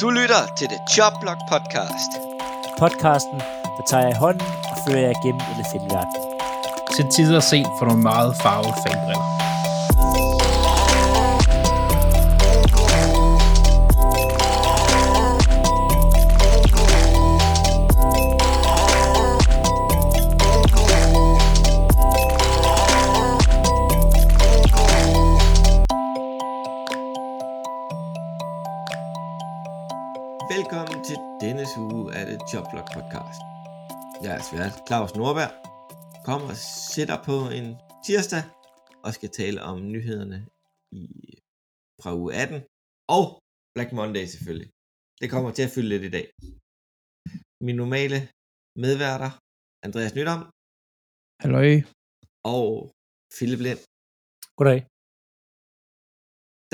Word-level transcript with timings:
Du 0.00 0.10
lytter 0.10 0.42
til 0.58 0.68
The 0.68 0.80
Jobblock 0.96 1.40
Podcast. 1.52 2.10
Podcasten, 2.78 3.38
der 3.76 3.84
tager 3.90 4.02
jeg 4.02 4.10
i 4.10 4.18
hånden 4.24 4.46
og 4.70 4.76
fører 4.84 5.00
jer 5.06 5.12
igennem 5.18 5.42
elefantverden. 5.54 6.14
Til 6.96 7.04
tider 7.16 7.40
set 7.40 7.70
for 7.78 7.84
nogle 7.86 8.02
meget 8.02 8.36
farvede 8.42 8.74
fangbriller. 8.84 9.24
Jeg 34.38 34.44
er 34.46 34.50
svært 34.52 34.74
Claus 34.88 35.12
Nordberg, 35.20 35.52
kommer 36.28 36.46
og 36.54 36.58
sætter 36.96 37.18
på 37.28 37.36
en 37.58 37.66
tirsdag 38.06 38.42
og 39.04 39.10
skal 39.16 39.30
tale 39.40 39.58
om 39.70 39.76
nyhederne 39.94 40.38
i, 41.00 41.02
fra 42.02 42.10
uge 42.20 42.30
18 42.42 42.60
og 43.16 43.24
Black 43.74 43.90
Monday 43.98 44.24
selvfølgelig. 44.34 44.68
Det 45.20 45.26
kommer 45.32 45.50
til 45.56 45.64
at 45.66 45.72
fylde 45.74 45.90
lidt 45.92 46.04
i 46.08 46.12
dag. 46.16 46.26
Min 47.66 47.76
normale 47.82 48.18
medværter, 48.84 49.30
Andreas 49.86 50.12
Nydam 50.18 50.40
Halløj. 51.42 51.70
og 52.56 52.68
Philip 53.36 53.60
Lind. 53.66 53.80
Goddag. 54.58 54.80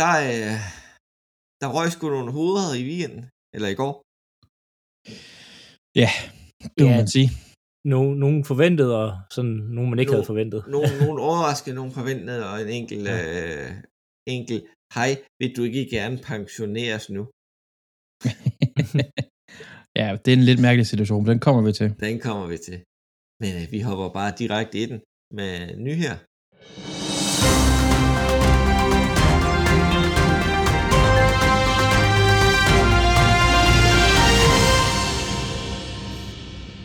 Der, 0.00 0.12
øh, 0.30 0.56
der 1.60 1.68
røg 1.76 1.88
sgu 1.94 2.04
nogle 2.16 2.32
hoveder 2.38 2.70
i 2.80 2.82
weekenden, 2.90 3.22
eller 3.54 3.68
i 3.74 3.78
går. 3.82 3.94
Ja, 6.02 6.10
det 6.76 6.82
må 6.86 6.90
Ja. 6.92 6.98
man 7.02 7.08
sige. 7.16 7.28
Nogle, 7.84 8.18
nogle 8.18 8.44
forventede, 8.44 8.92
og 9.04 9.10
sådan 9.30 9.50
nogle, 9.50 9.90
man 9.90 9.98
ikke 9.98 10.10
No- 10.10 10.14
havde 10.14 10.24
forventet. 10.32 10.64
Nogle, 10.68 10.88
nogle 11.06 11.22
overraskede, 11.22 11.74
nogle 11.74 11.92
forventede, 11.92 12.50
og 12.50 12.62
en 12.62 12.68
enkelt, 12.68 13.04
Ja. 13.08 13.66
øh, 13.66 13.70
enkelt, 14.26 14.64
hej, 14.94 15.10
vil 15.40 15.56
du 15.56 15.62
ikke 15.62 15.86
gerne 15.90 16.16
pensioneres 16.30 17.10
nu? 17.10 17.22
ja, 20.00 20.06
det 20.24 20.28
er 20.32 20.36
en 20.36 20.48
lidt 20.50 20.60
mærkelig 20.66 20.86
situation, 20.86 21.22
men 21.22 21.30
den 21.30 21.40
kommer 21.46 21.62
vi 21.62 21.72
til. 21.72 21.88
Den 22.00 22.20
kommer 22.20 22.46
vi 22.46 22.58
til. 22.68 22.76
Men 23.42 23.52
øh, 23.62 23.72
vi 23.72 23.80
hopper 23.80 24.08
bare 24.18 24.32
direkte 24.38 24.78
i 24.82 24.86
den 24.86 25.00
med 25.38 25.76
nyheder. 25.86 26.16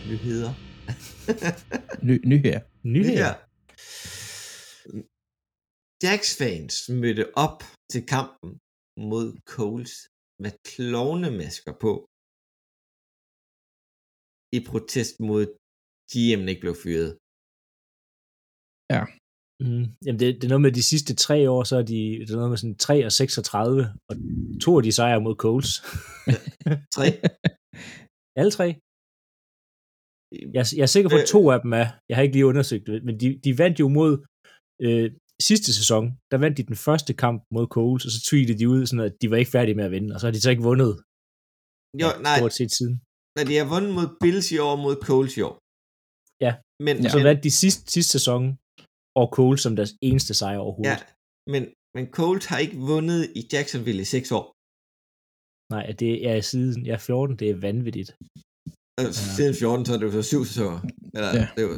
Nyheder. 0.09 0.53
Ny, 2.07 2.15
ny 2.31 2.37
her. 2.47 2.59
Nyheder. 2.95 3.33
Jacks-fans 6.03 6.75
mødte 7.01 7.25
op 7.45 7.59
til 7.91 8.03
kampen 8.15 8.51
mod 9.09 9.27
Coles 9.53 9.93
med 10.43 10.51
klovnemasker 10.71 11.73
på 11.83 11.93
i 14.57 14.59
protest 14.69 15.15
mod 15.29 15.43
GM 16.11 16.41
ikke 16.51 16.63
blev 16.65 16.75
fyret. 16.83 17.11
Mm. 19.65 19.85
Jamen, 20.05 20.19
det, 20.19 20.27
det 20.39 20.43
er 20.43 20.53
noget 20.53 20.65
med 20.67 20.73
de 20.79 20.89
sidste 20.91 21.13
tre 21.25 21.37
år, 21.55 21.63
så 21.69 21.75
er 21.81 21.85
de, 21.93 21.99
det 22.25 22.31
er 22.31 22.41
noget 22.41 22.53
med 22.53 22.61
sådan 22.63 22.77
3 22.77 23.05
og 23.07 23.11
36, 23.11 23.93
og 24.09 24.15
to 24.63 24.71
af 24.77 24.83
de 24.83 24.91
sejre 24.91 25.21
mod 25.25 25.35
Coles. 25.45 25.71
Tre. 26.95 27.07
Alle 28.39 28.51
tre. 28.57 28.67
Jeg, 30.55 30.63
jeg 30.77 30.85
er 30.87 30.93
sikker 30.95 31.09
på, 31.09 31.17
at 31.23 31.27
to 31.35 31.41
af 31.55 31.59
dem 31.65 31.73
er. 31.81 31.87
Jeg 32.09 32.15
har 32.17 32.23
ikke 32.23 32.35
lige 32.37 32.51
undersøgt 32.51 32.87
det, 32.87 33.03
men 33.07 33.15
de, 33.21 33.27
de 33.45 33.57
vandt 33.61 33.79
jo 33.79 33.87
mod 33.99 34.11
øh, 34.85 35.07
sidste 35.49 35.69
sæson. 35.79 36.03
Der 36.31 36.37
vandt 36.43 36.57
de 36.57 36.63
den 36.71 36.79
første 36.87 37.13
kamp 37.23 37.39
mod 37.55 37.65
Coles, 37.75 38.05
og 38.05 38.11
så 38.15 38.19
tweetede 38.29 38.59
de 38.59 38.69
ud, 38.73 38.81
sådan 38.85 39.05
at 39.09 39.15
de 39.21 39.27
var 39.31 39.37
ikke 39.41 39.51
færdige 39.57 39.75
med 39.79 39.85
at 39.89 39.91
vinde, 39.95 40.13
og 40.13 40.19
så 40.19 40.25
har 40.27 40.33
de 40.35 40.41
så 40.41 40.49
ikke 40.53 40.67
vundet 40.69 40.91
Jo, 42.01 42.07
nej, 42.27 42.37
stort 42.39 42.55
set 42.59 42.71
siden. 42.79 42.95
men 43.37 43.43
de 43.49 43.55
har 43.61 43.67
vundet 43.73 43.91
mod 43.97 44.07
Bills 44.21 44.47
i 44.55 44.57
år 44.65 44.71
og 44.77 44.81
mod 44.85 44.95
Coles 45.07 45.33
i 45.39 45.41
år. 45.49 45.55
Ja. 46.45 46.53
Men, 46.85 46.93
Og 46.97 47.03
ja. 47.03 47.09
så 47.13 47.17
men, 47.17 47.25
vandt 47.29 47.41
de 47.47 47.53
sidste, 47.61 47.83
sidste 47.95 48.11
sæson 48.17 48.41
over 49.19 49.29
Coles 49.37 49.61
som 49.65 49.73
deres 49.79 49.93
eneste 50.09 50.33
sejr 50.39 50.59
overhovedet. 50.65 50.91
ja, 50.91 50.97
men, 51.53 51.63
men 51.95 52.03
Coles 52.17 52.45
har 52.51 52.59
ikke 52.65 52.77
vundet 52.91 53.21
i 53.39 53.41
Jacksonville 53.53 54.01
i 54.05 54.09
seks 54.15 54.29
år. 54.39 54.45
Nej, 55.73 55.85
det 56.01 56.13
er 56.29 56.41
siden 56.51 56.79
jeg 56.87 56.95
er 56.99 57.03
14, 57.09 57.35
det 57.41 57.47
er 57.53 57.57
vanvittigt. 57.67 58.09
Altså, 58.99 59.21
Siden 59.35 59.55
14, 59.59 59.85
så 59.85 59.91
er 59.93 59.97
det 59.99 60.05
jo 60.09 60.11
så 60.19 60.23
syv 60.31 60.41
sæsoner. 60.51 60.79
Eller, 61.15 61.29
Ja. 61.37 61.41
ja. 61.41 61.47
det 61.57 61.63
var 61.69 61.77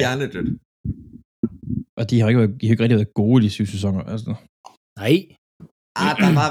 hjernedødt. 0.00 0.50
Og 1.98 2.04
de 2.10 2.14
har 2.20 2.26
ikke, 2.30 2.40
været- 2.42 2.56
de 2.60 2.64
har 2.66 2.72
ikke 2.74 2.82
rigtig 2.84 2.98
været 3.00 3.14
gode 3.22 3.36
i 3.40 3.44
de 3.46 3.50
syv 3.58 3.66
sæsoner. 3.74 4.02
Altså. 4.14 4.32
Nej, 5.02 5.16
Ah, 6.04 6.12
der 6.22 6.30
var, 6.40 6.50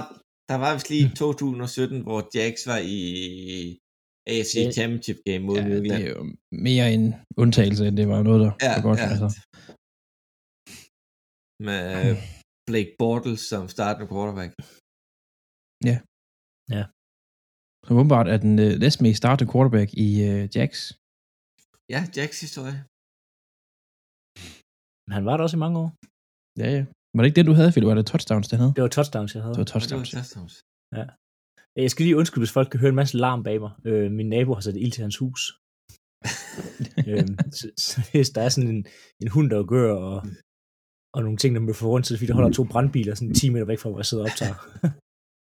der 0.50 0.58
var 0.64 0.72
vist 0.76 0.90
lige 0.94 1.08
2017, 1.16 2.02
hvor 2.08 2.20
Jacks 2.38 2.62
var 2.72 2.80
i 2.96 3.00
AFC 4.34 4.56
Ja. 4.58 4.72
Championship 4.78 5.20
Game 5.28 5.44
mod 5.48 5.56
Ja, 5.58 5.64
det 5.70 5.92
er 6.00 6.10
jo 6.16 6.22
mere 6.68 6.86
en 6.98 7.06
undtagelse, 7.42 7.82
end 7.88 7.98
det 8.00 8.08
var 8.14 8.20
noget, 8.28 8.40
der 8.46 8.52
Ja, 8.66 8.70
var 8.76 8.82
godt. 8.90 9.00
ja. 9.04 9.08
Altså. 9.14 9.28
Med 11.68 11.82
øh, 12.00 12.16
Blake 12.70 12.92
Bortles 13.00 13.42
som 13.52 13.64
startende 13.76 14.08
quarterback. 14.12 14.52
Så 17.86 17.90
åbenbart 18.00 18.28
er 18.34 18.38
den 18.46 18.54
øh, 18.66 18.72
næstmest 18.84 19.18
startende 19.24 19.52
quarterback 19.52 19.90
i 20.06 20.10
øh, 20.30 20.42
Jacks. 20.56 20.80
Ja, 21.94 22.02
Jacks 22.18 22.38
historie. 22.46 22.76
men 25.06 25.12
han 25.18 25.26
var 25.28 25.36
der 25.38 25.44
også 25.48 25.58
i 25.60 25.64
mange 25.66 25.78
år. 25.84 25.90
Ja, 26.62 26.68
ja. 26.78 26.84
Var 27.14 27.22
det 27.22 27.28
ikke 27.30 27.40
det, 27.40 27.50
du 27.52 27.56
havde, 27.60 27.72
Philip? 27.74 27.88
Var 27.92 27.98
det 28.00 28.08
touchdowns, 28.14 28.48
den 28.52 28.58
havde? 28.62 28.74
Det 28.78 28.84
var 28.88 28.94
touchdowns, 28.98 29.32
jeg 29.36 29.42
havde. 29.44 29.56
Det 29.56 29.62
var 29.64 29.68
Og 29.68 29.68
det 29.68 29.74
var 29.74 29.80
touchdowns. 29.80 30.10
touchdowns. 30.18 30.54
Jeg 31.76 31.92
skal 31.92 32.04
lige 32.06 32.18
undskylde, 32.20 32.44
hvis 32.46 32.58
folk 32.58 32.70
kan 32.70 32.80
høre 32.80 32.94
en 32.96 33.02
masse 33.02 33.16
larm 33.26 33.42
bag 33.48 33.58
mig. 33.66 33.72
Øh, 33.90 34.12
min 34.20 34.30
nabo 34.36 34.52
har 34.58 34.64
sat 34.68 34.78
ild 34.84 34.92
til 34.94 35.02
hans 35.08 35.18
hus. 35.24 35.42
øh, 37.10 37.28
så, 37.58 37.66
så, 37.86 37.96
hvis 38.12 38.30
der 38.36 38.42
er 38.46 38.50
sådan 38.56 38.70
en, 38.76 38.82
en 39.24 39.30
hund, 39.36 39.48
der 39.54 39.72
gør, 39.76 39.90
og, 40.08 40.16
og 41.16 41.22
nogle 41.26 41.38
ting, 41.38 41.52
der 41.56 41.62
må 41.62 41.74
få 41.74 41.88
rundt, 41.94 42.06
så 42.06 42.10
det 42.14 42.20
fordi, 42.20 42.32
der 42.32 42.40
holder 42.40 42.54
to 42.60 42.64
brandbiler 42.72 43.16
sådan 43.16 43.34
10 43.34 43.50
meter 43.54 43.66
væk 43.72 43.80
fra, 43.80 43.90
hvor 43.90 44.00
jeg 44.00 44.06
sidder 44.06 44.24
og 44.24 44.30
optager. 44.30 44.58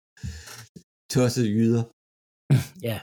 Tossede 1.14 1.50
jyder. 1.56 1.84
Ja. 2.90 2.98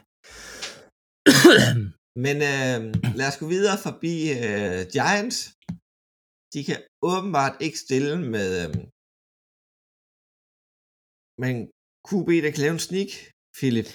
Men 2.26 2.36
øh, 2.52 2.80
lad 3.18 3.26
os 3.30 3.38
gå 3.42 3.46
videre 3.56 3.78
forbi 3.86 4.14
øh, 4.44 4.80
Giants. 4.94 5.38
De 6.54 6.60
kan 6.68 6.78
åbenbart 7.10 7.56
ikke 7.66 7.78
stille 7.86 8.14
med 8.34 8.48
øh, 8.62 8.70
men 11.42 11.54
QB, 12.08 12.28
der 12.44 12.50
kan 12.52 12.62
lave 12.64 12.76
en 12.78 12.86
sneak, 12.88 13.10
Philip. 13.58 13.88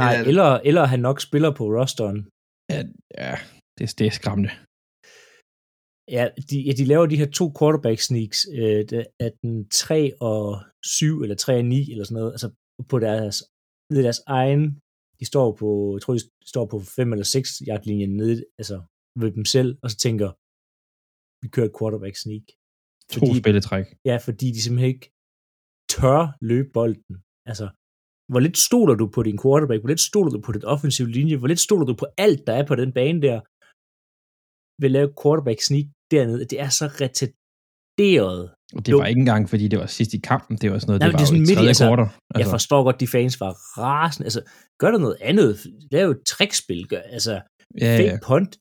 Nej, 0.00 0.12
Eller- 0.14 0.28
eller, 0.30 0.50
eller 0.68 0.84
han 0.92 1.00
nok 1.08 1.18
spiller 1.28 1.50
på 1.58 1.64
rosteren. 1.78 2.18
Ja, 2.72 2.80
ja 3.22 3.34
det, 3.76 3.84
det 3.98 4.06
er 4.06 4.14
skræmmende. 4.20 4.52
Ja, 6.16 6.24
de, 6.48 6.56
ja, 6.68 6.72
de 6.80 6.84
laver 6.92 7.06
de 7.06 7.20
her 7.22 7.30
to 7.38 7.46
quarterback 7.58 7.98
sneaks, 8.08 8.38
øh, 8.60 8.80
er 9.24 9.30
den 9.42 9.54
3 9.68 9.96
og 10.30 10.42
7, 10.84 11.22
eller 11.24 11.36
3 11.36 11.52
og 11.62 11.64
9, 11.64 11.90
eller 11.92 12.04
sådan 12.04 12.18
noget, 12.20 12.32
altså 12.36 12.48
på 12.90 12.96
deres, 13.06 13.36
nede 13.90 14.00
i 14.02 14.06
deres 14.08 14.22
egen, 14.40 14.62
de 15.20 15.24
står 15.32 15.48
på, 15.60 15.68
jeg 15.94 16.02
tror, 16.02 16.14
de 16.18 16.22
står 16.52 16.64
på 16.72 16.76
5 16.80 17.12
eller 17.12 17.24
6 17.36 17.48
yard 17.68 17.82
linjen 17.88 18.12
nede, 18.20 18.36
altså 18.60 18.76
ved 19.20 19.30
dem 19.38 19.44
selv, 19.54 19.70
og 19.82 19.88
så 19.92 19.96
tænker, 20.06 20.28
vi 21.42 21.48
kører 21.54 21.68
et 21.70 21.76
quarterback 21.78 22.16
sneak. 22.24 22.46
To 23.12 23.18
Fordi- 23.20 23.40
spilletræk. 23.42 23.86
Ja, 24.10 24.16
fordi 24.26 24.46
de 24.54 24.60
simpelthen 24.62 24.92
ikke 24.94 25.06
tør 25.94 26.20
løbe 26.50 26.68
bolden. 26.78 27.14
Altså, 27.50 27.66
hvor 28.30 28.40
lidt 28.46 28.58
stoler 28.68 28.94
du 29.00 29.06
på 29.14 29.20
din 29.28 29.38
quarterback? 29.42 29.80
Hvor 29.80 29.92
lidt 29.94 30.06
stoler 30.10 30.30
du 30.36 30.40
på 30.46 30.52
dit 30.56 30.64
offensive 30.74 31.10
linje? 31.18 31.36
Hvor 31.38 31.50
lidt 31.52 31.62
stoler 31.68 31.86
du 31.90 31.94
på 32.02 32.06
alt, 32.26 32.40
der 32.46 32.54
er 32.60 32.66
på 32.70 32.74
den 32.82 32.90
bane 32.98 33.20
der? 33.26 33.38
Vil 34.82 34.90
lave 34.96 35.10
quarterback 35.20 35.60
sneak 35.68 35.86
dernede. 36.14 36.44
Det 36.50 36.58
er 36.66 36.70
så 36.80 36.86
retarderet. 38.00 38.50
Og 38.74 38.86
det 38.86 38.92
Jo. 38.92 38.98
var 38.98 39.06
ikke 39.06 39.18
engang, 39.18 39.50
fordi 39.50 39.68
det 39.68 39.78
var 39.78 39.86
sidst 39.86 40.14
i 40.14 40.18
kampen. 40.18 40.56
Det 40.56 40.70
var 40.72 40.78
sådan 40.78 40.88
noget, 40.90 41.00
Nej, 41.00 41.08
det 41.08 41.12
var 41.12 41.18
det 41.18 41.24
er 41.24 41.26
jo 41.26 41.26
sådan 41.26 41.40
midt 41.40 41.50
i, 41.50 41.54
tredje 41.54 41.68
altså, 41.68 41.84
quarter. 41.84 42.02
Altså. 42.04 42.20
Jeg 42.38 42.46
forstår 42.46 42.82
godt, 42.84 43.00
de 43.00 43.06
fans 43.06 43.40
var 43.40 43.52
rasende. 43.78 44.26
Altså, 44.26 44.42
gør 44.80 44.90
der 44.90 44.98
noget 44.98 45.16
andet. 45.20 45.66
Lav 45.90 46.10
et 46.10 46.22
trickspil. 46.26 46.88
Gør, 46.88 47.00
altså, 47.16 47.32
ja, 47.80 47.98
fake 47.98 48.10
ja. 48.10 48.18
punt. 48.26 48.52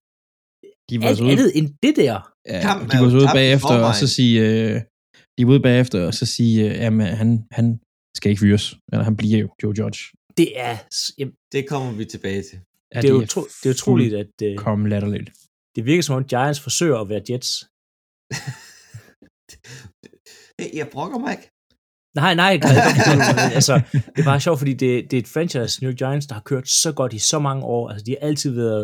De 0.89 1.01
var 1.01 1.07
Alt 1.07 1.18
så 1.18 1.24
ude, 1.24 1.31
andet 1.31 1.51
end 1.57 1.68
det 1.83 1.95
der. 1.95 2.31
ja, 2.47 2.62
Kampen 2.62 2.89
de 2.89 2.95
er 2.95 3.00
var 3.00 3.06
jo 3.06 3.12
så 3.12 3.18
ude 3.18 3.27
bagefter 3.33 3.75
og 3.88 3.95
så 3.95 4.07
sige, 4.07 4.35
øh, 4.47 4.81
de 5.38 5.45
var 5.45 5.51
ude 5.53 5.59
bagefter 5.69 6.06
og 6.07 6.13
så 6.13 6.25
sige, 6.25 6.56
øh, 6.69 6.75
jamen 6.83 7.07
han, 7.07 7.29
han 7.51 7.79
skal 8.18 8.29
ikke 8.31 8.39
fyres. 8.39 8.75
Eller 8.91 9.03
han 9.03 9.15
bliver 9.18 9.38
jo 9.39 9.50
Joe 9.63 9.74
Judge. 9.79 10.00
Det 10.38 10.59
er, 10.59 10.77
jamen, 11.18 11.33
Det 11.51 11.69
kommer 11.69 11.91
vi 11.91 12.06
tilbage 12.06 12.41
til. 12.50 12.59
Ja, 12.95 13.01
det 13.01 13.09
er, 13.09 13.13
utro, 13.13 13.41
det 13.63 13.65
er 13.69 13.74
utroligt, 13.74 14.13
at 14.13 14.33
øh, 14.44 14.56
Kom 14.57 14.86
latterligt. 14.86 15.29
det 15.75 15.86
virker 15.86 16.01
som 16.03 16.15
om 16.15 16.24
Giants 16.24 16.59
forsøger 16.59 16.97
at 17.00 17.09
være 17.09 17.21
Jets. 17.29 17.51
Hey, 20.59 20.69
jeg 20.79 20.87
brokker 20.93 21.19
mig 21.23 21.31
ikke. 21.37 21.49
Nej, 22.21 22.33
nej, 22.43 22.53
nej, 22.57 22.75
nej 23.33 23.51
altså, 23.59 23.73
det 24.13 24.19
er 24.23 24.29
bare 24.33 24.39
sjovt, 24.39 24.59
fordi 24.59 24.73
det, 24.73 24.91
det 25.11 25.17
er 25.17 25.21
et 25.21 25.27
franchise, 25.35 25.73
New 25.81 25.91
York 25.91 25.97
Giants, 25.97 26.27
der 26.27 26.33
har 26.39 26.41
kørt 26.51 26.67
så 26.83 26.93
godt 26.99 27.13
i 27.13 27.19
så 27.19 27.39
mange 27.39 27.63
år. 27.65 27.89
Altså, 27.89 28.03
de 28.05 28.11
har 28.11 28.27
altid 28.27 28.51
været 28.63 28.83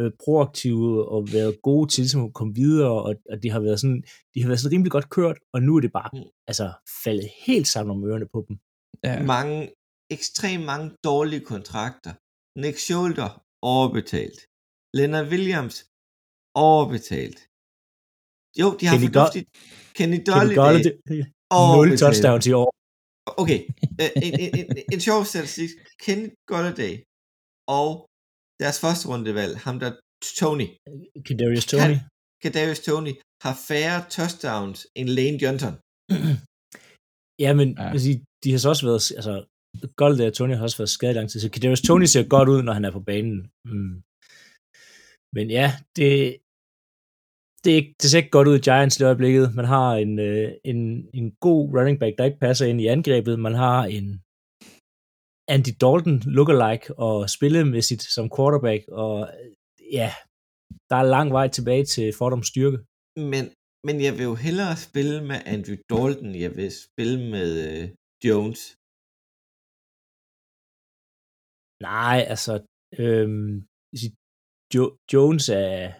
øh, 0.00 0.10
proaktive 0.24 1.08
og 1.14 1.20
været 1.32 1.62
gode 1.62 1.86
til 1.90 2.00
ligesom 2.02 2.24
at 2.24 2.34
komme 2.34 2.54
videre, 2.54 2.90
og, 3.06 3.14
og 3.32 3.36
de 3.42 3.50
har 3.50 3.60
været 3.60 3.80
sådan, 3.80 4.02
de 4.34 4.40
har 4.42 4.48
været 4.48 4.60
sådan 4.60 4.72
rimelig 4.74 4.92
godt 4.92 5.10
kørt, 5.10 5.38
og 5.54 5.62
nu 5.62 5.76
er 5.76 5.80
det 5.80 5.92
bare 5.92 6.10
Mm. 6.12 6.30
altså, 6.50 6.66
faldet 7.04 7.28
helt 7.46 7.68
sammen 7.68 7.90
om 7.96 8.04
ørerne 8.08 8.28
på 8.34 8.44
dem. 8.48 8.54
Ja. 9.04 9.22
mange, 9.34 9.58
ekstremt 10.16 10.64
mange 10.72 10.88
dårlige 11.04 11.44
kontrakter. 11.52 12.12
Nick 12.62 12.78
Scholder, 12.78 13.30
overbetalt. 13.62 14.40
Leonard 14.96 15.26
Williams, 15.32 15.76
overbetalt. 16.54 17.38
Jo, 18.60 18.66
de 18.78 18.84
har 18.86 18.94
Kenny 18.96 19.12
fornuftigt. 19.12 19.46
Kenny 19.96 20.16
Kenny 20.16 20.24
Golladay, 20.26 20.92
nul 21.10 21.24
overbetalt. 21.50 22.00
touchdowns 22.04 22.46
i 22.50 22.52
år. 22.62 22.68
Okay, 23.42 23.60
øh, 24.02 24.10
en, 24.26 24.32
en, 24.44 24.50
en, 24.60 24.66
en 24.92 25.00
sjov 25.06 25.20
statistik. 25.32 25.70
Kenny 26.04 26.28
Golladay 26.50 26.94
og 27.78 27.88
deres 28.62 28.78
første 28.84 29.04
rundevalg, 29.10 29.52
ham 29.66 29.76
der 29.82 29.90
Tony, 30.40 30.66
Kadarius 31.28 31.66
Tony. 31.72 31.96
Kadarius 32.42 32.80
Tony, 32.88 33.12
har 33.44 33.54
færre 33.68 33.98
touchdowns 34.16 34.78
end 34.98 35.08
Lane 35.18 35.38
Johnson. 35.44 35.74
Ja, 37.44 37.50
men 37.54 37.68
Ja. 37.78 37.98
Sige, 37.98 38.24
de 38.44 38.50
har 38.52 38.58
så 38.58 38.68
også 38.68 38.86
været, 38.88 39.02
altså, 39.18 39.34
Golladay 40.00 40.26
og 40.30 40.34
Tony 40.34 40.54
har 40.56 40.62
også 40.62 40.78
været 40.82 40.90
skadet 40.96 41.16
lang 41.18 41.28
tid, 41.30 41.40
så 41.40 41.50
Kadarius 41.50 41.82
Tony 41.88 42.04
ser 42.04 42.24
godt 42.34 42.48
ud, 42.54 42.60
når 42.62 42.72
han 42.72 42.84
er 42.84 42.92
på 42.98 43.00
banen. 43.10 43.38
Mm. 43.70 43.94
Men 45.36 45.46
ja, 45.58 45.66
det, 45.96 46.10
det, 47.66 47.72
er 47.72 47.80
ikke, 47.82 47.94
det 48.02 48.08
ser 48.10 48.18
ikke 48.18 48.36
godt 48.36 48.48
ud 48.48 48.58
i 48.58 48.66
Giants 48.68 49.00
i 49.00 49.04
øjeblikket. 49.10 49.54
Man 49.60 49.68
har 49.74 49.88
en, 50.04 50.18
øh, 50.28 50.48
en, 50.70 50.80
en 51.18 51.26
god 51.46 51.62
running 51.76 51.98
back, 52.00 52.14
der 52.18 52.24
ikke 52.28 52.44
passer 52.46 52.66
ind 52.70 52.80
i 52.80 52.86
angrebet. 52.94 53.44
Man 53.46 53.54
har 53.64 53.80
en 53.98 54.06
Andy 55.54 55.72
Dalton 55.82 56.18
lookalike 56.36 56.86
og 57.06 57.16
spillemæssigt 57.36 58.02
som 58.14 58.30
quarterback, 58.36 58.82
og 59.02 59.14
øh, 59.38 59.50
ja, 59.98 60.10
der 60.90 60.96
er 60.96 61.12
lang 61.16 61.28
vej 61.38 61.46
tilbage 61.48 61.84
til 61.84 62.06
Fordoms 62.18 62.48
styrke. 62.52 62.78
Men, 63.32 63.44
men 63.86 63.96
jeg 64.06 64.12
vil 64.16 64.24
jo 64.30 64.34
hellere 64.46 64.74
spille 64.88 65.16
med 65.30 65.38
Andrew 65.54 65.78
Dalton, 65.90 66.32
jeg 66.44 66.52
vil 66.58 66.70
spille 66.86 67.18
med 67.34 67.50
øh, 67.66 67.84
Jones. 68.26 68.60
Nej, 71.88 72.18
altså, 72.32 72.54
øhm, 73.02 73.52
jo, 74.74 74.84
Jones 75.12 75.48
er, 75.48 75.92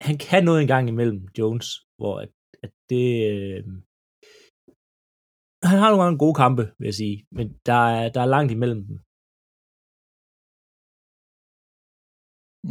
han 0.00 0.16
kan 0.18 0.44
noget 0.44 0.60
en 0.62 0.70
gang 0.74 0.88
imellem, 0.88 1.20
Jones, 1.38 1.68
hvor 1.98 2.14
at, 2.24 2.30
at 2.64 2.72
det, 2.90 3.06
øh, 3.32 3.62
han 5.70 5.78
har 5.82 5.88
nogle 5.90 6.04
gange 6.04 6.22
gode 6.24 6.36
kampe, 6.42 6.64
vil 6.78 6.86
jeg 6.90 6.98
sige, 7.02 7.16
men 7.36 7.46
der 7.68 7.80
er, 7.96 8.04
der 8.14 8.20
er 8.22 8.32
langt 8.34 8.52
imellem 8.52 8.82
dem. 8.88 8.96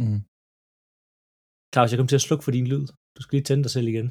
Mm. 0.00 0.20
Claus, 1.72 1.90
jeg 1.90 1.98
kom 1.98 2.10
til 2.10 2.20
at 2.20 2.26
slukke 2.26 2.44
for 2.44 2.54
din 2.56 2.68
lyd. 2.72 2.86
Du 3.16 3.20
skal 3.22 3.34
lige 3.36 3.48
tænde 3.48 3.64
dig 3.66 3.72
selv 3.76 3.88
igen. 3.92 4.08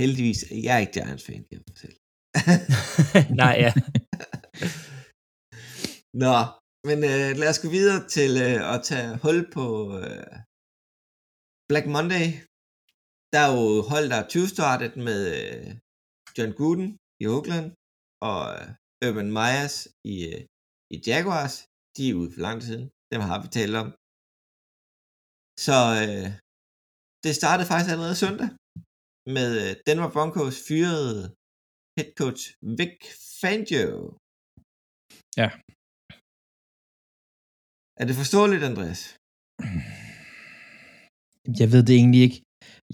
Heldigvis 0.00 0.40
er 0.54 0.60
jeg 0.68 0.76
ikke 0.80 0.94
Giants-fan, 0.96 1.42
kan 1.46 1.56
jeg 1.58 1.64
fortælle. 1.70 1.98
Nej, 3.42 3.54
ja. 3.64 3.72
Nå, 6.14 6.36
men 6.88 6.98
øh, 7.12 7.30
lad 7.40 7.48
os 7.52 7.62
gå 7.64 7.68
videre 7.78 8.00
til 8.16 8.30
øh, 8.46 8.58
at 8.74 8.78
tage 8.88 9.18
hul 9.24 9.38
på 9.56 9.64
øh, 10.00 10.34
Black 11.70 11.86
Monday. 11.96 12.26
Der 13.32 13.40
er 13.46 13.50
jo 13.56 13.64
hold, 13.92 14.06
der 14.12 14.18
er 14.20 14.30
20-startet 14.34 14.92
med 15.08 15.20
øh, 15.36 15.68
John 16.34 16.52
Gooden 16.58 16.88
i 17.22 17.24
Oakland 17.34 17.66
og 18.30 18.40
øh, 18.56 18.66
Urban 19.06 19.30
Myers 19.38 19.76
i, 20.12 20.16
øh, 20.30 20.42
i 20.94 20.96
Jaguars. 21.06 21.54
De 21.96 22.02
er 22.10 22.18
ude 22.20 22.32
for 22.34 22.40
lang 22.46 22.58
tid. 22.68 22.80
Dem 23.12 23.20
har 23.28 23.38
vi 23.42 23.48
talt 23.58 23.76
om. 23.82 23.88
Så 25.66 25.76
øh, 26.02 26.28
det 27.24 27.32
startede 27.40 27.68
faktisk 27.70 27.92
allerede 27.92 28.20
søndag 28.24 28.50
med 29.36 29.50
øh, 29.62 29.72
Denver 29.86 30.10
Broncos 30.14 30.56
fyrede 30.68 31.20
head 31.96 32.10
coach 32.20 32.42
Vic 32.78 32.96
Fangio. 33.40 33.90
Ja. 35.40 35.48
Er 38.00 38.04
det 38.08 38.16
forståeligt, 38.22 38.62
Andreas? 38.70 39.00
Jeg 41.60 41.68
ved 41.72 41.82
det 41.88 41.94
egentlig 41.96 42.22
ikke. 42.26 42.38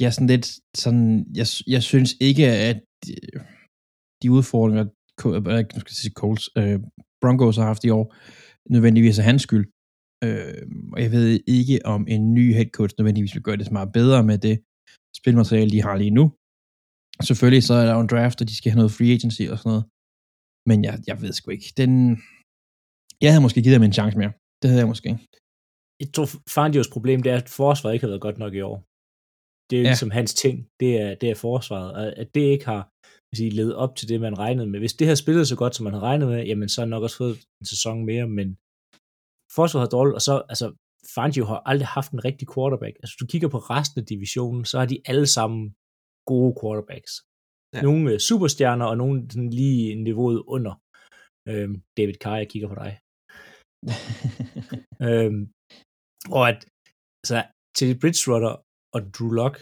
Jeg 0.01 0.07
er 0.07 0.15
sådan 0.17 0.33
lidt 0.35 0.47
sådan, 0.83 1.09
jeg, 1.39 1.47
jeg 1.75 1.83
synes 1.91 2.11
ikke, 2.29 2.45
at 2.69 2.79
de, 3.05 3.13
de 4.23 4.29
udfordringer, 4.37 4.85
øh, 5.27 5.59
jeg 5.75 5.83
skal 5.85 5.97
sige 6.01 6.19
Coles, 6.21 6.45
øh, 6.61 6.79
Broncos 7.23 7.57
har 7.61 7.69
haft 7.73 7.85
i 7.85 7.91
år, 7.99 8.05
nødvendigvis 8.75 9.19
er 9.19 9.29
hans 9.31 9.43
skyld. 9.47 9.67
Øh, 10.27 10.65
og 10.95 10.99
jeg 11.05 11.11
ved 11.17 11.27
ikke, 11.59 11.77
om 11.95 12.03
en 12.15 12.23
ny 12.39 12.47
head 12.57 12.71
coach 12.77 12.95
nødvendigvis 12.99 13.35
vil 13.35 13.47
gøre 13.47 13.59
det 13.59 13.67
så 13.67 13.73
meget 13.79 13.93
bedre 13.99 14.21
med 14.31 14.39
det 14.47 14.57
spilmateriale, 15.21 15.75
de 15.75 15.83
har 15.87 15.97
lige 15.97 16.17
nu. 16.19 16.25
Selvfølgelig 17.29 17.63
så 17.65 17.75
er 17.81 17.85
der 17.87 17.95
jo 17.97 18.05
en 18.05 18.13
draft, 18.15 18.41
og 18.41 18.49
de 18.49 18.57
skal 18.57 18.71
have 18.71 18.81
noget 18.83 18.97
free 18.97 19.15
agency 19.17 19.45
og 19.53 19.59
sådan 19.59 19.71
noget. 19.73 19.85
Men 20.69 20.79
jeg, 20.87 20.95
jeg 21.11 21.17
ved 21.23 21.33
sgu 21.33 21.51
ikke. 21.51 21.71
Den, 21.83 21.91
jeg 23.23 23.31
havde 23.31 23.45
måske 23.45 23.63
givet 23.63 23.77
dem 23.77 23.89
en 23.89 23.99
chance 24.01 24.19
mere. 24.23 24.33
Det 24.61 24.67
havde 24.71 24.83
jeg 24.85 24.89
måske. 24.95 25.11
Jeg 26.01 26.09
tror, 26.15 26.27
Fandios 26.55 26.89
problem, 26.97 27.23
det 27.23 27.33
er, 27.33 27.37
at 27.43 27.49
forsvaret 27.61 27.95
ikke 27.95 28.05
har 28.07 28.13
været 28.15 28.27
godt 28.27 28.39
nok 28.39 28.55
i 28.55 28.61
år. 28.71 28.77
Det 29.71 29.77
er 29.77 29.81
jo 29.81 29.85
Ja. 29.87 29.91
ligesom 29.93 30.11
hans 30.11 30.35
ting, 30.35 30.57
det 30.81 30.91
er, 31.05 31.15
det 31.21 31.29
er 31.31 31.35
forsvaret. 31.35 31.91
Og 31.99 32.03
at 32.23 32.29
det 32.35 32.41
ikke 32.55 32.67
har 32.73 32.83
sige, 33.37 33.51
levet 33.51 33.75
op 33.75 33.97
til 33.97 34.09
det, 34.09 34.21
man 34.21 34.39
regnede 34.39 34.67
med. 34.67 34.79
Hvis 34.81 34.95
det 34.99 35.07
havde 35.07 35.23
spillet 35.25 35.49
så 35.49 35.57
godt, 35.57 35.75
som 35.75 35.85
man 35.85 35.93
havde 35.93 36.05
regnet 36.11 36.29
med, 36.29 36.45
jamen 36.51 36.69
så 36.69 36.81
har 36.81 36.87
nok 36.95 37.03
også 37.03 37.17
fået 37.17 37.37
en 37.61 37.67
sæson 37.67 38.05
mere, 38.11 38.27
men 38.39 38.49
forsvaret 39.57 39.85
har 39.87 39.93
dårligt, 39.97 40.15
og 40.15 40.23
så, 40.29 40.35
altså, 40.53 40.67
Fangio 41.15 41.45
har 41.45 41.63
aldrig 41.71 41.89
haft 41.99 42.11
en 42.13 42.25
rigtig 42.25 42.47
quarterback. 42.55 42.95
Altså, 42.97 43.13
hvis 43.13 43.21
du 43.23 43.27
kigger 43.33 43.49
på 43.49 43.59
resten 43.59 44.01
af 44.01 44.07
divisionen, 44.07 44.65
så 44.65 44.79
har 44.79 44.87
de 44.87 44.99
alle 45.11 45.27
sammen 45.37 45.61
gode 46.33 46.53
quarterbacks. 46.61 47.13
Ja. 47.23 47.79
Ja. 47.79 47.83
Nogle 47.83 48.13
øh, 48.13 48.19
superstjerner, 48.19 48.87
og 48.87 48.97
nogle 49.03 49.31
sådan 49.31 49.51
lige 49.51 49.95
niveauet 50.07 50.43
under. 50.55 50.75
Øhm, 51.49 51.75
David 51.97 52.15
Carr, 52.23 52.37
jeg 52.43 52.49
kigger 52.49 52.69
på 52.69 52.75
dig. 52.75 52.93
Øhm, 55.09 55.43
og 56.37 56.43
at 56.51 56.59
altså, 57.23 57.39
til 57.79 57.91
Bridgewater 58.01 58.53
og 58.95 59.01
Drew 59.15 59.31
Lock, 59.41 59.57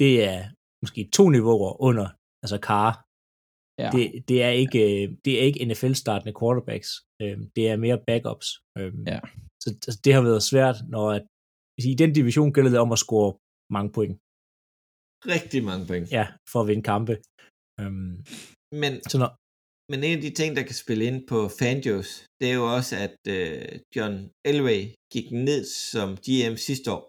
det 0.00 0.12
er 0.32 0.40
måske 0.82 1.00
to 1.16 1.24
niveauer 1.36 1.72
under, 1.88 2.06
altså 2.42 2.58
Carr. 2.68 2.92
Ja. 3.82 3.88
Det, 3.96 4.04
det, 4.28 4.38
er 4.48 4.52
ikke, 4.62 4.80
øh, 4.90 5.04
det 5.24 5.32
er 5.38 5.42
ikke 5.48 5.64
NFL-startende 5.68 6.34
quarterbacks. 6.40 6.90
Øhm, 7.22 7.44
det 7.56 7.64
er 7.70 7.76
mere 7.84 7.98
backups. 8.08 8.48
Øhm, 8.78 9.02
Ja. 9.12 9.20
Så 9.62 9.68
altså, 9.86 10.00
det 10.04 10.12
har 10.16 10.22
været 10.28 10.42
svært, 10.50 10.76
når 10.94 11.06
at, 11.16 11.24
i 11.90 11.94
den 12.02 12.12
division 12.18 12.52
gælder 12.54 12.70
det 12.74 12.80
om 12.84 12.92
at 12.96 13.02
score 13.06 13.30
mange 13.76 13.90
point. 13.96 14.14
Rigtig 15.34 15.60
mange 15.70 15.84
point. 15.90 16.06
Ja, 16.18 16.24
for 16.50 16.58
at 16.62 16.68
vinde 16.70 16.84
kampe. 16.92 17.14
Øhm, 17.80 18.14
Men, 18.82 18.92
så 19.10 19.16
når, 19.22 19.30
men 19.92 20.00
en 20.08 20.16
af 20.18 20.22
de 20.26 20.32
ting, 20.40 20.50
der 20.56 20.64
kan 20.68 20.76
spille 20.82 21.04
ind 21.10 21.18
på 21.32 21.38
Fanjos, 21.58 22.08
det 22.40 22.46
er 22.52 22.56
jo 22.60 22.66
også, 22.76 22.94
at 23.06 23.18
øh, 23.36 23.68
John 23.96 24.14
Elway 24.50 24.80
gik 25.14 25.26
ned 25.48 25.60
som 25.92 26.08
GM 26.26 26.54
sidste 26.68 26.86
år. 26.96 27.02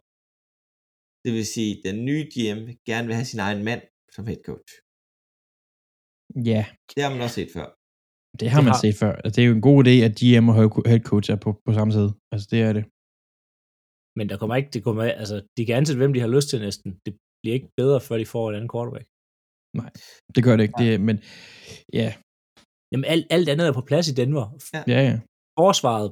Det 1.26 1.32
vil 1.38 1.46
sige, 1.56 1.72
at 1.78 1.82
den 1.90 1.98
nye 2.10 2.24
GM 2.34 2.60
gerne 2.90 3.06
vil 3.08 3.16
have 3.20 3.30
sin 3.34 3.42
egen 3.48 3.62
mand 3.70 3.82
som 4.16 4.24
head 4.30 4.42
coach. 4.50 4.72
ja, 6.52 6.64
Det 6.96 7.00
har 7.04 7.12
man 7.14 7.22
også 7.26 7.36
set 7.42 7.52
før. 7.58 7.68
det 8.40 8.48
har 8.52 8.60
Det 8.60 8.66
man 8.68 8.74
har- 8.76 8.84
set 8.86 8.96
før. 9.04 9.12
Altså, 9.24 9.34
det 9.36 9.42
er 9.44 9.50
jo 9.52 9.56
en 9.60 9.68
god 9.72 9.80
idé, 9.86 9.94
at 10.08 10.14
GM 10.20 10.46
og 10.52 10.56
head 10.92 11.04
coach 11.12 11.28
er 11.34 11.40
på, 11.46 11.50
på 11.66 11.72
samme 11.78 11.92
side. 11.98 12.10
Altså, 12.34 12.48
det 12.54 12.60
er 12.68 12.74
det. 12.78 12.86
men 14.18 14.26
der 14.30 14.38
kommer 14.42 14.56
ikke, 14.60 14.72
det 14.76 14.82
kommer, 14.88 15.04
altså, 15.24 15.36
de 15.58 15.62
kan 15.66 15.76
ansætte, 15.80 16.00
hvem 16.02 16.14
de 16.16 16.24
har 16.26 16.32
lyst 16.36 16.48
til 16.52 16.60
næsten. 16.68 16.90
Det 17.06 17.12
bliver 17.42 17.56
ikke 17.58 17.72
bedre, 17.82 18.00
før 18.08 18.18
de 18.22 18.26
får 18.34 18.44
en 18.50 18.56
anden 18.58 18.72
quarterback. 18.74 19.06
Det 20.36 20.42
gør 20.46 20.56
det 20.56 20.64
ikke. 20.68 20.80
Det, 20.84 20.92
men 21.08 21.18
ja, 22.02 22.10
Jamen, 22.94 23.06
alt, 23.14 23.26
alt 23.36 23.50
andet 23.50 23.68
er 23.68 23.74
på 23.80 23.82
plads 23.90 24.08
i 24.12 24.14
Denver. 24.22 24.46
ja, 24.94 25.00
ja. 25.10 25.16
Forsvaret, 25.60 26.08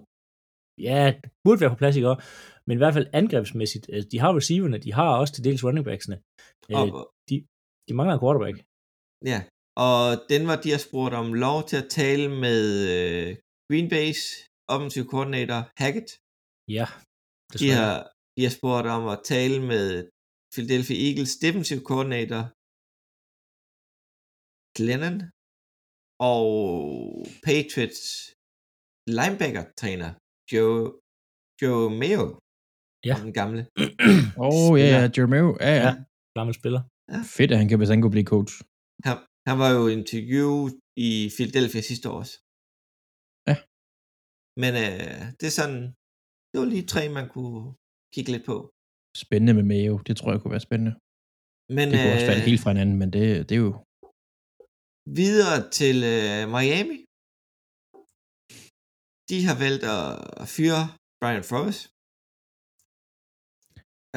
ja, 0.90 1.02
det 1.22 1.30
burde 1.44 1.62
være 1.62 1.70
på 1.76 1.82
plads 1.84 1.96
i 1.98 2.02
går, 2.08 2.16
men 2.68 2.74
i 2.78 2.82
hvert 2.82 2.94
fald 2.98 3.08
angrebsmæssigt, 3.22 3.86
altså, 3.94 4.08
de 4.12 4.20
har 4.24 4.32
receiverne, 4.40 4.78
de 4.86 4.94
har 5.00 5.10
også 5.22 5.34
til 5.34 5.44
dels 5.48 5.64
running 5.66 5.86
backsene. 5.90 6.18
Og, 6.80 6.86
Øh, 6.88 7.40
de 7.88 7.94
mangler 7.98 8.14
en 8.16 8.24
quarterback. 8.24 8.58
ja, 9.32 9.40
og 9.88 10.00
Denver, 10.32 10.56
de 10.64 10.70
har 10.76 10.82
spurgt 10.88 11.14
om 11.22 11.28
lov 11.46 11.58
til 11.70 11.78
at 11.84 11.88
tale 12.02 12.26
med 12.46 12.60
øh, 12.96 13.28
Green 13.70 13.88
Bay's 13.94 14.24
offensive 14.74 15.06
coordinator 15.14 15.60
Hackett. 15.82 16.10
Ja, 16.78 16.86
De 17.52 17.54
desværre. 17.54 17.78
har, 17.82 17.96
de 18.36 18.42
har 18.48 18.54
spurgt 18.60 18.88
om 18.98 19.04
at 19.14 19.20
tale 19.34 19.58
med 19.72 19.86
Philadelphia 20.54 20.98
Eagles 21.08 21.34
defensive 21.46 21.82
coordinator 21.90 22.44
Glennon 24.78 25.18
og 26.30 26.44
Patriots 27.46 28.02
linebacker-træner 29.18 30.10
Joe, 30.52 30.80
Joe 31.62 31.86
Mayo. 32.02 32.26
Ja. 33.10 33.16
Den 33.24 33.34
gamle. 33.40 33.62
Åh, 34.46 34.70
oh, 34.70 34.74
ja, 34.82 34.88
ja, 34.96 35.02
Jermaine. 35.16 35.52
Ja, 35.66 35.72
ja. 35.80 35.88
Ja. 35.88 35.94
Gammel 36.38 36.54
spiller. 36.60 36.82
Fedt, 37.38 37.52
at 37.54 37.58
han 37.62 37.68
kan, 37.70 37.78
hvis 37.80 37.92
han 37.94 38.02
kunne 38.02 38.16
blive 38.18 38.32
coach. 38.34 38.54
Han, 39.08 39.16
han 39.50 39.56
var 39.64 39.70
jo 39.78 39.84
interview 39.98 40.52
i 41.08 41.10
Philadelphia 41.36 41.82
sidste 41.90 42.06
år 42.12 42.18
også. 42.24 42.36
Ja. 43.50 43.56
Men 44.62 44.72
øh, 44.84 45.22
det 45.40 45.46
er 45.52 45.56
sådan, 45.60 45.80
det 46.50 46.58
var 46.62 46.68
lige 46.74 46.86
tre, 46.94 47.04
man 47.20 47.28
kunne 47.36 47.62
kigge 48.14 48.32
lidt 48.34 48.46
på. 48.52 48.56
Spændende 49.24 49.54
med 49.60 49.66
Mayo. 49.72 49.96
Det 50.08 50.14
tror 50.18 50.30
jeg 50.32 50.40
kunne 50.42 50.56
være 50.58 50.68
spændende. 50.70 50.94
Men 51.78 51.86
Det 51.90 51.98
kunne 52.00 52.14
også 52.16 52.30
falde 52.32 52.44
øh, 52.44 52.50
helt 52.50 52.62
fra 52.64 52.72
hinanden, 52.74 52.96
men 53.02 53.10
det, 53.16 53.24
det 53.50 53.56
er 53.58 53.64
jo... 53.68 53.74
videre 55.06 55.70
til 55.80 55.98
øh, 56.16 56.42
Miami. 56.56 57.00
De 59.30 59.38
har 59.48 59.56
valgt 59.66 59.84
at, 59.98 60.48
fyre 60.56 60.82
Brian 61.22 61.44
Flores. 61.50 61.80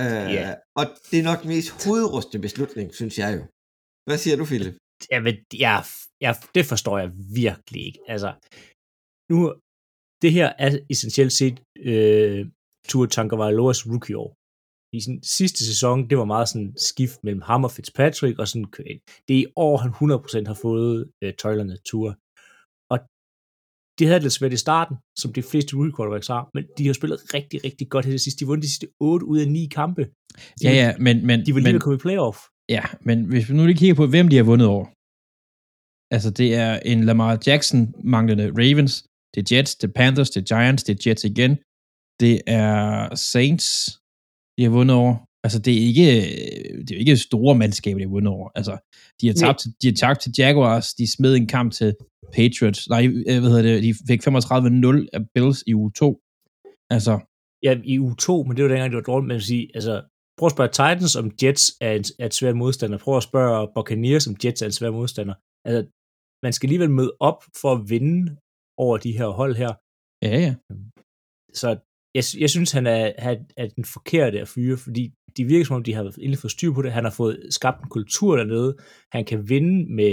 Øh, 0.03 0.27
Ja. 0.39 0.49
Og 0.79 0.85
det 1.11 1.19
er 1.19 1.27
nok 1.31 1.41
den 1.43 1.51
mest 1.55 1.71
hovedrustende 1.85 2.43
beslutning, 2.47 2.87
synes 3.01 3.15
jeg 3.23 3.31
jo. 3.37 3.43
Hvad 4.07 4.19
siger 4.23 4.37
du, 4.37 4.45
Philip? 4.51 4.75
Jamen, 5.13 5.35
jeg, 5.65 5.77
jeg, 6.25 6.33
det 6.57 6.65
forstår 6.73 6.97
jeg 7.03 7.11
virkelig 7.43 7.83
ikke. 7.89 8.01
Altså, 8.15 8.31
nu, 9.31 9.39
det 10.23 10.31
her 10.39 10.49
er 10.65 10.71
essentielt 10.93 11.33
set 11.41 11.57
øh, 11.91 12.41
Tua 12.89 13.07
Tagovailoas 13.07 13.81
rookie-år. 13.91 14.31
I 14.97 15.01
sin 15.01 15.23
sidste 15.39 15.61
sæson, 15.71 16.09
det 16.09 16.17
var 16.19 16.29
meget 16.35 16.49
sådan 16.49 16.73
skift 16.89 17.19
mellem 17.25 17.43
ham 17.51 17.65
og 17.65 17.71
Fitzpatrick, 17.71 18.39
og 18.39 18.49
sådan 18.49 18.69
det 19.27 19.35
er 19.37 19.43
i 19.45 19.47
år, 19.57 19.77
han 19.85 19.91
100% 19.91 20.47
har 20.51 20.59
fået 20.67 21.11
øh, 21.23 21.33
tøjlerne 21.41 21.77
Tua. 21.89 22.13
Og 22.93 22.99
det 23.99 24.07
havde 24.09 24.23
lidt 24.25 24.39
svært 24.39 24.53
i 24.53 24.65
starten, 24.67 24.97
som 25.21 25.33
de 25.33 25.43
fleste 25.51 25.77
rookie 25.77 25.95
quarterbacks 25.97 26.29
har, 26.35 26.43
men 26.55 26.63
de 26.79 26.87
har 26.87 26.95
spillet 26.99 27.19
rigtig, 27.35 27.65
rigtig 27.67 27.87
godt 27.93 28.05
her 28.05 28.13
det 28.13 28.25
sidste. 28.27 28.41
De 28.41 28.49
vundet 28.49 28.63
de 28.63 28.73
sidste 28.73 28.89
8 29.01 29.27
ud 29.27 29.39
af 29.39 29.49
9 29.49 29.67
kampe. 29.81 30.03
De, 30.05 30.11
Ja, 30.67 30.73
ja, 30.83 30.89
men... 31.07 31.27
men 31.29 31.37
De 31.47 31.55
var 31.55 31.61
lige 31.61 31.69
men, 31.69 31.75
ved 31.75 31.81
at 31.81 31.85
komme 31.85 31.99
i 32.01 32.05
playoff. 32.07 32.39
Ja, 32.77 32.85
men 33.09 33.17
hvis 33.31 33.45
vi 33.49 33.55
nu 33.55 33.63
lige 33.67 33.81
kigger 33.83 33.95
på, 33.95 34.07
hvem 34.07 34.29
de 34.29 34.37
har 34.37 34.47
vundet 34.53 34.69
over. 34.75 34.87
Altså, 36.15 36.31
det 36.41 36.49
er 36.65 36.73
en 36.93 37.05
Lamar 37.09 37.33
Jackson 37.47 37.81
manglende 38.15 38.47
Ravens, 38.61 38.95
det 39.35 39.39
er 39.43 39.57
Jets, 39.57 39.73
det 39.81 39.89
er 39.89 39.93
Panthers, 40.01 40.31
det 40.31 40.41
er 40.41 40.49
Giants, 40.53 40.85
det 40.85 40.93
er 40.95 41.03
Jets 41.05 41.25
igen, 41.25 41.53
det 42.23 42.35
er 42.47 43.15
Saints, 43.15 43.69
de 44.57 44.63
har 44.63 44.71
vundet 44.71 44.97
over. 44.97 45.17
Altså, 45.45 45.59
det 45.59 45.73
er 45.75 45.83
ikke, 45.91 46.11
det 46.85 46.91
er 46.91 46.99
ikke 46.99 47.17
store 47.17 47.55
mandskaber, 47.55 47.99
de 47.99 48.05
har 48.05 48.11
vundet 48.11 48.33
over. 48.33 48.49
Altså, 48.55 48.75
de 49.21 49.27
har 49.27 49.35
tabt, 49.35 49.67
de 49.83 49.87
har 49.87 49.95
tabt 49.95 50.21
til 50.21 50.33
Jaguars, 50.39 50.95
de 50.95 51.13
smed 51.17 51.35
en 51.35 51.47
kamp 51.47 51.73
til 51.73 51.95
Patriots. 52.33 52.89
Nej, 52.89 53.07
øh, 53.07 53.41
hvad 53.41 53.51
hedder 53.51 53.63
det, 53.63 53.83
de 53.83 53.95
fik 54.09 54.21
35-0 54.23 55.07
af 55.13 55.21
Bills 55.35 55.65
i 55.67 55.75
uge 55.75 55.93
2. 55.93 56.21
Altså, 56.91 57.15
ja, 57.63 57.81
i 57.85 57.99
uge 57.99 58.17
2, 58.17 58.43
men 58.43 58.57
det 58.57 58.63
var 58.65 58.69
dengang, 58.69 58.91
det 58.91 58.97
var 58.97 59.03
dårligt, 59.03 59.29
men 59.29 59.37
at 59.37 59.43
sige, 59.43 59.71
altså, 59.75 60.03
prøv 60.39 60.47
at 60.47 60.53
spørge 60.53 60.71
Titans, 60.79 61.17
om 61.17 61.33
Jets 61.43 61.65
er, 61.81 61.93
en, 61.93 62.05
er 62.19 62.27
et 62.27 62.35
svær 62.35 62.55
modstander. 62.55 62.99
Prøv 62.99 63.17
at 63.17 63.23
spørge 63.23 63.69
Buccaneers, 63.75 64.27
om 64.27 64.37
Jets 64.45 64.63
er 64.63 64.67
en 64.67 64.73
svær 64.73 64.91
modstander. 64.91 65.35
Altså, 65.65 65.81
man 66.43 66.53
skal 66.53 66.67
alligevel 66.67 66.91
møde 66.91 67.13
op 67.21 67.41
for 67.61 67.73
at 67.73 67.91
vinde 67.91 68.37
over 68.85 68.97
de 68.99 69.13
her 69.19 69.29
hold 69.41 69.55
her. 69.57 69.73
ja, 70.27 70.37
ja. 70.47 70.55
Så 71.61 71.69
jeg, 72.17 72.25
jeg 72.43 72.51
synes, 72.51 72.73
han 72.73 72.87
er, 72.87 73.13
er, 73.19 73.35
er 73.57 73.67
den 73.69 73.85
forkerte 73.85 74.41
at 74.41 74.49
fyre, 74.49 74.77
fordi 74.77 75.13
de 75.37 75.45
virker 75.45 75.65
som 75.65 75.77
om, 75.77 75.85
de 75.85 75.95
har 75.95 76.03
egentlig 76.03 76.39
fået 76.39 76.57
styr 76.57 76.73
på 76.73 76.83
det. 76.83 76.93
Han 76.93 77.05
har 77.05 77.15
fået 77.21 77.37
skabt 77.59 77.83
en 77.83 77.89
kultur 77.89 78.37
dernede. 78.37 78.77
Han 79.13 79.25
kan 79.25 79.49
vinde 79.49 79.95
med 79.99 80.13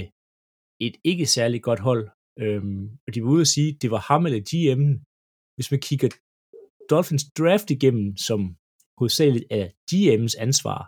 et 0.86 0.96
ikke 1.03 1.25
særlig 1.25 1.62
godt 1.63 1.79
hold. 1.79 2.10
Øhm, 2.39 2.84
og 3.08 3.10
de 3.13 3.24
var 3.24 3.29
ude 3.29 3.41
at 3.41 3.53
sige, 3.55 3.70
at 3.74 3.81
det 3.81 3.91
var 3.91 4.03
ham 4.10 4.25
eller 4.25 4.41
GM'en. 4.50 4.93
Hvis 5.55 5.72
man 5.72 5.79
kigger 5.88 6.10
Dolphins 6.89 7.25
draft 7.39 7.67
igennem, 7.72 8.17
som 8.27 8.39
hovedsageligt 9.00 9.46
er 9.60 9.65
GM's 9.89 10.36
ansvar, 10.46 10.81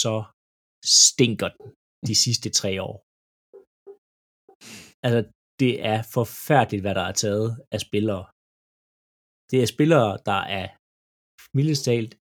så 0.00 0.14
stinker 1.04 1.48
den 1.56 1.68
de 2.08 2.14
sidste 2.24 2.48
tre 2.50 2.82
år. 2.88 2.96
Altså, 5.06 5.20
det 5.60 5.72
er 5.92 5.98
forfærdeligt, 6.16 6.82
hvad 6.82 6.94
der 6.94 7.04
er 7.10 7.12
taget 7.12 7.48
af 7.74 7.80
spillere. 7.80 8.24
Det 9.50 9.58
er 9.62 9.66
spillere, 9.74 10.10
der 10.30 10.40
er 10.60 10.66
mildest 11.56 11.84
talt 11.90 12.12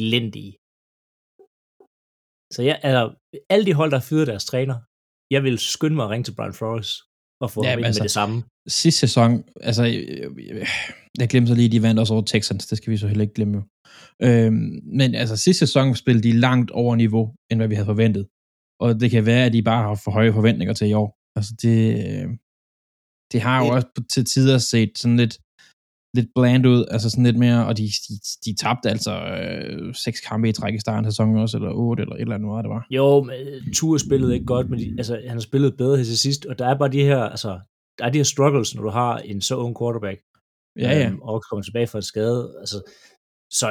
elendige. 0.00 0.52
Så 2.54 2.60
jeg, 2.68 2.76
altså, 2.88 3.02
alle 3.52 3.64
de 3.68 3.74
hold, 3.80 3.90
der 3.90 4.00
fyret 4.08 4.26
deres 4.26 4.44
træner, 4.52 4.76
jeg 5.34 5.40
vil 5.46 5.58
skynde 5.58 5.96
mig 5.96 6.04
at 6.04 6.10
ringe 6.10 6.24
til 6.26 6.34
Brian 6.36 6.54
Flores 6.60 6.90
og 7.42 7.48
få 7.50 7.60
Ja, 7.64 7.70
ham 7.70 7.78
ind 7.78 7.86
altså, 7.86 8.00
med 8.02 8.08
det 8.08 8.18
samme. 8.20 8.36
sidste 8.80 9.00
sæson, 9.06 9.30
altså, 9.68 9.84
jeg 11.20 11.28
glemte 11.30 11.48
så 11.50 11.54
lige, 11.54 11.72
de 11.74 11.82
vandt 11.86 12.00
også 12.00 12.12
over 12.14 12.22
Texans, 12.32 12.66
det 12.66 12.78
skal 12.78 12.90
vi 12.92 12.96
så 12.96 13.06
heller 13.08 13.22
ikke 13.26 13.34
glemme. 13.40 13.58
Øhm, 14.26 14.68
men 15.00 15.08
altså, 15.22 15.36
sidste 15.36 15.66
sæson 15.66 15.96
spillede 16.02 16.28
de 16.28 16.40
langt 16.46 16.70
over 16.70 16.96
niveau, 16.96 17.24
end 17.50 17.58
hvad 17.58 17.68
vi 17.68 17.74
havde 17.74 17.92
forventet. 17.94 18.24
Og 18.80 18.88
det 19.00 19.10
kan 19.10 19.26
være, 19.26 19.44
at 19.46 19.52
de 19.52 19.62
bare 19.70 19.82
har 19.88 20.00
for 20.04 20.10
høje 20.10 20.32
forventninger 20.32 20.74
til 20.74 20.88
i 20.88 20.92
år. 21.02 21.08
Altså, 21.38 21.52
det, 21.62 21.78
øh, 22.06 22.28
det 23.32 23.40
har 23.46 23.56
jo 23.64 23.68
også 23.74 23.88
på- 23.94 24.02
til 24.14 24.24
tider 24.32 24.58
set 24.58 24.92
sådan 24.98 25.16
lidt, 25.22 25.34
lidt 26.16 26.30
bland 26.34 26.66
ud, 26.66 26.84
altså 26.90 27.10
sådan 27.10 27.24
lidt 27.24 27.38
mere, 27.38 27.66
og 27.66 27.76
de, 27.78 27.82
de, 27.82 28.14
de 28.44 28.56
tabte 28.62 28.88
altså 28.94 29.12
øh, 29.12 29.94
seks 29.94 30.20
kampe 30.20 30.48
i 30.48 30.52
træk 30.52 30.74
i 30.74 30.78
starten 30.78 31.04
af 31.06 31.12
sæsonen 31.12 31.38
også, 31.38 31.56
eller 31.56 31.72
otte, 31.72 32.00
eller 32.02 32.14
et 32.14 32.20
eller 32.20 32.34
andet, 32.34 32.52
hvad 32.54 32.62
det 32.62 32.70
var. 32.70 32.86
Jo, 32.90 33.22
men 33.22 33.36
Ture 33.74 33.98
spillede 33.98 34.34
ikke 34.34 34.46
godt, 34.46 34.70
men 34.70 34.78
de, 34.78 34.94
altså, 34.98 35.14
han 35.28 35.36
har 35.36 35.40
spillet 35.50 35.76
bedre 35.76 35.96
her 35.96 36.04
til 36.04 36.18
sidst, 36.18 36.46
og 36.46 36.58
der 36.58 36.66
er 36.66 36.78
bare 36.78 36.92
de 36.92 37.02
her, 37.02 37.18
altså, 37.34 37.60
der 37.98 38.04
er 38.04 38.10
de 38.10 38.18
her 38.18 38.24
struggles, 38.34 38.74
når 38.74 38.82
du 38.82 38.88
har 38.90 39.18
en 39.18 39.40
så 39.40 39.56
ung 39.56 39.76
quarterback, 39.80 40.20
Ja, 40.78 40.90
ja. 40.98 41.06
øhm, 41.08 41.20
og 41.22 41.42
kommer 41.50 41.62
tilbage 41.62 41.86
fra 41.86 41.98
en 41.98 42.02
skade, 42.12 42.54
altså, 42.62 42.78
så 43.50 43.66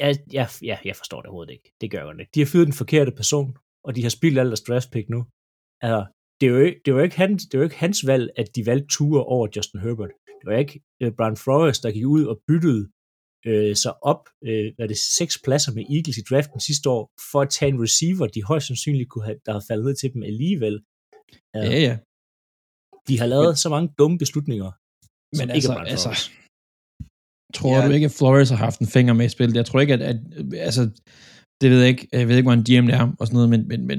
ja, 0.00 0.08
ja, 0.32 0.46
ja, 0.62 0.76
jeg 0.84 0.96
forstår 0.96 1.20
det 1.20 1.26
overhovedet 1.26 1.52
ikke. 1.52 1.72
Det 1.80 1.90
gør 1.90 1.98
jeg 1.98 2.04
godt 2.04 2.20
ikke. 2.20 2.32
De 2.34 2.40
har 2.40 2.46
fyret 2.52 2.66
den 2.66 2.80
forkerte 2.82 3.12
person, 3.20 3.56
og 3.84 3.96
de 3.96 4.02
har 4.02 4.08
spildt 4.18 4.38
alt 4.38 4.46
deres 4.52 4.66
draft 4.68 4.90
pick 4.90 5.08
nu. 5.08 5.20
Altså, 5.84 6.00
det 6.40 6.46
er 6.46 6.50
jo 6.50 6.60
ikke, 6.68 6.80
det 6.84 6.92
jo 6.92 6.98
ikke, 6.98 7.16
hans, 7.16 7.46
det 7.46 7.58
jo 7.58 7.62
ikke 7.62 7.76
hans 7.76 8.06
valg, 8.06 8.30
at 8.36 8.48
de 8.56 8.66
valgte 8.66 8.88
Ture 8.88 9.24
over 9.24 9.48
Justin 9.56 9.80
Herbert. 9.80 10.10
Det 10.38 10.46
var 10.50 10.58
ikke 10.58 10.80
uh, 11.04 11.12
Brian 11.16 11.36
Flores, 11.36 11.78
der 11.80 11.90
gik 11.90 12.06
ud 12.06 12.24
og 12.24 12.36
byttede 12.48 12.82
øh, 13.46 13.76
sig 13.82 14.04
op, 14.04 14.22
øh, 14.48 14.66
hvad 14.76 14.88
det, 14.88 14.98
seks 14.98 15.34
pladser 15.44 15.72
med 15.76 15.84
Eagles 15.94 16.18
i 16.18 16.24
draften 16.30 16.60
sidste 16.60 16.86
år, 16.90 17.02
for 17.30 17.40
at 17.44 17.50
tage 17.50 17.68
en 17.72 17.82
receiver, 17.82 18.26
de 18.26 18.44
højst 18.50 18.66
sandsynligt 18.66 19.10
kunne 19.10 19.24
have, 19.24 19.38
der 19.46 19.52
har 19.52 19.64
faldet 19.68 19.84
ned 19.86 19.94
til 19.94 20.12
dem 20.14 20.22
alligevel. 20.22 20.76
Ja, 21.54 21.64
ja. 21.88 21.94
De 23.08 23.18
har 23.20 23.26
lavet 23.26 23.58
så 23.58 23.68
mange 23.74 23.88
dumme 23.98 24.18
beslutninger, 24.18 24.70
Men 25.36 25.36
som 25.36 25.50
altså, 25.50 25.56
ikke 25.56 25.68
er 25.68 25.76
Brian 25.78 25.92
altså 25.96 26.30
tror 27.54 27.76
Ja. 27.76 27.86
du 27.86 27.92
ikke, 27.92 28.04
at 28.04 28.16
Flores 28.18 28.50
har 28.50 28.56
haft 28.56 28.80
en 28.80 28.86
finger 28.86 29.12
med 29.12 29.26
i 29.26 29.28
spillet? 29.28 29.56
Jeg 29.56 29.66
tror 29.66 29.80
ikke, 29.80 29.94
at, 29.94 30.02
at 30.02 30.18
altså, 30.68 30.82
det 31.60 31.70
ved 31.70 31.78
jeg 31.80 31.88
ikke, 31.88 32.08
jeg 32.12 32.28
ved 32.28 32.36
ikke, 32.36 32.46
hvor 32.50 32.58
en 32.60 32.68
GM 32.68 32.86
det 32.86 32.94
er, 32.94 33.14
og 33.20 33.26
sådan 33.26 33.36
noget, 33.38 33.50
men, 33.50 33.68
men, 33.68 33.86
men 33.86 33.98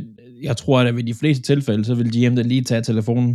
jeg 0.49 0.55
tror, 0.61 0.75
at 0.79 0.95
ved 0.97 1.05
de 1.11 1.19
fleste 1.21 1.43
tilfælde, 1.51 1.83
så 1.89 1.93
vil 1.99 2.13
GM 2.15 2.35
da 2.35 2.43
lige 2.51 2.63
tage 2.69 2.83
telefonen, 2.89 3.31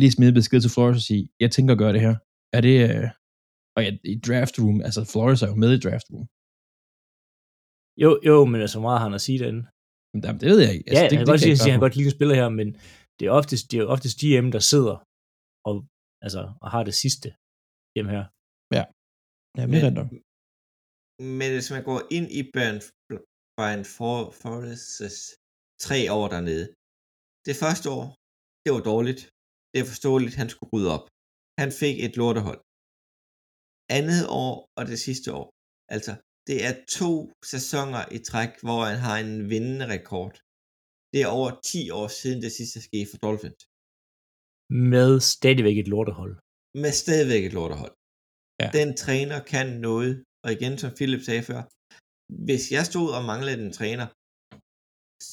lige 0.00 0.14
smide 0.16 0.34
besked 0.38 0.60
til 0.60 0.74
Flores 0.74 0.96
og 1.00 1.06
sige, 1.10 1.22
jeg 1.44 1.50
tænker 1.56 1.72
at 1.74 1.82
gøre 1.82 1.94
det 1.96 2.02
her. 2.06 2.14
Er 2.56 2.60
det, 2.68 2.76
øh, 2.88 3.06
og 3.76 3.80
ja, 3.84 3.90
i 4.12 4.14
draft 4.26 4.54
room, 4.62 4.78
altså 4.88 5.00
Flores 5.12 5.40
er 5.44 5.48
jo 5.52 5.56
med 5.62 5.70
i 5.76 5.82
draft 5.84 6.06
room. 6.12 6.26
Jo, 8.02 8.10
jo, 8.28 8.36
men 8.50 8.58
altså, 8.64 8.78
meget 8.86 8.98
har 9.00 9.08
han 9.08 9.18
at 9.20 9.26
sige 9.26 9.38
derinde? 9.42 9.62
Men 10.12 10.18
jamen, 10.24 10.40
det 10.42 10.48
ved 10.52 10.60
jeg 10.64 10.72
ikke. 10.76 10.86
Altså, 10.88 11.02
ja, 11.02 11.06
det, 11.06 11.10
det, 11.10 11.18
han 11.18 11.26
kan 11.26 11.32
godt 11.32 11.44
sige, 11.46 11.56
jeg 11.56 11.66
at 11.68 11.74
han 11.76 11.84
godt 11.86 11.96
lide 11.98 12.16
spiller 12.16 12.36
her, 12.40 12.48
men 12.60 12.68
det 13.16 13.24
er 13.28 13.32
oftest, 13.40 13.64
det 13.70 13.76
er 13.78 13.86
oftest 13.94 14.16
GM, 14.22 14.48
der 14.56 14.62
sidder 14.72 14.96
og, 15.68 15.74
altså, 16.26 16.42
og 16.62 16.68
har 16.74 16.82
det 16.88 16.96
sidste 17.02 17.28
hjem 17.96 18.08
her. 18.14 18.24
Ja, 18.76 18.84
det 19.52 19.60
er 19.62 19.68
rigtigt 19.74 19.98
nok. 20.00 20.10
Men 21.40 21.48
hvis 21.56 21.70
man 21.74 21.82
går 21.90 22.00
ind 22.16 22.28
i 22.38 22.40
Brian, 22.52 22.78
Brian 23.56 23.84
For- 23.94 24.30
Forrests 24.42 25.20
tre 25.86 25.98
år 26.18 26.26
dernede. 26.34 26.66
Det 27.48 27.56
første 27.62 27.86
år, 27.98 28.06
det 28.64 28.70
var 28.76 28.82
dårligt. 28.92 29.22
Det 29.72 29.78
er 29.80 29.88
forståeligt, 29.92 30.34
han 30.40 30.48
skulle 30.52 30.70
rydde 30.74 30.90
op. 30.96 31.06
Han 31.60 31.70
fik 31.82 31.96
et 32.06 32.14
lortehold. 32.20 32.60
Andet 33.98 34.22
år 34.44 34.52
og 34.78 34.84
det 34.90 34.98
sidste 35.06 35.28
år. 35.40 35.46
Altså, 35.94 36.12
det 36.48 36.58
er 36.68 36.74
to 36.98 37.12
sæsoner 37.52 38.02
i 38.16 38.18
træk, 38.28 38.52
hvor 38.66 38.80
han 38.90 38.98
har 39.06 39.16
en 39.26 39.34
vindende 39.52 39.86
rekord. 39.96 40.32
Det 41.12 41.18
er 41.24 41.28
over 41.38 41.50
10 41.72 41.90
år 42.00 42.08
siden 42.20 42.38
det 42.46 42.52
sidste 42.58 42.78
skete 42.88 43.08
for 43.10 43.18
Dolphins. 43.26 43.62
Med 44.90 45.10
stadigvæk 45.34 45.76
et 45.82 45.88
lortehold. 45.94 46.34
med 46.82 46.92
stadigvæk 47.02 47.42
et 47.48 47.54
lortehold. 47.58 47.94
Ja. 48.62 48.68
Den 48.78 48.88
træner 49.04 49.38
kan 49.52 49.68
noget, 49.88 50.12
og 50.44 50.48
igen, 50.56 50.74
som 50.82 50.90
Philip 50.98 51.22
sagde 51.28 51.44
før, 51.50 51.60
hvis 52.46 52.64
jeg 52.76 52.84
stod 52.90 53.08
og 53.16 53.22
manglede 53.30 53.58
en 53.66 53.72
træner, 53.80 54.06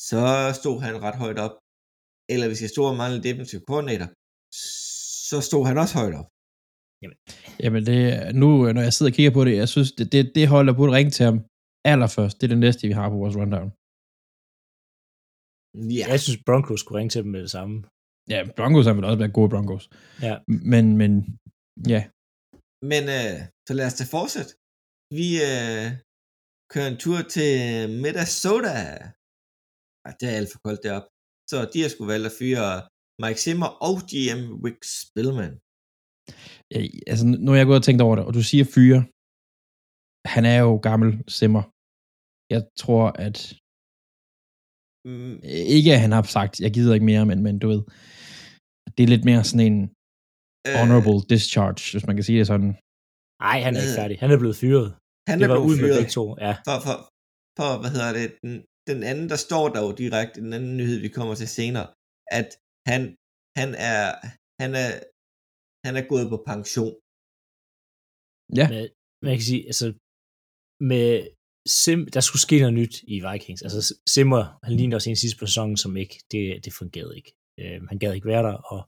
så 0.10 0.22
stod 0.60 0.78
han 0.86 0.96
ret 1.06 1.18
højt 1.24 1.40
op. 1.46 1.56
Eller 2.34 2.48
hvis 2.50 2.62
jeg 2.64 2.70
stod 2.74 2.86
og 2.92 2.98
manglede 3.02 3.24
defensive 3.30 3.62
koordinator, 3.70 4.08
så 5.30 5.38
stod 5.50 5.64
han 5.70 5.78
også 5.84 5.96
højt 6.02 6.16
op. 6.20 6.28
Jamen, 7.64 7.82
det, 7.90 8.00
er- 8.14 8.32
nu, 8.42 8.50
når 8.76 8.84
jeg 8.88 8.94
sidder 8.94 9.12
og 9.12 9.16
kigger 9.18 9.34
på 9.38 9.44
det, 9.48 9.54
jeg 9.62 9.70
synes, 9.74 9.90
det, 9.98 10.06
det, 10.14 10.24
det 10.38 10.46
holder 10.56 10.74
burde 10.80 10.94
ringe 10.98 11.12
til 11.18 11.24
ham 11.30 11.38
allerførst. 11.92 12.36
Det 12.38 12.44
er 12.48 12.54
det 12.56 12.64
næste, 12.66 12.88
vi 12.90 12.94
har 13.00 13.08
på 13.14 13.18
vores 13.24 13.36
rundown. 13.42 13.70
Ja, 15.98 16.06
Jeg 16.14 16.20
synes, 16.24 16.40
Broncos 16.48 16.80
skulle 16.82 16.98
ringe 17.00 17.12
til 17.14 17.24
dem 17.24 17.32
med 17.36 17.42
det 17.46 17.52
samme. 17.58 17.76
Ja, 18.34 18.40
Broncos 18.58 18.86
har 18.88 18.94
vel 18.98 19.06
også 19.10 19.22
været 19.24 19.38
gode 19.40 19.50
Broncos. 19.54 19.84
Ja. 20.28 20.36
Men, 20.74 20.86
men 21.02 21.12
ja, 21.94 22.02
men 22.92 23.04
øh, 23.18 23.38
så 23.68 23.72
lad 23.78 23.86
os 23.90 23.98
da 24.02 24.04
fortsætte. 24.18 24.52
vi 25.20 25.28
øh, 25.52 25.86
kører 26.74 26.90
en 26.94 27.00
tur 27.06 27.18
til 27.36 27.52
Minnesota. 28.04 28.76
Ej, 30.06 30.12
det 30.20 30.26
er 30.30 30.36
alt 30.40 30.50
for 30.54 30.60
koldt 30.66 30.82
deroppe. 30.86 31.08
Så 31.52 31.58
de 31.74 31.78
har 31.82 31.90
sgu 31.94 32.02
valgt 32.14 32.28
at 32.30 32.36
fyre 32.40 32.66
Mike 33.24 33.40
Zimmer 33.46 33.70
og 33.88 33.96
GM 34.12 34.42
Rick 34.66 34.82
Spillman. 35.00 35.54
Øh, 36.76 36.86
altså, 37.12 37.24
nu 37.46 37.50
har 37.52 37.58
jeg 37.62 37.70
gået 37.70 37.82
og 37.82 37.88
tænkt 37.88 38.02
over 38.08 38.16
det, 38.18 38.26
og 38.28 38.34
du 38.38 38.44
siger 38.52 38.66
fyre. 38.76 39.00
Han 40.36 40.44
er 40.54 40.60
jo 40.68 40.74
gammel 40.90 41.10
simmer. 41.40 41.64
Jeg 42.54 42.62
tror, 42.84 43.06
at 43.26 43.38
Mm, 45.10 45.36
øh, 45.52 45.64
ikke 45.78 45.90
at 45.96 46.02
han 46.06 46.12
har 46.18 46.24
sagt, 46.38 46.54
jeg 46.66 46.72
gider 46.76 46.94
ikke 46.94 47.10
mere, 47.12 47.26
men, 47.32 47.40
men 47.46 47.56
du 47.64 47.68
ved, 47.74 47.82
det 48.96 49.02
er 49.04 49.12
lidt 49.14 49.26
mere 49.30 49.44
sådan 49.50 49.66
en 49.72 49.78
øh, 50.68 50.76
honorable 50.82 51.20
discharge, 51.34 51.82
hvis 51.94 52.06
man 52.08 52.16
kan 52.18 52.26
sige 52.28 52.40
det 52.40 52.48
sådan. 52.54 52.72
Nej, 53.48 53.58
han 53.66 53.72
er 53.76 53.80
ikke 53.82 53.96
Øh, 53.96 54.00
færdig. 54.02 54.16
Han 54.24 54.32
er 54.36 54.40
blevet 54.44 54.58
fyret. 54.64 54.88
Han 55.30 55.36
det 55.38 55.44
er 55.46 55.52
var 55.52 55.56
blevet 55.58 55.70
ud 55.70 55.76
med 55.78 55.84
fyret. 55.86 55.98
begge 56.00 56.14
to. 56.20 56.26
Ja. 56.46 56.54
For, 56.68 56.78
for, 56.86 56.96
for, 57.60 57.70
hvad 57.82 57.92
hedder 57.96 58.12
det, 58.20 58.28
den, 58.44 58.54
den 58.90 59.00
anden, 59.10 59.28
der 59.34 59.40
står 59.48 59.66
der 59.74 59.82
jo 59.86 59.92
direkte, 60.02 60.42
den 60.42 60.54
anden 60.54 60.78
nyhed, 60.78 61.00
vi 61.00 61.10
kommer 61.18 61.36
til 61.36 61.50
senere, 61.60 61.88
at 62.40 62.50
han, 62.90 63.02
han 63.60 63.70
er, 63.92 64.04
han 64.62 64.72
er, 64.84 64.90
han 65.86 65.94
er 66.00 66.06
gået 66.12 66.28
på 66.30 66.38
pension. 66.52 66.96
Ja, 68.60 68.66
Men 68.74 68.84
man 69.26 69.34
kan 69.38 69.46
sige, 69.52 69.64
altså, 69.72 69.88
med 70.92 71.08
Sim, 71.68 72.02
der 72.14 72.20
skulle 72.20 72.42
ske 72.48 72.60
noget 72.60 72.74
nyt 72.74 72.96
i 73.14 73.16
Vikings. 73.28 73.62
Altså, 73.62 73.80
Simmer, 74.14 74.44
han 74.64 74.74
lignede 74.78 74.96
også 74.96 75.10
en 75.10 75.16
sidste 75.16 75.40
på 75.40 75.46
sæsonen, 75.46 75.78
som 75.78 75.98
ikke, 75.98 76.16
det, 76.32 76.66
det 76.66 76.74
fungerede 76.74 77.16
ikke. 77.20 77.32
Øh, 77.60 77.82
han 77.90 78.00
gad 78.00 78.14
ikke 78.14 78.28
være 78.28 78.44
der, 78.44 78.54
og 78.54 78.80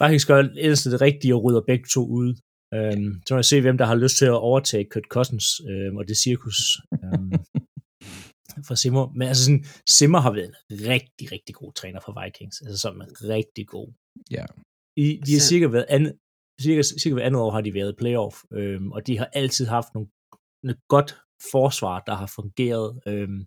Vikings 0.00 0.26
gør 0.26 0.38
ellers 0.66 0.82
det 0.82 1.00
rigtige 1.00 1.34
og 1.34 1.44
rydder 1.44 1.62
begge 1.70 1.86
to 1.94 2.02
ud. 2.06 2.28
Øh, 2.74 2.96
så 3.26 3.34
må 3.34 3.38
jeg 3.38 3.44
se, 3.44 3.60
hvem 3.60 3.78
der 3.78 3.84
har 3.84 3.94
lyst 3.94 4.16
til 4.18 4.24
at 4.24 4.42
overtage 4.50 4.88
Kurt 4.92 5.08
Cousins 5.14 5.46
øh, 5.70 5.94
og 5.98 6.08
det 6.08 6.16
cirkus 6.18 6.58
øh, 7.04 7.38
for 8.68 8.74
Simmer. 8.74 9.04
Men 9.18 9.28
altså 9.28 9.44
sådan, 9.44 9.64
Simmer 9.98 10.20
har 10.26 10.32
været 10.32 10.48
en 10.48 10.54
rigtig, 10.92 11.32
rigtig 11.32 11.54
god 11.54 11.72
træner 11.72 12.00
for 12.04 12.12
Vikings. 12.24 12.56
Altså 12.66 12.78
som 12.84 13.00
en 13.00 13.12
rigtig 13.34 13.66
god. 13.74 13.88
Ja. 14.30 14.44
I, 14.96 15.06
de 15.26 15.32
har 15.32 15.40
Så- 15.40 15.48
cirka 15.48 15.66
været 15.76 15.86
andet, 15.96 16.12
cirka, 16.64 16.82
cirka 16.82 17.14
hver 17.14 17.26
andet 17.28 17.40
år 17.44 17.50
har 17.50 17.60
de 17.60 17.74
været 17.74 17.92
i 17.92 17.96
playoff, 18.02 18.36
øhm, 18.58 18.92
og 18.92 19.06
de 19.06 19.18
har 19.18 19.28
altid 19.40 19.66
haft 19.66 19.88
nogle, 19.94 20.08
nogle 20.62 20.80
godt 20.94 21.10
forsvar, 21.52 21.96
der 22.08 22.14
har 22.22 22.26
fungeret. 22.38 22.88
Øhm, 23.10 23.40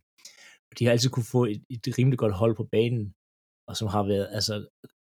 de 0.80 0.86
har 0.86 0.92
altid 0.92 1.10
kunne 1.10 1.32
få 1.36 1.42
et, 1.46 1.62
et 1.70 1.98
rimelig 2.00 2.20
godt 2.24 2.34
hold 2.42 2.56
på 2.56 2.66
banen, 2.76 3.06
og 3.70 3.74
som 3.80 3.88
har 3.96 4.04
været, 4.14 4.28
altså, 4.38 4.56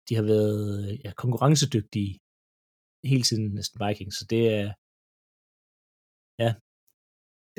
de 0.09 0.15
har 0.15 0.23
været 0.33 1.01
ja, 1.05 1.11
konkurrencedygtige 1.23 2.11
hele 3.11 3.23
tiden 3.29 3.45
næsten 3.57 3.77
Vikings, 3.87 4.15
så 4.19 4.25
det 4.33 4.43
er, 4.59 4.67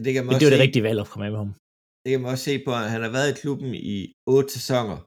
Det 0.05 0.12
kan 0.14 0.23
man, 0.25 0.31
men 0.33 0.38
det 0.41 0.47
var 0.49 0.55
det 0.57 0.64
rigtige 0.67 0.83
valg 0.88 1.00
at 1.00 1.09
komme 1.11 1.25
af 1.26 1.33
med 1.35 1.41
ham. 1.45 1.53
Det 2.05 2.11
kan 2.11 2.21
man 2.21 2.31
også 2.31 2.45
se 2.45 2.65
på, 2.67 2.71
at 2.75 2.91
han 2.91 3.03
har 3.03 3.11
været 3.11 3.31
i 3.31 3.41
klubben 3.41 3.75
i 3.75 4.13
8 4.27 4.53
sæsoner, 4.53 4.99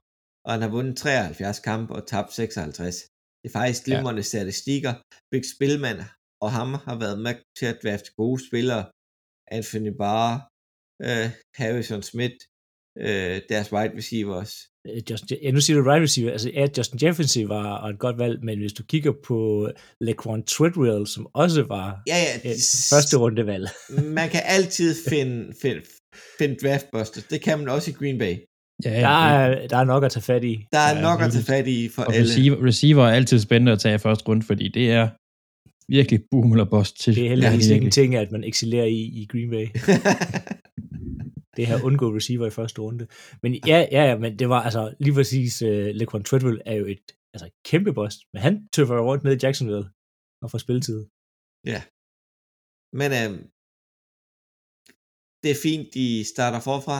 og 0.44 0.52
han 0.52 0.62
har 0.62 0.68
vundet 0.76 0.96
73 0.96 1.58
kampe 1.60 1.94
og 1.94 2.06
tabt 2.06 2.32
56. 2.32 2.94
Det 3.42 3.48
er 3.48 3.52
faktisk 3.60 3.84
glimrende 3.84 4.18
ja. 4.18 4.30
statistikker. 4.32 4.92
Big 5.32 5.44
Spillman 5.54 5.98
og 6.44 6.50
ham 6.52 6.68
har 6.86 6.96
været 7.04 7.18
med 7.26 7.34
til 7.58 7.66
at 7.66 7.78
drafte 7.82 8.10
gode 8.16 8.40
spillere. 8.48 8.84
Anthony 9.50 9.92
Barr, 10.02 10.32
øh, 11.06 11.26
Harrison 11.58 12.02
Smith, 12.02 12.36
øh, 12.98 13.40
deres 13.48 13.72
wide 13.72 13.96
receivers. 13.96 14.52
Øh, 14.88 15.02
Justin, 15.10 15.38
ja, 15.42 15.50
nu 15.50 15.60
siger 15.60 15.76
du 15.80 15.84
right 15.90 16.02
receiver, 16.02 16.32
altså 16.32 16.50
ja, 16.50 16.66
Justin 16.76 16.98
Jefferson 17.02 17.48
var 17.48 17.84
et 17.84 17.98
godt 17.98 18.18
valg, 18.18 18.44
men 18.44 18.58
hvis 18.58 18.72
du 18.72 18.82
kigger 18.92 19.12
på 19.28 19.68
Laquan 20.00 20.42
Treadwell, 20.44 21.06
som 21.06 21.26
også 21.34 21.62
var 21.62 22.02
Ja, 22.06 22.16
ja, 22.26 22.36
et 22.36 22.42
de- 22.56 22.62
første 22.90 23.16
rundevalg, 23.16 23.68
man 24.18 24.28
kan 24.30 24.42
altid 24.44 24.94
finde, 25.10 25.54
finde, 25.62 25.82
finde 26.38 26.54
draftbusters. 26.62 27.24
Det 27.24 27.40
kan 27.40 27.58
man 27.58 27.68
også 27.68 27.90
i 27.90 27.94
Green 27.94 28.18
Bay. 28.18 28.36
ja, 28.84 28.90
der 28.90 28.98
ja, 28.98 29.46
er, 29.46 29.66
der 29.68 29.76
er 29.76 29.84
nok 29.84 30.04
at 30.04 30.12
tage 30.12 30.22
fat 30.22 30.44
i. 30.44 30.64
Der 30.72 30.78
er 30.78 30.96
Ja, 30.96 31.02
nok 31.02 31.20
at 31.22 31.32
tage 31.32 31.44
fat 31.44 31.66
i 31.66 31.88
for 31.88 32.02
og 32.02 32.14
alle. 32.14 32.24
receiver, 32.28 32.66
receiver 32.66 33.04
er 33.06 33.10
altid 33.12 33.38
spændende 33.38 33.72
at 33.72 33.80
tage 33.80 33.94
i 33.94 33.98
første 33.98 34.28
runde, 34.28 34.42
fordi 34.46 34.68
det 34.68 34.90
er 34.90 35.08
virkelig 35.92 36.20
boom 36.30 36.52
eller 36.52 36.64
bust 36.64 37.00
til. 37.00 37.14
Det 37.16 37.24
er 37.24 37.28
heldigvis 37.28 37.68
ikke 37.68 37.84
en 37.84 37.90
ting, 37.90 38.14
at 38.14 38.32
man 38.32 38.44
excellerer 38.44 38.84
i, 38.84 39.00
i 39.00 39.26
Green 39.30 39.50
Bay. 39.50 39.66
Det 41.56 41.66
her 41.66 41.84
undgå 41.84 42.16
receiver 42.16 42.46
i 42.46 42.50
første 42.50 42.80
runde. 42.80 43.06
Men 43.42 43.54
ja, 43.66 43.86
ja, 43.92 44.04
ja, 44.08 44.18
men 44.18 44.38
det 44.38 44.48
var 44.48 44.62
altså 44.62 44.94
lige 45.00 45.14
præcis, 45.14 45.62
uh, 45.62 45.68
Laquan 45.68 46.22
Treadwell 46.24 46.60
er 46.66 46.74
jo 46.74 46.86
et 46.86 47.02
altså, 47.34 47.46
et 47.46 47.52
kæmpe 47.64 47.92
boss, 47.92 48.16
men 48.32 48.42
han 48.42 48.68
tøffer 48.72 48.94
jo 48.94 49.04
rundt 49.10 49.24
ned 49.24 49.32
i 49.36 49.38
Jacksonville 49.42 49.88
og 50.42 50.50
får 50.50 50.58
spilletid. 50.58 51.00
Men 53.00 53.10
øhm, 53.20 53.38
det 55.42 55.50
er 55.54 55.58
fint, 55.66 55.86
de 55.98 56.06
starter 56.32 56.60
forfra. 56.68 56.98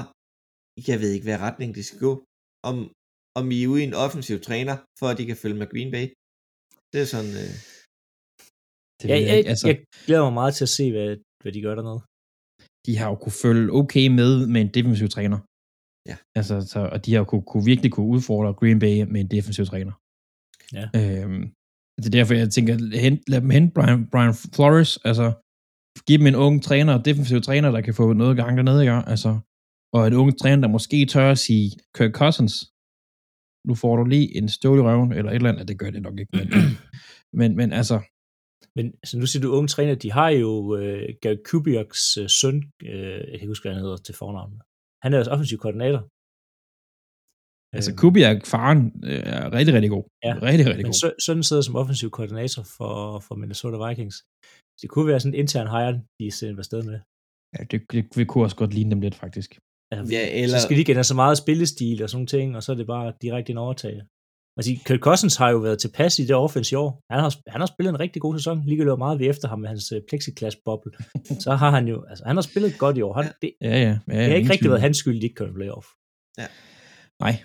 Jeg 0.91 0.97
ved 1.03 1.11
ikke, 1.13 1.27
hvad 1.29 1.39
retning 1.47 1.71
de 1.79 1.83
skal 1.89 2.01
gå. 2.09 2.13
Om, 2.69 2.77
om 3.39 3.45
I 3.57 3.59
er 3.63 3.69
ude 3.73 3.81
i 3.83 3.89
en 3.91 3.95
offensiv 4.07 4.37
træner, 4.49 4.77
for 4.99 5.07
at 5.11 5.19
de 5.19 5.25
kan 5.31 5.37
følge 5.43 5.59
med 5.61 5.69
Green 5.73 5.91
Bay. 5.95 6.07
Det 6.93 6.99
er 7.05 7.09
sådan... 7.15 7.33
Øh, 7.43 7.53
Det 8.99 9.07
Ja, 9.11 9.15
jeg, 9.15 9.29
jeg 9.29 9.39
ikke. 9.39 9.51
Altså, 9.53 9.67
jeg 9.71 9.79
glæder 10.07 10.25
mig 10.29 10.37
meget 10.41 10.55
til 10.59 10.65
at 10.69 10.75
se, 10.79 10.85
hvad, 10.95 11.09
hvad 11.43 11.53
de 11.57 11.61
gør 11.67 11.75
dernede. 11.81 12.01
de 12.87 12.93
har 13.01 13.09
jo 13.13 13.17
kunne 13.23 13.39
følge 13.45 13.73
okay 13.81 14.07
med 14.21 14.33
med 14.53 14.61
en 14.67 14.73
defensiv 14.77 15.09
træner. 15.17 15.39
Ja. 16.11 16.17
Altså, 16.39 16.55
så, 16.73 16.81
og 16.95 16.99
de 17.05 17.11
har 17.13 17.21
jo 17.23 17.29
kunne, 17.31 17.47
kunne 17.51 17.65
virkelig 17.73 17.91
kunne 17.93 18.11
udfordre 18.17 18.55
Green 18.61 18.79
Bay 18.85 18.95
med 19.13 19.21
en 19.25 19.31
defensiv 19.37 19.65
træner. 19.73 19.95
Ja. 20.79 20.87
Øhm, 20.99 21.45
det 21.99 22.07
er 22.07 22.17
derfor, 22.19 22.35
jeg 22.35 22.51
tænker, 22.57 22.73
hent, 23.05 23.21
lad 23.33 23.41
dem 23.41 23.51
hente 23.57 23.71
Brian, 23.77 24.01
Brian 24.13 24.35
Flores, 24.55 24.91
altså, 25.11 25.27
give 26.07 26.19
dem 26.19 26.27
en 26.27 26.35
ung 26.35 26.63
træner, 26.63 27.03
defensiv 27.03 27.41
træner, 27.41 27.71
der 27.71 27.81
kan 27.81 27.95
få 27.95 28.13
noget 28.13 28.37
gang 28.37 28.57
dernede, 28.57 28.83
ikke? 28.83 28.93
Altså, 28.93 29.39
og 29.93 30.07
en 30.07 30.15
ung 30.15 30.39
træner, 30.39 30.61
der 30.61 30.69
måske 30.69 31.07
tør 31.07 31.31
at 31.31 31.39
sige, 31.39 31.71
Kirk 31.95 32.13
Cousins, 32.13 32.55
nu 33.69 33.75
får 33.75 33.97
du 33.97 34.05
lige 34.05 34.37
en 34.37 34.49
stål 34.49 34.79
i 34.79 34.83
røven, 34.83 35.13
eller 35.13 35.31
et 35.31 35.35
eller 35.35 35.53
andet, 35.53 35.69
det 35.69 35.79
gør 35.79 35.91
det 35.91 36.03
nok 36.03 36.19
ikke, 36.19 36.37
men, 36.37 36.49
men, 37.41 37.57
men 37.57 37.73
altså, 37.73 38.01
Men 38.77 38.87
altså, 38.87 39.19
nu 39.19 39.27
siger 39.27 39.43
du 39.43 39.51
unge 39.51 39.69
træner, 39.69 39.95
de 39.95 40.13
har 40.13 40.31
jo 40.31 40.77
øh, 40.77 41.09
Gary 41.23 41.37
Kubiaks 41.51 42.17
øh, 42.17 42.29
søn, 42.29 42.57
øh, 42.83 43.13
jeg 43.13 43.25
kan 43.25 43.33
ikke 43.35 43.47
huske, 43.47 43.65
hvad 43.65 43.75
han 43.75 43.83
hedder 43.83 43.97
til 43.97 44.15
fornavn. 44.15 44.61
Han 45.03 45.15
er 45.15 45.19
også 45.19 45.31
offensiv 45.31 45.59
koordinator 45.59 46.03
altså 47.77 47.91
Øhm, 47.91 47.99
Kubiak, 48.03 48.47
faren, 48.47 48.81
øh, 49.11 49.21
er 49.35 49.53
rigtig, 49.53 49.73
rigtig 49.75 49.91
god. 49.97 50.05
Ja, 50.27 50.33
Rigtig, 50.49 50.67
rigtig 50.67 50.77
Men 50.77 50.85
god. 50.93 51.01
sø- 51.03 51.19
sønnen 51.27 51.43
sidder 51.49 51.63
som 51.63 51.77
offensiv 51.77 52.11
koordinator 52.11 52.63
for, 52.77 53.19
for 53.27 53.35
Minnesota 53.35 53.77
Vikings. 53.89 54.17
Så 54.79 54.79
det 54.83 54.91
kunne 54.91 55.07
være 55.07 55.21
sådan 55.21 55.35
en 55.35 55.41
intern 55.41 55.69
hire, 55.75 55.93
de 56.21 56.27
er 56.27 56.33
sendt 56.41 56.59
afsted 56.59 56.83
med. 56.83 56.99
Ja, 57.59 57.61
det, 57.71 57.79
det, 57.93 58.05
vi 58.17 58.25
kunne 58.25 58.45
også 58.45 58.57
godt 58.57 58.75
ligne 58.75 58.91
dem 58.91 59.01
lidt, 59.01 59.15
faktisk. 59.15 59.51
Altså, 59.93 60.15
ja, 60.15 60.23
eller... 60.43 60.59
Så 60.59 60.63
skal 60.65 60.75
de 60.77 60.81
ikke 60.81 60.93
ændre 60.93 61.05
så 61.05 61.15
meget 61.15 61.39
spillestil 61.39 62.03
og 62.03 62.09
sådan 62.11 62.17
nogle 62.19 62.27
ting, 62.37 62.57
og 62.57 62.63
så 62.63 62.73
er 62.73 62.77
det 62.77 62.87
bare 62.87 63.13
direkte 63.23 63.51
en 63.53 63.59
overtag. 63.59 63.97
Altså, 64.59 64.71
Kirk 64.87 65.01
Cousins 65.01 65.37
har 65.37 65.51
jo 65.51 65.59
været 65.59 65.79
tilpas 65.79 66.19
i 66.19 66.25
det 66.27 66.37
offense 66.37 66.73
i 66.73 66.77
år. 66.77 66.91
Han 67.13 67.21
har, 67.25 67.31
han 67.51 67.61
har 67.61 67.67
spillet 67.75 67.91
en 67.95 68.01
rigtig 68.01 68.23
god 68.23 68.39
sæson. 68.39 68.57
Ligegyldigt 68.65 68.89
hvor 68.91 68.97
meget 69.07 69.19
vi 69.19 69.27
er 69.27 69.31
efter 69.31 69.49
ham 69.49 69.59
med 69.61 69.69
hans 69.69 69.93
øh, 69.93 70.01
plexiglas-boble. 70.09 70.93
så 71.45 71.51
har 71.63 71.71
han 71.71 71.89
jo, 71.89 72.05
altså 72.11 72.25
han 72.27 72.37
har 72.37 72.43
spillet 72.43 72.79
godt 72.79 72.97
i 72.97 73.03
år. 73.03 73.13
Han, 73.19 73.25
det, 73.43 73.53
Ja, 73.61 73.69
ja. 73.69 73.99
ja 74.09 74.19
det 74.21 74.29
har 74.31 74.35
ikke 74.35 74.51
rigtig 74.51 74.59
tvivl. 74.59 74.71
været 74.71 74.81
hans 74.83 74.97
skyld, 74.97 75.17
de 75.21 75.25
ikke 75.29 75.35
kom 75.35 75.49
i 75.51 75.53
playoff. 75.53 75.87
Nej. 77.25 77.37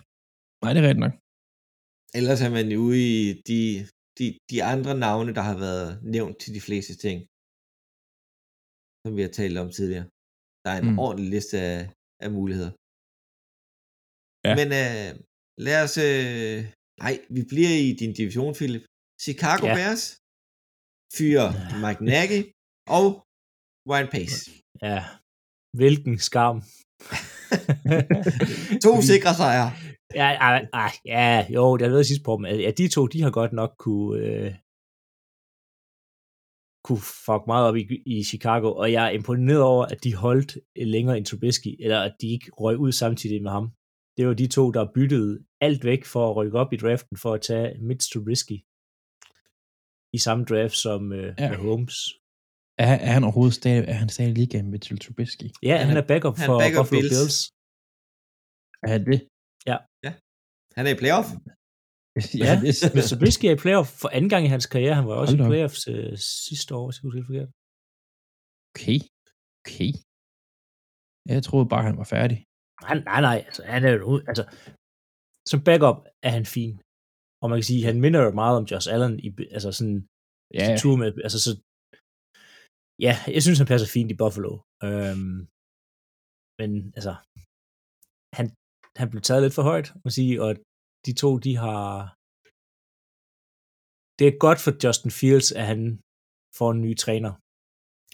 Nej, 0.63 0.71
det 0.73 0.79
er 0.81 0.87
rigtigt 0.89 1.05
nok. 1.07 1.15
Ellers 2.19 2.41
er 2.47 2.51
man 2.57 2.67
jo 2.75 2.79
ude 2.87 2.99
i 3.13 3.15
de, 3.49 3.59
de, 4.19 4.25
de 4.51 4.57
andre 4.73 4.93
navne, 5.05 5.31
der 5.37 5.43
har 5.49 5.57
været 5.67 5.89
nævnt 6.15 6.35
til 6.43 6.51
de 6.57 6.61
fleste 6.67 6.93
ting. 7.05 7.17
Som 9.03 9.11
vi 9.17 9.21
har 9.25 9.33
talt 9.39 9.57
om 9.63 9.69
tidligere. 9.77 10.07
Der 10.63 10.69
er 10.75 10.79
en 10.83 10.89
Mm. 10.91 10.99
ordentlig 11.05 11.27
liste 11.35 11.55
af, 11.71 11.79
af 12.25 12.29
muligheder. 12.37 12.71
Ja. 14.47 14.53
Men 14.59 14.67
øh, 14.83 15.09
lad 15.67 15.77
os... 15.85 15.95
Øh, 16.09 16.57
nej, 17.03 17.15
vi 17.35 17.41
bliver 17.51 17.73
i 17.87 17.89
din 18.01 18.13
division, 18.19 18.51
Philip. 18.59 18.83
Chicago 19.25 19.63
Ja. 19.65 19.71
ja. 19.71 19.75
Bears 19.79 20.03
fyrer 21.17 21.49
Mike 21.83 22.01
Nagy 22.11 22.41
og 22.97 23.07
Ryan 23.91 24.09
Pace. 24.15 24.37
Ja, 24.89 24.99
hvilken 25.79 26.15
skam. 26.29 26.55
to 28.83 29.01
sikre 29.01 29.33
sejre. 29.35 29.71
Ja, 30.15 30.27
ej, 30.27 30.65
ej, 30.73 30.91
ja, 31.05 31.45
jo, 31.49 31.77
det 31.77 31.85
har 31.85 31.91
været 31.91 32.05
sidst 32.05 32.23
på 32.25 32.35
dem. 32.37 32.45
Ja, 32.45 32.71
de 32.71 32.87
to, 32.87 33.07
de 33.07 33.21
har 33.21 33.31
godt 33.31 33.53
nok 33.53 33.75
kunne, 33.79 34.19
øh, 34.19 34.53
kunne 36.83 37.03
fuck 37.25 37.43
meget 37.47 37.67
op 37.67 37.75
i, 37.75 38.03
i 38.05 38.23
Chicago, 38.23 38.73
og 38.73 38.91
jeg 38.91 39.05
er 39.05 39.09
imponeret 39.09 39.61
over, 39.61 39.85
at 39.85 40.03
de 40.03 40.15
holdt 40.15 40.57
længere 40.75 41.17
end 41.17 41.25
Trubisky, 41.25 41.75
eller 41.79 41.99
at 42.01 42.15
de 42.21 42.27
ikke 42.27 42.51
røg 42.51 42.77
ud 42.77 42.91
samtidig 42.91 43.43
med 43.43 43.51
ham. 43.51 43.71
Det 44.17 44.27
var 44.27 44.33
de 44.33 44.47
to, 44.47 44.71
der 44.71 44.91
byttede 44.95 45.39
alt 45.61 45.83
væk 45.85 46.05
for 46.05 46.29
at 46.29 46.35
rykke 46.35 46.59
op 46.59 46.73
i 46.73 46.77
draften, 46.77 47.17
for 47.17 47.33
at 47.33 47.41
tage 47.41 47.77
Mitch 47.81 48.13
Trubisky 48.13 48.57
i 50.13 50.17
samme 50.17 50.45
draft 50.45 50.77
som 50.77 51.13
øh, 51.13 51.33
Ja. 51.39 51.45
ja. 51.45 51.55
Er, 52.85 52.93
er 53.07 53.11
han 53.17 53.23
overhovedet 53.27 53.55
stadig, 53.61 53.81
er 53.93 53.97
han 54.03 54.09
stadig 54.15 54.31
i 54.31 54.37
ligaen 54.41 54.65
med 54.65 54.71
Mitchell 54.73 54.99
Trubisky? 55.03 55.47
Ja, 55.69 55.75
Han 55.77 55.87
han 55.91 55.97
er- 55.97 56.07
backup 56.11 56.35
han 56.41 56.45
for 56.49 56.57
backup 56.63 56.83
Buffalo 56.83 56.99
Bills. 57.01 57.13
Bills. 57.19 57.35
Er 58.85 58.89
han 58.95 59.01
det? 59.11 59.19
Han 60.77 60.83
er 60.87 60.93
i 60.95 60.99
playoff. 61.03 61.27
Ja, 62.45 62.51
Men 62.95 63.03
Trubisky 63.09 63.45
er 63.49 63.55
i 63.57 63.61
playoff 63.65 63.89
for 64.01 64.09
anden 64.17 64.31
gang 64.33 64.43
i 64.45 64.53
hans 64.55 64.65
karriere. 64.73 64.95
Han 64.99 65.07
var 65.09 65.15
også 65.21 65.33
Hold 65.37 65.47
i 65.47 65.51
playoffs 65.51 65.83
øh, 65.93 66.13
sidste 66.49 66.69
år, 66.77 66.83
hvis 66.87 66.95
jeg 66.97 67.03
husker 67.05 67.19
helt 67.19 67.29
forkert. 67.31 67.49
okay. 68.73 68.97
Okay. 69.63 69.91
Jeg 71.31 71.39
troede 71.47 71.67
bare, 71.73 71.83
han 71.89 71.97
var 72.01 72.07
færdig. 72.17 72.37
Han, 72.89 72.97
nej, 73.11 73.19
nej, 73.29 73.37
altså, 73.47 73.61
han 73.73 73.81
er 73.87 73.91
jo, 73.95 74.01
ud- 74.13 74.25
altså, 74.31 74.43
som 75.51 75.59
backup 75.67 75.97
er 76.27 76.31
han 76.37 76.45
fin. 76.55 76.73
Og 77.41 77.45
man 77.49 77.57
kan 77.59 77.67
sige, 77.71 77.81
han 77.89 77.97
minder 78.03 78.19
jo 78.25 78.31
meget 78.41 78.55
om 78.59 78.65
Josh 78.71 78.87
Allen, 78.93 79.15
i, 79.27 79.29
altså 79.57 79.69
sådan, 79.77 79.99
Ja, 80.59 80.63
ja. 80.71 80.77
tur 80.83 80.95
med, 81.01 81.09
altså 81.27 81.39
så, 81.45 81.51
ja, 83.07 83.13
jeg 83.35 83.41
synes, 83.43 83.59
han 83.61 83.71
passer 83.71 83.89
fint 83.95 84.11
i 84.13 84.19
Buffalo. 84.21 84.53
Øhm, 84.87 85.37
men 86.59 86.71
altså, 86.97 87.13
han, 88.37 88.45
han 88.99 89.07
blev 89.11 89.21
taget 89.27 89.43
lidt 89.43 89.57
for 89.57 89.65
højt, 89.71 89.87
må 90.03 90.09
sige, 90.17 90.35
og 90.45 90.49
de 91.05 91.13
to, 91.23 91.31
de 91.45 91.53
har, 91.65 91.83
det 94.17 94.25
er 94.27 94.35
godt 94.45 94.59
for 94.65 94.73
Justin 94.83 95.13
Fields, 95.19 95.49
at 95.59 95.65
han 95.71 95.81
får 96.57 96.69
en 96.71 96.81
ny 96.85 96.91
træner, 97.05 97.33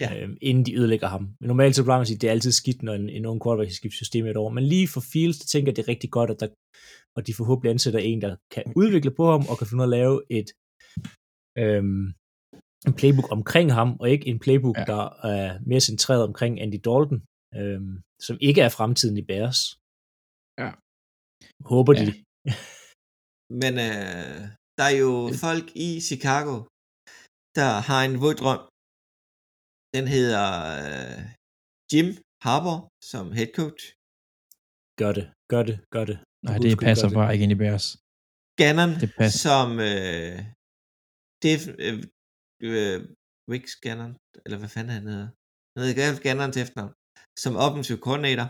Ja. 0.04 0.10
øhm, 0.18 0.38
inden 0.50 0.66
de 0.68 0.76
ødelægger 0.80 1.10
ham. 1.16 1.24
Men 1.40 1.48
normalt 1.52 1.76
så 1.76 1.84
plejer 1.84 2.00
man 2.00 2.06
at 2.08 2.12
sige, 2.12 2.20
at 2.20 2.22
det 2.22 2.28
er 2.28 2.36
altid 2.38 2.54
skidt, 2.62 2.82
når 2.84 2.94
en, 3.00 3.10
en 3.18 3.26
ung 3.30 3.40
quarterback 3.44 3.70
skal 3.70 3.80
skifte 3.82 4.02
system 4.04 4.26
et 4.26 4.38
år. 4.44 4.50
Men 4.58 4.64
lige 4.74 4.88
for 4.94 5.02
Fields, 5.12 5.40
der 5.40 5.48
tænker 5.50 5.68
jeg, 5.70 5.76
det 5.76 5.84
er 5.84 5.94
rigtig 5.94 6.12
godt, 6.18 6.30
at 6.34 6.40
der, 6.42 6.50
og 7.16 7.22
de 7.28 7.34
forhåbentlig 7.40 7.72
ansætter 7.72 8.00
en, 8.00 8.22
der 8.22 8.32
kan 8.54 8.64
udvikle 8.82 9.12
på 9.20 9.24
ham, 9.34 9.44
og 9.50 9.56
kan 9.58 9.68
finde 9.68 9.82
ud 9.82 9.88
af 9.88 9.92
at 9.92 9.98
lave 10.00 10.16
et, 10.40 10.50
øhm, 11.64 12.04
en 12.88 12.94
playbook 13.00 13.30
omkring 13.38 13.68
ham, 13.78 13.90
og 14.02 14.06
ikke 14.14 14.28
en 14.32 14.40
playbook, 14.46 14.78
Ja. 14.78 14.86
der 14.94 15.04
er 15.34 15.60
mere 15.70 15.84
centreret 15.90 16.24
omkring 16.30 16.54
Andy 16.64 16.80
Dalton, 16.88 17.20
øhm, 17.60 17.94
som 18.26 18.36
ikke 18.48 18.62
er 18.68 18.72
fremtiden 18.78 19.18
i 19.22 19.26
Bears. 19.30 19.60
Ja. 20.64 20.70
Håber 21.72 21.94
Ja. 21.96 22.00
de. 22.06 22.12
Men 23.62 23.74
øh, 23.88 24.40
der 24.78 24.86
er 24.92 24.96
jo 25.06 25.12
folk 25.46 25.66
i 25.88 25.90
Chicago, 26.10 26.54
der 27.60 27.72
har 27.90 28.02
en 28.10 28.16
våd 28.24 28.36
drøm. 28.42 28.62
Den 29.96 30.06
hedder 30.16 30.46
øh, 30.84 31.20
Jim 31.92 32.08
Harbour 32.46 32.80
som 33.12 33.26
head 33.38 33.52
coach. 33.60 33.84
Gør 35.02 35.12
det, 35.18 35.26
gør 35.52 35.64
det, 35.70 35.76
gør 35.96 36.06
det. 36.10 36.18
Nej, 36.48 36.58
det 36.66 36.72
passer 36.88 37.10
bare 37.20 37.32
ikke 37.34 37.44
ind 37.46 37.56
i 37.58 37.62
Bears. 37.64 37.86
Gannon 38.62 38.92
Det 39.04 39.10
passer. 39.20 39.40
som 39.48 39.68
øh, 39.90 40.36
def, 41.46 41.62
øh, 41.86 41.98
øh, 42.68 42.98
Rick 43.52 43.68
Gannon, 43.84 44.14
eller 44.46 44.58
hvad 44.62 44.70
fanden 44.76 44.94
han 44.98 45.08
hedder. 45.12 45.28
Han 45.74 45.80
hedder 45.88 46.20
Gannon 46.26 46.52
til 46.52 46.62
efternavn, 46.66 46.94
som 47.44 47.54
offensive 47.68 47.98
coordinator, 48.06 48.48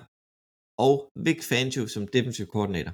og 0.87 0.93
Vic 1.25 1.39
Fangio 1.49 1.83
som 1.93 2.03
defensive 2.15 2.47
coordinator. 2.55 2.93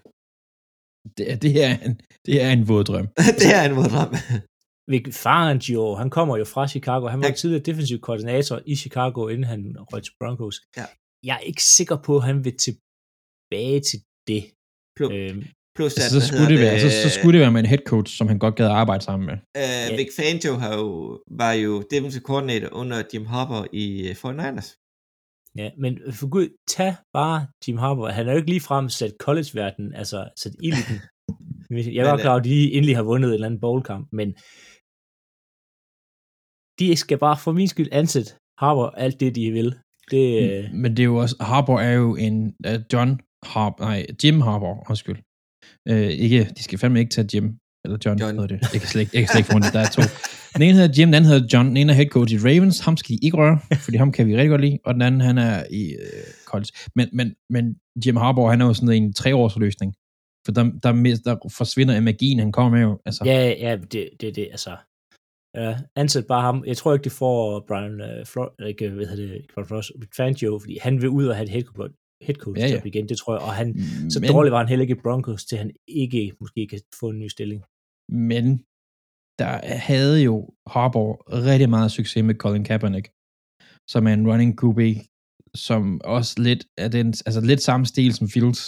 Det, 1.18 1.24
er- 1.32 1.40
det, 1.46 1.52
er 1.68 1.74
en, 1.88 1.94
det 2.28 2.36
er 2.46 2.50
en 2.58 2.64
våd 2.72 2.84
drøm. 2.90 3.08
det 3.42 3.50
er 3.60 3.64
en 3.70 3.76
våd 3.80 3.90
drøm. 3.96 4.12
Vic 4.94 5.06
Fangio, 5.24 5.84
han 6.02 6.10
kommer 6.18 6.34
jo 6.42 6.46
fra 6.54 6.64
Chicago. 6.74 7.06
Han 7.14 7.20
var 7.22 7.28
Ja. 7.28 7.34
tidligere 7.42 7.64
defensiv 7.70 7.98
koordinator 8.08 8.58
i 8.72 8.76
Chicago, 8.84 9.20
inden 9.34 9.44
han 9.54 9.62
røg 9.92 10.02
til 10.04 10.14
Broncos. 10.20 10.56
Ja. 10.80 10.86
Jeg 11.30 11.36
er 11.40 11.46
ikke 11.52 11.64
sikker 11.78 11.98
på, 12.08 12.12
at 12.20 12.24
han 12.30 12.38
vil 12.46 12.56
tilbage 12.66 13.80
til 13.90 14.00
det. 14.30 14.42
Plus, 14.98 15.12
Øhm, 15.18 15.44
plus 15.76 15.94
at, 15.98 16.04
Altså, 16.04 16.20
så, 16.22 16.28
skulle 16.28 16.40
hedder 16.40 16.56
det 16.56 16.60
være, 16.66 16.80
så, 16.80 16.90
så 17.04 17.10
skulle 17.16 17.34
det 17.34 17.42
være 17.42 17.52
med 17.52 17.60
en 17.60 17.66
head 17.74 17.84
coach, 17.92 18.18
som 18.18 18.28
han 18.28 18.40
godt 18.40 18.56
gad 18.56 18.66
at 18.66 18.72
arbejde 18.72 19.04
sammen 19.04 19.26
med. 19.26 19.38
Øh, 19.62 19.92
Ja. 19.92 19.96
Vic 19.96 20.12
Fangio 20.20 20.54
har 20.64 20.74
jo, 20.82 21.20
var 21.42 21.52
jo 21.54 21.84
defensive 21.92 22.24
coordinator 22.30 22.70
under 22.82 22.98
Jim 23.14 23.26
Harbour 23.26 23.68
i 23.74 23.86
øh, 24.10 24.16
49ers. 24.24 24.70
ja, 25.62 25.70
men 25.78 26.00
for 26.20 26.28
gud, 26.30 26.48
tag 26.68 26.96
bare 27.14 27.48
Jim 27.68 27.78
Harbour. 27.78 28.08
Han 28.10 28.28
er 28.28 28.32
jo 28.32 28.38
ikke 28.38 28.50
lige 28.50 28.62
frem 28.70 28.90
sat 28.90 29.14
college-verdenen, 29.26 29.94
altså 30.02 30.30
sat 30.42 30.56
ild 30.68 30.78
i 30.84 30.86
den. 30.90 31.00
Jeg 31.96 32.02
er 32.02 32.04
Men, 32.04 32.12
godt 32.12 32.22
klar 32.22 32.36
at 32.36 32.44
de 32.44 32.74
endelig 32.74 32.96
har 32.96 33.04
vundet 33.04 33.28
en 33.28 33.34
eller 33.34 33.48
anden 33.48 33.60
bowl-kamp, 33.66 34.08
men 34.20 34.28
de 36.80 36.96
skal 36.96 37.18
bare 37.18 37.38
for 37.44 37.52
min 37.52 37.68
skyld 37.68 37.90
ansætte 37.92 38.32
Harbour 38.62 38.88
alt 39.06 39.20
det, 39.20 39.36
de 39.36 39.52
vil. 39.52 39.70
Det, 40.12 40.26
øh, 40.44 40.64
Men 40.74 40.92
det 40.92 41.00
er 41.00 41.12
jo 41.14 41.16
også, 41.16 41.36
Harbour 41.42 41.80
er 41.80 41.94
jo 42.04 42.16
en 42.16 42.38
uh, 42.68 42.74
John 42.94 43.10
Harbour, 43.52 43.86
nej, 43.86 44.06
Jim 44.24 44.42
Harbour, 44.42 44.74
undskyld. 44.90 45.20
Uh, 45.92 45.98
ikke, 45.98 46.50
de 46.58 46.64
skal 46.64 46.80
fandme 46.80 47.00
ikke 47.00 47.10
tage 47.10 47.28
Jim, 47.34 47.60
eller 47.84 47.98
John, 48.06 48.20
John. 48.20 48.36
John. 48.36 48.50
det. 48.50 48.60
Jeg 48.74 48.82
kan 48.82 48.90
slet 48.90 49.02
ikke, 49.02 49.12
jeg 49.14 49.22
kan 49.22 49.28
slet 49.28 49.40
ikke 49.40 49.52
få 49.52 49.60
det, 49.60 49.74
der 49.74 49.80
er 49.80 49.90
to. 49.90 50.02
Den 50.54 50.62
ene 50.62 50.74
hedder 50.74 50.94
Jim, 50.98 51.08
den 51.08 51.14
anden 51.14 51.32
hedder 51.32 51.48
John, 51.54 51.68
den 51.68 51.78
ene 51.78 51.92
er 51.92 51.96
head 51.96 52.08
coach 52.08 52.34
i 52.34 52.38
Ravens, 52.38 52.80
ham 52.80 52.98
skal 52.98 53.16
de 53.16 53.20
ikke 53.26 53.38
røre, 53.38 53.60
fordi 53.86 53.98
ham 53.98 54.12
kan 54.12 54.28
vi 54.28 54.36
rigtig 54.36 54.50
godt 54.50 54.62
lide, 54.62 54.80
og 54.86 54.94
den 54.94 55.02
anden, 55.02 55.22
han 55.22 55.38
er 55.38 55.64
i 55.72 55.96
uh, 55.96 56.46
college. 56.46 56.72
Men, 56.96 57.10
men, 57.14 57.36
men 57.50 57.76
Jim 58.06 58.16
Harbour, 58.16 58.50
han 58.50 58.62
er 58.62 58.66
jo 58.66 58.74
sådan 58.74 59.04
en 59.04 59.14
treårsløsning, 59.14 59.94
for 60.46 60.52
der, 60.52 60.64
der, 60.84 60.92
der 61.26 61.36
forsvinder 61.58 62.02
magien, 62.02 62.40
han 62.40 62.52
kommer 62.52 62.72
med 62.78 62.82
jo. 62.82 63.00
Altså, 63.06 63.24
Ja, 63.26 63.54
ja, 63.60 63.78
det 63.92 64.02
er 64.02 64.10
det, 64.20 64.36
det, 64.36 64.48
altså. 64.52 64.76
Ja, 65.56 65.78
ansæt 65.96 66.26
bare 66.28 66.42
ham. 66.42 66.64
Jeg 66.68 66.78
tror 66.78 66.94
ikke, 66.94 67.04
det 67.04 67.12
får 67.12 67.66
Brian 67.68 68.02
uh, 68.02 68.26
Flor, 68.26 68.54
eller 68.58 68.68
ikke, 68.68 68.90
hvad 68.90 69.06
hedder 69.06 69.28
det, 69.34 69.46
Brian 69.54 69.68
Flores, 69.68 69.92
Fangio, 70.18 70.60
fordi 70.60 70.78
han 70.82 71.02
vil 71.02 71.10
ud 71.10 71.26
og 71.26 71.36
have 71.36 71.44
et 71.44 71.50
head 71.50 71.64
coach, 71.64 71.94
head 72.22 72.36
coach 72.36 72.60
Ja, 72.60 72.68
ja. 72.68 72.76
job 72.76 72.86
igen, 72.86 73.10
det 73.10 73.18
tror 73.18 73.34
jeg, 73.34 73.42
og 73.48 73.54
han, 73.54 73.68
så 74.10 74.20
men, 74.20 74.30
dårlig 74.30 74.52
var 74.52 74.58
han 74.58 74.68
heller 74.68 74.84
ikke 74.84 74.98
i 74.98 75.04
Broncos, 75.04 75.46
til 75.46 75.58
han 75.58 75.72
ikke 75.88 76.34
måske 76.42 76.68
kan 76.68 76.80
få 77.00 77.10
en 77.10 77.20
ny 77.20 77.28
stilling. 77.28 77.62
Men 78.10 78.46
der 79.40 79.54
havde 79.90 80.24
jo 80.24 80.36
Harbour 80.68 81.12
rigtig 81.48 81.70
meget 81.70 81.92
succes 81.92 82.24
med 82.24 82.36
Colin 82.36 82.64
Kaepernick, 82.64 83.08
som 83.94 84.08
er 84.08 84.14
en 84.14 84.28
running 84.32 84.52
QB, 84.62 84.80
som 85.56 86.02
også 86.04 86.34
lidt 86.48 86.64
er 86.78 86.90
den, 86.98 87.08
altså 87.28 87.42
lidt 87.42 87.62
samme 87.62 87.86
stil 87.86 88.14
som 88.14 88.30
Fields. 88.30 88.62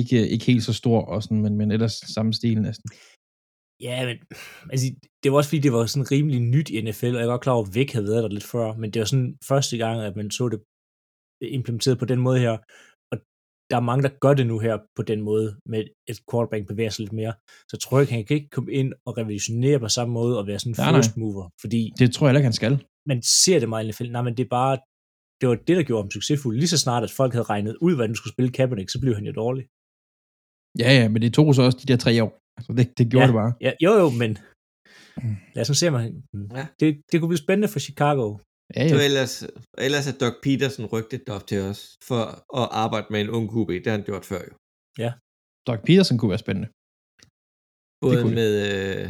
Ikke, 0.00 0.28
ikke 0.28 0.44
helt 0.44 0.62
så 0.62 0.72
stor, 0.72 1.00
og 1.12 1.22
sådan, 1.22 1.42
men, 1.42 1.54
men 1.56 1.70
ellers 1.70 1.92
samme 1.92 2.32
stil 2.32 2.62
næsten. 2.62 2.90
Ja, 3.80 4.06
men 4.06 4.16
altså, 4.72 4.86
det 5.22 5.28
var 5.30 5.36
også 5.36 5.50
fordi, 5.50 5.60
det 5.66 5.72
var 5.72 5.86
sådan 5.86 6.10
rimelig 6.10 6.40
nyt 6.40 6.70
i 6.70 6.82
NFL, 6.82 7.14
og 7.14 7.20
jeg 7.20 7.26
godt 7.26 7.40
klar 7.40 7.52
over, 7.52 7.66
at 7.66 7.74
Vic 7.74 7.92
havde 7.92 8.06
været 8.06 8.22
der 8.22 8.28
lidt 8.28 8.50
før, 8.54 8.66
men 8.80 8.90
det 8.90 9.00
var 9.00 9.06
sådan 9.06 9.38
første 9.50 9.76
gang, 9.76 10.00
at 10.00 10.16
man 10.16 10.30
så 10.30 10.48
det 10.48 10.60
implementeret 11.42 11.98
på 11.98 12.04
den 12.04 12.20
måde 12.20 12.38
her, 12.38 12.52
og 13.12 13.16
der 13.70 13.76
er 13.76 13.80
mange, 13.90 14.02
der 14.02 14.08
gør 14.20 14.34
det 14.34 14.46
nu 14.46 14.58
her 14.58 14.78
på 14.96 15.02
den 15.02 15.20
måde, 15.22 15.56
med 15.66 15.80
et 16.10 16.18
quarterback 16.30 16.66
bevæger 16.68 16.90
sig 16.90 17.02
lidt 17.02 17.12
mere, 17.12 17.32
så 17.70 17.76
tror 17.76 17.98
jeg 17.98 18.02
ikke, 18.02 18.12
han 18.14 18.24
kan 18.24 18.36
ikke 18.36 18.48
komme 18.56 18.72
ind 18.72 18.92
og 19.06 19.18
revolutionere 19.18 19.78
på 19.80 19.88
samme 19.88 20.14
måde 20.14 20.38
og 20.38 20.46
være 20.46 20.58
sådan 20.58 20.70
en 20.72 20.76
Nej, 20.78 20.90
nej. 20.92 20.98
first 21.00 21.16
mover, 21.16 21.48
fordi 21.60 21.80
Det 21.98 22.12
tror 22.12 22.26
jeg 22.26 22.30
heller 22.30 22.40
ikke, 22.40 22.50
han 22.52 22.60
skal. 22.62 22.72
man 23.10 23.22
ser 23.22 23.58
det 23.60 23.68
meget 23.68 23.84
i 23.84 23.88
NFL, 23.90 24.10
nej, 24.10 24.22
men 24.22 24.36
det 24.36 24.44
er 24.44 24.48
bare, 24.60 24.74
det 25.40 25.48
var 25.48 25.54
det, 25.54 25.76
der 25.78 25.82
gjorde 25.82 26.02
ham 26.02 26.10
succesfuld. 26.10 26.56
Lige 26.56 26.68
så 26.74 26.78
snart, 26.78 27.02
at 27.06 27.10
folk 27.20 27.32
havde 27.32 27.48
regnet 27.54 27.76
ud, 27.86 27.94
hvad 27.96 28.06
den 28.08 28.16
skulle 28.16 28.32
spille 28.34 28.52
Kaepernick, 28.52 28.90
så 28.90 29.00
blev 29.00 29.14
han 29.14 29.24
jo 29.30 29.32
dårlig. 29.42 29.64
Ja, 30.82 30.90
ja, 30.98 31.04
men 31.12 31.22
det 31.22 31.34
tog 31.34 31.54
så 31.54 31.62
også 31.62 31.78
de 31.82 31.86
der 31.92 31.98
tre 32.04 32.12
år. 32.24 32.30
Altså, 32.58 32.72
det, 32.78 32.98
det 32.98 33.04
gjorde 33.10 33.22
Ja. 33.24 33.30
det 33.32 33.34
bare. 33.42 33.52
Ja, 33.66 33.72
jo, 33.84 33.92
jo, 34.02 34.08
men 34.22 34.30
lad 35.54 35.62
os 35.64 35.68
nu 35.72 35.74
se, 35.74 35.90
man. 35.90 36.02
Ja. 36.58 36.64
Det, 36.80 36.88
det 37.10 37.16
kunne 37.20 37.28
blive 37.32 37.44
spændende 37.46 37.68
for 37.72 37.78
Chicago. 37.88 38.26
Ja, 38.76 38.82
Så 38.92 38.96
ja. 39.00 39.04
ellers, 39.08 39.34
ellers 39.86 40.06
er 40.10 40.16
Doug 40.22 40.36
Peterson 40.44 40.86
rygtet 40.94 41.24
op 41.36 41.44
til 41.50 41.60
os 41.70 41.80
for 42.08 42.22
at 42.60 42.66
arbejde 42.84 43.08
med 43.12 43.20
en 43.24 43.30
ung 43.36 43.46
QB. 43.52 43.70
Det 43.82 43.90
har 43.90 43.98
han 43.98 44.08
gjort 44.10 44.26
før 44.32 44.42
jo. 44.48 44.54
Doug 45.66 45.80
Peterson 45.86 46.18
kunne 46.18 46.32
være 46.34 46.44
spændende. 46.46 46.68
Både 48.04 48.22
med, 48.38 48.52
øh, 48.70 49.06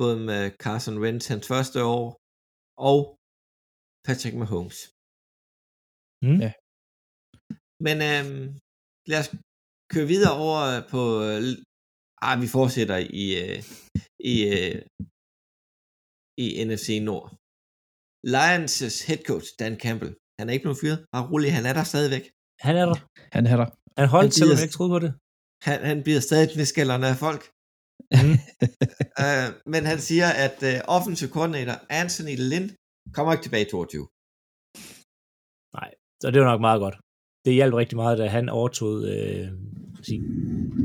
både 0.00 0.16
med 0.28 0.42
Carson 0.64 0.98
Wentz 1.02 1.24
hans 1.32 1.46
første 1.52 1.78
år, 1.96 2.06
og 2.90 2.98
Patrick 4.06 4.34
Mahomes. 4.40 4.78
Mm. 6.24 6.38
Ja. 6.44 6.52
Men 7.86 7.96
øhm, 8.10 8.44
lad 9.10 9.18
os 9.22 9.30
køre 9.92 10.08
videre 10.14 10.34
over 10.46 10.62
på... 10.92 11.00
Øh, 11.28 11.40
ah, 12.26 12.36
vi 12.42 12.46
fortsætter 12.56 12.98
i, 13.22 13.24
øh, 13.42 13.58
i, 14.32 14.34
øh, 14.54 14.78
i 16.44 16.46
NFC 16.68 16.88
Nord. 17.08 17.26
Lions' 18.36 19.06
head 19.06 19.20
coach, 19.30 19.46
Dan 19.58 19.74
Campbell, 19.84 20.14
han 20.38 20.48
er 20.48 20.52
ikke 20.52 20.62
blevet 20.66 20.80
fyret. 20.82 20.98
Bare 21.12 21.24
rolig, 21.30 21.52
han 21.58 21.66
er 21.66 21.72
der 21.72 21.84
stadigvæk. 21.84 22.24
Han 22.66 22.76
er 22.76 22.86
der. 22.90 22.98
Han 23.36 23.46
er 23.46 23.56
der. 23.56 23.68
Han 23.98 24.08
holdt, 24.08 24.24
Han 24.24 24.32
selvom 24.32 24.56
jeg 24.56 24.66
ikke 24.66 24.78
troede 24.78 24.92
på 24.96 25.00
det. 25.04 25.12
Han, 25.66 25.78
han 25.90 25.98
bliver 26.06 26.20
stadig 26.20 26.48
knæskallerne 26.54 27.06
af 27.12 27.16
folk. 27.26 27.42
Mm. 28.22 28.36
uh, 29.24 29.48
men 29.72 29.82
han 29.90 29.98
siger, 30.08 30.28
at 30.46 30.56
uh, 30.70 30.96
offensive 30.96 31.30
coordinator 31.36 31.76
Anthony 32.00 32.36
Lynn 32.50 32.66
kommer 33.16 33.30
ikke 33.32 33.44
tilbage 33.46 33.66
i 33.66 33.70
22. 33.70 34.06
Så 36.22 36.30
det 36.30 36.40
var 36.40 36.50
nok 36.52 36.60
meget 36.60 36.80
godt. 36.80 36.96
Det 37.44 37.54
hjalp 37.54 37.74
rigtig 37.74 37.96
meget, 37.96 38.18
da 38.18 38.26
han 38.26 38.48
overtog 38.48 38.92
øh, 39.12 39.48
sige, 40.02 40.22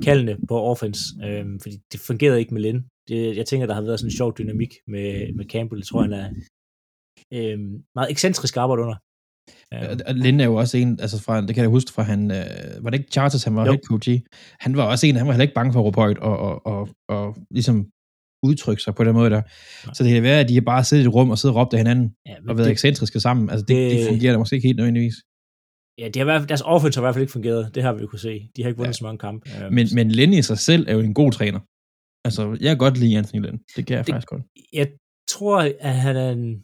kaldene 0.03 0.37
på 0.47 0.55
offense, 0.71 1.01
øh, 1.25 1.45
fordi 1.61 1.75
det 1.91 1.99
fungerede 1.99 2.39
ikke 2.39 2.53
med 2.53 2.61
Lin. 2.61 2.79
Det, 3.07 3.37
jeg 3.37 3.45
tænker, 3.45 3.67
der 3.67 3.73
har 3.73 3.81
været 3.81 3.99
sådan 3.99 4.11
en 4.11 4.17
sjov 4.17 4.37
dynamik 4.37 4.71
med, 4.87 5.33
med 5.37 5.45
Campbell. 5.45 5.79
Jeg 5.79 5.87
tror, 5.87 6.01
han 6.01 6.13
er 6.13 6.29
øh, 7.33 7.59
meget 7.95 8.11
ekscentrisk 8.11 8.57
arbejde 8.57 8.81
under. 8.83 8.95
Øh, 9.73 9.89
Og- 9.91 9.97
Og 10.07 10.13
Linde 10.15 10.43
er 10.43 10.47
jo 10.47 10.55
også 10.55 10.77
en, 10.77 10.99
altså 10.99 11.21
fra, 11.21 11.41
det 11.41 11.55
kan 11.55 11.61
jeg 11.61 11.69
huske 11.69 11.91
fra 11.91 12.03
han, 12.03 12.31
øh, 12.31 12.83
var 12.83 12.89
det 12.89 12.99
ikke 12.99 13.11
Charters, 13.11 13.43
han 13.43 13.55
var 13.55 13.65
Jo. 13.65 13.71
head 13.71 13.81
coach 13.89 14.09
i? 14.09 14.21
Han 14.59 14.77
var 14.77 14.83
også 14.83 15.07
en, 15.07 15.15
han 15.15 15.27
var 15.27 15.33
heller 15.33 15.43
ikke 15.43 15.53
bange 15.59 15.73
for 15.73 15.79
at 15.79 15.85
råbe 15.85 15.99
højt 16.01 16.17
og, 16.17 16.37
og, 16.37 16.65
og, 16.65 16.89
og 17.09 17.37
ligesom 17.51 17.77
udtrykke 18.45 18.81
sig 18.83 18.95
på 18.95 19.03
den 19.03 19.13
måde 19.13 19.29
der. 19.29 19.41
Nej. 19.85 19.93
Så 19.93 20.03
det 20.03 20.13
kan 20.13 20.23
være, 20.23 20.39
at 20.39 20.49
de 20.49 20.53
har 20.53 20.61
bare 20.61 20.83
siddet 20.83 21.03
i 21.03 21.07
et 21.07 21.13
rum 21.13 21.29
og 21.29 21.37
siddet 21.37 21.55
og 21.55 21.61
råbt 21.61 21.73
af 21.73 21.79
hinanden 21.79 22.15
ja, 22.27 22.35
og 22.49 22.57
været 22.57 22.65
det, 22.65 22.71
ekscentriske 22.71 23.19
sammen. 23.19 23.49
Altså 23.49 23.65
det, 23.65 23.75
det, 23.91 23.91
det 23.99 24.07
fungerer 24.07 24.31
da 24.33 24.37
måske 24.37 24.55
ikke 24.55 24.67
helt 24.67 24.77
nødvendigvis. 24.77 25.15
ja, 25.99 26.05
det 26.07 26.15
har 26.15 26.25
fald, 26.39 26.47
deres 26.47 26.61
offense 26.65 26.97
har 26.97 27.01
i 27.01 27.05
hvert 27.05 27.15
fald 27.15 27.21
ikke 27.21 27.31
fungeret. 27.31 27.75
Det 27.75 27.83
har 27.83 27.93
vi 27.93 28.01
jo 28.01 28.07
kunne 28.07 28.19
se. 28.29 28.49
De 28.55 28.61
har 28.61 28.69
ikke 28.69 28.77
vundet 28.77 28.93
Ja. 28.95 28.99
så 29.01 29.03
mange 29.07 29.19
kampe. 29.27 29.49
Øh, 29.65 29.71
Men, 29.77 29.87
men 29.95 30.11
Linde 30.11 30.37
i 30.37 30.41
sig 30.41 30.57
selv 30.57 30.83
er 30.89 30.93
jo 30.93 30.99
en 30.99 31.13
god 31.13 31.31
træner. 31.31 31.59
Altså, 32.27 32.41
jeg 32.61 32.69
kan 32.69 32.77
godt 32.77 32.97
lide 32.97 33.17
Anthony 33.17 33.41
Linde. 33.45 33.59
Det 33.75 33.85
kan 33.87 33.97
jeg 33.97 34.05
Det- 34.07 34.13
faktisk 34.13 34.27
godt. 34.27 34.43
jeg 34.73 34.87
tror, 35.29 35.57
at 35.79 35.95
han 36.05 36.15
er 36.15 36.29
en... 36.31 36.63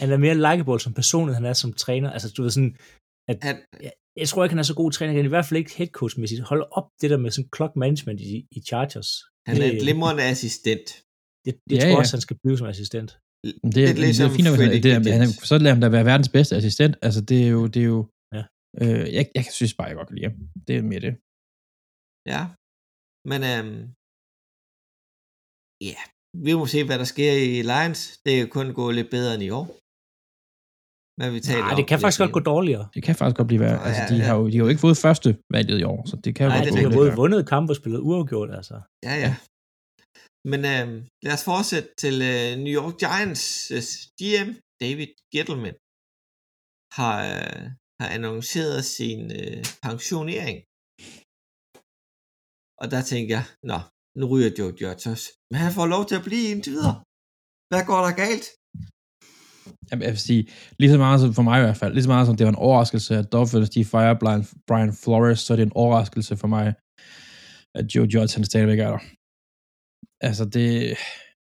han 0.00 0.08
er 0.14 0.18
mere 0.26 0.36
likeable 0.46 0.80
som 0.84 0.92
person, 1.00 1.26
end 1.28 1.34
han 1.40 1.44
er 1.52 1.56
som 1.64 1.72
træner. 1.84 2.08
Altså, 2.16 2.28
du 2.36 2.40
ved 2.42 2.50
sådan, 2.56 2.72
at 3.30 3.38
Han, 3.48 3.56
jeg, 3.86 3.92
jeg 4.22 4.28
tror 4.28 4.40
ikke, 4.44 4.52
han 4.56 4.62
er 4.64 4.68
så 4.72 4.76
god 4.82 4.90
træner. 4.92 5.12
Han 5.12 5.20
er 5.20 5.30
i 5.32 5.36
hvert 5.36 5.46
fald 5.48 5.58
ikke 5.62 5.74
headcoach-mæssigt. 5.78 6.40
Hold 6.50 6.62
op 6.78 6.88
det 7.00 7.08
der 7.12 7.18
med 7.24 7.30
sådan 7.30 7.50
clock 7.56 7.72
management 7.84 8.18
i, 8.20 8.46
i 8.56 8.58
Chargers. 8.68 9.10
han 9.48 9.54
er 9.62 9.66
en 9.66 9.74
det, 9.74 9.82
glimrende 9.84 10.22
assistent. 10.34 10.86
det, 11.44 11.52
det 11.70 11.76
Ja, 11.76 11.80
tror 11.80 11.88
jeg 11.90 11.96
ja. 11.98 12.02
også, 12.02 12.14
han 12.16 12.24
skal 12.26 12.36
blive 12.42 12.56
som 12.60 12.66
assistent. 12.74 13.10
Det, 13.44 13.54
Lidt 13.64 13.74
det, 13.76 13.88
det 13.88 13.98
ligesom 14.06 14.26
er 14.30 14.34
fint, 14.38 14.48
at 14.48 14.82
det, 14.84 14.90
er- 14.92 15.18
han, 15.22 15.28
så 15.50 15.54
lader 15.58 15.74
han 15.76 15.82
da 15.84 15.88
være 15.96 16.04
verdens 16.12 16.30
bedste 16.36 16.52
assistent. 16.60 16.94
Altså, 17.06 17.20
det 17.30 17.38
er 17.46 17.50
jo, 17.56 17.62
det 17.74 17.80
er 17.84 17.90
jo 17.94 18.00
Ja. 18.36 18.42
øh, 18.82 19.04
jeg, 19.16 19.24
jeg 19.38 19.44
synes 19.58 19.74
bare, 19.78 19.88
jeg 19.90 19.96
godt 20.00 20.08
kan 20.08 20.16
lide 20.18 20.28
ham. 20.30 20.36
Det 20.66 20.74
er 20.78 20.82
mere 20.92 21.02
det. 21.06 21.14
Ja. 22.32 22.42
Men 23.30 23.40
øhm, 23.52 23.80
ja, 25.90 26.00
vi 26.46 26.52
må 26.58 26.64
se, 26.66 26.84
hvad 26.84 26.98
der 26.98 27.08
sker 27.14 27.32
i 27.32 27.62
Lions. 27.72 28.00
Det 28.24 28.32
kan 28.36 28.48
kun 28.56 28.74
gå 28.80 28.84
lidt 28.90 29.10
bedre 29.16 29.34
end 29.34 29.42
i 29.42 29.50
år. 29.50 29.66
Men 31.20 31.28
vi 31.34 31.40
taler 31.40 31.64
Nej, 31.64 31.72
om 31.72 31.76
det 31.80 31.86
kan 31.90 31.98
faktisk 32.00 32.20
godt 32.24 32.36
gå 32.38 32.42
dårligere. 32.54 32.84
Det 32.94 33.02
kan 33.06 33.14
faktisk 33.14 33.36
godt 33.40 33.48
blive 33.50 33.62
værre. 33.66 33.80
Altså, 33.88 34.02
de, 34.10 34.16
ja. 34.18 34.24
har 34.28 34.34
jo, 34.38 34.44
de 34.50 34.56
har 34.56 34.64
jo 34.64 34.70
ikke 34.72 34.84
fået 34.86 34.98
første 35.06 35.28
valget 35.56 35.78
i 35.82 35.86
år, 35.92 36.00
så 36.10 36.14
det 36.24 36.30
kan 36.34 36.42
jo 36.44 36.50
Nej, 36.50 36.58
godt 36.58 36.66
det 36.66 36.72
gå 36.72 36.78
de 36.78 36.84
har 36.88 36.96
både 37.00 37.10
vundet 37.22 37.48
kamp 37.52 37.66
og 37.70 37.76
spillet 37.80 38.00
uafgjort, 38.08 38.50
altså. 38.58 38.76
Ja, 39.08 39.14
ja. 39.24 39.32
Men 40.50 40.60
øhm, 40.72 40.96
lad 41.24 41.34
os 41.38 41.44
fortsætte 41.50 41.90
til 42.02 42.16
øh, 42.32 42.48
New 42.64 42.74
York 42.80 42.94
Giants 43.02 43.44
øh, 43.76 43.82
GM, 44.20 44.48
David 44.82 45.10
Gettleman, 45.32 45.76
har, 46.98 47.16
øh, 47.32 47.62
har 48.00 48.08
annonceret 48.16 48.80
sin 48.96 49.20
øh, 49.40 49.60
pensionering. 49.86 50.56
Og 52.80 52.86
der 52.92 53.02
tænker 53.12 53.32
jeg, 53.38 53.46
nå, 53.70 53.78
nu 54.18 54.24
ryger 54.32 54.50
Joe 54.58 54.72
Judge. 54.80 55.10
Men 55.50 55.58
han 55.64 55.72
får 55.78 55.86
lov 55.94 56.02
til 56.06 56.16
at 56.20 56.24
blive 56.28 56.46
indtil 56.52 56.72
videre. 56.76 56.96
Hvad 57.70 57.82
går 57.90 58.00
der 58.06 58.14
galt? 58.24 58.46
Jamen, 59.88 60.02
jeg 60.06 60.12
vil 60.14 60.26
sige, 60.30 60.42
lige 60.80 60.90
så 60.94 60.98
meget 60.98 61.20
som 61.20 61.34
for 61.38 61.46
mig 61.48 61.56
i 61.58 61.64
hvert 61.64 61.80
fald, 61.82 61.92
lige 61.94 62.06
så 62.06 62.12
meget 62.14 62.26
som 62.26 62.36
det 62.36 62.44
var 62.46 62.52
en 62.52 62.64
overraskelse, 62.66 63.16
at 63.20 63.32
Dolphins 63.32 63.70
de 63.70 63.84
fire 63.84 64.16
Brian, 64.20 64.44
Brian 64.68 64.92
Flores, 65.02 65.40
så 65.40 65.52
er 65.52 65.56
det 65.56 65.66
en 65.66 65.78
overraskelse 65.82 66.36
for 66.42 66.48
mig, 66.56 66.66
at 67.78 67.84
Joe 67.94 68.08
Judge 68.14 68.34
han 68.36 68.44
stadigvæk 68.44 68.78
er 68.78 68.90
der. 68.94 69.02
Altså 70.28 70.44
det, 70.54 70.66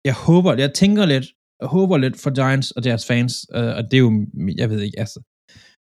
jeg 0.08 0.14
håber, 0.26 0.50
jeg 0.64 0.74
tænker 0.82 1.04
lidt, 1.14 1.26
jeg 1.60 1.68
håber 1.76 1.96
lidt 2.04 2.16
for 2.22 2.30
Giants 2.38 2.70
og 2.70 2.84
deres 2.84 3.06
fans, 3.10 3.32
øh, 3.58 3.72
og 3.78 3.82
det 3.88 3.94
er 3.94 4.04
jo, 4.08 4.12
jeg 4.60 4.70
ved 4.70 4.80
ikke, 4.86 4.98
altså, 5.04 5.18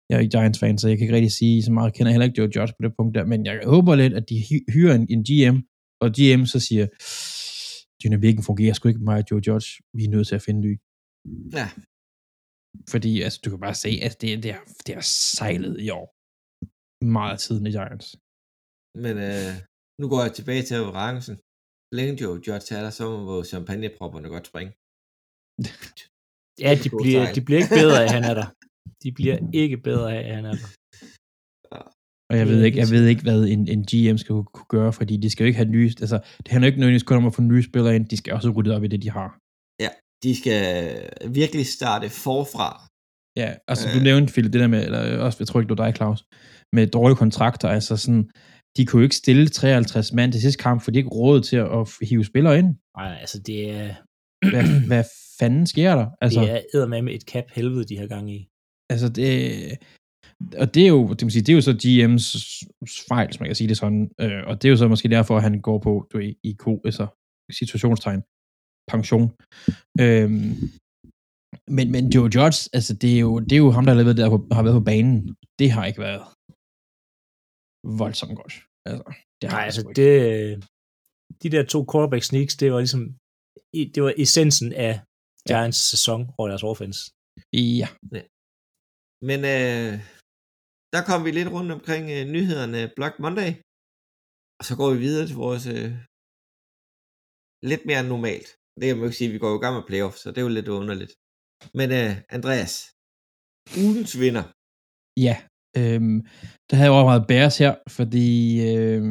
jeg 0.09 0.17
er 0.17 0.21
ikke 0.21 0.37
Giants 0.37 0.59
fan, 0.59 0.79
så 0.79 0.89
jeg 0.89 0.97
kan 0.97 1.05
ikke 1.05 1.17
rigtig 1.19 1.33
sige 1.41 1.63
så 1.63 1.73
meget, 1.73 1.89
jeg 1.89 1.95
kender 1.95 2.13
heller 2.13 2.29
ikke 2.29 2.39
Joe 2.41 2.51
Judge 2.57 2.75
på 2.77 2.83
det 2.83 2.93
punkt 2.99 3.15
der, 3.17 3.25
men 3.33 3.47
jeg 3.47 3.55
håber 3.75 3.95
lidt, 3.95 4.15
at 4.21 4.25
de 4.31 4.37
hyrer 4.75 4.95
en, 4.95 5.07
en 5.15 5.23
GM, 5.29 5.57
og 6.03 6.09
GM 6.17 6.43
så 6.53 6.59
siger, 6.67 6.87
dynamikken 8.03 8.43
fungerer 8.49 8.75
sgu 8.75 8.85
ikke 8.89 9.01
med 9.01 9.11
mig 9.11 9.19
og 9.23 9.27
Joe 9.31 9.43
Judge, 9.47 9.69
vi 9.97 10.03
er 10.05 10.13
nødt 10.15 10.27
til 10.29 10.39
at 10.39 10.45
finde 10.47 10.61
ny. 10.67 10.73
Ja, 11.59 11.67
Fordi 12.93 13.11
altså, 13.25 13.39
du 13.45 13.49
kan 13.51 13.61
bare 13.67 13.79
se, 13.85 13.91
at 14.07 14.15
det, 14.21 14.43
det, 14.43 14.51
er, 14.57 14.63
det 14.87 14.93
er 15.01 15.05
sejlet 15.37 15.77
i 15.87 15.89
år. 16.01 16.07
Meget 17.19 17.39
tiden 17.45 17.67
i 17.71 17.73
Giants. 17.77 18.09
men 19.05 19.15
øh, 19.29 19.53
nu 20.01 20.05
går 20.13 20.21
jeg 20.27 20.33
tilbage 20.39 20.63
til 20.69 20.77
referencen. 20.89 21.35
Så 21.37 21.93
Længe 21.99 22.15
Joe 22.21 22.37
Judge 22.47 22.71
er 22.77 22.83
der, 22.87 22.93
så 22.99 23.05
må 23.29 23.35
champagnepropperne 23.53 24.29
godt 24.35 24.47
springe. 24.51 24.73
Ja, 26.65 26.71
de 26.85 26.89
bliver, 27.03 27.23
de 27.37 27.41
bliver 27.47 27.61
ikke 27.63 27.77
bedre 27.81 27.97
af, 28.01 28.05
at 28.09 28.15
han 28.17 28.25
er 28.31 28.35
der. 28.41 28.49
De 29.03 29.09
bliver 29.19 29.37
ikke 29.63 29.79
bedre 29.89 30.09
af, 30.17 30.21
at 30.29 30.35
han 30.39 30.45
er 30.51 30.57
der. 30.61 30.69
Og 32.31 32.39
jeg 32.39 32.47
ved 32.49 32.61
er 32.61 32.65
ikke, 32.67 32.79
jeg 32.79 32.91
ved 32.91 33.07
ikke, 33.07 33.23
hvad 33.23 33.45
en, 33.45 33.69
en 33.69 33.83
GM 33.91 34.17
skal 34.17 34.35
kunne 34.35 34.65
gøre, 34.69 34.93
fordi 34.93 35.17
de 35.17 35.31
skal 35.31 35.45
jo 35.45 35.47
ikke 35.47 35.57
have 35.57 35.69
nye, 35.69 35.91
altså, 36.01 36.21
det 36.39 36.49
handler 36.49 36.67
ikke 36.67 36.79
nødvendigvis 36.79 37.03
kun 37.03 37.17
om 37.17 37.27
at 37.27 37.35
få 37.35 37.43
nye 37.43 37.63
spillere 37.63 37.97
ind, 37.97 38.09
de 38.09 38.17
skal 38.17 38.33
også 38.33 38.51
rydde 38.51 38.77
op 38.77 38.85
i 38.85 38.89
det, 38.89 39.03
de 39.03 39.11
har. 39.11 39.39
De 40.23 40.41
skal 40.41 40.65
virkelig 41.31 41.67
starte 41.67 42.09
forfra. 42.09 42.71
Ja, 43.37 43.55
altså 43.69 43.89
Øh. 43.89 43.95
du 43.95 44.01
nævnte, 44.05 44.33
Philip, 44.33 44.53
det 44.53 44.61
der 44.61 44.67
med, 44.67 44.85
eller 44.85 45.19
også, 45.19 45.37
jeg 45.41 45.47
tror 45.49 45.61
ikke, 45.61 45.69
det 45.69 45.79
var 45.79 45.85
dig, 45.85 45.97
Claus, 45.97 46.25
med 46.73 46.87
dårlige 46.87 47.17
kontrakter, 47.17 47.69
altså 47.69 47.97
sådan, 47.97 48.31
de 48.77 48.87
kunne 48.87 49.01
jo 49.01 49.05
ikke 49.05 49.17
stille 49.17 49.49
53 49.49 50.13
mand 50.13 50.33
til 50.33 50.41
sidste 50.41 50.63
kamp, 50.63 50.83
for 50.83 50.91
de 50.91 50.99
ikke 50.99 51.11
råd 51.11 51.41
til 51.41 51.57
at, 51.57 51.69
at 51.79 51.89
hive 52.09 52.25
spillere 52.25 52.59
ind. 52.59 52.75
Nej, 52.97 53.17
altså 53.21 53.39
det 53.47 53.71
er, 53.71 53.95
Hvad, 54.51 54.65
hvad 54.91 55.05
fanden 55.41 55.67
sker 55.67 55.95
der? 55.95 56.07
Altså, 56.21 56.41
det 56.41 56.51
er 56.51 56.61
eddermame 56.75 57.13
et 57.13 57.23
cap 57.23 57.45
helvede, 57.55 57.85
de 57.85 57.99
har 57.99 58.07
gang 58.07 58.31
i. 58.33 58.49
Altså 58.91 59.09
det, 59.09 59.33
og 60.63 60.67
det 60.75 60.83
er 60.87 60.93
jo, 60.97 61.01
det, 61.17 61.23
vil 61.25 61.33
sige, 61.33 61.47
det 61.47 61.53
er 61.53 61.59
jo 61.61 61.69
så 61.69 61.75
GM's 61.85 62.27
fejl, 63.11 63.29
som 63.33 63.41
man 63.41 63.49
kan 63.49 63.61
sige 63.61 63.69
det 63.69 63.79
sådan, 63.83 64.03
øh, 64.21 64.43
og 64.49 64.55
det 64.59 64.65
er 64.69 64.73
jo 64.75 64.77
så 64.83 64.89
måske 64.89 65.09
derfor, 65.17 65.37
at 65.37 65.43
han 65.43 65.61
går 65.69 65.79
på, 65.87 65.93
du 66.11 66.19
ved, 66.19 66.35
i 66.49 66.53
ko, 66.65 66.73
altså 66.89 67.05
situationstegn, 67.61 68.23
pension. 68.93 69.27
Øhm, 70.05 70.55
men, 71.77 71.87
men 71.95 72.05
Joe 72.15 72.29
Judge, 72.35 72.61
altså 72.77 72.93
det 73.03 73.11
er 73.17 73.21
jo, 73.27 73.33
det 73.49 73.53
er 73.53 73.63
jo 73.67 73.71
ham, 73.77 73.85
der 73.85 73.93
har, 73.95 74.05
været 74.05 74.21
der, 74.23 74.31
på, 74.35 74.39
har 74.57 74.63
været 74.67 74.79
på 74.81 74.87
banen. 74.93 75.15
Det 75.61 75.69
har 75.75 75.85
ikke 75.91 76.03
været 76.09 76.23
voldsomt 78.01 78.37
godt. 78.41 78.55
Altså, 78.89 79.03
det 79.41 79.47
har 79.51 79.57
Nej, 79.57 79.65
altså 79.69 79.81
ikke. 79.81 79.97
det, 80.01 80.11
de 81.43 81.49
der 81.55 81.63
to 81.75 81.81
quarterback 81.91 82.25
sneaks, 82.31 82.55
det 82.61 82.73
var 82.73 82.81
ligesom, 82.85 83.05
det 83.95 84.01
var 84.07 84.13
essensen 84.25 84.69
af 84.87 84.95
Giants 85.49 85.81
sæson 85.93 86.21
over 86.39 86.49
deres 86.53 86.65
offense. 86.71 87.01
Ja, 87.81 87.89
Men 89.29 89.41
øh, 89.57 89.93
der 90.93 91.01
kom 91.09 91.21
vi 91.25 91.31
lidt 91.31 91.51
rundt 91.57 91.73
omkring 91.77 92.05
øh, 92.17 92.25
nyhederne 92.35 92.81
Black 92.97 93.15
Monday. 93.25 93.51
Og 94.59 94.65
så 94.69 94.73
går 94.81 94.89
vi 94.95 94.99
videre 95.07 95.27
til 95.27 95.37
vores 95.47 95.67
øh, 95.75 95.91
lidt 97.71 97.83
mere 97.89 98.03
normalt. 98.13 98.49
Det 98.79 98.85
kan 98.87 98.97
man 98.97 99.05
jo 99.05 99.11
ikke 99.11 99.21
sige, 99.21 99.35
vi 99.37 99.43
går 99.43 99.51
jo 99.53 99.59
i 99.59 99.65
gang 99.65 99.75
med 99.77 99.89
playoff, 99.89 100.15
så 100.17 100.27
det 100.31 100.39
er 100.39 100.47
jo 100.49 100.57
lidt 100.59 100.69
underligt. 100.81 101.13
Men 101.79 101.89
øh, 101.99 102.13
Andreas, 102.37 102.73
ugens 103.83 104.13
vinder. 104.23 104.45
Ja, 105.27 105.37
øh, 105.79 106.01
der 106.69 106.75
havde 106.77 106.89
jeg 106.91 106.97
overvejet 106.99 107.29
Bears 107.31 107.59
her, 107.63 107.73
fordi 107.97 108.29
øh, 108.71 109.03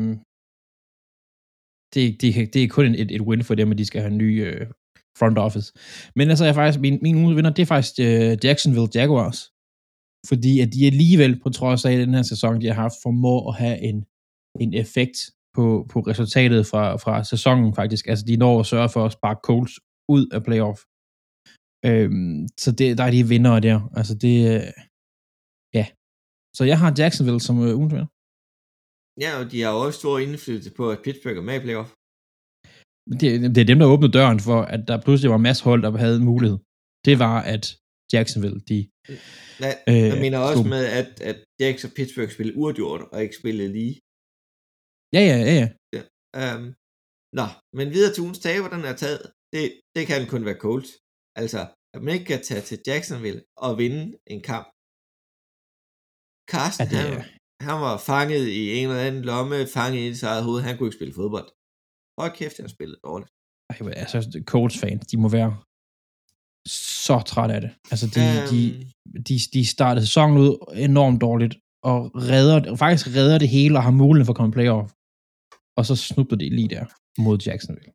det, 1.93 2.03
det, 2.21 2.29
det 2.53 2.63
er 2.63 2.73
kun 2.75 2.85
en, 2.85 2.95
et, 3.01 3.11
et 3.15 3.27
win 3.27 3.43
for 3.43 3.55
dem, 3.55 3.71
at 3.71 3.77
de 3.77 3.85
skal 3.85 4.01
have 4.01 4.11
en 4.15 4.23
ny 4.25 4.31
øh, 4.47 4.67
front 5.19 5.37
office. 5.37 5.67
Men 6.15 6.29
altså, 6.29 6.45
jeg 6.45 6.55
faktisk, 6.55 6.79
min, 6.85 6.99
min 7.01 7.15
ugens 7.15 7.35
vinder, 7.37 7.53
det 7.53 7.61
er 7.61 7.73
faktisk 7.75 7.95
øh, 8.07 8.31
Jacksonville 8.45 8.93
Jaguars. 8.95 9.39
Fordi 10.29 10.59
at 10.59 10.69
de 10.73 10.85
alligevel, 10.91 11.39
på 11.43 11.49
trods 11.49 11.85
af 11.85 11.97
den 11.97 12.13
her 12.13 12.21
sæson, 12.21 12.61
de 12.61 12.67
har 12.67 12.73
haft, 12.73 12.97
formår 13.03 13.49
at 13.49 13.57
have 13.63 13.77
en, 13.89 14.05
en 14.59 14.73
effekt 14.73 15.17
på, 15.55 15.65
på 15.91 15.99
resultatet 15.99 16.61
fra, 16.71 16.83
fra 17.03 17.23
sæsonen 17.23 17.75
faktisk. 17.79 18.07
Altså, 18.07 18.25
de 18.25 18.37
når 18.37 18.59
at 18.59 18.65
sørge 18.65 18.89
for 18.89 19.05
at 19.05 19.15
sparke 19.17 19.41
Colts 19.43 19.75
ud 20.15 20.23
af 20.35 20.43
playoff. 20.47 20.79
Øhm, 21.89 22.47
så 22.63 22.69
det, 22.79 22.97
der 22.97 23.03
er 23.03 23.11
de 23.11 23.27
vinder 23.33 23.59
der. 23.59 23.77
Altså, 23.99 24.13
det, 24.23 24.35
øh, 24.53 24.67
ja, 25.77 25.85
så 26.57 26.63
jeg 26.71 26.77
har 26.79 26.89
Jacksonville 26.97 27.41
som 27.47 27.55
øh, 27.65 27.77
ugens 27.79 27.93
vinder. 27.93 28.09
Ja, 29.23 29.31
og 29.39 29.45
de 29.51 29.61
har 29.61 29.71
også 29.85 29.99
stor 29.99 30.19
indflydelse 30.19 30.71
på, 30.77 30.83
at 30.93 30.99
Pittsburgh 31.03 31.37
er 31.37 31.47
med 31.49 31.55
i 31.59 31.63
playoff. 31.65 31.89
Det, 33.19 33.55
det 33.55 33.61
er 33.61 33.69
dem, 33.71 33.79
der 33.79 33.93
åbnede 33.93 34.15
døren 34.19 34.39
for, 34.39 34.59
at 34.61 34.81
der 34.87 35.01
pludselig 35.05 35.29
var 35.29 35.35
en 35.35 35.49
masse 35.49 35.63
hold, 35.63 35.81
der 35.81 35.97
havde 36.03 36.17
en 36.21 36.29
mulighed. 36.31 36.57
Det 37.05 37.15
var, 37.19 37.37
at 37.53 37.65
Jacksonville, 38.13 38.59
de... 38.69 38.77
Nej, 39.63 39.73
Øh, 39.91 40.07
jeg 40.13 40.19
mener 40.25 40.39
også 40.49 40.63
så- 40.63 40.69
med, 40.73 40.83
at, 40.99 41.09
at 41.29 41.37
Jacks 41.61 41.83
og 41.87 41.91
Pittsburgh 41.97 42.31
spillede 42.35 42.57
uafgjort, 42.61 43.01
og 43.13 43.17
ikke 43.25 43.35
spillede 43.41 43.71
lige. 43.79 43.93
Ja, 45.15 45.21
ja, 45.31 45.37
ja, 45.49 45.53
ja. 45.95 46.01
Um, 46.43 46.63
nå, 47.39 47.45
men 47.77 47.87
videre 47.95 48.11
til 48.13 48.23
ugens 48.25 48.39
taber, 48.47 48.69
den 48.75 48.83
er 48.91 48.95
taget. 49.05 49.23
Det, 49.53 49.63
det 49.95 50.03
kan 50.09 50.21
kun 50.33 50.45
være 50.47 50.59
Colts. 50.65 50.91
Altså, 51.41 51.61
at 51.95 51.99
man 52.03 52.13
ikke 52.15 52.29
kan 52.33 52.41
tage 52.49 52.63
til 52.69 52.77
Jacksonville 52.89 53.41
og 53.65 53.71
vinde 53.81 54.03
en 54.33 54.41
kamp. 54.51 54.67
Carsten, 56.53 56.81
Ja, 56.83 56.89
det 56.91 56.99
han, 57.03 57.13
han 57.67 57.77
var 57.85 57.95
fanget 58.11 58.45
i 58.59 58.61
en 58.79 58.87
eller 58.89 59.05
anden 59.09 59.23
lomme, 59.31 59.57
fanget 59.77 60.01
i 60.09 60.13
sit 60.19 60.23
eget 60.33 60.43
hoved. 60.47 60.59
Han 60.67 60.73
kunne 60.77 60.87
ikke 60.89 60.99
spille 60.99 61.17
fodbold. 61.21 61.49
Hold 62.19 62.33
kæft, 62.39 62.57
han 62.63 62.69
spillede 62.75 62.99
dårligt. 63.07 63.29
Ej, 63.69 63.75
altså, 64.03 64.17
Colts 64.51 64.77
fans, 64.83 65.03
de 65.11 65.17
må 65.23 65.27
være 65.37 65.51
så 67.05 67.15
træt 67.31 67.51
af 67.55 67.61
det. 67.61 67.71
Altså, 67.91 68.05
de, 68.15 68.19
Øhm. 68.29 68.47
de, 68.51 68.61
de, 69.27 69.35
de 69.53 69.61
startede 69.75 70.05
sæsonen 70.07 70.37
ud 70.45 70.51
enormt 70.89 71.21
dårligt, 71.21 71.55
og 71.91 71.99
redder, 72.31 72.75
faktisk 72.75 73.07
redder 73.17 73.37
det 73.43 73.49
hele 73.57 73.77
og 73.79 73.83
har 73.83 73.95
mulighed 74.03 74.25
for 74.25 74.33
at 74.33 74.37
komme 74.39 74.53
playoff. 74.57 74.89
Og 75.77 75.83
så 75.89 75.95
snubler 76.07 76.37
det 76.37 76.49
lige 76.59 76.69
der 76.75 76.85
mod 77.25 77.37
Jacksonville. 77.47 77.91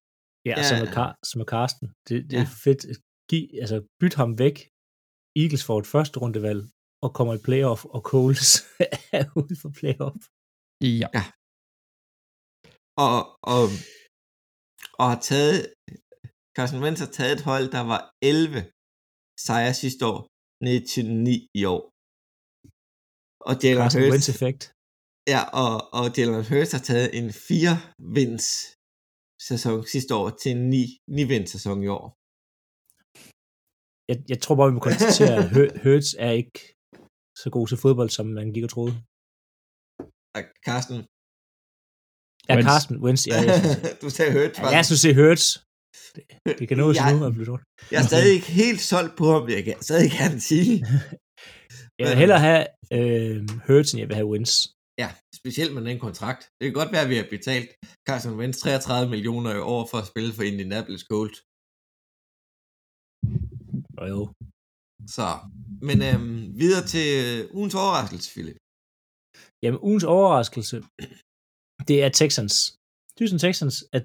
Ja, 0.48 0.54
Ja. 0.58 0.62
som, 0.68 0.76
med 0.82 0.90
Car- 0.96 1.16
som 1.28 1.36
med 1.40 1.46
Carsten. 1.54 1.86
Det, 2.08 2.16
det 2.30 2.36
Ja. 2.36 2.42
er 2.46 2.50
fedt. 2.64 2.82
Giv, 3.30 3.44
altså, 3.62 3.76
byt 4.00 4.14
ham 4.20 4.30
væk. 4.44 4.56
Eagles 5.42 5.64
får 5.68 5.78
et 5.82 5.86
første 5.94 6.16
rundevalg 6.22 6.60
og 7.04 7.10
kommer 7.16 7.34
i 7.34 7.44
playoff, 7.48 7.80
og 7.94 8.00
Coles 8.12 8.50
er 9.18 9.24
ude 9.40 9.56
for 9.62 9.70
playoff. 9.80 10.20
Ja. 11.02 11.22
Og, 13.06 13.16
og, 13.54 13.64
og 15.00 15.04
har 15.10 15.20
taget, 15.30 15.58
Carson 16.56 16.80
Wentz 16.84 17.00
har 17.04 17.10
taget 17.18 17.34
et 17.38 17.44
hold, 17.50 17.66
der 17.76 17.84
var 17.92 18.02
11 18.22 18.60
sejre 19.46 19.74
sidste 19.82 20.02
år, 20.12 20.20
ned 20.66 20.78
til 20.92 21.04
9 21.30 21.34
i 21.60 21.62
år. 21.74 21.82
Og 23.48 23.52
Jalen 23.62 23.80
Carsten 23.82 24.02
Wentz 24.02 24.26
Hurts, 24.26 24.28
effekt. 24.36 24.62
ja, 25.34 25.40
og, 25.62 25.72
og 25.98 26.04
Jalen 26.16 26.44
Hurts 26.50 26.72
har 26.76 26.82
taget 26.90 27.08
en 27.18 27.28
4 27.32 27.74
vinds 28.18 28.46
sæson 29.48 29.76
sidste 29.94 30.12
år 30.20 30.28
til 30.42 30.50
en 30.56 30.62
9, 30.70 30.82
9 31.18 31.22
vinds 31.32 31.50
sæson 31.54 31.76
i 31.86 31.88
år. 31.98 32.04
jeg, 34.10 34.16
jeg 34.32 34.38
tror 34.42 34.54
bare, 34.58 34.68
vi 34.70 34.76
må 34.78 34.82
konstatere, 34.90 35.34
at 35.42 35.46
Hur- 35.54 35.74
Hurts 35.84 36.10
er 36.26 36.32
ikke 36.42 36.58
så 37.42 37.48
god 37.56 37.66
til 37.70 37.78
fodbold, 37.84 38.10
som 38.18 38.26
man 38.38 38.46
gik 38.54 38.64
og 38.68 38.72
troede. 38.76 38.94
Og 40.36 40.42
Carsten, 40.68 40.98
Ja, 42.48 42.54
Wentz. 42.56 42.68
Carsten 42.70 42.96
Wentz, 43.04 43.22
ja, 43.30 43.38
jeg, 43.48 43.56
du 44.02 44.08
sagde 44.16 44.32
hørt. 44.38 44.52
ja, 44.58 44.68
jeg 44.78 44.84
synes, 44.88 45.02
det 45.04 45.10
er 45.14 45.18
Hurts. 45.22 45.46
Det, 46.14 46.22
det 46.58 46.64
kan 46.68 46.76
nås 46.82 46.96
Jeg- 46.96 47.14
nu 47.18 47.24
at 47.26 47.32
blive 47.32 47.44
gjort. 47.50 47.62
Jeg 47.92 47.98
er 48.02 48.06
stadig 48.12 48.30
ikke 48.36 48.50
helt 48.62 48.80
solgt 48.92 49.14
på 49.20 49.24
ham, 49.34 49.48
jeg 49.56 49.64
kan 49.68 49.76
stadig 49.88 50.10
gerne 50.20 50.40
sige. 50.50 50.74
Jeg 51.98 52.06
vil 52.10 52.18
hellere 52.22 52.42
have 52.48 52.62
øh, 52.96 53.38
Hurts, 53.66 53.90
end 53.92 53.98
jeg 54.00 54.08
vil 54.08 54.18
have 54.20 54.30
Wentz. 54.32 54.52
Ja, 55.02 55.08
specielt 55.40 55.72
med 55.74 55.82
den 55.90 55.98
kontrakt. 56.06 56.40
Det 56.58 56.64
kan 56.66 56.72
godt 56.80 56.92
være, 56.94 57.04
at 57.06 57.08
vi 57.12 57.16
har 57.20 57.26
betalt 57.36 57.68
Carson 58.08 58.34
Wentz 58.40 58.58
33 58.58 59.10
millioner 59.14 59.50
i 59.54 59.62
år 59.74 59.82
for 59.90 59.98
at 60.02 60.06
spille 60.12 60.32
for 60.36 60.42
Indianapolis 60.50 61.04
Colts. 61.10 61.38
Og 64.00 64.06
jo, 64.14 64.20
Så, 65.16 65.26
men 65.88 65.98
øhm, 66.10 66.38
videre 66.62 66.84
til 66.94 67.06
øh, 67.24 67.40
ugens 67.58 67.74
overraskelse, 67.82 68.28
Philip. 68.34 68.58
Jamen, 69.62 69.80
ugens 69.88 70.04
overraskelse, 70.16 70.76
det 71.88 71.96
er 72.04 72.10
Texans. 72.20 72.56
Houston 73.18 73.40
Texans, 73.46 73.76
at 73.96 74.04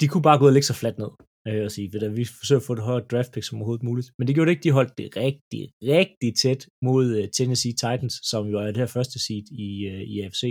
de 0.00 0.08
kunne 0.08 0.26
bare 0.28 0.38
gå 0.38 0.46
og 0.46 0.52
lægge 0.52 0.66
sig 0.66 0.76
fladt 0.76 0.98
ned 0.98 1.12
øh, 1.48 1.64
og 1.64 1.70
sige, 1.70 2.06
at 2.06 2.16
vi 2.16 2.24
forsøger 2.24 2.60
at 2.60 2.66
få 2.66 2.74
det 2.74 2.84
højere 2.84 3.06
draft 3.10 3.32
pick 3.32 3.46
som 3.46 3.58
overhovedet 3.58 3.82
muligt. 3.82 4.08
Men 4.18 4.26
det 4.26 4.34
gjorde 4.34 4.48
det 4.48 4.56
ikke, 4.56 4.68
de 4.68 4.78
holdt 4.78 4.98
det 4.98 5.16
rigtig, 5.16 5.62
rigtig 5.82 6.36
tæt 6.42 6.68
mod 6.82 7.06
øh, 7.18 7.28
Tennessee 7.36 7.72
Titans, 7.72 8.14
som 8.30 8.46
jo 8.46 8.58
er 8.58 8.66
det 8.66 8.76
her 8.76 8.86
første 8.86 9.18
seed 9.26 9.46
i, 9.52 9.86
øh, 9.92 10.02
i 10.12 10.20
AFC, 10.20 10.44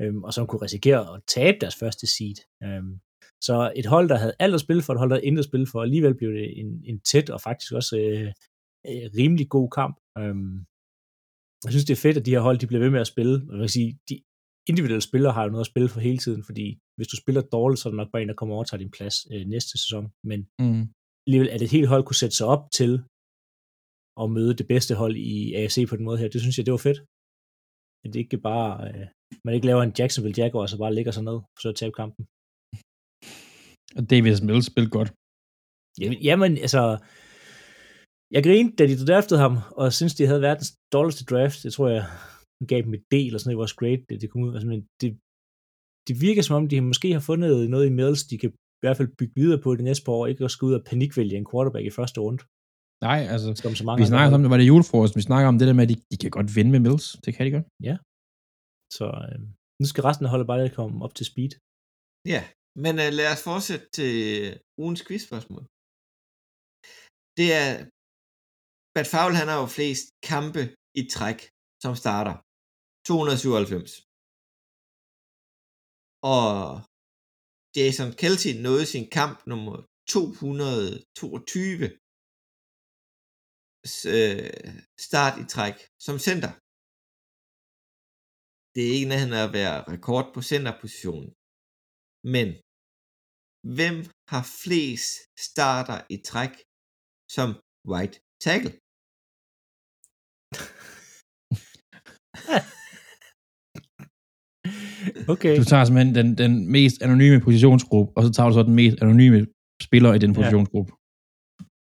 øhm, 0.00 0.22
og 0.26 0.34
som 0.34 0.46
kunne 0.46 0.62
risikere 0.62 1.14
at 1.14 1.22
tabe 1.36 1.58
deres 1.60 1.76
første 1.76 2.06
seed. 2.06 2.38
Øhm, 2.64 2.92
så 3.42 3.72
et 3.76 3.86
hold, 3.86 4.08
der 4.08 4.18
havde 4.22 4.34
alt 4.38 4.54
at 4.54 4.60
spille 4.60 4.82
for, 4.82 4.92
et 4.92 4.98
hold, 4.98 5.10
der 5.10 5.16
havde 5.16 5.26
intet 5.26 5.42
at 5.44 5.48
spille 5.50 5.66
for, 5.66 5.82
alligevel 5.82 6.14
blev 6.14 6.30
det 6.32 6.60
en, 6.60 6.70
en 6.84 7.00
tæt 7.00 7.30
og 7.30 7.40
faktisk 7.40 7.72
også 7.72 7.96
øh, 7.98 8.28
øh, 8.90 9.06
rimelig 9.18 9.48
god 9.48 9.68
kamp. 9.70 9.96
Øhm, 10.18 10.56
jeg 11.64 11.72
synes, 11.72 11.84
det 11.84 11.94
er 11.94 12.04
fedt, 12.06 12.16
at 12.16 12.26
de 12.26 12.34
her 12.34 12.46
hold, 12.46 12.58
de 12.58 12.66
bliver 12.66 12.82
ved 12.84 12.90
med 12.90 13.00
at 13.00 13.12
spille. 13.14 13.32
Jeg 13.32 13.46
man 13.46 13.60
kan 13.60 13.68
sige, 13.78 13.98
de 14.08 14.16
individuelle 14.70 15.08
spillere 15.10 15.32
har 15.32 15.44
jo 15.44 15.50
noget 15.50 15.66
at 15.66 15.72
spille 15.72 15.88
for 15.88 16.00
hele 16.00 16.18
tiden, 16.18 16.42
fordi 16.48 16.66
hvis 17.00 17.12
du 17.12 17.16
spiller 17.22 17.42
dårligt, 17.56 17.78
så 17.80 17.84
er 17.88 17.90
der 17.92 18.00
nok 18.02 18.10
bare 18.12 18.22
en, 18.22 18.30
der 18.32 18.38
kommer 18.40 18.54
over 18.54 18.64
og 18.64 18.68
tager 18.68 18.82
din 18.84 18.94
plads 18.96 19.16
øh, 19.32 19.42
næste 19.54 19.72
sæson. 19.82 20.04
Men 20.30 20.40
Mm. 20.64 20.82
alligevel, 21.26 21.48
at 21.54 21.62
et 21.62 21.74
helt 21.76 21.88
hold 21.92 22.04
kunne 22.04 22.22
sætte 22.22 22.36
sig 22.38 22.46
op 22.54 22.62
til 22.78 22.92
at 24.22 24.26
møde 24.36 24.52
det 24.60 24.66
bedste 24.72 24.92
hold 25.02 25.14
i 25.32 25.54
AFC 25.58 25.78
på 25.88 25.96
den 25.98 26.04
måde 26.08 26.18
her, 26.20 26.28
det 26.34 26.40
synes 26.42 26.56
jeg, 26.58 26.66
det 26.66 26.76
var 26.76 26.84
fedt. 26.88 27.00
At 28.04 28.08
det 28.12 28.18
ikke 28.24 28.38
bare, 28.50 28.70
øh, 28.88 29.06
man 29.44 29.54
ikke 29.56 29.68
laver 29.70 29.82
en 29.84 29.96
Jacksonville 29.98 30.38
Jaguar, 30.40 30.62
og 30.66 30.70
så 30.72 30.78
bare 30.84 30.94
ligger 30.98 31.12
sig 31.14 31.24
ned, 31.28 31.38
og 31.54 31.58
så 31.62 31.68
tabe 31.80 31.94
kampen. 32.00 32.22
Og 33.98 34.02
Davis 34.12 34.40
Mills 34.46 34.66
spillede 34.70 34.94
godt. 34.98 35.10
Jamen, 36.00 36.18
jamen 36.28 36.52
altså, 36.66 36.82
jeg 38.34 38.42
grinede, 38.46 38.76
da 38.78 38.82
de 38.90 38.96
draftede 39.10 39.40
ham, 39.44 39.54
og 39.80 39.86
synes 39.98 40.14
de 40.18 40.26
havde 40.30 40.46
verdens 40.48 40.70
dårligste 40.94 41.24
draft. 41.30 41.58
Det 41.64 41.72
tror 41.72 41.88
jeg 41.96 42.04
gav 42.70 42.80
dem 42.86 42.94
et 42.98 43.04
D 43.12 43.14
eller 43.14 43.38
sådan 43.38 43.48
noget, 43.48 43.58
i 43.58 43.62
vores 43.64 43.78
grade, 43.80 44.00
det, 44.08 44.16
det 44.22 44.30
kom 44.30 44.42
ud. 44.46 44.52
Altså, 44.56 44.68
men 44.72 44.80
det, 45.00 45.08
det 46.08 46.14
virker 46.26 46.42
som 46.42 46.56
om, 46.56 46.68
de 46.68 46.80
måske 46.80 47.12
har 47.12 47.24
fundet 47.30 47.70
noget 47.70 47.86
i 47.86 47.96
Mills, 47.98 48.22
de 48.30 48.38
kan 48.38 48.50
i 48.50 48.82
hvert 48.84 48.96
fald 48.96 49.16
bygge 49.18 49.34
videre 49.40 49.60
på 49.64 49.74
det 49.76 49.84
næste 49.84 50.04
par 50.04 50.12
år, 50.12 50.26
ikke 50.26 50.44
at 50.44 50.50
skulle 50.50 50.70
ud 50.70 50.80
og 50.80 50.84
panikvælge 50.90 51.36
en 51.36 51.46
quarterback 51.50 51.86
i 51.86 51.96
første 51.98 52.20
runde, 52.20 52.42
Nej, 53.08 53.20
altså, 53.32 53.48
som 53.62 53.74
så 53.80 53.84
mange 53.84 54.00
vi 54.02 54.12
snakker 54.12 54.34
om, 54.36 54.42
det 54.44 54.50
var 54.52 54.60
det 54.60 54.70
julefrokost, 54.72 55.16
vi 55.20 55.28
snakker 55.28 55.48
om 55.52 55.58
det 55.58 55.66
der 55.68 55.76
med, 55.78 55.84
at 55.86 55.90
de, 55.92 55.96
de 56.10 56.16
kan 56.22 56.30
godt 56.38 56.50
vinde 56.56 56.70
med 56.74 56.82
Mills. 56.84 57.06
Det 57.24 57.30
kan 57.34 57.46
de 57.46 57.52
godt. 57.56 57.66
Så 58.98 59.06
øh, 59.24 59.38
nu 59.80 59.86
skal 59.90 60.02
resten 60.08 60.24
af 60.26 60.30
holdet 60.32 60.46
bare 60.50 60.60
lige 60.60 60.78
komme 60.80 60.96
op 61.04 61.14
til 61.18 61.26
speed. 61.30 61.52
Ja, 62.34 62.42
men 62.84 62.94
uh, 63.04 63.10
lad 63.18 63.28
os 63.34 63.42
fortsætte 63.50 63.86
til 63.98 64.12
ugens 64.82 65.02
quizspørgsmål. 65.06 65.62
Det 67.38 67.48
er, 67.62 67.70
Bad 68.94 69.06
Fowle, 69.12 69.36
han 69.40 69.48
har 69.52 69.58
jo 69.62 69.68
flest 69.78 70.06
kampe 70.32 70.62
i 71.00 71.02
træk 71.16 71.38
som 71.84 71.94
starter. 72.02 72.34
297. 73.08 73.90
Og 76.22 76.56
Jason 77.76 78.10
Kelsey 78.20 78.52
nåede 78.66 78.86
sin 78.94 79.06
kamp 79.18 79.36
nummer 79.50 79.76
222 80.14 81.84
øh, 84.14 84.50
start 85.06 85.34
i 85.42 85.44
træk 85.54 85.76
som 86.06 86.16
center. 86.26 86.52
Det 88.74 88.82
er 88.84 88.94
ikke 88.96 89.10
nærheden 89.12 89.36
at 89.44 89.52
være 89.60 89.76
rekord 89.94 90.26
på 90.34 90.40
centerpositionen. 90.52 91.30
Men 92.34 92.48
hvem 93.78 93.96
har 94.32 94.44
flest 94.62 95.12
starter 95.48 95.98
i 96.14 96.16
træk 96.30 96.54
som 97.36 97.48
right 97.94 98.14
tackle? 98.44 98.72
Okay. 105.34 105.52
Du 105.60 105.64
tager 105.70 105.84
simpelthen 105.86 106.14
den, 106.18 106.28
den 106.42 106.52
mest 106.76 106.96
anonyme 107.06 107.38
positionsgruppe, 107.46 108.10
og 108.16 108.20
så 108.26 108.30
tager 108.34 108.48
du 108.48 108.54
så 108.58 108.62
den 108.70 108.76
mest 108.82 108.96
anonyme 109.04 109.38
spiller 109.88 110.10
i 110.16 110.20
den 110.24 110.30
Ja. 110.32 110.36
positionsgruppe. 110.38 110.90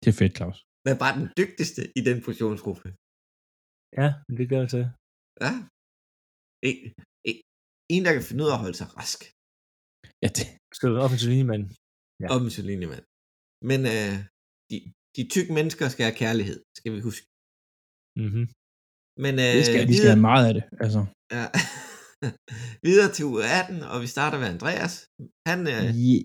Det 0.01 0.07
er 0.13 0.17
fedt, 0.21 0.33
Claus. 0.37 0.57
Hvad 0.85 0.95
var 1.03 1.11
den 1.19 1.25
dygtigste 1.41 1.81
i 1.99 2.01
den 2.09 2.17
positionsgruppe? 2.25 2.85
Ja, 4.01 4.07
men 4.27 4.33
det 4.39 4.45
gør 4.51 4.59
jeg 4.63 4.69
til. 4.75 4.83
Ja. 5.45 5.51
En, 6.69 6.75
en, 7.29 7.35
en, 7.93 8.01
der 8.05 8.11
kan 8.15 8.23
finde 8.29 8.41
ud 8.43 8.49
af 8.51 8.55
at 8.57 8.63
holde 8.65 8.77
sig 8.81 8.87
rask. 8.99 9.19
Ja, 10.23 10.29
det, 10.37 10.45
Skal 10.77 10.85
du 10.89 10.95
offensiv 11.05 11.27
linjemand? 11.33 11.63
Ja. 11.69 11.75
Ja. 12.23 12.27
Og 12.33 12.37
Mussolini, 12.45 12.85
mand. 12.93 13.05
Men 13.69 13.79
øh, 13.93 14.15
de, 14.69 14.75
de 15.15 15.21
tykke 15.33 15.51
mennesker 15.57 15.85
skal 15.93 16.03
have 16.07 16.17
kærlighed, 16.23 16.57
skal 16.79 16.89
vi 16.95 16.99
huske. 17.09 17.25
Mm-hmm. 18.21 18.45
Men 19.23 19.33
øh, 19.43 19.51
det 19.57 19.63
skal, 19.69 19.79
de 19.79 19.93
skal 19.93 19.93
videre, 19.93 20.15
have 20.15 20.27
meget 20.31 20.45
af 20.49 20.53
det. 20.57 20.63
Altså, 20.83 21.01
ja. 21.37 21.45
videre 22.87 23.09
til 23.15 23.23
uge 23.31 23.41
18, 23.61 23.81
og 23.91 23.97
vi 24.03 24.07
starter 24.15 24.37
med 24.41 24.47
Andreas. 24.55 24.93
Han, 25.49 25.59
øh, 25.73 25.81
yeah. 26.07 26.21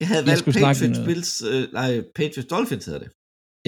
jeg 0.00 0.06
havde 0.10 0.22
jeg 0.22 0.30
valgt 0.30 0.44
snakke 0.62 0.78
Patriots, 0.80 1.00
Bills, 1.08 1.30
øh, 1.52 1.62
nej, 1.78 1.90
Patriots 2.18 2.48
Dolphins 2.54 2.84
hedder 2.88 3.02
det. 3.04 3.10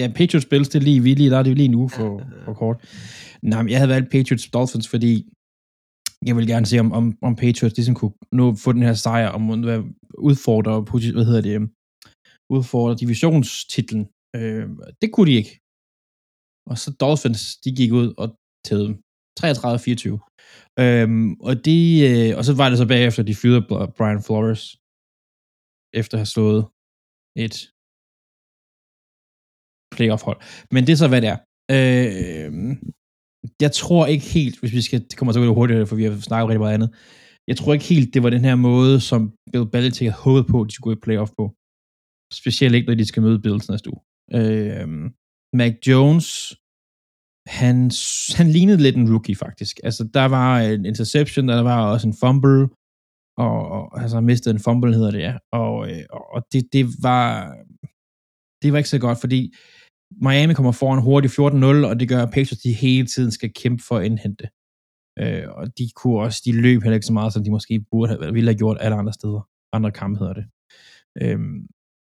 Ja, 0.01 0.05
Patriots 0.19 0.47
Bills, 0.51 0.69
det 0.71 0.77
er 0.79 0.85
lige, 0.89 1.01
vi 1.05 1.11
lige, 1.13 1.31
der 1.33 1.39
er 1.39 1.43
det 1.47 1.57
lige 1.61 1.77
uge 1.83 1.89
for, 1.97 2.09
Ja, 2.19 2.23
ja, 2.23 2.35
ja. 2.39 2.45
for 2.47 2.53
kort. 2.61 2.77
Nej, 3.51 3.61
men 3.63 3.69
jeg 3.71 3.79
havde 3.79 3.93
valgt 3.95 4.09
Patriots 4.15 4.45
Dolphins, 4.55 4.87
fordi 4.93 5.11
jeg 6.27 6.33
vil 6.37 6.47
gerne 6.53 6.65
se, 6.71 6.75
om, 6.83 6.89
om, 6.99 7.05
om 7.27 7.33
Patriots 7.43 7.75
ligesom 7.77 7.95
kunne 7.99 8.15
nå 8.39 8.45
få 8.63 8.69
den 8.77 8.83
her 8.87 8.93
sejr, 9.05 9.29
om 9.37 9.43
at 9.55 9.59
være- 9.71 9.87
udfordre, 10.29 10.75
hvad 11.17 11.25
hedder 11.29 11.45
det, 11.47 11.55
øhm, 11.57 11.69
udfordre 12.55 12.95
divisionstitlen. 13.03 14.03
Øh, 14.37 14.65
det 15.01 15.09
kunne 15.13 15.27
de 15.31 15.35
ikke. 15.41 15.53
Og 16.69 16.75
så 16.81 16.89
Dolphins, 17.03 17.41
de 17.63 17.69
gik 17.79 17.91
ud 18.01 18.07
og 18.21 18.27
tævede 18.67 18.87
dem. 18.89 18.95
33-24. 19.39 20.79
Øhm, 20.83 21.27
og, 21.47 21.53
de, 21.67 21.77
øh, 22.09 22.37
og 22.37 22.43
så 22.47 22.53
var 22.61 22.67
det 22.69 22.77
så 22.77 22.87
bagefter, 22.93 23.23
de 23.23 23.39
fyrede 23.41 23.63
Brian 23.97 24.23
Flores, 24.27 24.63
efter 26.01 26.13
at 26.15 26.21
have 26.23 26.33
slået 26.35 26.61
et 27.45 27.55
playoff-hold. 29.95 30.39
Men 30.73 30.81
det 30.85 30.91
er 30.93 31.01
så, 31.03 31.09
hvad 31.11 31.21
det 31.23 31.29
er. 31.33 31.39
Øh, 31.77 32.51
jeg 33.65 33.71
tror 33.81 34.03
ikke 34.13 34.25
helt, 34.37 34.55
hvis 34.59 34.73
vi 34.77 34.81
skal, 34.87 34.99
det 35.09 35.17
kommer 35.17 35.31
så 35.31 35.39
lidt 35.39 35.59
hurtigt, 35.59 35.89
for 35.89 35.95
vi 35.95 36.03
har 36.07 36.13
snakket 36.29 36.49
rigtig 36.49 36.63
meget 36.65 36.77
andet. 36.77 36.89
Jeg 37.49 37.57
tror 37.57 37.73
ikke 37.73 37.91
helt, 37.93 38.13
det 38.13 38.23
var 38.23 38.29
den 38.29 38.45
her 38.49 38.55
måde, 38.55 38.95
som 39.09 39.21
Bill 39.51 39.69
Belichick 39.73 40.09
havde 40.09 40.23
håbet 40.25 40.45
på, 40.51 40.57
at 40.61 40.67
de 40.67 40.73
skulle 40.73 40.95
gå 40.95 40.99
i 40.99 41.05
playoff 41.05 41.31
på. 41.39 41.45
Specielt 42.41 42.75
ikke, 42.75 42.87
når 42.87 42.95
de 42.95 43.05
skal 43.05 43.23
møde 43.23 43.41
Bills 43.43 43.69
næste 43.69 43.89
uge. 43.93 44.01
Øh, 44.37 44.87
Mac 45.59 45.73
Jones, 45.87 46.27
han, 47.47 47.91
han 48.37 48.47
lignede 48.47 48.81
lidt 48.81 48.95
en 48.95 49.11
rookie, 49.13 49.35
faktisk. 49.35 49.79
Altså, 49.83 50.09
der 50.13 50.25
var 50.25 50.59
en 50.59 50.85
interception, 50.85 51.47
der 51.47 51.61
var 51.61 51.91
også 51.91 52.07
en 52.07 52.15
fumble, 52.19 52.69
og, 53.37 53.67
og 53.69 54.01
altså, 54.01 54.17
han 54.17 54.25
mistede 54.25 54.55
en 54.55 54.61
fumble, 54.61 54.93
hedder 54.93 55.11
det, 55.11 55.19
ja. 55.19 55.33
Øh, 55.33 56.03
og, 56.09 56.33
og 56.33 56.45
det, 56.51 56.63
det 56.73 56.85
var, 57.01 57.55
det 58.61 58.71
var 58.71 58.77
ikke 58.77 58.89
så 58.89 58.99
godt, 58.99 59.19
fordi 59.19 59.53
Miami 60.21 60.53
kommer 60.53 60.71
foran 60.71 61.01
hurtigt 61.01 61.33
14-0, 61.33 61.89
og 61.89 61.99
det 61.99 62.09
gør, 62.09 62.21
at 62.23 62.29
Patriots 62.29 62.61
de 62.61 62.73
hele 62.73 63.07
tiden 63.07 63.31
skal 63.31 63.53
kæmpe 63.53 63.83
for 63.87 63.97
at 63.97 64.05
indhente. 64.05 64.49
Øh, 65.19 65.49
og 65.49 65.77
de 65.77 65.89
kunne 65.95 66.19
også, 66.19 66.41
de 66.45 66.61
løb 66.61 66.83
heller 66.83 66.95
ikke 66.95 67.05
så 67.05 67.13
meget, 67.13 67.33
som 67.33 67.43
de 67.43 67.51
måske 67.51 67.85
burde 67.91 68.09
have, 68.09 68.33
ville 68.33 68.49
have 68.49 68.57
gjort 68.57 68.77
alle 68.79 68.97
andre 68.97 69.13
steder. 69.13 69.41
Andre 69.73 69.91
kampe 69.91 70.19
hedder 70.19 70.33
det. 70.33 70.45
Øh, 71.21 71.39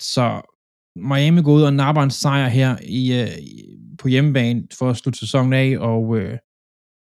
så 0.03 0.43
Miami 0.97 1.43
går 1.43 1.53
ud 1.53 1.63
og 1.63 1.75
napper 1.75 2.03
en 2.03 2.11
sejr 2.11 2.49
her 2.49 2.79
i, 2.83 3.21
øh, 3.21 3.29
på 4.01 4.09
hjemmebane 4.09 4.69
for 4.79 4.91
at 4.91 4.97
slutte 4.97 5.19
sæsonen 5.19 5.53
af, 5.53 5.79
og 5.79 6.19
øh, 6.19 6.39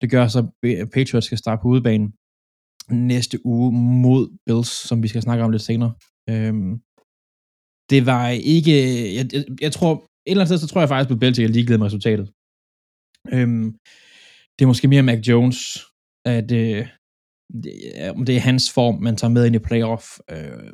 det 0.02 0.10
gør 0.12 0.28
så, 0.28 0.40
at 0.64 0.90
Patriots 0.94 1.26
skal 1.26 1.38
starte 1.38 1.62
på 1.62 1.68
udebanen 1.68 2.14
næste 2.90 3.46
uge 3.46 3.72
mod 4.06 4.38
Bills, 4.46 4.88
som 4.88 5.04
vi 5.04 5.08
skal 5.08 5.22
snakke 5.22 5.44
om 5.44 5.52
lidt 5.52 5.62
senere. 5.62 5.94
Øhm, 6.30 6.74
det 7.90 8.06
var 8.06 8.30
ikke, 8.30 8.72
jeg, 9.18 9.34
jeg, 9.34 9.46
jeg 9.62 9.72
tror, 9.72 9.94
et 9.94 10.32
eller 10.32 10.42
andet 10.42 10.48
sted, 10.48 10.58
så 10.58 10.68
tror 10.68 10.82
jeg 10.82 10.90
faktisk, 10.90 11.12
at 11.12 11.20
Belichick 11.20 11.50
er 11.50 11.54
ligeglad 11.54 11.78
med 11.78 11.86
resultatet. 11.86 12.28
Øhm, 13.34 13.68
det 14.56 14.62
er 14.64 14.68
måske 14.68 14.88
mere 14.88 15.04
Mac 15.04 15.28
Jones, 15.28 15.60
at 16.26 16.52
øh, 16.52 16.88
det, 17.64 17.74
om 18.16 18.26
det 18.26 18.36
er 18.36 18.48
hans 18.50 18.74
form, 18.74 18.96
man 19.02 19.16
tager 19.16 19.32
med 19.32 19.46
ind 19.46 19.56
i 19.56 19.68
playoff. 19.70 20.06
Øh, 20.32 20.74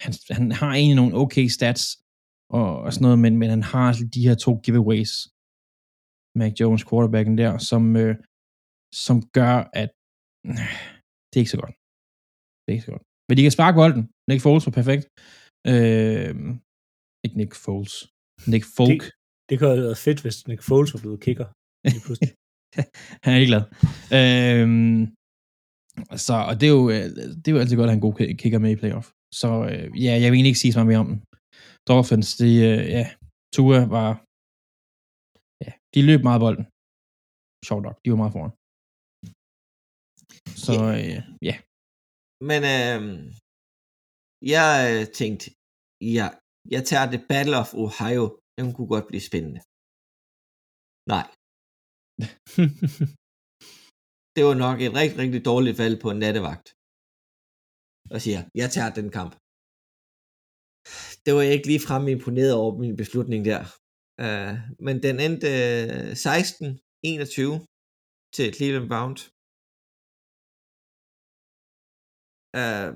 han, 0.00 0.12
han 0.30 0.52
har 0.52 0.72
egentlig 0.74 0.96
nogle 0.96 1.14
okay 1.14 1.46
stats 1.46 1.84
og, 2.50 2.80
og 2.84 2.92
sådan 2.92 3.02
noget, 3.02 3.18
men, 3.18 3.36
men 3.36 3.50
han 3.50 3.62
har 3.62 3.92
de 4.14 4.22
her 4.28 4.34
to 4.34 4.60
giveaways, 4.64 5.12
Mac 6.38 6.52
Jones, 6.60 6.82
quarterbacken 6.88 7.34
der, 7.42 7.52
som, 7.70 7.82
øh, 8.02 8.14
som 9.06 9.16
gør, 9.38 9.54
at 9.82 9.90
øh, 10.46 10.54
det 11.28 11.36
er 11.36 11.44
ikke 11.44 11.54
så 11.56 11.60
godt. 11.64 11.74
Det 12.60 12.68
er 12.70 12.76
ikke 12.76 12.88
så 12.88 12.94
godt. 12.96 13.04
Men 13.28 13.34
de 13.36 13.42
kan 13.44 13.56
sparke 13.58 13.76
bolden. 13.80 14.02
Nick 14.30 14.40
Foles 14.44 14.66
var 14.66 14.74
perfekt. 14.80 15.04
Øh, 15.72 16.32
ikke 17.24 17.36
Nick 17.40 17.52
Foles. 17.64 17.94
Nick 18.52 18.64
Folk. 18.78 19.02
Det, 19.04 19.12
det 19.48 19.54
kunne 19.58 19.70
have 19.72 19.86
været 19.88 20.04
fedt, 20.06 20.20
hvis 20.22 20.38
Nick 20.48 20.62
Foles 20.68 20.90
var 20.94 21.00
blevet 21.04 21.20
kicker. 21.26 21.46
Han 23.24 23.30
er 23.34 23.38
ikke 23.40 23.52
glad. 23.52 23.64
Øhm, 24.18 25.00
så, 26.26 26.34
og 26.48 26.54
det 26.58 26.66
er, 26.68 26.74
jo, 26.78 26.84
øh, 26.94 27.06
det 27.40 27.48
er 27.48 27.54
jo 27.56 27.60
altid 27.62 27.76
godt 27.76 27.88
at 27.88 27.92
have 27.92 28.00
en 28.02 28.06
god 28.06 28.14
ki- 28.20 28.36
kicker 28.42 28.58
med 28.64 28.70
i 28.72 28.80
playoff. 28.82 29.06
Så 29.40 29.48
øh, 29.70 29.86
ja, 30.04 30.12
jeg 30.22 30.28
vil 30.28 30.36
egentlig 30.36 30.52
ikke 30.52 30.64
sige 30.64 30.72
så 30.72 30.78
meget 30.78 30.90
mere 30.92 31.02
om 31.04 31.10
den. 31.12 31.18
Dolphins, 31.88 32.30
det, 32.40 32.52
øh, 32.70 32.82
ja, 32.96 33.04
Tua 33.54 33.80
var, 33.96 34.10
de 35.94 36.00
løb 36.08 36.20
meget 36.28 36.42
bolden. 36.44 36.66
Sjovt 37.68 37.84
nok, 37.86 37.96
de 38.02 38.08
var 38.12 38.20
meget 38.22 38.34
foran. 38.36 38.54
Så 40.64 40.74
øh, 40.98 41.18
ja, 41.48 41.54
Men 42.50 42.60
øh, 42.76 43.00
jeg 44.54 44.70
øh, 44.90 45.04
tænkte, 45.20 45.46
ja, 46.16 46.26
jeg 46.74 46.82
tager 46.90 47.06
det 47.12 47.20
Battle 47.32 47.56
of 47.62 47.70
Ohio. 47.84 48.24
Den 48.58 48.66
kunne 48.74 48.90
godt 48.94 49.06
blive 49.10 49.28
spændende. 49.30 49.60
Nej, 51.14 51.26
det 54.36 54.42
var 54.48 54.56
nok 54.66 54.78
et 54.86 54.92
rigtig, 55.00 55.18
rigtig 55.22 55.42
dårligt 55.50 55.78
valg 55.82 55.96
på 56.02 56.08
en 56.10 56.20
nattevagt. 56.24 56.66
Og 58.14 58.18
siger, 58.24 58.40
jeg 58.60 58.68
tager 58.76 58.90
den 58.98 59.08
kamp. 59.18 59.32
Det 61.24 61.30
var 61.36 61.42
jeg 61.46 61.54
ikke 61.56 61.70
lige 61.70 61.86
fremme 61.88 62.08
imponeret 62.16 62.52
over 62.62 62.72
min 62.82 62.96
beslutning 63.02 63.40
der. 63.50 63.62
Uh, 64.24 64.54
men 64.86 64.96
den 65.06 65.16
endte 65.26 65.50
uh, 65.94 66.12
16-21 66.12 67.64
til 68.36 68.46
Cleveland 68.56 68.88
Browns. 68.92 69.22
Uh, 72.60 72.90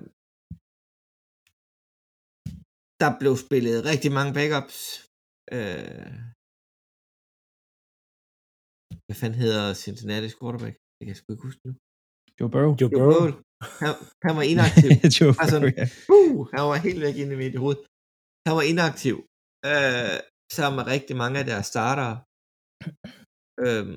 der 3.03 3.11
blev 3.20 3.33
spillet 3.45 3.77
rigtig 3.91 4.11
mange 4.18 4.33
backups. 4.39 4.79
Uh, 5.57 6.12
hvad 9.05 9.16
fanden 9.20 9.39
hedder 9.45 9.64
Cincinnati's 9.85 10.35
quarterback? 10.39 10.75
Det 10.95 11.01
kan 11.03 11.12
jeg 11.12 11.18
sgu 11.20 11.29
ikke 11.33 11.49
huske 11.49 11.62
nu. 11.68 11.73
Joe 12.37 12.51
Burrow. 12.55 12.73
Joe 12.81 12.91
Joe 12.93 12.93
Burrow. 12.99 13.12
Burrow. 13.12 13.35
Han, 13.83 13.93
han 14.27 14.35
var 14.39 14.45
inaktiv. 14.55 14.89
Joe 15.16 15.33
Altså, 15.43 15.57
Burrow, 15.59 15.73
ja. 15.81 15.87
uh, 16.16 16.39
han 16.55 16.62
var 16.70 16.77
helt 16.87 17.01
væk 17.07 17.16
inde 17.23 17.33
i 17.37 17.43
mit 17.45 17.57
hoved. 17.62 17.79
Han 18.47 18.55
var 18.59 18.64
inaktiv. 18.73 19.16
Øh, 19.70 20.18
sammen 20.57 20.76
med 20.78 20.86
rigtig 20.94 21.14
mange 21.22 21.36
af 21.40 21.46
deres 21.50 21.66
startere. 21.72 22.16
Øhm, 23.66 23.96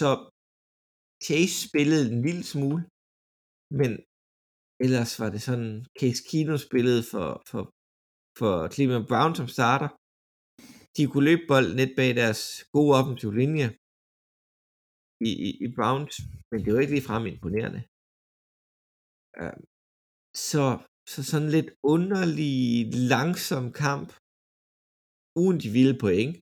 så 0.00 0.10
Chase 1.26 1.56
spillede 1.68 2.04
en 2.12 2.20
lille 2.26 2.44
smule, 2.52 2.80
men 3.80 3.90
ellers 4.84 5.12
var 5.20 5.30
det 5.34 5.42
sådan, 5.48 5.72
Case 6.00 6.22
Kino 6.30 6.54
spillede 6.66 7.02
for, 7.12 7.28
for, 7.50 7.62
for 8.40 8.54
Cleveland 8.74 9.06
Brown 9.10 9.32
som 9.38 9.48
starter. 9.56 9.90
De 10.96 11.02
kunne 11.10 11.28
løbe 11.28 11.44
bolden 11.50 11.76
lidt 11.80 11.94
bag 11.98 12.10
deres 12.22 12.42
gode 12.74 12.92
offensive 12.98 13.34
linje 13.42 13.66
i, 15.28 15.30
i, 15.46 15.50
i 15.64 15.68
Browns, 15.76 16.14
men 16.50 16.58
det 16.60 16.70
var 16.70 16.80
ikke 16.80 16.96
ligefrem 16.96 17.24
imponerende. 17.32 17.80
Øhm, 19.40 19.64
så, 20.50 20.64
så 21.12 21.20
sådan 21.30 21.50
lidt 21.56 21.70
underlig, 21.94 22.56
langsom 23.12 23.66
kamp, 23.84 24.10
uden 25.42 25.58
de 25.62 25.70
vilde 25.76 25.96
point. 26.04 26.34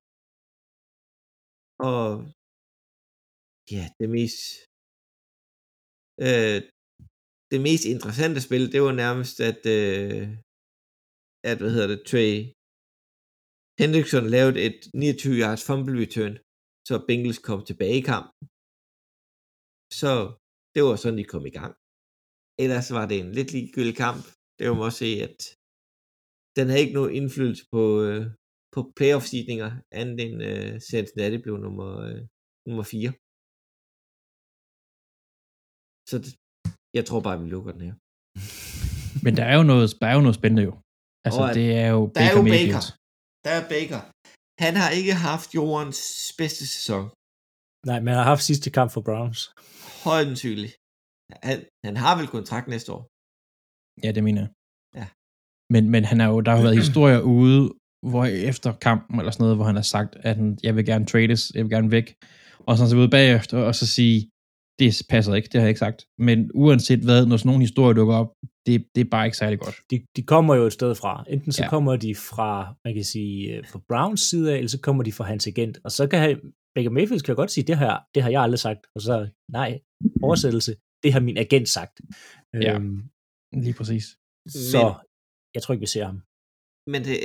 Og 1.91 2.07
ja, 3.75 3.85
det 4.01 4.09
mest 4.17 4.41
øh, 6.27 6.61
det 7.53 7.61
mest 7.69 7.85
interessante 7.95 8.41
spil, 8.47 8.65
det 8.75 8.81
var 8.87 8.95
nærmest, 9.05 9.37
at, 9.51 9.61
øh, 9.79 10.25
at 11.51 11.57
hvad 11.61 11.73
hedder 11.75 11.91
det, 11.93 12.03
Trey 12.11 12.33
Hendrickson 13.81 14.27
lavede 14.35 14.59
et 14.69 14.79
29 14.95 15.41
yards 15.43 15.63
fumble 15.69 15.97
return, 16.05 16.35
så 16.89 16.95
Bengals 17.07 17.41
kom 17.49 17.61
tilbage 17.65 17.99
i 18.01 18.09
kampen. 18.13 18.39
Så 20.01 20.13
det 20.75 20.81
var 20.87 20.97
sådan, 20.97 21.21
de 21.21 21.33
kom 21.35 21.45
i 21.51 21.55
gang. 21.61 21.73
Ellers 22.63 22.89
var 22.97 23.05
det 23.11 23.17
en 23.21 23.33
lidt 23.39 23.51
ligegyldig 23.57 23.97
kamp. 24.05 24.23
Det 24.57 24.65
var 24.69 24.77
også 24.89 25.01
se, 25.05 25.11
at 25.29 25.39
den 26.57 26.65
havde 26.69 26.83
ikke 26.85 26.99
nogen 26.99 27.17
indflydelse 27.19 27.65
på, 27.75 27.83
øh, 28.09 28.25
på 28.77 28.81
playoff-sidninger, 28.99 29.71
andet 30.01 30.19
end 30.27 30.37
øh, 30.51 30.73
Cincinnati 30.91 31.37
blev 31.45 31.55
nummer, 31.67 31.89
øh, 32.09 32.21
nummer 32.69 32.85
4. 32.93 33.11
Så 36.11 36.15
det, 36.25 36.33
jeg 36.99 37.05
tror 37.09 37.21
bare, 37.27 37.39
vi 37.43 37.47
lukker 37.55 37.73
den 37.77 37.83
her. 37.89 37.95
Men 39.25 39.33
der 39.39 39.45
er 39.51 39.57
jo 39.61 39.65
noget, 39.73 39.87
der 40.01 40.07
er 40.11 40.15
jo 40.19 40.25
noget 40.27 40.39
spændende 40.41 40.65
jo. 40.71 40.75
Altså, 41.27 41.41
Og 41.45 41.49
det 41.59 41.67
er 41.85 41.89
jo 41.97 42.01
Der 42.15 42.21
er 42.21 42.29
Baker 42.29 42.39
jo 42.41 42.43
Mayfield. 42.53 42.73
Baker. 42.75 42.85
Der 43.47 43.53
er 43.61 43.65
Baker. 43.75 44.01
Han 44.65 44.73
har 44.81 44.91
ikke 44.99 45.15
haft 45.29 45.49
jordens 45.59 46.01
bedste 46.41 46.65
sæson. 46.75 47.05
Nej, 47.89 47.99
men 48.03 48.09
han 48.13 48.19
har 48.23 48.29
haft 48.35 48.49
sidste 48.51 48.69
kamp 48.77 48.91
for 48.95 49.03
Browns. 49.09 49.41
Højdensygeligt. 50.09 50.75
Han, 51.49 51.57
han 51.87 51.97
har 52.05 52.13
vel 52.19 52.29
kontrakt 52.37 52.67
næste 52.75 52.89
år. 52.97 53.03
Ja, 54.05 54.11
det 54.17 54.23
mener 54.29 54.41
jeg. 54.45 54.51
Ja. 55.01 55.07
Men, 55.75 55.83
men 55.95 56.03
han 56.11 56.19
er 56.25 56.29
jo, 56.33 56.37
der 56.45 56.51
har 56.51 56.59
jo 56.61 56.67
været 56.69 56.83
historier 56.85 57.21
ude, 57.39 57.61
hvor 58.11 58.25
efter 58.25 58.73
kampen 58.73 59.19
eller 59.21 59.31
sådan 59.33 59.45
noget, 59.45 59.57
hvor 59.57 59.65
han 59.65 59.75
har 59.75 59.83
sagt, 59.83 60.17
at 60.21 60.37
han, 60.37 60.59
jeg 60.63 60.77
vil 60.77 60.85
gerne 60.87 61.07
trades, 61.07 61.53
jeg 61.55 61.63
vil 61.65 61.71
gerne 61.71 61.91
væk. 61.91 62.15
Og 62.69 62.77
så 62.79 62.89
så 62.91 62.97
ud 62.97 63.09
bagefter 63.09 63.59
og 63.59 63.75
så 63.75 63.87
sige, 63.87 64.31
det 64.79 65.03
passer 65.09 65.35
ikke, 65.35 65.47
det 65.47 65.55
har 65.55 65.61
jeg 65.61 65.69
ikke 65.69 65.79
sagt. 65.79 66.07
Men 66.19 66.51
uanset 66.55 67.01
hvad, 67.05 67.27
når 67.27 67.37
sådan 67.37 67.49
nogle 67.49 67.63
historier 67.63 67.95
dukker 67.95 68.15
op, 68.15 68.31
det, 68.67 68.87
det 68.95 69.01
er 69.01 69.11
bare 69.11 69.25
ikke 69.27 69.37
særlig 69.37 69.59
godt. 69.59 69.77
De, 69.91 69.97
de 70.17 70.23
kommer 70.23 70.55
jo 70.55 70.65
et 70.67 70.73
sted 70.73 70.95
fra. 70.95 71.25
Enten 71.29 71.53
så 71.53 71.63
Ja. 71.63 71.69
kommer 71.69 71.97
de 71.97 72.15
fra, 72.15 72.75
man 72.85 72.95
kan 72.95 73.05
sige, 73.05 73.57
øh, 73.57 73.67
fra 73.71 73.81
Browns 73.89 74.21
side 74.21 74.53
af, 74.53 74.57
eller 74.57 74.69
så 74.69 74.81
kommer 74.81 75.03
de 75.03 75.13
fra 75.13 75.25
hans 75.25 75.47
agent. 75.47 75.79
Og 75.85 75.91
så 75.91 76.07
kan 76.07 76.19
han, 76.19 76.41
Baker 76.75 76.91
Mayfield 76.91 77.21
kan 77.21 77.33
jo 77.33 77.37
godt 77.37 77.51
sige, 77.51 77.65
det 77.67 77.77
har, 77.77 78.07
det 78.15 78.23
har 78.23 78.31
jeg 78.31 78.43
aldrig 78.43 78.59
sagt. 78.59 78.81
Og 78.95 79.01
så, 79.03 79.29
nej, 79.53 79.81
oversættelse, 80.23 80.73
det 81.03 81.13
har 81.13 81.21
min 81.21 81.39
agent 81.39 81.69
sagt. 81.69 82.01
Ja. 82.55 82.75
Øhm, 82.75 83.03
Lige 83.65 83.75
præcis. 83.75 84.05
så 84.49 84.83
Men- 84.85 84.95
jeg 85.55 85.63
tror 85.63 85.73
ikke, 85.75 85.81
vi 85.81 85.87
ser 85.97 86.05
ham. 86.11 86.19
Men 86.93 87.01
det, 87.09 87.19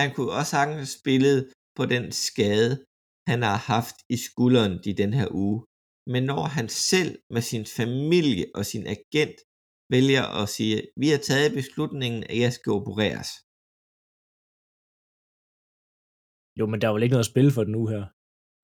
han 0.00 0.08
kunne 0.14 0.32
også 0.38 0.50
sagtens 0.50 0.90
spillet 1.00 1.38
på 1.78 1.82
den 1.94 2.04
skade, 2.26 2.72
han 3.30 3.40
har 3.48 3.58
haft 3.74 3.96
i 4.14 4.16
skulderen 4.28 4.74
i 4.90 4.92
den 5.02 5.12
her 5.18 5.28
uge. 5.44 5.58
Men 6.12 6.22
når 6.30 6.44
han 6.56 6.68
selv 6.90 7.12
med 7.34 7.42
sin 7.50 7.64
familie 7.80 8.46
og 8.58 8.62
sin 8.72 8.84
agent 8.96 9.38
vælger 9.94 10.24
at 10.40 10.48
sige, 10.56 10.76
vi 11.02 11.08
har 11.12 11.20
taget 11.30 11.56
beslutningen, 11.60 12.20
at 12.30 12.38
jeg 12.44 12.52
skal 12.52 12.70
opereres. 12.78 13.30
Jo, 16.58 16.64
men 16.70 16.80
der 16.80 16.86
er 16.88 16.94
vel 16.94 17.02
ikke 17.02 17.16
noget 17.16 17.28
at 17.28 17.32
spille 17.34 17.52
for 17.56 17.64
den 17.64 17.72
nu 17.78 17.86
her, 17.92 18.02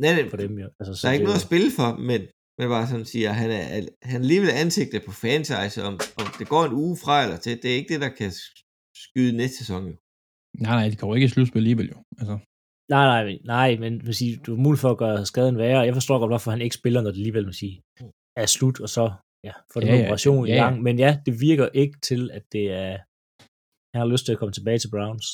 Nej, 0.02 0.12
det, 0.16 0.30
for 0.30 0.40
dem 0.44 0.58
jo. 0.64 0.68
Altså, 0.80 0.92
så 0.94 1.00
der 1.02 1.08
er 1.08 1.16
ikke 1.16 1.28
noget 1.30 1.42
at 1.42 1.48
spille 1.50 1.70
for, 1.78 1.88
men, 2.10 2.20
men 2.58 2.66
bare 2.74 2.86
sådan 2.90 3.10
siger, 3.12 3.28
at 3.32 3.38
han 3.42 3.50
er, 3.50 3.64
han 4.10 4.18
er 4.20 4.24
alligevel 4.24 4.52
ansigtet 4.64 5.00
på 5.06 5.12
franchise, 5.22 5.78
om, 5.88 5.94
om 6.20 6.26
det 6.38 6.46
går 6.52 6.62
en 6.64 6.78
uge 6.82 6.96
fra 7.02 7.16
eller 7.24 7.38
til, 7.40 7.62
det 7.62 7.68
er 7.70 7.78
ikke 7.80 7.92
det, 7.94 8.00
der 8.06 8.12
kan 8.20 8.32
skyde 9.04 9.36
næste 9.40 9.56
sæson. 9.60 9.82
Jo. 9.90 9.96
Nej, 10.58 10.74
nej, 10.78 10.88
de 10.90 10.96
kommer 10.96 11.14
ikke 11.16 11.24
i 11.24 11.28
slutspil 11.34 11.60
alligevel 11.64 11.88
jo. 11.94 11.98
Altså, 12.20 12.34
Nej, 12.94 13.04
nej, 13.12 13.38
nej, 13.54 13.70
men 13.82 13.92
vil 14.06 14.14
sige, 14.14 14.32
du 14.46 14.50
er 14.56 14.60
mulig 14.66 14.78
for 14.84 14.90
at 14.94 14.98
gøre 15.04 15.26
skaden 15.26 15.56
værre. 15.58 15.80
Jeg 15.88 15.94
forstår 15.94 16.18
godt, 16.18 16.30
hvorfor 16.30 16.50
han 16.50 16.60
ikke 16.66 16.76
spiller, 16.80 17.00
når 17.00 17.10
det 17.10 17.18
alligevel 17.22 17.46
vil 17.46 17.54
sige, 17.62 17.76
er 18.42 18.46
slut, 18.56 18.76
og 18.84 18.88
så 18.96 19.04
ja, 19.46 19.52
får 19.72 19.80
den 19.80 19.88
Ja, 19.88 19.98
operation 20.04 20.46
ja, 20.46 20.52
i 20.52 20.56
ja. 20.56 20.62
gang. 20.64 20.74
Men 20.86 20.94
ja, 21.04 21.10
det 21.26 21.34
virker 21.48 21.66
ikke 21.82 21.96
til, 22.08 22.22
at 22.38 22.44
det 22.54 22.64
er, 22.82 22.92
han 23.92 23.98
har 24.02 24.08
lyst 24.14 24.24
til 24.26 24.32
at 24.34 24.38
komme 24.40 24.52
tilbage 24.58 24.78
til 24.82 24.90
Browns. 24.94 25.26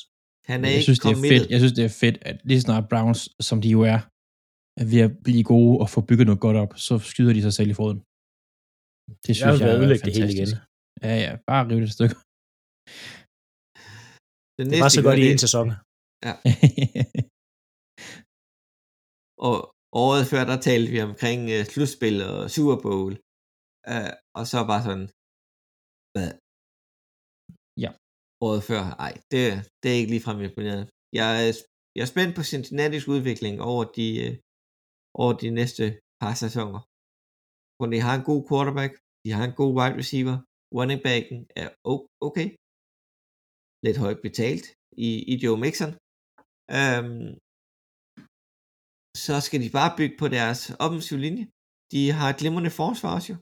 Han 0.50 0.58
er 0.64 0.68
jeg 0.68 0.74
ikke 0.76 0.88
synes, 0.90 1.02
det 1.04 1.12
er 1.16 1.20
fedt. 1.32 1.44
Jeg 1.52 1.58
synes, 1.62 1.74
det 1.78 1.84
er 1.90 1.94
fedt, 2.04 2.16
at 2.30 2.36
lige 2.48 2.60
snart 2.66 2.84
Browns, 2.92 3.20
som 3.48 3.58
de 3.64 3.68
jo 3.76 3.80
er, 3.94 4.00
er 4.82 4.86
ved 4.92 5.00
at 5.06 5.12
blive 5.26 5.44
gode 5.54 5.74
og 5.82 5.86
få 5.94 6.00
bygget 6.08 6.26
noget 6.30 6.40
godt 6.46 6.56
op, 6.62 6.72
så 6.86 6.94
skyder 7.12 7.32
de 7.36 7.42
sig 7.46 7.54
selv 7.58 7.70
i 7.72 7.76
foden. 7.80 7.98
Det 9.22 9.28
Jeg 9.28 9.36
synes 9.36 9.60
jeg, 9.60 9.60
være 9.60 9.74
er 9.74 9.78
ødelægge 9.80 10.04
det 10.06 10.14
hele 10.18 10.32
igen. 10.36 10.46
fantastisk. 10.46 10.62
Ja, 11.06 11.14
ja, 11.24 11.30
bare 11.50 11.62
rive 11.68 11.80
det 11.82 11.88
et 11.90 11.96
stykke. 11.98 12.14
Det, 14.56 14.62
Det 14.72 14.78
var 14.84 14.90
så 14.96 15.02
godt 15.08 15.18
i 15.24 15.26
en 15.34 15.42
sæson. 15.46 15.66
Og 19.48 19.56
året 20.04 20.22
før, 20.32 20.42
der 20.50 20.58
talte 20.68 20.88
vi 20.94 20.98
omkring 21.10 21.40
uh, 21.54 21.62
slutspil 21.72 22.16
og 22.30 22.38
Super 22.56 22.78
Bowl. 22.86 23.12
Uh, 23.92 24.12
og 24.38 24.44
så 24.52 24.58
bare 24.70 24.82
sådan, 24.88 25.06
hvad? 26.14 26.30
Ja. 27.84 27.90
Året 28.46 28.62
før, 28.70 28.82
ej, 29.06 29.12
det, 29.32 29.42
det 29.80 29.88
er 29.90 29.98
ikke 30.00 30.12
ligefrem 30.14 30.38
imponeret. 30.48 30.82
Jeg, 31.20 31.28
er- 31.46 31.62
jeg 31.96 32.02
er 32.06 32.12
spændt 32.14 32.32
på 32.38 32.42
Cincinnati's 32.52 33.06
udvikling 33.14 33.54
over 33.70 33.82
de, 33.98 34.08
uh, 34.26 34.34
over 35.22 35.32
de 35.42 35.48
næste 35.60 35.84
par 36.22 36.34
sæsoner. 36.44 36.80
For 37.78 37.86
de 37.92 37.98
har 38.06 38.14
en 38.16 38.26
god 38.30 38.40
quarterback, 38.48 38.92
de 39.24 39.30
har 39.36 39.44
en 39.46 39.56
god 39.60 39.72
wide 39.78 39.96
receiver, 40.00 40.36
running 40.78 41.00
backen 41.08 41.38
er 41.62 41.68
okay. 42.28 42.48
Lidt 43.86 43.98
højt 44.04 44.20
betalt 44.26 44.64
i, 45.06 45.08
i 45.32 45.34
Joe 45.42 45.58
Mixon. 45.64 45.92
Øhm, 46.78 47.28
så 49.24 49.34
skal 49.46 49.60
de 49.64 49.70
bare 49.78 49.92
bygge 49.98 50.16
på 50.22 50.26
deres 50.36 50.60
offensiv 50.86 51.16
linje. 51.26 51.44
De 51.92 52.00
har 52.18 52.28
et 52.30 52.38
glimrende 52.40 52.72
forsvar 52.80 53.10
også 53.16 53.28
jo. 53.32 53.36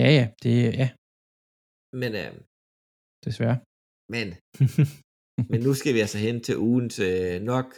Ja, 0.00 0.08
ja, 0.18 0.24
det 0.42 0.54
ja, 0.82 0.88
Men, 2.00 2.10
øh, 2.22 2.32
desværre. 3.26 3.58
men, 4.14 4.26
men 5.50 5.58
nu 5.66 5.72
skal 5.80 5.92
vi 5.94 6.00
altså 6.04 6.18
hen 6.26 6.36
til 6.46 6.56
ugens 6.68 6.96
øh, 7.08 7.34
nok 7.52 7.68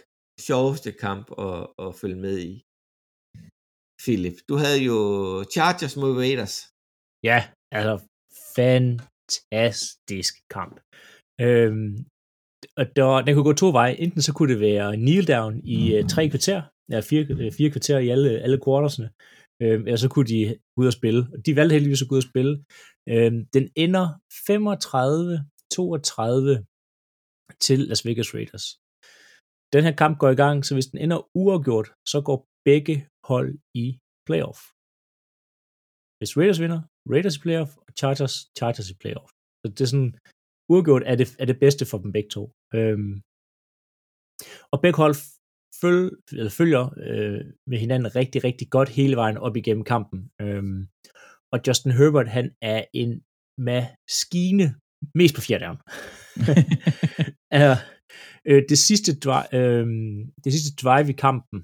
sjoveste 0.47 0.91
kamp 1.05 1.27
at, 1.47 1.59
at 1.85 1.91
følge 2.01 2.21
med 2.27 2.37
i. 2.51 2.53
Philip, 4.03 4.37
du 4.49 4.55
havde 4.63 4.81
jo 4.91 4.99
Chargers 5.55 5.95
mod 6.03 6.13
Raiders. 6.23 6.57
Ja, 7.31 7.39
altså 7.79 7.95
fantastisk 9.33 10.35
kamp. 10.51 10.81
Øhm, 11.41 11.97
og 12.79 12.85
der, 12.97 13.23
den 13.25 13.35
kunne 13.35 13.51
gå 13.51 13.53
to 13.53 13.71
veje. 13.71 14.01
Enten 14.05 14.23
så 14.23 14.33
kunne 14.35 14.53
det 14.53 14.61
være 14.61 14.97
kneel 14.97 15.27
down 15.35 15.55
i 15.77 15.79
uh, 15.99 16.07
tre 16.13 16.29
kvarter, 16.29 16.63
ja, 16.93 17.01
fire, 17.01 17.25
øh, 17.31 17.53
fire 17.59 17.71
kvarter 17.71 17.99
i 17.99 18.09
alle, 18.09 18.31
alle 18.45 18.61
quartersne, 18.65 19.09
øhm, 19.63 19.83
eller 19.87 20.01
så 20.05 20.09
kunne 20.09 20.29
de 20.33 20.41
gå 20.75 20.83
ud 20.83 20.87
og 20.87 20.99
spille. 21.01 21.21
Og 21.33 21.39
de 21.47 21.57
valgte 21.57 21.75
heldigvis 21.75 22.03
at 22.03 22.09
gå 22.09 22.15
ud 22.15 22.25
og 22.25 22.31
spille. 22.33 22.55
Øhm, 23.13 23.41
den 23.57 23.65
ender 23.85 24.07
35-32 24.49 26.53
til 27.67 27.79
Las 27.91 28.05
Vegas 28.07 28.35
Raiders. 28.35 28.67
Den 29.75 29.83
her 29.87 29.95
kamp 30.03 30.15
går 30.19 30.31
i 30.31 30.41
gang, 30.43 30.57
så 30.65 30.71
hvis 30.75 30.91
den 30.93 30.99
ender 31.05 31.19
uafgjort, 31.43 31.89
så 32.13 32.19
går 32.29 32.39
begge 32.69 32.97
hold 33.31 33.51
i 33.85 33.87
playoff. 34.27 34.61
Hvis 36.19 36.37
Raiders 36.39 36.61
vinder, 36.65 36.81
Raiders 37.11 37.37
i 37.37 37.41
playoff, 37.45 37.71
og 37.77 37.93
Chargers, 37.99 38.35
Chargers 38.59 38.91
i 38.91 38.97
playoff. 39.03 39.31
Så 39.61 39.67
det 39.73 39.81
er 39.81 39.93
sådan, 39.95 40.15
uafgjort 40.73 41.03
er 41.11 41.17
det, 41.21 41.37
er 41.43 41.47
det 41.51 41.59
bedste 41.65 41.85
for 41.91 41.99
dem 41.99 42.13
begge 42.13 42.31
to. 42.37 42.43
Øhm, 42.75 43.15
og 44.73 44.79
begge 44.85 44.97
hold 45.03 45.15
føl, 45.81 46.05
eller 46.39 46.51
følger 46.61 46.85
øh, 47.07 47.45
med 47.71 47.79
hinanden 47.79 48.17
rigtig, 48.17 48.45
rigtig 48.45 48.71
godt 48.71 48.89
hele 48.89 49.17
vejen 49.17 49.39
op 49.47 49.57
igennem 49.57 49.85
kampen. 49.85 50.21
Øhm, 50.41 50.81
og 51.53 51.59
Justin 51.67 51.93
Herbert, 51.93 52.29
han 52.29 52.47
er 52.63 52.85
en 52.95 53.13
maskine, 53.59 54.67
mest 55.15 55.35
på 55.35 55.41
fjerde 55.41 55.65
down. 55.67 55.79
er, 57.61 57.77
øh, 58.49 58.63
det, 58.71 58.79
sidste 58.79 59.11
drive, 59.25 59.49
øh, 59.59 59.87
det 60.45 60.53
sidste 60.53 60.73
drive 60.83 61.09
i 61.11 61.17
kampen, 61.27 61.59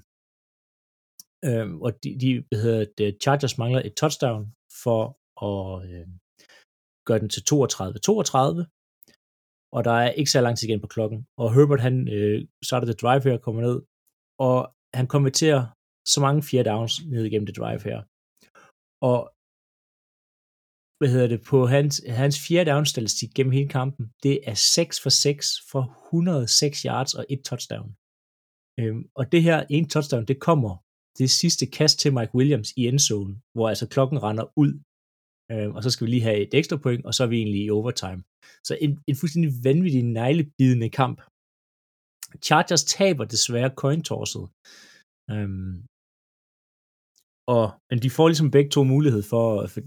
øh, 1.47 1.67
og 1.85 1.91
de, 2.03 2.09
de 2.21 2.29
hvad 2.47 2.61
hedder 2.63 2.85
det, 2.97 3.17
Chargers 3.23 3.57
mangler 3.57 3.81
et 3.85 3.95
touchdown 4.01 4.43
for 4.83 5.18
og 5.47 5.85
øh, 5.89 6.07
gør 7.07 7.17
den 7.17 7.29
til 7.29 7.41
32-32, 7.41 7.53
og 9.75 9.81
der 9.87 9.95
er 10.03 10.11
ikke 10.19 10.31
så 10.31 10.41
lang 10.41 10.57
tid 10.57 10.67
igen 10.67 10.81
på 10.81 10.87
klokken. 10.95 11.19
Og 11.41 11.47
Herbert, 11.53 11.81
han 11.87 11.95
øh, 12.15 12.47
starter 12.63 12.87
det 12.87 13.01
drive 13.01 13.23
her, 13.23 13.37
kommer 13.37 13.61
ned, 13.61 13.77
og 14.47 14.57
han 14.93 15.07
konverterer 15.07 15.61
så 16.13 16.19
mange 16.25 16.43
fjerde 16.43 16.69
downs 16.69 16.93
ned 17.13 17.23
igennem 17.25 17.45
det 17.45 17.57
drive 17.57 17.83
her. 17.89 17.99
Og 19.09 19.19
hvad 20.99 21.09
hedder 21.13 21.27
det, 21.27 21.41
på 21.51 21.57
hans, 21.65 21.93
hans 22.21 22.37
fjerde 22.47 22.71
down 22.71 22.85
statistik 22.85 23.29
gennem 23.35 23.53
hele 23.57 23.69
kampen, 23.79 24.03
det 24.23 24.35
er 24.51 24.53
6 24.53 25.01
for 25.03 25.09
6 25.09 25.45
for 25.71 25.83
106 26.05 26.81
yards 26.81 27.13
og 27.19 27.25
et 27.29 27.41
touchdown. 27.49 27.89
Øhm, 28.79 29.03
og 29.19 29.31
det 29.31 29.41
her 29.47 29.57
en 29.69 29.89
touchdown, 29.89 30.25
det 30.25 30.37
kommer 30.39 30.71
det 31.19 31.29
sidste 31.41 31.65
kast 31.77 31.99
til 31.99 32.13
Mike 32.13 32.35
Williams 32.35 32.69
i 32.79 32.81
endzone, 32.87 33.33
hvor 33.55 33.69
altså 33.69 33.87
klokken 33.87 34.17
render 34.23 34.45
ud, 34.63 34.71
øh, 35.51 35.69
og 35.75 35.83
så 35.83 35.89
skal 35.91 36.05
vi 36.05 36.11
lige 36.11 36.27
have 36.29 36.39
et 36.47 36.53
ekstra 36.53 36.77
point, 36.77 37.05
og 37.05 37.13
så 37.13 37.23
er 37.23 37.27
vi 37.27 37.37
egentlig 37.37 37.61
i 37.65 37.69
overtime. 37.69 38.23
Så 38.67 38.77
en, 38.81 38.91
en 39.07 39.15
fuldstændig 39.15 39.51
vanvittig 39.63 40.03
neglebidende 40.03 40.89
kamp. 40.89 41.17
Chargers 42.47 42.83
taber 42.83 43.25
desværre 43.25 43.71
coin-tosset. 43.81 44.45
Øhm, 45.31 45.75
og, 47.55 47.65
men 47.89 47.99
de 48.03 48.09
får 48.09 48.27
ligesom 48.27 48.51
begge 48.51 48.69
to 48.69 48.83
mulighed 48.83 49.23
for, 49.31 49.45
for 49.73 49.81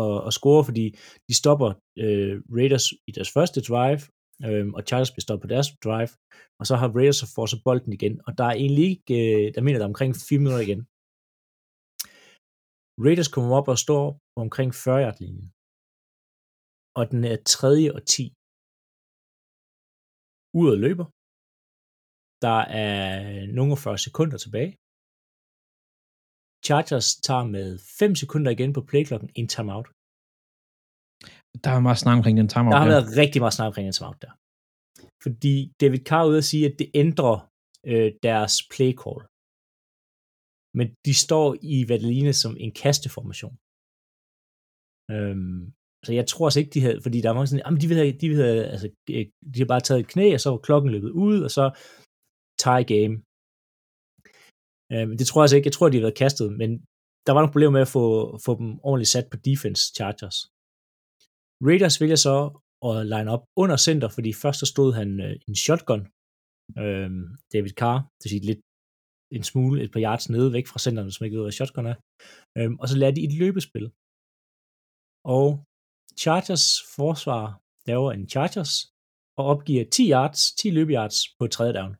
at, 0.00 0.26
at 0.26 0.32
score, 0.32 0.64
fordi 0.64 0.86
de 1.28 1.34
stopper 1.34 1.68
øh, 2.02 2.34
Raiders 2.56 2.86
i 3.08 3.10
deres 3.16 3.30
første 3.36 3.60
drive, 3.60 4.00
øhm, 4.46 4.74
og 4.74 4.82
Chargers 4.88 5.10
bliver 5.10 5.26
stoppet 5.26 5.42
på 5.44 5.52
deres 5.54 5.68
drive, 5.84 6.12
og 6.60 6.64
så 6.66 6.74
har 6.76 6.88
Raiders 6.96 7.16
så 7.16 7.32
får 7.34 7.46
så 7.46 7.58
bolden 7.64 7.92
igen, 7.92 8.20
og 8.26 8.38
der 8.38 8.44
er 8.44 8.56
egentlig 8.62 8.84
ikke, 8.92 9.14
øh, 9.22 9.54
der 9.54 9.60
mener 9.60 9.78
der 9.78 9.84
er 9.84 9.94
omkring 9.94 10.14
4 10.28 10.38
minutter 10.38 10.64
igen. 10.68 10.82
Raiders 13.04 13.30
kommer 13.34 13.52
op 13.58 13.68
og 13.72 13.78
står 13.86 14.04
på 14.32 14.38
omkring 14.46 14.70
40 14.74 15.02
yard 15.04 15.16
linjen 15.20 15.48
og 16.98 17.04
den 17.12 17.22
er 17.32 17.38
tredje 17.54 17.88
og 17.96 18.02
10. 18.14 18.22
Uret 20.58 20.78
løber. 20.84 21.06
Der 22.46 22.60
er 22.84 22.92
nogle 23.58 23.76
40 23.76 23.98
sekunder 24.06 24.38
tilbage. 24.44 24.72
Chargers 26.66 27.08
tager 27.26 27.46
med 27.56 27.68
5 27.98 28.14
sekunder 28.22 28.50
igen 28.56 28.72
på 28.76 28.82
playklokken 28.90 29.30
en 29.40 29.48
timeout. 29.54 29.88
Der 31.64 31.70
er 31.76 31.80
meget 31.86 32.00
snak 32.02 32.16
omkring 32.18 32.36
den 32.40 32.48
timeout. 32.54 32.72
Der 32.74 32.80
har 32.82 32.88
der. 32.88 32.94
været 32.96 33.08
rigtig 33.22 33.38
meget 33.42 33.56
snak 33.56 33.68
omkring 33.70 33.86
en 33.86 33.96
timeout 33.98 34.20
der. 34.24 34.32
Fordi 35.24 35.54
David 35.80 36.02
Carr 36.08 36.22
er 36.22 36.28
ude 36.30 36.42
at 36.42 36.48
sige, 36.52 36.64
at 36.70 36.76
det 36.80 36.88
ændrer 37.02 37.36
øh, 37.90 38.08
deres 38.28 38.54
play 38.72 38.92
call. 39.02 39.20
Men 40.78 40.86
de 41.06 41.14
står 41.24 41.48
i 41.74 41.76
hvad 41.86 41.98
det 41.98 42.08
ligner 42.12 42.34
som 42.44 42.54
en 42.64 42.72
kasteformation. 42.84 43.54
Øhm, 45.14 45.60
så 46.04 46.10
jeg 46.18 46.26
tror 46.26 46.46
altså 46.46 46.60
ikke, 46.60 46.74
de 46.76 46.84
havde, 46.86 47.00
fordi 47.04 47.18
der 47.20 47.30
var 47.30 47.44
sådan, 47.44 47.62
ah, 47.62 47.66
jamen 47.66 47.80
de, 47.80 47.86
havde, 47.94 48.18
de, 48.22 48.26
havde, 48.42 48.62
altså, 48.74 48.88
øh, 49.14 49.24
de 49.52 49.58
har 49.62 49.70
bare 49.72 49.84
taget 49.86 50.00
et 50.00 50.12
knæ, 50.14 50.26
og 50.34 50.40
så 50.40 50.48
var 50.50 50.66
klokken 50.68 50.90
løbet 50.94 51.10
ud, 51.26 51.36
og 51.46 51.50
så 51.58 51.64
tie 52.62 52.84
game. 52.94 53.14
Øhm, 54.94 55.14
det 55.18 55.26
tror 55.26 55.38
jeg 55.40 55.44
altså 55.46 55.56
ikke. 55.56 55.68
Jeg 55.68 55.76
tror, 55.76 55.86
de 55.88 55.96
havde 55.96 56.08
været 56.08 56.22
kastet, 56.24 56.48
men 56.60 56.70
der 57.26 57.32
var 57.32 57.40
nogle 57.40 57.54
problemer 57.54 57.74
med 57.76 57.86
at 57.86 57.94
få, 57.98 58.06
få 58.46 58.52
dem 58.60 58.68
ordentligt 58.88 59.14
sat 59.14 59.26
på 59.30 59.36
defense 59.48 59.82
Chargers. 59.96 60.38
Raiders 61.68 62.00
vælger 62.00 62.20
så 62.26 62.36
at 62.88 62.96
line 63.12 63.30
op 63.34 63.44
under 63.62 63.76
center, 63.86 64.08
fordi 64.16 64.30
først 64.42 64.58
så 64.60 64.66
stod 64.74 64.90
han 65.00 65.08
øh, 65.26 65.34
en 65.48 65.56
shotgun, 65.64 66.02
øh, 66.82 67.10
David 67.52 67.74
Carr, 67.80 67.98
det 68.16 68.24
vil 68.24 68.34
sige 68.34 68.48
lidt 68.50 68.62
en 69.36 69.44
smule, 69.50 69.82
et 69.84 69.92
par 69.92 70.02
yards 70.06 70.30
nede 70.34 70.52
væk 70.56 70.66
fra 70.66 70.78
centeren, 70.84 71.12
som 71.12 71.24
ikke 71.24 71.36
ved, 71.36 71.44
hvad 71.44 71.58
shotgun 71.58 71.86
er. 71.92 71.96
Øh, 72.58 72.70
og 72.80 72.86
så 72.88 72.96
lader 72.98 73.14
de 73.16 73.24
et 73.28 73.34
løbespil. 73.42 73.86
Og 75.36 75.46
Chargers 76.22 76.66
forsvar 76.96 77.44
laver 77.90 78.10
en 78.12 78.24
Chargers, 78.32 78.72
og 79.38 79.44
opgiver 79.52 79.84
10 79.84 80.10
yards, 80.14 80.40
10 80.60 80.70
løbeyards 80.78 81.18
på 81.38 81.44
tredje 81.54 81.74
down. 81.78 81.92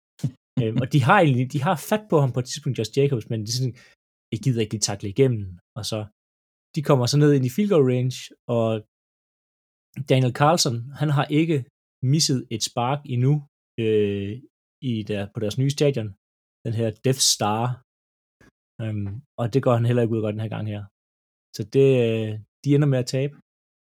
øhm, 0.62 0.78
og 0.82 0.86
de 0.92 1.00
har 1.08 1.18
egentlig, 1.20 1.46
de 1.54 1.60
har 1.66 1.76
fat 1.90 2.04
på 2.10 2.16
ham 2.22 2.32
på 2.32 2.40
et 2.40 2.48
tidspunkt, 2.48 2.78
Josh 2.78 2.92
Jacobs, 2.98 3.26
men 3.30 3.40
de 3.46 3.50
er 3.52 3.58
sådan, 3.58 3.76
jeg 4.32 4.40
gider 4.44 4.60
ikke 4.60 4.74
lige 4.74 4.88
takle 4.90 5.08
igennem, 5.14 5.44
og 5.78 5.84
så, 5.90 5.98
de 6.74 6.80
kommer 6.88 7.06
så 7.06 7.16
ned 7.18 7.30
ind 7.32 7.46
i 7.46 7.54
field 7.54 7.70
goal 7.72 7.86
range, 7.92 8.16
og 8.56 8.68
Daniel 10.10 10.34
Carlson, 10.40 10.76
han 11.00 11.10
har 11.16 11.26
ikke 11.40 11.58
misset 12.12 12.40
et 12.54 12.62
spark 12.70 13.00
endnu 13.14 13.32
øh, 13.84 14.32
i 14.90 14.92
der, 15.10 15.22
på 15.34 15.38
deres 15.40 15.58
nye 15.58 15.76
stadion, 15.78 16.10
den 16.64 16.74
her 16.80 16.88
Death 17.04 17.22
Star, 17.34 17.62
øhm, 18.82 19.12
og 19.40 19.44
det 19.52 19.60
går 19.64 19.74
han 19.78 19.86
heller 19.88 20.02
ikke 20.02 20.14
ud 20.16 20.22
godt 20.22 20.34
den 20.36 20.44
her 20.44 20.54
gang 20.56 20.66
her. 20.74 20.82
Så 21.56 21.62
det, 21.76 21.88
øh, 22.06 22.32
de 22.64 22.74
ender 22.74 22.88
med 22.92 22.98
at 23.04 23.10
tabe. 23.16 23.34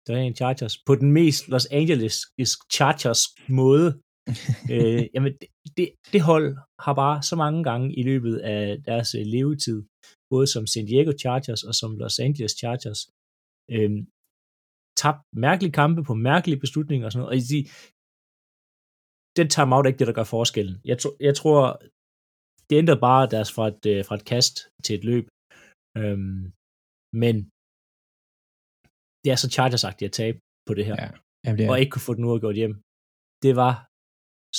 Der 0.07 0.13
er 0.17 0.23
en 0.23 0.37
Chargers. 0.41 0.75
På 0.87 0.95
den 1.01 1.11
mest 1.13 1.49
Los 1.49 1.67
Angeles 1.81 2.17
Chargers 2.77 3.23
måde. 3.61 3.89
øh, 4.75 5.03
jamen, 5.15 5.33
det, 5.41 5.49
det, 5.77 5.89
det 6.13 6.21
hold 6.31 6.49
har 6.85 6.95
bare 7.03 7.23
så 7.23 7.37
mange 7.37 7.61
gange 7.65 7.87
i 8.01 8.03
løbet 8.11 8.37
af 8.39 8.83
deres 8.89 9.15
øh, 9.19 9.25
levetid, 9.35 9.79
både 10.31 10.47
som 10.47 10.67
San 10.67 10.87
Diego 10.87 11.13
Chargers 11.23 11.63
og 11.69 11.75
som 11.75 11.91
Los 12.03 12.19
Angeles 12.19 12.53
Chargers, 12.61 13.01
øh, 13.75 13.91
tabt 15.01 15.23
mærkelige 15.47 15.73
kampe 15.81 16.01
på 16.05 16.15
mærkelige 16.15 16.61
beslutninger 16.65 17.07
og 17.07 17.13
sådan 17.13 17.23
noget. 17.23 17.35
Og 17.35 17.49
de, 17.53 17.61
den 19.39 19.49
timeout 19.49 19.85
er 19.85 19.91
ikke 19.91 19.99
det, 19.99 20.11
der 20.11 20.19
gør 20.21 20.35
forskellen. 20.37 20.77
Jeg, 20.91 20.99
tro, 20.99 21.11
jeg 21.21 21.35
tror, 21.41 21.61
det 22.71 22.77
ændrer 22.83 22.99
bare 23.09 23.31
deres 23.35 23.51
fra 23.57 23.65
et, 23.73 23.83
øh, 23.93 24.05
fra 24.09 24.15
et 24.19 24.25
kast 24.33 24.55
til 24.85 24.95
et 24.99 25.05
løb. 25.11 25.27
Øhm, 26.01 26.43
men 27.23 27.35
det 29.23 29.29
er 29.35 29.39
så 29.41 29.49
chargers 29.57 29.85
at 29.85 30.13
tabe 30.21 30.39
på 30.69 30.73
det 30.79 30.85
her. 30.89 30.97
Ja, 31.03 31.09
jamen, 31.45 31.59
det 31.59 31.65
er, 31.65 31.71
Og 31.71 31.81
ikke 31.81 31.93
kunne 31.93 32.09
få 32.09 32.15
den 32.15 32.29
uafgjort 32.29 32.61
hjem. 32.61 32.75
Det 33.45 33.53
var 33.63 33.75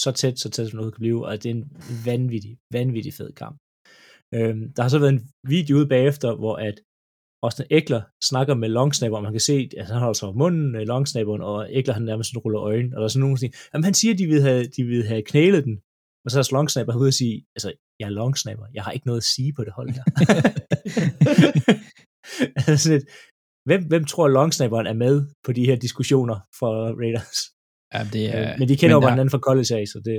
så 0.04 0.10
tæt, 0.22 0.36
så 0.44 0.48
tæt 0.50 0.68
som 0.68 0.78
noget 0.78 0.94
kan 0.94 1.04
blive, 1.06 1.26
og 1.28 1.32
det 1.42 1.50
er 1.50 1.56
en 1.60 1.68
vanvittig, 2.10 2.54
vanvittig 2.78 3.14
fed 3.20 3.32
kamp. 3.42 3.56
Øhm, 4.36 4.64
der 4.74 4.82
har 4.84 4.92
så 4.92 5.00
været 5.00 5.16
en 5.18 5.26
video 5.54 5.74
ude 5.78 5.92
bagefter, 5.96 6.30
hvor 6.42 6.56
at 6.70 6.78
Austin 7.46 7.72
Eckler 7.78 8.04
snakker 8.30 8.54
med 8.62 8.70
Longsnapper, 8.78 9.18
og 9.18 9.24
man 9.24 9.36
kan 9.38 9.48
se, 9.52 9.70
at 9.82 9.88
han 9.92 10.00
holder 10.04 10.18
sig 10.20 10.28
over 10.28 10.38
munden, 10.44 10.76
øh, 10.76 10.84
Longsnapperen, 10.92 11.42
og 11.52 11.58
Eckler 11.78 11.94
han 11.98 12.06
nærmest 12.10 12.28
sådan 12.30 12.44
ruller 12.46 12.62
øjnene, 12.70 12.96
og 12.96 13.00
der 13.00 13.06
er 13.06 13.14
sådan 13.14 13.24
nogen, 13.26 13.36
der 13.36 13.44
siger, 13.44 13.56
jamen 13.72 13.88
han 13.90 13.98
siger, 14.00 14.14
at 14.14 14.20
de 14.22 14.28
vil 14.32 14.42
have, 14.48 14.64
de 14.78 14.84
vil 14.92 15.04
have 15.12 15.24
knælet 15.32 15.64
den, 15.68 15.76
og 16.26 16.32
så 16.32 16.40
er 16.40 16.54
Longsnapper 16.54 16.96
ude 16.96 17.08
og 17.08 17.14
sige, 17.14 17.46
altså, 17.56 17.70
jeg 18.00 18.06
er 18.06 18.16
Longsnapper, 18.20 18.66
jeg 18.74 18.84
har 18.84 18.92
ikke 18.92 19.08
noget 19.08 19.20
at 19.20 19.30
sige 19.36 19.54
på 19.54 19.64
det 19.64 19.74
hold 19.74 19.90
her. 19.98 20.04
altså, 22.72 22.94
hvem, 23.68 23.82
hvem 23.92 24.04
tror 24.06 24.28
longsnapperen 24.28 24.88
er 24.88 24.94
med 24.94 25.16
på 25.46 25.52
de 25.52 25.66
her 25.66 25.76
diskussioner 25.76 26.38
for 26.60 26.72
Raiders? 27.02 27.40
Ja, 27.94 28.02
det 28.14 28.24
er, 28.36 28.54
Øh, 28.54 28.60
men 28.60 28.68
de 28.70 28.78
kender 28.78 28.96
jo 28.96 29.00
der, 29.00 29.06
bare 29.06 29.16
hinanden 29.16 29.34
fra 29.36 29.46
college 29.48 29.72
af, 29.80 29.84
så 29.94 29.98
det, 30.08 30.18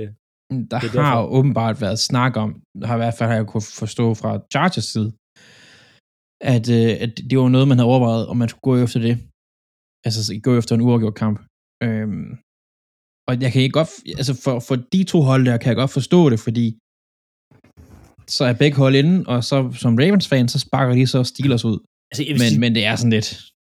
Der 0.71 0.79
det 0.79 0.95
er 0.95 1.01
har 1.09 1.21
jo 1.21 1.27
åbenbart 1.37 1.81
været 1.81 1.99
snak 1.99 2.33
om, 2.43 2.49
har 2.87 2.95
i 2.95 3.01
hvert 3.03 3.17
fald 3.17 3.29
har 3.29 3.35
jeg 3.35 3.47
kunne 3.47 3.67
forstå 3.83 4.05
fra 4.21 4.31
Chargers 4.53 4.87
side, 4.93 5.09
at, 6.53 6.65
øh, 6.77 6.91
at 7.03 7.11
det 7.29 7.35
var 7.37 7.49
noget, 7.55 7.67
man 7.67 7.77
havde 7.77 7.91
overvejet, 7.93 8.27
om 8.31 8.37
man 8.37 8.49
skulle 8.49 8.67
gå 8.69 8.73
efter 8.85 8.99
det. 9.07 9.15
Altså 10.05 10.19
gå 10.47 10.51
efter 10.57 10.73
en 10.75 10.81
uafgjort 10.87 11.17
kamp. 11.23 11.37
Øhm, 11.85 12.29
og 13.27 13.33
jeg 13.43 13.51
kan 13.51 13.61
ikke 13.61 13.77
godt, 13.79 13.91
altså 14.19 14.33
for, 14.43 14.55
for 14.67 14.75
de 14.93 15.03
to 15.11 15.17
hold 15.29 15.45
der, 15.45 15.57
kan 15.57 15.69
jeg 15.71 15.79
godt 15.83 15.93
forstå 15.99 16.21
det, 16.31 16.39
fordi 16.47 16.65
så 18.35 18.43
er 18.49 18.53
begge 18.63 18.77
hold 18.83 18.95
inde, 19.01 19.15
og 19.33 19.39
så 19.49 19.57
som 19.83 19.93
Ravens-fan, 20.01 20.47
så 20.53 20.59
sparker 20.59 20.93
de 20.99 21.07
så 21.07 21.19
Steelers 21.23 21.65
ud. 21.71 21.77
altså, 22.11 22.23
Men, 22.29 22.39
sige, 22.39 22.59
men 22.63 22.75
det 22.77 22.83
er 22.91 22.95
sådan 22.95 23.15
lidt, 23.17 23.29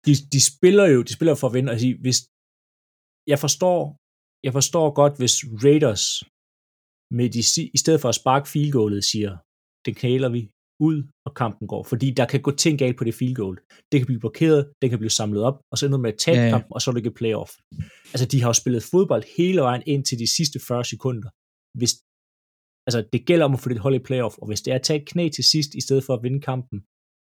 de, 0.05 0.13
de 0.33 0.39
spiller 0.51 0.85
jo 0.93 0.99
de 1.07 1.13
spiller 1.17 1.35
for 1.35 1.47
at 1.47 1.53
vinde. 1.57 1.71
Altså, 1.73 1.87
hvis, 2.05 2.19
jeg 3.31 3.39
forstår, 3.45 3.79
jeg 4.45 4.53
forstår 4.59 4.87
godt, 4.99 5.13
hvis 5.21 5.35
Raiders 5.63 6.05
med 7.17 7.27
de, 7.35 7.41
i 7.77 7.79
stedet 7.83 7.99
for 8.01 8.09
at 8.09 8.19
sparke 8.21 8.47
field 8.51 8.71
goalet, 8.77 9.03
siger, 9.11 9.31
det 9.85 9.93
knæler 10.01 10.29
vi 10.35 10.41
ud, 10.79 11.03
og 11.25 11.35
kampen 11.35 11.67
går. 11.67 11.83
Fordi 11.83 12.11
der 12.11 12.25
kan 12.25 12.41
gå 12.41 12.51
ting 12.51 12.79
galt 12.79 12.97
på 12.97 13.03
det 13.03 13.13
field 13.15 13.35
goal. 13.35 13.55
Det 13.91 13.99
kan 13.99 14.05
blive 14.05 14.19
blokeret, 14.19 14.71
det 14.81 14.89
kan 14.89 14.99
blive 14.99 15.09
samlet 15.09 15.43
op, 15.43 15.57
og 15.71 15.77
så 15.77 15.85
ender 15.85 15.97
med 15.97 16.13
at 16.13 16.19
tabe 16.19 16.37
Ja, 16.37 16.43
ja, 16.45 16.49
kampen, 16.49 16.71
og 16.73 16.81
så 16.81 16.91
er 16.91 16.93
det 16.93 16.99
ikke 17.05 17.15
playoff. 17.21 17.51
Altså, 18.13 18.25
de 18.31 18.41
har 18.41 18.49
jo 18.49 18.53
spillet 18.53 18.83
fodbold 18.91 19.23
hele 19.37 19.61
vejen 19.61 19.83
ind 19.85 20.05
til 20.05 20.17
de 20.19 20.27
sidste 20.37 20.59
40 20.67 20.85
sekunder. 20.85 21.29
Hvis, 21.79 21.91
altså, 22.87 22.99
det 23.13 23.21
gælder 23.29 23.45
om 23.45 23.53
at 23.53 23.59
få 23.59 23.69
det 23.69 23.79
hold 23.79 23.95
i 23.95 23.99
playoff, 24.09 24.35
og 24.41 24.47
hvis 24.47 24.61
det 24.61 24.71
er 24.71 24.75
at 24.75 24.81
tage 24.87 24.99
et 25.01 25.07
knæ 25.11 25.29
til 25.29 25.43
sidst, 25.43 25.71
i 25.75 25.81
stedet 25.81 26.03
for 26.03 26.13
at 26.13 26.23
vinde 26.23 26.41
kampen, 26.41 26.77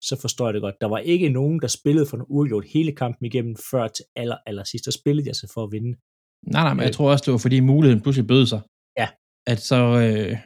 så 0.10 0.16
forstår 0.22 0.46
jeg 0.48 0.54
det 0.54 0.62
godt. 0.62 0.76
Der 0.82 0.88
var 0.88 0.98
ikke 1.14 1.30
nogen, 1.30 1.60
der 1.62 1.68
spillede 1.68 2.06
for 2.10 2.18
en 2.18 2.26
uafgjort 2.30 2.66
hele 2.76 2.92
kampen 3.02 3.26
igennem, 3.26 3.56
før 3.72 3.88
til 3.88 4.06
aller, 4.16 4.38
aller 4.46 4.64
sidst. 4.64 4.86
Der 4.86 4.92
spillede 4.92 5.28
jeg 5.28 5.36
så 5.36 5.52
for 5.54 5.64
at 5.64 5.72
vinde. 5.72 5.92
nej 6.56 6.64
nej, 6.68 6.74
men 6.74 6.82
jeg 6.82 6.88
Øh. 6.90 6.94
tror 6.94 7.12
også, 7.12 7.24
det 7.26 7.32
var 7.32 7.38
fordi 7.46 7.60
muligheden 7.60 8.02
pludselig 8.04 8.28
bød 8.28 8.46
sig. 8.54 8.62
Ja. 9.02 9.08
At 9.52 9.60
så, 9.72 9.80
øh, 10.06 10.38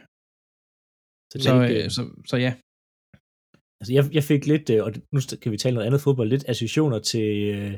Så, 1.32 1.36
så, 1.46 1.54
øh, 1.70 1.90
så, 1.96 2.02
så 2.30 2.36
ja. 2.36 2.52
Altså, 3.80 3.92
jeg, 3.92 4.14
jeg 4.14 4.24
fik 4.24 4.46
lidt, 4.46 4.70
øh, 4.70 4.84
og 4.84 4.92
nu 5.12 5.20
kan 5.42 5.52
vi 5.52 5.58
tale 5.58 5.74
noget 5.74 5.86
andet 5.86 6.00
fodbold, 6.00 6.28
lidt 6.28 6.44
associationer 6.48 6.98
til 6.98 7.28
øh, 7.54 7.72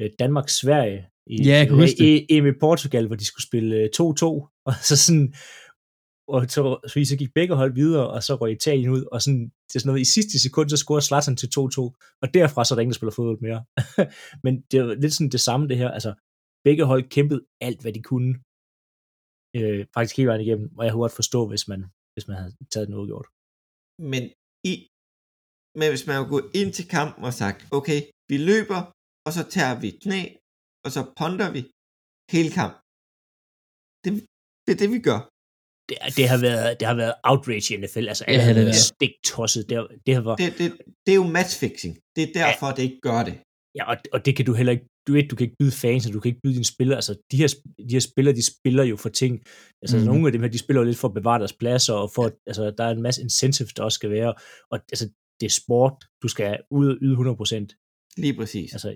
øh, 0.00 0.10
Danmark-Sverige 0.18 1.00
i, 1.26 1.36
Ja, 1.42 1.56
jeg 1.58 1.66
kan 1.66 1.76
huske 1.76 1.98
det. 1.98 2.26
i, 2.30 2.36
EM 2.36 2.46
i 2.46 2.52
Portugal, 2.60 3.06
hvor 3.06 3.16
de 3.16 3.24
skulle 3.24 3.46
spille 3.50 3.76
øh, 3.76 3.88
2-2, 3.96 4.24
og 4.68 4.74
så 4.88 4.96
sådan, 5.04 5.34
og 6.28 6.40
så, 6.50 6.62
så, 6.86 7.04
så 7.04 7.16
gik 7.18 7.34
begge 7.34 7.54
hold 7.54 7.74
videre, 7.74 8.06
og 8.14 8.22
så 8.22 8.34
røg 8.34 8.52
Italien 8.52 8.90
ud, 8.96 9.04
og 9.12 9.22
sådan, 9.22 9.44
det 9.68 9.74
er 9.74 9.80
sådan 9.80 9.90
noget, 9.90 10.06
i 10.06 10.12
sidste 10.16 10.36
sekund, 10.42 10.68
så 10.68 10.76
scorede 10.76 11.04
Zlatan 11.04 11.36
til 11.36 11.46
2-2, 11.46 11.58
og 12.22 12.26
derfra 12.34 12.64
så 12.64 12.74
er 12.74 12.76
der 12.76 12.82
ingen, 12.82 12.92
der 12.92 13.00
spiller 13.00 13.16
fodbold 13.18 13.40
mere. 13.48 13.60
Men 14.44 14.52
det 14.70 14.76
er 14.80 14.94
lidt 15.02 15.14
sådan 15.14 15.34
det 15.36 15.40
samme, 15.48 15.68
det 15.68 15.76
her, 15.82 15.90
altså, 15.90 16.12
begge 16.66 16.84
hold 16.84 17.02
kæmpede 17.16 17.42
alt, 17.66 17.80
hvad 17.82 17.92
de 17.92 18.02
kunne, 18.10 18.32
øh, 19.58 19.80
faktisk 19.94 20.16
hele 20.16 20.28
vejen 20.30 20.44
igennem, 20.46 20.68
og 20.78 20.82
jeg 20.84 20.92
kunne 20.92 21.04
godt 21.06 21.20
forstå, 21.20 21.40
hvis 21.50 21.64
man, 21.70 21.80
hvis 22.14 22.28
man 22.28 22.36
havde 22.36 22.52
taget 22.72 22.88
den 22.88 23.00
udgjort. 23.02 23.28
Men, 24.12 24.22
i, 24.70 24.74
men 25.78 25.88
hvis 25.92 26.06
man 26.06 26.28
går 26.32 26.42
ind 26.60 26.70
til 26.78 26.86
kampen 26.96 27.22
og 27.28 27.34
sagt, 27.42 27.58
okay, 27.78 28.00
vi 28.30 28.36
løber, 28.50 28.80
og 29.26 29.30
så 29.36 29.42
tager 29.56 29.74
vi 29.80 29.86
et 29.92 29.98
knæ, 30.04 30.20
og 30.84 30.90
så 30.94 31.00
ponder 31.20 31.48
vi 31.56 31.60
hele 32.34 32.50
kampen. 32.58 32.78
Det, 34.04 34.10
det 34.66 34.72
er 34.74 34.78
det, 34.82 34.90
vi 34.96 35.00
gør. 35.10 35.20
det, 35.88 35.96
det, 36.18 36.26
har 36.32 36.40
været, 36.48 36.70
det 36.80 36.86
har 36.90 36.94
været 37.02 37.14
outrage 37.30 37.68
i 37.74 37.76
NFL. 37.82 38.06
Altså, 38.12 38.24
alle 38.24 38.40
Ja, 38.40 38.46
har 38.48 38.54
det 38.58 38.64
været 38.68 38.78
er. 38.82 38.88
stik 38.94 39.14
tosset. 39.32 39.62
Det, 39.70 39.76
det 40.06 40.12
har 40.16 40.22
været, 40.26 40.38
Det, 40.42 40.50
det, 40.60 40.66
det 41.04 41.10
er 41.12 41.20
jo 41.22 41.26
matchfixing. 41.38 41.94
Det 42.16 42.22
er 42.28 42.32
derfor, 42.40 42.66
ja. 42.68 42.72
det 42.76 42.82
ikke 42.88 43.00
gør 43.08 43.20
det. 43.28 43.34
ja, 43.78 43.84
og, 43.90 43.96
og, 44.14 44.18
det 44.26 44.32
kan 44.36 44.46
du 44.48 44.52
heller 44.60 44.72
ikke, 44.76 44.86
du 45.06 45.12
ved, 45.12 45.28
du 45.28 45.36
kan 45.36 45.44
ikke 45.46 45.56
byde 45.60 45.72
fans, 45.84 46.06
og 46.06 46.12
du 46.12 46.20
kan 46.20 46.28
ikke 46.28 46.40
byde 46.44 46.54
dine 46.54 46.64
spillere. 46.74 46.96
Altså, 47.00 47.14
de 47.30 47.36
her, 47.36 47.48
de 47.88 47.92
her 47.98 48.00
spillere, 48.10 48.34
de 48.40 48.46
spiller 48.52 48.84
jo 48.84 48.96
for 48.96 49.08
ting. 49.08 49.34
Altså, 49.82 49.96
mm. 49.98 50.04
nogle 50.04 50.26
af 50.26 50.32
dem 50.32 50.42
her, 50.42 50.48
de 50.48 50.58
spiller 50.64 50.80
jo 50.80 50.86
lidt 50.86 50.98
for 51.02 51.08
at 51.08 51.14
bevare 51.14 51.38
deres 51.38 51.52
pladser, 51.60 51.94
og 51.94 52.10
for, 52.14 52.24
altså, 52.46 52.62
der 52.78 52.84
er 52.84 52.90
en 52.90 53.02
masse 53.02 53.22
incentives, 53.22 53.72
der 53.74 53.82
også 53.82 53.96
skal 54.00 54.10
være. 54.10 54.34
Og 54.72 54.76
altså, 54.92 55.06
det 55.42 55.48
er 55.52 55.56
sport. 55.62 55.96
Du 56.22 56.28
skal 56.34 56.50
ud 56.78 56.86
og 56.92 56.96
yde 57.04 57.16
100%. 57.16 58.14
Lige 58.22 58.34
præcis. 58.38 58.68
Altså, 58.76 58.88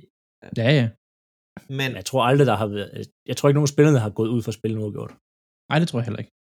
Ja, 0.60 0.68
ja. 0.80 0.86
Men 1.78 1.88
jeg 1.98 2.04
tror 2.08 2.22
aldrig, 2.30 2.46
der 2.50 2.56
har 2.62 2.66
været, 2.66 2.90
jeg 3.30 3.36
tror 3.36 3.46
ikke, 3.48 3.58
nogen 3.60 3.74
spillerne 3.74 3.98
har 4.04 4.12
gået 4.18 4.30
ud 4.34 4.42
for 4.42 4.50
at 4.52 4.58
spille 4.60 4.76
noget 4.80 4.92
gjort. 4.96 5.12
Nej, 5.70 5.78
det 5.80 5.88
tror 5.88 5.98
jeg 5.98 6.06
heller 6.08 6.22
ikke. 6.24 6.34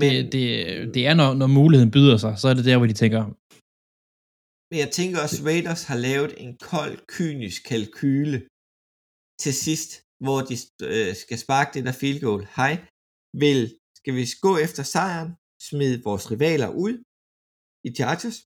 Men, 0.00 0.10
Det, 0.14 0.32
det, 0.34 0.50
det 0.94 1.02
er, 1.08 1.14
når, 1.20 1.30
når 1.40 1.48
muligheden 1.60 1.92
byder 1.96 2.16
sig, 2.24 2.32
så 2.40 2.46
er 2.48 2.54
det 2.54 2.64
der, 2.68 2.76
hvor 2.78 2.88
de 2.92 3.00
tænker, 3.02 3.22
men 4.70 4.78
jeg 4.84 4.90
tænker 4.98 5.16
også, 5.24 5.38
Raiders 5.48 5.82
har 5.90 5.98
lavet 6.08 6.32
en 6.44 6.52
kold, 6.70 6.96
kynisk 7.16 7.60
kalkyle 7.70 8.38
til 9.42 9.54
sidst, 9.66 9.90
hvor 10.24 10.38
de 10.48 10.54
øh, 10.92 11.12
skal 11.22 11.38
sparke 11.44 11.70
det 11.74 11.82
der 11.86 11.94
field 12.00 12.20
goal. 12.26 12.42
Hej, 12.58 12.74
vil, 13.42 13.60
skal 13.98 14.12
vi 14.18 14.24
gå 14.46 14.52
efter 14.66 14.82
sejren, 14.94 15.30
smide 15.68 15.96
vores 16.08 16.24
rivaler 16.32 16.70
ud 16.84 16.94
i 17.86 17.88
Chargers, 17.98 18.38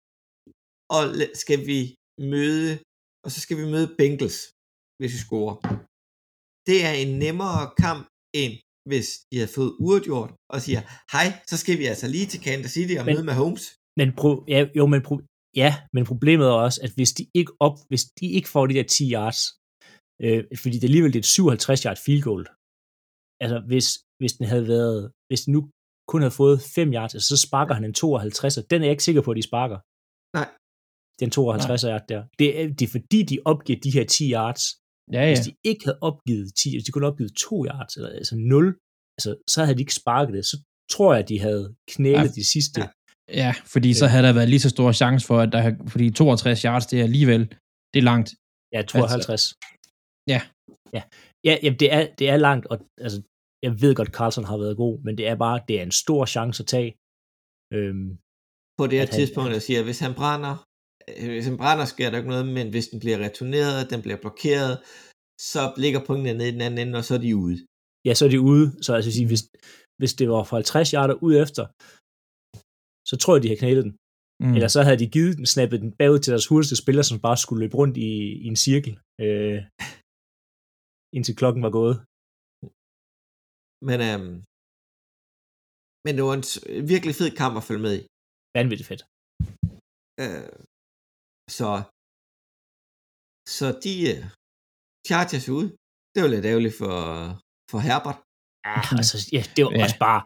og 0.97 1.01
skal 1.43 1.59
vi 1.70 1.80
møde, 2.32 2.70
og 3.24 3.28
så 3.35 3.39
skal 3.45 3.57
vi 3.61 3.64
møde 3.74 3.89
Bengals, 3.99 4.39
hvis 4.99 5.12
vi 5.14 5.18
scorer. 5.26 5.57
Det 6.68 6.78
er 6.89 6.95
en 7.05 7.12
nemmere 7.24 7.62
kamp, 7.85 8.03
end 8.43 8.53
hvis 8.91 9.09
de 9.28 9.35
havde 9.41 9.53
fået 9.59 9.72
uafgjort, 9.87 10.30
og 10.55 10.59
siger, 10.66 10.80
hej, 11.14 11.26
så 11.51 11.57
skal 11.62 11.76
vi 11.80 11.85
altså 11.93 12.07
lige 12.14 12.28
til 12.32 12.41
Kansas 12.47 12.72
City 12.76 12.95
og 13.01 13.05
Men- 13.05 13.14
møde 13.14 13.26
med 13.30 13.37
Holmes. 13.43 13.64
Men, 14.01 14.09
pro, 14.20 14.30
ja, 14.55 14.61
jo, 14.78 14.85
men, 14.93 15.01
pro, 15.07 15.14
ja, 15.62 15.70
men 15.95 16.03
problemet 16.11 16.45
er 16.47 16.57
også, 16.66 16.78
at 16.87 16.91
hvis 16.97 17.12
de 17.18 17.24
ikke, 17.39 17.53
op, 17.66 17.76
hvis 17.91 18.05
de 18.20 18.26
ikke 18.37 18.49
får 18.55 18.64
de 18.66 18.74
der 18.78 18.87
10 18.97 19.12
yards, 19.16 19.41
øh, 20.24 20.41
fordi 20.62 20.76
det 20.80 20.89
alligevel 20.91 21.12
det 21.12 21.18
er 21.20 21.26
et 21.28 21.35
57 21.39 21.82
yard 21.87 21.99
field 22.05 22.22
goal, 22.28 22.45
altså 23.45 23.57
hvis, 23.70 23.87
hvis 24.20 24.32
den 24.39 24.47
havde 24.53 24.66
været, 24.74 25.01
hvis 25.28 25.41
den 25.45 25.53
nu 25.57 25.61
kun 26.11 26.20
havde 26.24 26.39
fået 26.43 26.57
5 26.76 26.89
yards, 26.97 27.14
altså, 27.16 27.28
så 27.32 27.39
sparker 27.47 27.74
han 27.78 27.85
en 27.85 27.95
52, 27.95 28.59
og 28.61 28.64
den 28.70 28.78
er 28.80 28.87
jeg 28.87 28.95
ikke 28.97 29.09
sikker 29.09 29.22
på, 29.24 29.30
at 29.32 29.39
de 29.41 29.49
sparker. 29.51 29.78
Nej. 30.39 30.49
Den 31.21 31.31
52 31.31 31.83
yard 31.83 32.03
der. 32.09 32.21
Det 32.39 32.49
er, 32.61 32.65
det 32.79 32.83
er 32.89 32.93
fordi, 32.99 33.19
de 33.23 33.39
opgiver 33.45 33.81
de 33.81 33.91
her 33.97 34.05
10 34.05 34.31
yards. 34.33 34.62
ja, 35.12 35.21
ja. 35.23 35.29
Hvis 35.31 35.45
de 35.47 35.53
ikke 35.71 35.85
havde 35.85 35.99
opgivet 36.09 36.47
10, 36.61 36.75
hvis 36.75 36.85
de 36.85 36.93
kun 36.93 37.03
havde 37.03 37.12
opgivet 37.12 37.33
2 37.37 37.67
yards, 37.71 37.93
eller 37.97 38.11
altså 38.21 38.35
0, 38.37 38.67
altså, 39.19 39.31
så 39.53 39.59
havde 39.65 39.77
de 39.79 39.83
ikke 39.87 39.95
sparket 40.03 40.35
det. 40.37 40.45
Så 40.53 40.57
tror 40.93 41.09
jeg, 41.15 41.23
at 41.23 41.29
de 41.29 41.39
havde 41.47 41.65
knælet 41.95 42.31
Ja. 42.31 42.39
de 42.41 42.45
sidste. 42.55 42.81
Ja. 42.81 42.89
Ja, 43.43 43.53
fordi 43.73 43.91
så 44.01 44.07
havde 44.12 44.25
der 44.27 44.33
været 44.39 44.49
lige 44.55 44.61
så 44.67 44.71
stor 44.77 44.93
chance 45.03 45.27
for, 45.27 45.39
at 45.45 45.51
der, 45.53 45.62
fordi 45.93 46.07
62 46.11 46.62
yards, 46.62 46.87
det 46.87 46.97
er 47.01 47.05
alligevel, 47.11 47.41
det 47.93 47.99
er 48.03 48.07
langt. 48.12 48.29
Ja, 48.75 48.83
52. 48.83 49.43
Ja. 50.33 50.41
Ja, 50.97 51.03
ja 51.49 51.55
jamen, 51.62 51.79
det, 51.83 51.89
er, 51.97 52.03
det 52.19 52.27
er 52.35 52.37
langt, 52.49 52.65
og 52.73 52.77
altså, 53.07 53.19
jeg 53.67 53.73
ved 53.83 53.95
godt, 53.95 54.09
Carlson 54.19 54.45
har 54.51 54.57
været 54.65 54.77
god, 54.77 54.95
men 55.07 55.12
det 55.19 55.27
er 55.33 55.37
bare, 55.47 55.59
det 55.69 55.75
er 55.79 55.83
en 55.83 55.97
stor 56.05 56.23
chance 56.35 56.59
at 56.62 56.67
tage. 56.75 56.91
Øhm, 57.77 58.09
på 58.79 58.85
det 58.87 58.97
her 58.99 59.03
at 59.07 59.09
han- 59.11 59.19
tidspunkt, 59.21 59.53
jeg 59.59 59.62
siger, 59.69 59.81
hvis 59.89 60.01
han 60.07 60.15
brænder, 60.21 60.55
øh, 60.55 60.59
hvis 61.34 61.46
han 61.50 61.57
brænder, 61.62 61.84
sker 61.84 62.11
der 62.11 62.18
ikke 62.18 62.32
noget, 62.34 62.46
men 62.59 62.66
hvis 62.70 62.88
den 62.92 62.98
bliver 63.00 63.18
returneret, 63.26 63.90
den 63.92 64.00
bliver 64.05 64.20
blokeret, 64.24 64.74
så 65.52 65.62
ligger 65.84 66.07
punktene 66.07 66.38
nede 66.38 66.48
i 66.48 66.57
den 66.57 66.64
anden 66.66 66.80
ende, 66.82 66.98
og 67.00 67.05
så 67.05 67.14
er 67.14 67.22
de 67.26 67.36
ude. 67.44 67.57
ja, 68.07 68.12
så 68.14 68.22
er 68.26 68.32
de 68.34 68.40
ude, 68.52 68.66
så 68.84 68.90
altså 68.98 69.11
sige, 69.16 69.28
hvis, 69.32 69.42
hvis 70.00 70.14
det 70.18 70.26
var 70.32 70.42
for 70.44 70.57
50 70.57 70.90
yarder 70.98 71.16
ud 71.26 71.34
efter, 71.44 71.64
så 73.11 73.14
tror 73.20 73.32
jeg, 73.34 73.42
de 73.42 73.52
har 73.52 73.61
knælet 73.62 73.84
den. 73.86 73.94
Mm. 74.42 74.55
Eller 74.57 74.70
så 74.74 74.80
havde 74.86 75.00
de 75.02 75.14
givet 75.16 75.36
den, 75.38 75.46
snappet 75.55 75.80
den 75.84 75.92
bagud 76.00 76.20
til 76.20 76.32
deres 76.34 76.48
hurtigste 76.50 76.76
spiller, 76.82 77.05
som 77.07 77.22
bare 77.26 77.38
skulle 77.42 77.61
løbe 77.62 77.76
rundt 77.80 77.96
i, 78.09 78.11
i 78.44 78.46
en 78.52 78.59
cirkel, 78.66 78.94
øh, 79.24 79.59
indtil 81.16 81.38
klokken 81.40 81.62
var 81.66 81.72
gået. 81.80 81.96
Men, 83.88 83.98
øhm, 84.09 84.34
men 86.05 86.12
det 86.16 86.22
var 86.28 86.34
en 86.36 86.46
virkelig 86.94 87.14
fed 87.20 87.30
kamp 87.40 87.55
at 87.61 87.66
følge 87.68 87.84
med 87.86 87.94
i. 87.98 88.02
Vanvittigt 88.59 88.88
fedt. 88.90 89.02
Øh, 90.22 90.48
så, 91.59 91.68
så 93.57 93.66
de 93.84 93.95
uh, 94.12 94.22
Chargers 95.09 95.49
ude. 95.57 95.68
Det 96.14 96.20
var 96.24 96.30
lidt 96.34 96.45
ærgerligt 96.53 96.76
for, 96.82 96.95
for 97.70 97.78
Herbert. 97.88 98.18
Ja, 98.68 98.78
altså, 99.01 99.16
ja, 99.36 99.42
det 99.55 99.61
var 99.64 99.70
Ja. 99.72 99.78
ja. 99.78 99.84
også 99.86 99.99
bare, 100.09 100.20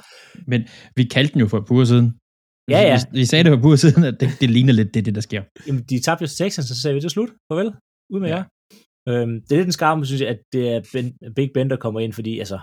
Men 0.53 0.61
vi 0.99 1.03
kaldte 1.15 1.33
den 1.35 1.41
jo 1.45 1.49
for 1.53 1.59
et 1.63 1.67
par 1.69 1.85
siden. 1.93 2.09
Ja, 2.75 2.81
ja. 2.91 2.97
Vi, 3.13 3.19
vi 3.21 3.25
sagde 3.31 3.43
det 3.45 3.51
for 3.53 3.57
et 3.59 3.63
par 3.65 3.71
uger 3.71 3.83
siden, 3.87 4.03
at 4.11 4.17
det, 4.21 4.29
det 4.43 4.49
ligner 4.57 4.75
lidt 4.81 4.91
det, 4.95 5.03
det 5.07 5.15
der 5.19 5.25
sker. 5.29 5.43
Jamen, 5.67 5.83
de 5.91 5.95
tabte 6.07 6.23
jo 6.25 6.29
til 6.31 6.39
Texans, 6.43 6.67
så 6.71 6.77
sagde 6.81 6.95
vi, 6.95 7.01
det 7.03 7.09
er 7.11 7.17
slut. 7.17 7.31
Farvel. 7.49 7.71
Ud 8.15 8.21
med 8.25 8.31
Ja. 8.35 8.37
jer. 8.39 8.45
Øhm, 9.11 9.35
det 9.45 9.53
er 9.53 9.59
lidt 9.61 9.71
en 9.73 9.79
skam, 9.81 9.99
synes 10.09 10.21
jeg, 10.23 10.31
at 10.35 10.41
det 10.55 10.63
er 10.75 10.81
ben, 10.93 11.07
Big 11.39 11.51
Ben, 11.55 11.71
der 11.73 11.77
kommer 11.85 12.01
ind, 12.05 12.13
fordi 12.19 12.33
altså, 12.45 12.59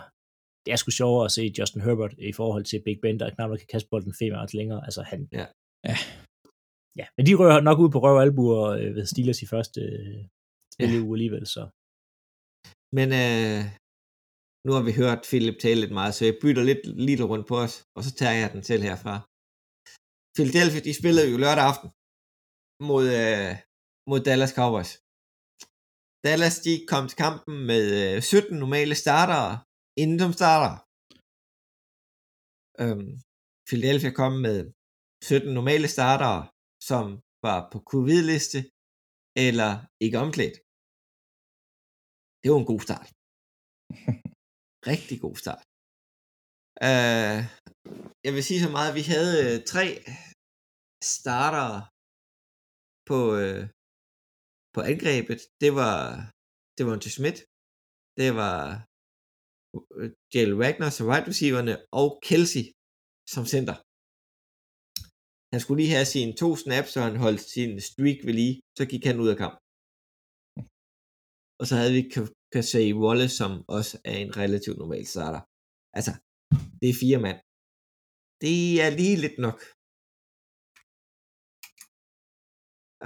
det 0.64 0.70
er 0.74 0.80
sgu 0.82 0.90
sjovere 0.92 1.26
at 1.28 1.32
se 1.38 1.44
Justin 1.58 1.82
Herbert 1.86 2.14
i 2.32 2.34
forhold 2.40 2.64
til 2.70 2.82
Big 2.88 2.98
Ben, 3.04 3.20
der 3.20 3.34
knap 3.36 3.50
nok 3.50 3.60
kan 3.64 3.68
kaste 3.74 3.88
bolden 3.92 4.14
fem 4.20 4.32
yards 4.38 4.54
længere. 4.60 4.82
Altså, 4.88 5.02
han... 5.12 5.20
Ja. 5.40 5.46
Ja. 7.00 7.02
Ja, 7.02 7.08
men 7.16 7.24
de 7.28 7.34
rører 7.42 7.62
nok 7.68 7.78
ud 7.84 7.90
på 7.92 8.00
røv 8.04 8.16
og 8.18 8.24
albuer 8.26 8.64
øh, 8.80 8.92
ved 8.96 9.06
Steelers 9.12 9.42
i 9.46 9.52
første 9.54 9.80
øh, 9.98 10.22
spilleuge 10.74 11.16
alligevel, 11.18 11.46
så... 11.56 11.64
Men 12.98 13.08
øh, 13.24 13.62
nu 14.66 14.72
har 14.76 14.84
vi 14.88 15.00
hørt 15.02 15.20
Philip 15.30 15.58
tale 15.66 15.82
lidt 15.82 15.96
meget, 16.00 16.14
så 16.16 16.22
jeg 16.26 16.36
bytter 16.42 16.64
lidt 16.70 16.84
lidt 17.08 17.22
rundt 17.32 17.48
på 17.52 17.56
os, 17.66 17.74
og 17.98 18.02
så 18.06 18.12
tager 18.20 18.36
jeg 18.42 18.50
den 18.56 18.64
selv 18.70 18.84
herfra. 18.90 19.16
Philadelphia, 20.38 20.82
de 20.88 21.00
spillede 21.00 21.28
jo 21.34 21.38
lørdag 21.44 21.66
aften 21.72 21.90
mod, 22.90 23.06
øh, 23.22 23.52
mod 24.10 24.20
Dallas 24.28 24.54
Cowboys. 24.60 24.92
Dallas 26.28 26.58
de 26.68 26.74
kom 26.92 27.04
til 27.08 27.18
kampen 27.26 27.56
med 27.72 27.84
øh, 28.04 28.22
17 28.22 28.58
normale 28.64 28.96
startere, 29.04 29.52
inden 30.02 30.18
de 30.20 30.28
starter. 30.42 30.74
Øhm, 32.82 33.12
Philadelphia 33.68 34.12
kom 34.22 34.34
med 34.48 34.58
17 35.24 35.54
normale 35.60 35.88
startere, 35.98 36.40
som 36.90 37.06
var 37.46 37.60
på 37.72 37.78
covid-liste, 37.92 38.60
eller 39.46 39.72
ikke 40.06 40.18
omklædt. 40.26 40.58
Det 42.42 42.48
var 42.52 42.60
en 42.62 42.72
god 42.74 42.82
start. 42.88 43.08
Rigtig 44.92 45.18
god 45.26 45.36
start. 45.44 45.64
Uh, 46.88 47.40
jeg 48.26 48.32
vil 48.36 48.44
sige 48.48 48.64
så 48.66 48.70
meget, 48.76 48.90
at 48.92 48.98
vi 49.00 49.06
havde 49.14 49.34
øh, 49.46 49.56
tre 49.74 49.86
starter 51.16 51.72
på, 53.10 53.20
øh, 53.44 53.64
på 54.76 54.80
angrebet. 54.92 55.42
Det 55.64 55.72
var, 55.82 55.96
det 56.78 56.84
var 56.88 56.96
til 57.04 57.12
Schmidt, 57.16 57.40
det 58.20 58.30
var 58.42 58.60
Jalen 60.34 60.60
Wagner 60.62 60.90
som 60.96 61.08
wide 61.10 61.30
receiverne, 61.32 61.76
og 62.00 62.08
Kelsey 62.28 62.66
som 63.34 63.44
center. 63.54 63.76
Han 65.54 65.60
skulle 65.62 65.80
lige 65.82 65.96
have 65.96 66.10
sine 66.14 66.34
to 66.42 66.50
snaps, 66.64 66.90
så 66.94 67.00
han 67.08 67.18
holdt 67.26 67.44
sin 67.56 67.72
streak 67.90 68.20
ved 68.26 68.34
lige, 68.42 68.56
så 68.78 68.84
gik 68.92 69.04
han 69.10 69.22
ud 69.24 69.30
af 69.34 69.38
kamp. 69.44 69.58
Og 71.60 71.66
så 71.70 71.74
havde 71.80 71.96
vi 71.98 72.02
Casey 72.54 72.88
Wallace, 73.04 73.36
som 73.42 73.52
også 73.78 73.96
er 74.12 74.18
en 74.26 74.32
relativt 74.42 74.78
normal 74.84 75.06
starter. 75.14 75.42
Altså, 75.98 76.12
det 76.80 76.88
er 76.90 77.02
fire 77.04 77.20
mand. 77.26 77.40
Det 78.44 78.58
er 78.84 78.90
lige 79.00 79.18
lidt 79.26 79.38
nok. 79.48 79.60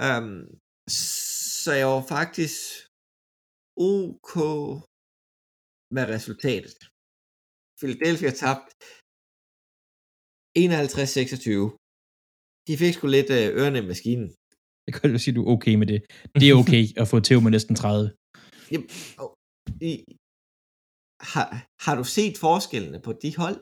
Um, 0.06 0.30
så 1.64 1.72
jeg 1.80 1.88
var 1.94 2.04
faktisk 2.16 2.58
ok 3.96 4.30
med 5.96 6.04
resultatet. 6.14 6.78
Philadelphia 7.80 8.32
tabt 8.42 8.68
51-26. 10.58 11.79
De 12.70 12.76
fik 12.82 12.94
sgu 12.94 13.06
lidt 13.06 13.30
øh, 13.38 13.46
ørerne 13.58 13.78
i 13.82 13.86
maskinen. 13.92 14.28
Jeg 14.86 14.92
kan 14.94 15.10
jo 15.14 15.18
sige, 15.22 15.32
at 15.32 15.36
du 15.38 15.42
er 15.44 15.50
okay 15.54 15.74
med 15.80 15.86
det. 15.92 16.00
Det 16.40 16.46
er 16.50 16.56
okay 16.62 16.82
at 17.00 17.06
få 17.12 17.16
til 17.26 17.36
med 17.44 17.52
næsten 17.56 17.74
30. 17.76 18.10
Jamen, 18.72 18.88
og, 19.22 19.28
i, 19.88 19.92
har, 21.32 21.46
har 21.84 21.94
du 22.00 22.04
set 22.16 22.34
forskellene 22.46 22.98
på 23.06 23.12
de 23.22 23.30
hold? 23.42 23.58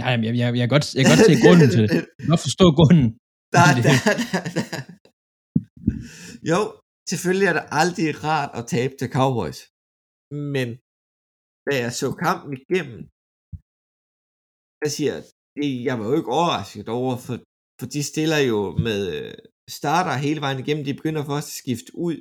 Ja, 0.00 0.06
jeg, 0.12 0.18
jeg, 0.40 0.48
jeg, 0.60 0.64
kan 0.64 0.74
godt, 0.76 0.86
jeg 0.96 1.02
kan 1.04 1.12
godt 1.14 1.26
se 1.30 1.36
grunden 1.44 1.68
til 1.74 1.82
det. 1.84 1.90
Jeg 1.96 2.22
kan 2.22 2.32
godt 2.34 2.44
forstå 2.48 2.66
grunden. 2.78 3.06
Der, 3.54 3.62
der, 3.86 3.96
der, 4.04 4.42
der. 4.56 4.68
Jo, 6.50 6.60
selvfølgelig 7.10 7.48
er 7.50 7.56
det 7.58 7.64
aldrig 7.80 8.08
rart 8.28 8.52
at 8.58 8.64
tabe 8.74 8.94
til 9.00 9.08
Cowboys. 9.16 9.60
Men 10.54 10.68
da 11.66 11.72
jeg 11.84 11.92
så 12.00 12.08
kampen 12.24 12.52
igennem, 12.62 13.00
jeg 14.84 14.90
siger, 14.96 15.14
det, 15.56 15.68
jeg 15.88 15.94
var 15.98 16.06
jo 16.10 16.14
ikke 16.20 16.32
overrasket 16.38 16.88
over, 16.98 17.14
for, 17.26 17.36
for 17.78 17.86
de 17.94 18.02
stiller 18.12 18.40
jo 18.50 18.60
med 18.86 19.00
øh, 19.16 19.34
starter 19.78 20.14
hele 20.26 20.40
vejen 20.44 20.60
igennem. 20.62 20.84
De 20.84 20.98
begynder 20.98 21.22
først 21.30 21.48
at 21.52 21.58
skifte 21.62 21.90
ud 22.06 22.16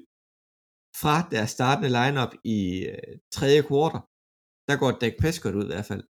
fra 1.01 1.16
deres 1.34 1.51
startende 1.58 1.91
lineup 1.99 2.34
i 2.56 2.60
øh, 2.91 3.14
tredje 3.36 3.62
kvartal. 3.68 4.01
Der 4.70 4.76
går 4.82 4.91
Dak 5.01 5.16
Prescott 5.22 5.56
ud 5.60 5.66
i 5.68 5.72
hvert 5.74 5.89
fald. 5.91 6.03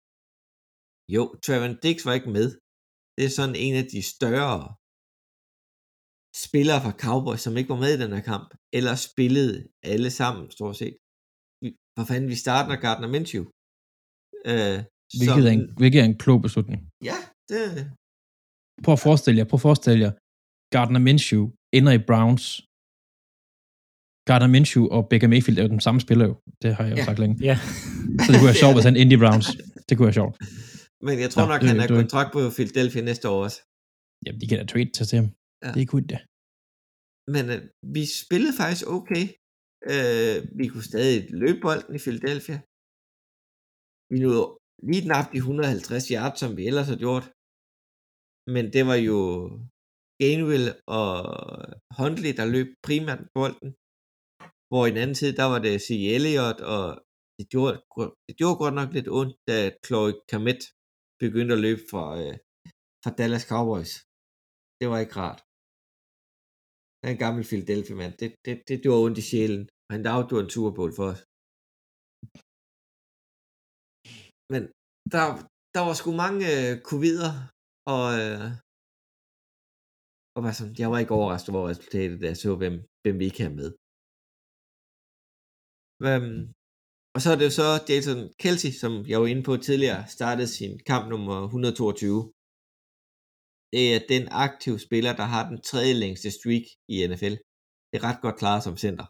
Jo, 1.15 1.23
Trevor 1.43 1.69
Dix 1.83 1.97
var 2.07 2.13
ikke 2.19 2.31
med. 2.37 2.47
Det 3.15 3.23
er 3.25 3.33
sådan 3.39 3.57
en 3.65 3.75
af 3.81 3.85
de 3.93 4.01
større 4.15 4.59
spillere 6.45 6.79
fra 6.85 6.97
Cowboys, 7.05 7.41
som 7.45 7.57
ikke 7.57 7.73
var 7.73 7.81
med 7.83 7.91
i 7.93 8.01
den 8.03 8.11
her 8.15 8.25
kamp, 8.33 8.49
eller 8.77 8.93
spillede 9.07 9.55
alle 9.93 10.11
sammen, 10.19 10.45
stort 10.57 10.75
set. 10.81 10.95
Hvor 11.95 12.05
fanden, 12.09 12.29
vi 12.33 12.37
starter 12.45 12.75
Gardner 12.85 13.09
Minshew. 13.13 13.45
Øh, 14.51 14.79
hvilket, 15.17 15.43
som, 15.43 15.49
er 15.49 15.53
en, 15.57 15.65
hvilket 15.79 15.99
er 16.03 16.07
en 16.11 16.19
klog 16.23 16.39
beslutning. 16.45 16.79
Ja, 17.09 17.17
det... 17.49 17.61
Prøv 18.83 18.93
at 18.97 19.03
forestille 19.07 19.37
jer, 19.39 19.47
prøv 19.49 19.57
at 19.61 19.67
forestille 19.69 19.99
jer, 20.05 20.11
Gardner 20.73 21.01
Minshew 21.07 21.43
ender 21.77 21.93
i 21.99 22.01
Browns. 22.09 22.45
Gardner 24.27 24.49
Minshew 24.55 24.83
og 24.95 25.01
Baker 25.09 25.27
Mayfield 25.33 25.57
er 25.59 25.63
jo 25.67 25.71
den 25.75 25.85
samme 25.87 25.99
spiller 26.05 26.25
jo. 26.29 26.33
Det 26.61 26.69
har 26.75 26.83
jeg 26.83 26.91
jo 26.93 26.97
ja. 26.99 27.05
sagt 27.09 27.19
længe. 27.23 27.35
Ja. 27.49 27.55
Så 28.23 28.27
det 28.31 28.37
kunne 28.39 28.51
være 28.51 28.61
sjovt, 28.63 28.75
hvis 28.75 28.87
han 28.89 28.97
endte 29.01 29.13
i 29.17 29.21
Browns. 29.23 29.47
Det 29.87 29.93
kunne 29.95 30.07
være 30.09 30.19
sjovt. 30.21 30.35
Men 31.07 31.15
jeg 31.23 31.29
tror 31.31 31.43
Nå, 31.43 31.47
nok, 31.51 31.61
det, 31.61 31.69
han 31.71 31.79
er 31.83 31.89
kontrakt 32.01 32.29
på 32.35 32.39
Philadelphia 32.57 33.01
næste 33.09 33.25
år 33.33 33.39
også. 33.47 33.59
Jamen, 34.23 34.39
de 34.41 34.45
kan 34.49 34.57
da 34.59 34.65
trade 34.71 34.91
til 35.09 35.17
ham. 35.21 35.29
Ja. 35.63 35.69
Det 35.73 35.79
er 35.79 35.85
ikke 35.85 36.11
det. 36.13 36.21
Men 37.33 37.43
øh, 37.53 37.59
vi 37.95 38.03
spillede 38.21 38.53
faktisk 38.61 38.83
okay. 38.97 39.23
Øh, 39.93 40.35
vi 40.59 40.65
kunne 40.71 40.87
stadig 40.91 41.17
løbe 41.43 41.59
bolden 41.65 41.93
i 41.97 42.01
Philadelphia. 42.05 42.57
Vi 44.11 44.17
nåede 44.23 44.43
lige 44.89 45.03
knap 45.07 45.25
de 45.33 45.37
150 45.37 46.07
yards, 46.15 46.39
som 46.41 46.51
vi 46.57 46.63
ellers 46.69 46.87
har 46.93 46.99
gjort. 47.05 47.25
Men 48.55 48.65
det 48.75 48.83
var 48.89 48.99
jo 49.09 49.19
Gainwell 50.21 50.67
og 50.99 51.11
Huntley, 51.99 52.33
der 52.39 52.53
løb 52.55 52.67
primært 52.87 53.23
bolden. 53.37 53.69
Hvor 54.69 54.83
i 54.85 54.91
den 54.93 55.01
anden 55.03 55.19
side, 55.21 55.37
der 55.39 55.47
var 55.53 55.59
det 55.65 55.83
C. 55.85 55.89
Elliott, 56.15 56.59
og 56.73 56.85
det 57.37 57.45
gjorde, 57.53 57.75
det 58.27 58.33
gjorde 58.39 58.61
godt 58.63 58.75
nok 58.79 58.89
lidt 58.97 59.09
ondt, 59.19 59.35
da 59.49 59.57
Chloe 59.85 60.13
Kamet 60.31 60.61
begyndte 61.23 61.53
at 61.55 61.63
løbe 61.67 61.83
fra, 61.91 62.05
øh, 62.21 62.35
fra 63.03 63.11
Dallas 63.19 63.45
Cowboys. 63.51 63.93
Det 64.79 64.87
var 64.91 64.99
ikke 65.03 65.19
rart. 65.23 65.41
Han 66.99 67.07
er 67.09 67.13
en 67.15 67.23
gammel 67.25 67.43
Philadelphia-mand. 67.51 68.13
Det, 68.21 68.29
det, 68.45 68.53
det 68.69 68.77
gjorde 68.83 69.03
ondt 69.05 69.21
i 69.21 69.25
sjælen. 69.29 69.63
Han 69.91 70.01
afgjorde 70.15 70.45
en 70.45 70.53
Super 70.55 70.73
Bowl 70.77 70.91
for 70.97 71.07
os. 71.13 71.21
Men 74.53 74.61
der, 75.13 75.25
der 75.75 75.81
var 75.87 75.95
sgu 75.99 76.09
mange 76.25 76.43
øh, 76.53 76.73
covider, 76.89 77.33
og, 77.95 78.05
øh, 78.21 78.49
og 80.35 80.39
var 80.45 80.51
sådan, 80.51 80.75
jeg 80.81 80.89
var 80.91 80.99
ikke 80.99 81.17
overrasket 81.19 81.55
over 81.55 81.69
resultatet, 81.69 82.21
da 82.21 82.25
jeg 82.31 82.37
så, 82.37 82.55
hvem, 82.61 82.75
hvem 83.03 83.15
vi 83.19 83.25
ikke 83.25 83.41
havde 83.43 83.59
med. 83.61 83.69
Um, 86.09 86.53
og 87.15 87.19
så 87.23 87.27
er 87.31 87.37
det 87.37 87.45
jo 87.49 87.53
så 87.61 87.67
Jason 87.89 88.19
Kelsey, 88.41 88.71
som 88.81 88.91
jeg 89.11 89.17
var 89.21 89.27
inde 89.33 89.43
på 89.49 89.53
tidligere, 89.67 90.01
startede 90.17 90.49
sin 90.57 90.73
kamp 90.89 91.05
nummer 91.13 91.37
122. 91.43 92.17
Det 93.73 93.83
er 93.93 93.99
den 94.13 94.23
aktive 94.45 94.79
spiller, 94.87 95.13
der 95.21 95.27
har 95.33 95.43
den 95.51 95.59
tredje 95.69 95.93
længste 96.03 96.29
streak 96.37 96.65
i 96.93 96.95
NFL. 97.09 97.35
Det 97.89 97.95
er 97.99 98.07
ret 98.09 98.21
godt 98.25 98.37
klaret 98.41 98.63
som 98.67 98.75
center. 98.83 99.07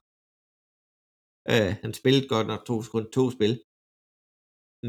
Uh, 1.51 1.71
han 1.83 1.91
spillede 1.99 2.27
godt 2.33 2.47
nok 2.51 2.61
to, 2.69 2.75
kun 2.93 3.05
to 3.17 3.23
spil. 3.35 3.53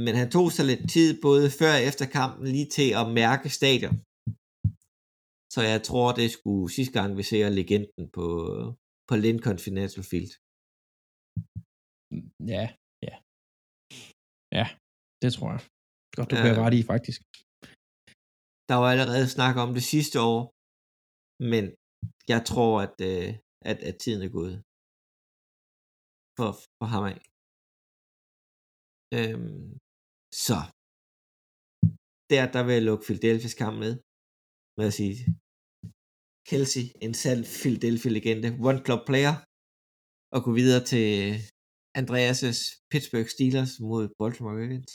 Men 0.03 0.13
han 0.21 0.29
tog 0.37 0.49
sig 0.53 0.65
lidt 0.71 0.85
tid, 0.95 1.11
både 1.27 1.45
før 1.59 1.73
og 1.79 1.85
efter 1.91 2.07
kampen, 2.19 2.47
lige 2.55 2.69
til 2.79 2.89
at 3.01 3.07
mærke 3.21 3.49
stadion. 3.59 3.97
Så 5.55 5.61
jeg 5.73 5.81
tror, 5.89 6.09
det 6.21 6.29
skulle 6.37 6.67
sidste 6.77 6.95
gang, 6.99 7.11
vi 7.21 7.25
ser 7.31 7.57
legenden 7.61 8.05
på, 8.17 8.27
på 9.09 9.15
Lincoln 9.25 9.59
Financial 9.67 10.05
Field. 10.11 10.33
Ja, 12.55 12.65
ja. 13.07 13.15
Ja, 14.59 14.67
det 15.23 15.31
tror 15.37 15.51
jeg. 15.55 15.63
Godt, 16.17 16.31
du 16.31 16.37
kan 16.45 16.57
ret 16.65 16.77
i, 16.81 16.83
faktisk. 16.93 17.21
Der 18.71 18.77
var 18.81 18.89
allerede 18.95 19.29
snak 19.37 19.55
om 19.65 19.71
det 19.79 19.85
sidste 19.95 20.17
år, 20.33 20.41
men 21.53 21.65
jeg 22.33 22.41
tror, 22.51 22.73
at, 22.87 22.97
øh, 23.11 23.31
at, 23.71 23.79
at 23.89 23.97
tiden 24.03 24.23
er 24.27 24.33
gået 24.39 24.57
for, 26.39 26.51
for 26.79 26.87
ham 26.95 27.05
af. 27.13 27.19
Øhm, 29.17 29.71
så 30.47 30.59
der, 32.30 32.43
der 32.55 32.62
vil 32.66 32.74
jeg 32.78 32.87
lukke 32.89 33.05
Philadelphia's 33.09 33.57
kamp 33.62 33.76
med, 33.85 33.93
med 34.78 34.87
at 34.91 34.97
sige, 35.01 35.16
Kelsey, 36.49 36.85
en 37.07 37.14
sand 37.22 37.41
Philadelphia-legende, 37.61 38.49
one 38.70 38.80
club 38.87 39.03
player, 39.09 39.35
og 40.35 40.41
gå 40.47 40.51
videre 40.61 40.82
til 40.93 41.09
Andreas' 42.01 42.62
Pittsburgh 42.91 43.28
Steelers 43.35 43.72
mod 43.89 44.05
Baltimore 44.18 44.57
Ravens. 44.62 44.93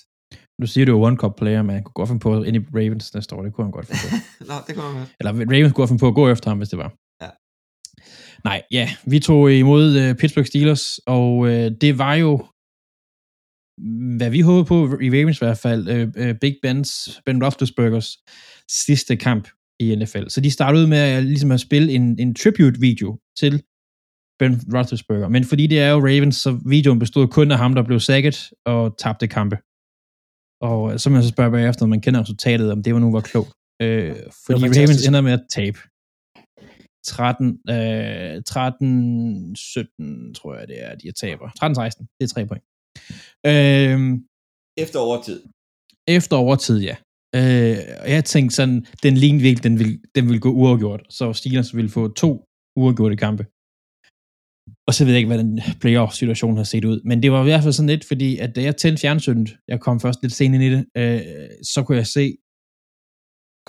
Nu 0.59 0.65
siger 0.71 0.85
du 0.85 0.91
jo 0.95 1.01
one 1.07 1.17
cup 1.21 1.35
player, 1.41 1.61
men 1.61 1.73
han 1.75 1.83
kunne 1.83 1.99
godt 1.99 2.09
finde 2.09 2.23
på 2.25 2.29
ind 2.47 2.55
i 2.57 2.61
Ravens 2.79 3.13
næste 3.13 3.35
år. 3.35 3.41
Det 3.43 3.53
kunne 3.53 3.65
han 3.67 3.77
godt 3.77 3.87
finde 3.87 4.03
på. 4.03 4.09
Nå, 4.49 4.55
det 4.67 4.71
kunne 4.75 4.87
han 4.89 4.97
godt. 4.99 5.11
Eller 5.19 5.31
Ravens 5.53 5.71
kunne 5.71 5.81
godt 5.81 5.89
finde 5.89 6.03
på 6.05 6.11
at 6.13 6.19
gå 6.21 6.25
efter 6.29 6.47
ham, 6.49 6.57
hvis 6.57 6.71
det 6.73 6.79
var. 6.83 6.91
Ja. 7.23 7.29
Nej, 8.49 8.59
ja. 8.71 8.85
Vi 9.11 9.19
tog 9.19 9.41
imod 9.63 9.85
uh, 10.01 10.17
Pittsburgh 10.19 10.47
Steelers, 10.47 10.85
og 11.17 11.31
uh, 11.37 11.67
det 11.83 11.91
var 12.03 12.13
jo 12.25 12.31
hvad 14.17 14.30
vi 14.30 14.41
håber 14.41 14.63
på 14.63 14.99
i 15.01 15.09
Ravens 15.09 15.38
i 15.38 15.45
hvert 15.45 15.57
fald, 15.57 15.82
uh, 15.88 16.23
uh, 16.23 16.36
Big 16.41 16.55
Ben's, 16.65 17.21
Ben 17.25 17.43
Roethlisbergers 17.43 18.17
sidste 18.67 19.15
kamp 19.15 19.47
i 19.80 19.95
NFL. 19.95 20.27
Så 20.27 20.41
de 20.41 20.51
startede 20.51 20.88
med 20.88 20.97
at, 20.97 21.23
ligesom 21.23 21.51
at 21.51 21.59
spille 21.59 21.91
en, 21.91 22.19
en 22.19 22.36
tribute-video 22.36 23.19
til 23.39 23.63
Ben 24.39 24.61
Roethlisberger. 24.73 25.30
Men 25.30 25.43
fordi 25.43 25.67
det 25.67 25.80
er 25.80 25.89
jo 25.89 25.99
Ravens, 25.99 26.36
så 26.36 26.59
videoen 26.65 26.99
bestod 26.99 27.27
kun 27.27 27.51
af 27.51 27.57
ham, 27.57 27.75
der 27.75 27.84
blev 27.84 27.99
sækket 27.99 28.49
og 28.65 28.97
tabte 28.97 29.27
kampe. 29.27 29.57
Og 30.61 30.99
så 30.99 31.09
må 31.09 31.15
jeg 31.15 31.23
så 31.23 31.30
spørge 31.30 31.51
bagefter, 31.51 31.86
når 31.86 31.89
man 31.89 32.01
kender 32.01 32.21
resultatet, 32.21 32.71
om 32.71 32.84
det 32.84 32.93
var 32.93 32.99
nu 32.99 33.11
var 33.11 33.21
klogt. 33.21 33.51
Øh, 33.82 34.15
fordi 34.45 34.65
Ravens 34.65 35.07
ender 35.07 35.21
med 35.21 35.32
at 35.32 35.43
tabe. 35.49 35.80
13, 37.05 37.59
øh, 37.69 38.43
13, 38.43 39.55
17, 39.55 40.34
tror 40.34 40.55
jeg, 40.57 40.67
det 40.67 40.84
er, 40.86 40.95
de 40.95 41.07
er 41.07 41.11
taber. 41.11 41.49
13, 41.59 41.75
16, 41.75 42.07
det 42.19 42.23
er 42.23 42.34
tre 42.34 42.45
point. 42.45 42.63
Øh, 43.52 44.00
Efter 44.84 45.00
overtid. 45.08 45.39
efter 46.18 46.36
overtid, 46.45 46.80
ja. 46.89 46.95
Øh, 47.39 47.78
og 48.04 48.10
jeg 48.16 48.26
tænkte 48.26 48.56
sådan, 48.56 48.80
den 49.06 49.14
lignede 49.24 49.43
virkelig, 49.47 49.64
den 49.64 49.80
ville, 49.80 49.95
den 50.16 50.24
ville 50.28 50.41
gå 50.45 50.52
uafgjort, 50.62 51.02
så 51.18 51.34
Steelers 51.34 51.76
ville 51.78 51.89
få 51.97 52.04
to 52.24 52.32
uafgjorte 52.82 53.18
kampe. 53.26 53.43
Og 54.88 54.93
så 54.93 55.02
ved 55.04 55.12
jeg 55.14 55.20
ikke, 55.22 55.32
hvad 55.34 55.43
den 55.45 55.54
playoff-situation 55.82 56.58
har 56.58 56.64
set 56.74 56.86
ud. 56.91 56.97
Men 57.10 57.18
det 57.24 57.32
var 57.32 57.41
i 57.41 57.50
hvert 57.50 57.64
fald 57.64 57.74
sådan 57.74 57.93
lidt, 57.93 58.06
fordi 58.12 58.30
at 58.43 58.50
da 58.56 58.62
jeg 58.68 58.76
tændte 58.78 59.02
fjernsynet, 59.02 59.50
jeg 59.72 59.80
kom 59.86 60.00
først 60.00 60.20
lidt 60.22 60.34
sent 60.39 60.56
ind 60.56 60.64
i 60.68 60.72
det, 60.76 60.82
øh, 61.00 61.22
så 61.74 61.80
kunne 61.86 61.97
jeg 62.02 62.08
se, 62.18 62.26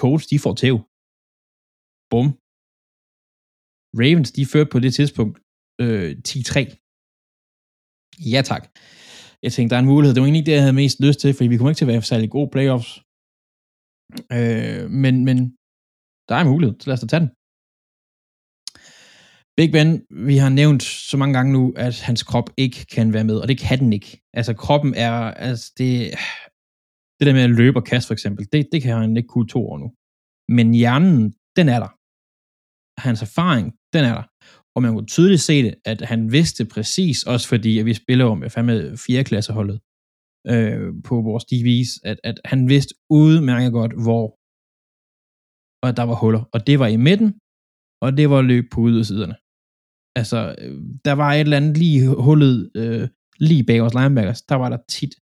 Colts, 0.01 0.27
de 0.33 0.39
får 0.45 0.55
tæv. 0.63 0.77
Bum. 2.11 2.27
Ravens, 4.01 4.31
de 4.37 4.43
førte 4.53 4.71
på 4.75 4.79
det 4.85 4.93
tidspunkt 4.99 5.37
øh, 5.85 6.11
10-3. 6.29 6.59
Ja 8.35 8.41
tak. 8.51 8.63
Jeg 9.45 9.53
tænkte, 9.53 9.71
der 9.71 9.79
er 9.79 9.85
en 9.85 9.93
mulighed. 9.95 10.15
Det 10.15 10.21
var 10.21 10.27
egentlig 10.27 10.43
ikke 10.43 10.51
det, 10.51 10.59
jeg 10.59 10.67
havde 10.67 10.83
mest 10.83 10.99
lyst 11.07 11.21
til, 11.21 11.35
fordi 11.35 11.49
vi 11.49 11.57
kommer 11.57 11.71
ikke 11.71 11.79
til 11.79 11.89
at 11.89 11.93
være 11.93 12.03
særlig 12.03 12.31
gode 12.31 12.51
playoffs. 12.55 12.91
Øh, 14.37 14.85
men, 15.03 15.15
men 15.29 15.39
der 16.29 16.35
er 16.35 16.43
en 16.43 16.53
mulighed, 16.55 16.75
så 16.81 16.87
lad 16.87 16.95
os 16.97 17.05
da 17.05 17.07
tage 17.07 17.25
den. 17.25 17.31
Big 19.59 19.71
Ben, 19.73 19.91
vi 20.29 20.37
har 20.37 20.49
nævnt 20.61 20.83
så 20.83 21.17
mange 21.17 21.35
gange 21.37 21.53
nu, 21.53 21.63
at 21.77 22.01
hans 22.09 22.23
krop 22.23 22.49
ikke 22.57 22.81
kan 22.95 23.13
være 23.13 23.25
med, 23.25 23.37
og 23.43 23.49
det 23.49 23.59
kan 23.59 23.79
den 23.79 23.93
ikke. 23.93 24.21
Altså 24.39 24.53
kroppen 24.55 24.95
er, 24.95 25.13
altså 25.47 25.67
det, 25.79 25.91
det 27.19 27.27
der 27.27 27.33
med 27.33 27.43
at 27.49 27.57
løbe 27.61 27.79
og 27.79 27.85
kaste 27.85 28.07
for 28.07 28.15
eksempel, 28.15 28.43
det, 28.53 28.69
det 28.73 28.83
kan 28.83 28.97
han 28.97 29.17
ikke 29.17 29.33
kunne 29.35 29.49
to 29.49 29.61
år 29.71 29.79
nu. 29.79 29.89
Men 30.57 30.75
hjernen, 30.75 31.35
den 31.57 31.67
er 31.75 31.81
der. 31.85 31.93
Hans 33.07 33.23
erfaring, 33.29 33.67
den 33.95 34.03
er 34.11 34.15
der. 34.19 34.27
Og 34.75 34.83
man 34.83 34.93
kunne 34.93 35.07
tydeligt 35.07 35.41
se 35.41 35.63
det, 35.63 35.75
at 35.85 36.01
han 36.01 36.33
vidste 36.33 36.65
præcis, 36.75 37.23
også 37.33 37.49
fordi 37.49 37.79
at 37.79 37.87
vi 37.87 37.95
spiller 37.95 38.25
om, 38.25 38.43
jeg 38.43 38.53
fandme 38.53 38.97
4. 38.97 39.25
klasseholdet 39.25 39.81
øh, 40.53 40.89
på 41.09 41.15
vores 41.29 41.45
DV's, 41.51 41.93
at, 42.11 42.19
at 42.25 42.41
han 42.45 42.69
vidste 42.69 42.95
udmærket 43.11 43.73
godt, 43.73 43.93
hvor 44.05 44.27
og 45.83 45.89
at 45.89 45.97
der 45.97 46.03
var 46.03 46.15
huller. 46.23 46.43
Og 46.55 46.67
det 46.67 46.79
var 46.79 46.87
i 46.87 46.97
midten, 46.97 47.31
og 48.05 48.17
det 48.19 48.31
var 48.31 48.43
løb 48.43 48.65
på 48.73 48.81
ydersiderne. 48.89 49.37
Altså, 50.21 50.39
øh, 50.63 50.75
der 51.05 51.13
var 51.13 51.31
et 51.33 51.41
eller 51.41 51.57
andet 51.57 51.77
lige 51.77 52.01
hullet, 52.27 52.71
øh, 52.81 53.09
lige 53.47 53.65
bag 53.65 53.81
vores 53.81 53.95
linebackers, 53.95 54.43
der 54.43 54.55
var 54.55 54.69
der 54.69 54.81
tit 54.89 55.15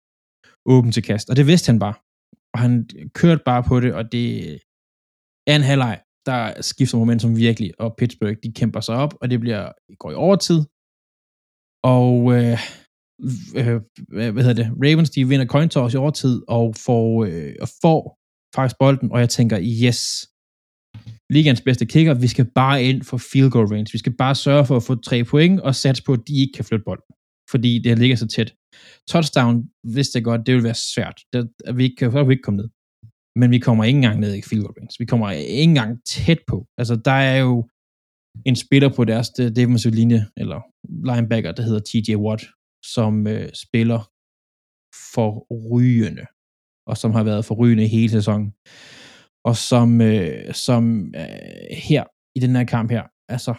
åben 0.66 0.92
til 0.92 1.02
kast, 1.02 1.30
og 1.30 1.36
det 1.36 1.46
vidste 1.46 1.70
han 1.70 1.78
bare. 1.78 1.96
Og 2.54 2.58
han 2.64 2.88
kørte 3.20 3.42
bare 3.44 3.62
på 3.70 3.80
det, 3.80 3.94
og 3.98 4.12
det 4.12 4.26
er 5.50 5.56
en 5.56 5.68
halvleg, 5.70 5.96
der 6.30 6.62
skifter 6.70 6.98
momentum 6.98 7.36
virkelig, 7.36 7.70
og 7.82 7.94
Pittsburgh, 7.98 8.36
de 8.44 8.52
kæmper 8.52 8.80
sig 8.80 8.94
op, 9.04 9.14
og 9.20 9.30
det 9.30 9.40
bliver 9.40 9.72
går 10.00 10.10
i 10.10 10.14
overtid, 10.14 10.60
og 11.96 12.12
øh, 12.36 12.58
øh, 13.58 13.80
hvad 14.34 14.42
hedder 14.44 14.62
det, 14.62 14.68
Ravens, 14.84 15.10
de 15.10 15.28
vinder 15.28 15.46
coin 15.46 15.68
toss 15.68 15.94
i 15.94 15.96
overtid, 16.04 16.42
og 16.48 16.74
får, 16.86 17.24
øh, 17.24 17.54
og 17.60 17.68
får 17.82 18.00
faktisk 18.56 18.76
bolden, 18.78 19.12
og 19.12 19.18
jeg 19.20 19.30
tænker, 19.36 19.58
yes, 19.84 20.00
ligands 21.30 21.60
bedste 21.60 21.86
kicker, 21.86 22.14
vi 22.14 22.28
skal 22.34 22.46
bare 22.54 22.84
ind 22.84 23.02
for 23.02 23.16
field 23.32 23.50
goal 23.50 23.66
range. 23.66 23.92
Vi 23.92 23.98
skal 23.98 24.16
bare 24.16 24.34
sørge 24.34 24.66
for 24.66 24.76
at 24.76 24.82
få 24.82 24.94
tre 24.94 25.24
point, 25.24 25.60
og 25.60 25.74
satse 25.74 26.02
på, 26.06 26.12
at 26.12 26.22
de 26.28 26.40
ikke 26.42 26.52
kan 26.56 26.64
flytte 26.64 26.84
bolden. 26.84 27.14
Fordi 27.50 27.78
det 27.78 27.98
ligger 27.98 28.16
så 28.16 28.26
tæt. 28.26 28.54
Touchdown, 29.10 29.54
hvis 29.94 30.08
det 30.08 30.24
godt, 30.24 30.46
det 30.46 30.54
vil 30.54 30.64
være 30.64 30.74
svært. 30.94 31.18
Det, 31.32 31.50
at 31.64 31.76
vi 31.76 31.82
ikke, 31.84 31.96
kan, 31.96 32.28
vi 32.28 32.32
ikke 32.32 32.42
komme 32.42 32.60
ned. 32.60 32.68
Men 33.40 33.50
vi 33.50 33.58
kommer 33.58 33.84
ikke 33.84 33.96
engang 33.96 34.20
ned 34.20 34.34
i 34.34 34.42
field 34.42 34.62
goal 34.62 34.74
range. 34.78 34.96
Vi 34.98 35.06
kommer 35.06 35.30
ikke 35.30 35.62
engang 35.62 36.04
tæt 36.06 36.40
på. 36.46 36.66
Altså, 36.78 36.96
der 37.04 37.18
er 37.32 37.38
jo 37.38 37.68
en 38.46 38.56
spiller 38.56 38.90
på 38.96 39.04
deres 39.04 39.28
defensive 39.30 39.94
linje, 39.94 40.26
eller 40.36 40.60
linebacker, 41.10 41.52
der 41.52 41.62
hedder 41.62 41.80
TJ 41.80 42.16
Watt, 42.16 42.42
som 42.94 43.26
øh, 43.26 43.48
spiller 43.64 44.00
for 45.12 45.30
rygende, 45.70 46.26
og 46.86 46.96
som 46.96 47.10
har 47.12 47.24
været 47.24 47.44
for 47.44 47.54
rygende 47.54 47.86
hele 47.86 48.10
sæsonen 48.10 48.52
og 49.48 49.56
som, 49.56 50.00
øh, 50.00 50.54
som 50.54 51.14
øh, 51.16 51.76
her 51.88 52.04
i 52.36 52.40
den 52.40 52.56
her 52.56 52.64
kamp 52.64 52.90
her, 52.90 53.04
altså, 53.28 53.54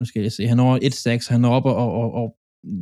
nu 0.00 0.04
skal 0.06 0.22
jeg 0.22 0.32
se, 0.32 0.46
han 0.46 0.56
når 0.56 0.78
1-6, 0.78 1.32
han 1.32 1.44
er 1.44 1.48
oppe 1.48 1.70
og, 1.70 1.92
og, 1.92 2.12
og 2.12 2.36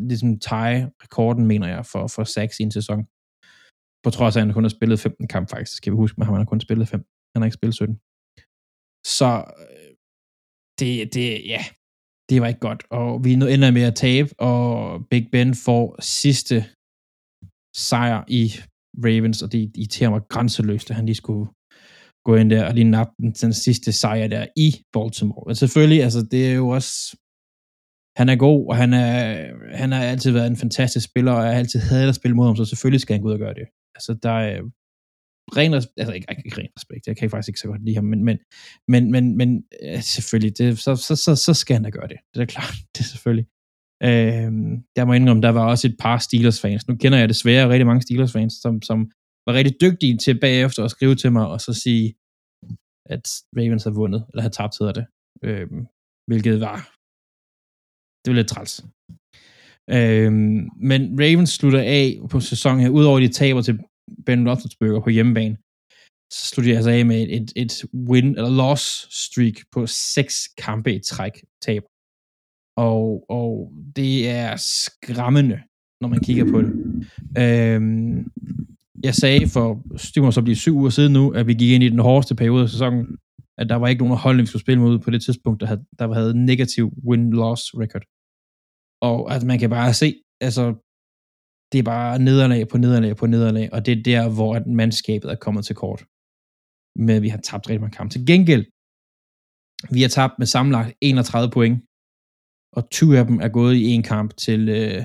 ligesom 0.08 0.38
tie 0.38 0.90
rekorden, 1.02 1.46
mener 1.46 1.68
jeg, 1.68 1.86
for, 1.86 2.06
for 2.06 2.24
sacks 2.24 2.60
i 2.60 2.62
en 2.62 2.70
sæson. 2.70 3.06
På 4.04 4.10
trods 4.10 4.36
af, 4.36 4.40
at 4.40 4.46
han 4.46 4.54
kun 4.54 4.64
har 4.64 4.76
spillet 4.78 5.00
15 5.00 5.28
kampe 5.28 5.50
faktisk, 5.50 5.76
skal 5.76 5.92
vi 5.92 5.96
huske, 5.96 6.16
men 6.18 6.26
han 6.26 6.36
har 6.36 6.44
kun 6.44 6.60
spillet 6.60 6.88
5. 6.88 7.00
Han 7.32 7.42
har 7.42 7.46
ikke 7.46 7.60
spillet 7.60 7.74
17. 7.74 7.94
Så 9.18 9.30
øh, 9.62 9.90
det, 10.80 11.14
det, 11.14 11.26
ja, 11.54 11.62
det 12.28 12.40
var 12.40 12.48
ikke 12.48 12.60
godt. 12.68 12.82
Og 12.90 13.24
vi 13.24 13.32
ender 13.32 13.70
med 13.70 13.82
at 13.82 13.94
tabe, 13.94 14.28
og 14.38 14.60
Big 15.10 15.24
Ben 15.32 15.54
får 15.54 15.96
sidste 16.00 16.56
sejr 17.76 18.24
i 18.28 18.44
Ravens, 19.04 19.42
og 19.42 19.52
det 19.52 19.58
irriterer 19.58 20.10
mig 20.10 20.22
grænseløst, 20.28 20.90
at 20.90 20.96
han 20.96 21.06
lige 21.06 21.22
skulle 21.24 21.46
gå 22.26 22.34
ind 22.36 22.50
der 22.50 22.66
og 22.68 22.74
lige 22.74 22.90
nappe 22.90 23.12
den, 23.18 23.32
den 23.32 23.52
sidste 23.52 23.92
sejr 23.92 24.28
der 24.28 24.46
i 24.56 24.68
Baltimore. 24.92 25.44
Men 25.46 25.54
selvfølgelig, 25.54 26.02
altså 26.02 26.20
det 26.32 26.42
er 26.50 26.54
jo 26.62 26.68
også, 26.68 26.90
han 28.20 28.28
er 28.28 28.36
god, 28.36 28.60
og 28.70 28.76
han, 28.76 28.92
er, 28.92 29.16
han 29.76 29.92
har 29.92 30.02
altid 30.04 30.30
været 30.32 30.50
en 30.50 30.62
fantastisk 30.64 31.04
spiller, 31.10 31.32
og 31.32 31.42
jeg 31.42 31.52
har 31.52 31.58
altid 31.58 31.80
hadet 31.80 32.08
at 32.08 32.14
spille 32.14 32.36
mod 32.36 32.46
ham, 32.46 32.56
så 32.56 32.64
selvfølgelig 32.64 33.00
skal 33.00 33.14
han 33.14 33.22
gå 33.22 33.28
ud 33.28 33.38
og 33.38 33.38
gøre 33.38 33.54
det. 33.60 33.66
Altså 33.98 34.12
der 34.22 34.36
er 34.50 34.58
ren 35.56 35.74
respekt, 35.74 35.98
altså 36.00 36.14
ikke, 36.14 36.26
ikke 36.44 36.60
ren 36.60 36.72
respekt, 36.78 37.06
jeg 37.06 37.16
kan 37.16 37.30
faktisk 37.30 37.48
ikke 37.48 37.60
så 37.60 37.68
godt 37.68 37.84
lide 37.84 37.94
ham, 37.94 38.04
men, 38.04 38.24
men, 38.24 38.38
men, 38.88 39.10
men, 39.10 39.36
men 39.36 39.64
øh, 39.82 40.02
selvfølgelig, 40.02 40.58
det, 40.58 40.78
så, 40.78 40.96
så, 40.96 41.16
så, 41.16 41.36
så 41.36 41.54
skal 41.54 41.74
han 41.74 41.84
da 41.84 41.90
gøre 41.90 42.08
det. 42.08 42.18
Det 42.34 42.40
er 42.42 42.46
klart, 42.56 42.74
det 42.94 43.00
er 43.00 43.10
selvfølgelig. 43.14 43.46
Øh, 44.02 44.50
jeg 44.98 45.06
må 45.06 45.12
indrømme, 45.12 45.42
der 45.42 45.52
var 45.58 45.66
også 45.72 45.88
et 45.88 45.96
par 45.98 46.18
Steelers-fans. 46.18 46.88
Nu 46.88 46.96
kender 46.96 47.18
jeg 47.18 47.28
desværre 47.28 47.68
rigtig 47.68 47.86
mange 47.86 48.02
Steelers-fans, 48.02 48.54
som, 48.64 48.82
som 48.82 48.98
var 49.46 49.54
rigtig 49.54 49.74
dygtige 49.80 50.16
til 50.16 50.40
bagefter 50.40 50.84
at 50.84 50.90
skrive 50.90 51.14
til 51.14 51.32
mig, 51.32 51.46
og 51.46 51.60
så 51.60 51.72
sige, 51.84 52.06
at 53.14 53.24
Ravens 53.56 53.84
har 53.84 53.90
vundet, 53.90 54.26
eller 54.28 54.42
har 54.42 54.48
tabt, 54.48 54.78
hedder 54.80 54.92
det. 54.92 55.06
Øh, 55.44 55.68
hvilket 56.28 56.60
var, 56.60 56.78
det 58.20 58.28
var 58.30 58.38
lidt 58.40 58.48
træls. 58.48 58.84
Øhm, 59.96 60.60
men 60.90 61.00
Ravens 61.22 61.50
slutter 61.50 61.80
af 61.80 62.18
på 62.30 62.40
sæsonen 62.40 62.80
her, 62.80 62.88
udover 62.88 63.20
de 63.20 63.28
taber 63.28 63.62
til 63.62 63.78
Ben 64.26 64.48
Roethlisberger 64.48 65.00
på 65.00 65.10
hjemmebane, 65.10 65.56
så 66.32 66.46
slutter 66.46 66.70
jeg 66.70 66.76
altså 66.76 66.90
af 66.90 67.06
med 67.06 67.22
et, 67.22 67.30
et, 67.40 67.52
et 67.56 67.84
win, 67.94 68.28
eller 68.36 68.50
loss 68.50 68.84
streak 69.24 69.56
på 69.72 69.86
seks 69.86 70.48
kampe 70.58 70.94
i 70.94 71.00
træk 71.00 71.32
tab. 71.62 71.82
Og, 72.76 73.24
og 73.28 73.72
det 73.96 74.28
er 74.28 74.56
skræmmende, 74.56 75.58
når 76.00 76.08
man 76.08 76.20
kigger 76.20 76.44
på 76.52 76.62
det. 76.62 76.72
Øhm, 77.38 78.30
jeg 79.04 79.14
sagde 79.14 79.48
for, 79.48 79.82
det 80.14 80.22
må 80.22 80.30
så 80.30 80.42
blive 80.42 80.56
syv 80.56 80.76
uger 80.76 80.90
siden 80.90 81.12
nu, 81.12 81.30
at 81.30 81.46
vi 81.46 81.54
gik 81.54 81.70
ind 81.70 81.84
i 81.84 81.88
den 81.88 81.98
hårdeste 81.98 82.34
periode 82.34 82.62
af 82.62 82.68
sæsonen, 82.68 83.16
at 83.58 83.68
der 83.68 83.76
var 83.76 83.88
ikke 83.88 84.04
nogen 84.04 84.18
hold, 84.18 84.40
vi 84.40 84.46
skulle 84.46 84.62
spille 84.66 84.80
mod 84.80 84.98
på 84.98 85.10
det 85.10 85.22
tidspunkt, 85.22 85.60
der 85.60 85.66
havde, 85.66 85.84
der 85.98 86.14
havde 86.14 86.44
negativ 86.46 86.86
win-loss 87.08 87.62
record. 87.82 88.04
Og 89.02 89.34
at 89.34 89.42
man 89.44 89.58
kan 89.58 89.70
bare 89.70 89.94
se, 89.94 90.14
altså, 90.40 90.64
det 91.72 91.78
er 91.78 91.82
bare 91.82 92.18
nederlag 92.18 92.68
på 92.68 92.76
nederlag 92.78 93.16
på 93.16 93.26
nederlag, 93.26 93.72
og 93.72 93.86
det 93.86 93.92
er 93.98 94.02
der, 94.02 94.34
hvor 94.36 94.54
at 94.54 94.66
mandskabet 94.66 95.30
er 95.30 95.34
kommet 95.44 95.64
til 95.64 95.76
kort. 95.76 96.00
Men 97.06 97.22
vi 97.22 97.28
har 97.28 97.40
tabt 97.48 97.68
rigtig 97.68 97.80
mange 97.80 97.96
kampe. 97.96 98.12
Til 98.12 98.26
gengæld, 98.26 98.64
vi 99.94 100.00
har 100.02 100.08
tabt 100.08 100.34
med 100.38 100.46
sammenlagt 100.46 100.96
31 101.00 101.50
point, 101.50 101.76
og 102.76 102.90
20 102.90 103.18
af 103.18 103.24
dem 103.26 103.40
er 103.40 103.48
gået 103.48 103.74
i 103.74 103.84
en 103.96 104.02
kamp 104.02 104.36
til, 104.36 104.68
øh, 104.68 105.04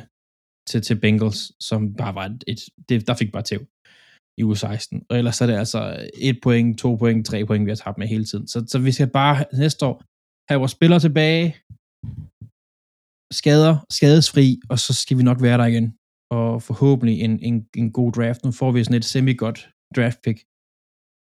til, 0.70 0.82
til 0.82 1.00
Bengals, 1.00 1.42
som 1.68 1.96
bare 1.96 2.16
var 2.16 2.26
et, 2.26 2.44
et 2.48 2.60
det, 2.90 3.08
der 3.08 3.16
fik 3.22 3.32
bare 3.32 3.44
tæv 3.44 3.62
i 4.38 4.44
uge 4.44 4.58
16. 4.58 5.06
Og 5.10 5.18
ellers 5.18 5.42
er 5.42 5.48
det 5.48 5.54
altså 5.64 6.10
et 6.14 6.40
point, 6.44 6.80
to 6.80 6.96
point, 6.96 7.26
tre 7.26 7.46
point, 7.46 7.66
vi 7.66 7.72
har 7.72 7.76
tabt 7.76 7.98
med 7.98 8.08
hele 8.08 8.26
tiden. 8.26 8.48
Så, 8.48 8.66
så 8.68 8.80
vi 8.80 8.92
skal 8.92 9.10
bare 9.10 9.46
næste 9.54 9.86
år 9.86 10.04
have 10.50 10.60
vores 10.60 10.72
spillere 10.72 11.00
tilbage, 11.00 11.46
skader, 13.40 13.76
skadesfri, 13.98 14.60
og 14.70 14.80
så 14.80 14.94
skal 14.94 15.18
vi 15.18 15.24
nok 15.24 15.42
være 15.42 15.58
der 15.58 15.66
igen. 15.66 15.88
Og 16.36 16.48
forhåbentlig 16.70 17.16
en, 17.26 17.34
en, 17.50 17.58
en 17.82 17.90
god 18.00 18.12
draft. 18.18 18.42
Nu 18.46 18.52
får 18.60 18.72
vi 18.72 18.84
sådan 18.84 19.02
et 19.02 19.10
semi-godt 19.14 19.60
draft 19.96 20.20
pick. 20.26 20.40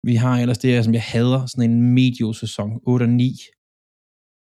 Vi 0.08 0.14
har 0.22 0.34
ellers 0.42 0.60
det 0.62 0.70
her, 0.74 0.82
som 0.82 0.94
jeg 0.98 1.06
hader, 1.12 1.40
sådan 1.46 1.70
en 1.70 1.78
medio-sæson, 1.98 2.70
8 2.92 3.04
og 3.04 3.08
9. 3.08 3.30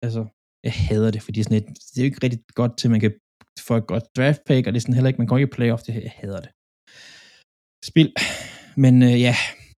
Altså, 0.05 0.23
jeg 0.67 0.75
hader 0.87 1.11
det, 1.15 1.23
fordi 1.27 1.39
sådan 1.43 1.61
et, 1.61 1.69
det 1.91 1.99
er 1.99 2.05
jo 2.05 2.11
ikke 2.11 2.25
rigtig 2.25 2.41
godt 2.61 2.73
til, 2.79 2.89
at 2.89 2.95
man 2.95 3.03
kan 3.05 3.13
få 3.69 3.75
et 3.83 3.87
godt 3.93 4.07
draft 4.17 4.41
pick, 4.49 4.63
og 4.67 4.71
det 4.73 4.79
er 4.79 4.85
sådan 4.85 4.99
heller 4.99 5.11
ikke, 5.11 5.21
man 5.21 5.27
kommer 5.27 5.41
ikke 5.41 5.53
i 5.53 5.57
playoff, 5.57 5.83
det 5.87 5.95
her, 5.95 6.09
jeg 6.09 6.17
hader 6.23 6.41
det. 6.47 6.53
Spil. 7.91 8.09
Men 8.85 8.95
øh, 9.09 9.17
ja, 9.27 9.35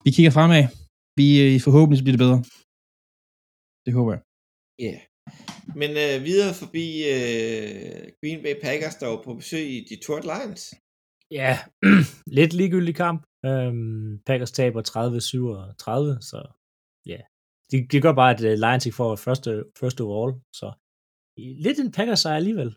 vi 0.05 0.11
kigger 0.17 0.33
fremad. 0.39 0.65
Vi 1.21 1.27
øh, 1.45 1.61
forhåbentlig 1.67 2.05
bliver 2.05 2.17
det 2.17 2.25
bedre. 2.27 2.41
Det 3.85 3.93
håber 3.99 4.13
jeg. 4.15 4.23
Ja. 4.85 4.93
Yeah. 4.93 5.08
Men 5.81 5.91
øh, 5.91 6.25
videre 6.25 6.55
forbi 6.55 6.87
øh, 7.15 8.03
Green 8.21 8.43
Bay 8.43 8.55
Packers, 8.63 8.95
der 8.95 9.07
var 9.07 9.23
på 9.25 9.35
besøg 9.35 9.67
i 9.71 9.87
Detroit 9.91 10.25
Lions. 10.25 10.75
Ja, 11.31 11.59
lidt 12.39 12.53
ligegyldig 12.53 12.95
kamp. 12.95 13.27
Øhm, 13.47 14.19
Packers 14.27 14.53
taber 14.53 14.83
30-37, 14.83 16.21
så 16.21 16.39
ja, 17.07 17.21
det, 17.71 17.93
det 17.93 18.03
gør 18.03 18.13
bare, 18.13 18.35
at 18.35 18.41
uh, 18.41 18.59
Lions 18.65 18.87
ikke 18.87 18.97
får 18.97 19.17
første, 19.17 19.65
første 19.81 20.03
overall, 20.03 20.41
så 20.53 20.73
lidt 21.39 21.79
en 21.79 21.93
Packers 21.93 22.21
sejr 22.21 22.37
alligevel, 22.37 22.77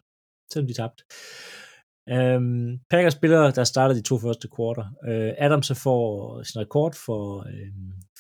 selvom 0.51 0.67
de 0.67 0.73
tabte. 0.73 1.03
Øhm, 2.09 2.79
Packers 2.89 3.13
spillere, 3.13 3.51
der 3.51 3.63
startede 3.63 3.99
de 3.99 4.03
to 4.03 4.17
første 4.19 4.47
kvarter. 4.55 4.85
Øh, 5.07 5.33
Adams 5.37 5.67
så 5.67 5.75
får 5.75 6.43
sin 6.43 6.61
rekord 6.61 6.93
for 7.05 7.39
øh, 7.39 7.73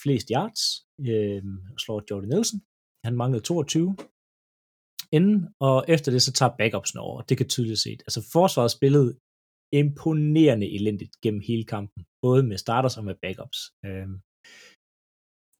flest 0.03 0.27
yards, 0.35 0.61
uh, 0.99 1.43
slår 1.83 2.03
Jordan 2.11 2.29
Nielsen. 2.29 2.61
Han 3.05 3.15
manglede 3.15 3.43
22 3.43 3.95
inden, 5.17 5.37
og 5.67 5.85
efter 5.87 6.11
det 6.11 6.21
så 6.21 6.31
tager 6.31 6.55
backupsen 6.59 6.99
over. 6.99 7.21
Det 7.21 7.37
kan 7.37 7.47
tydeligt 7.47 7.79
set. 7.79 8.01
Altså 8.07 8.21
forsvaret 8.35 8.71
spillede 8.71 9.11
imponerende 9.81 10.67
elendigt 10.77 11.13
gennem 11.23 11.41
hele 11.49 11.65
kampen, 11.73 12.01
både 12.25 12.43
med 12.43 12.57
starters 12.57 12.97
og 12.97 13.03
med 13.05 13.15
backups. 13.23 13.59
Um, 13.87 14.13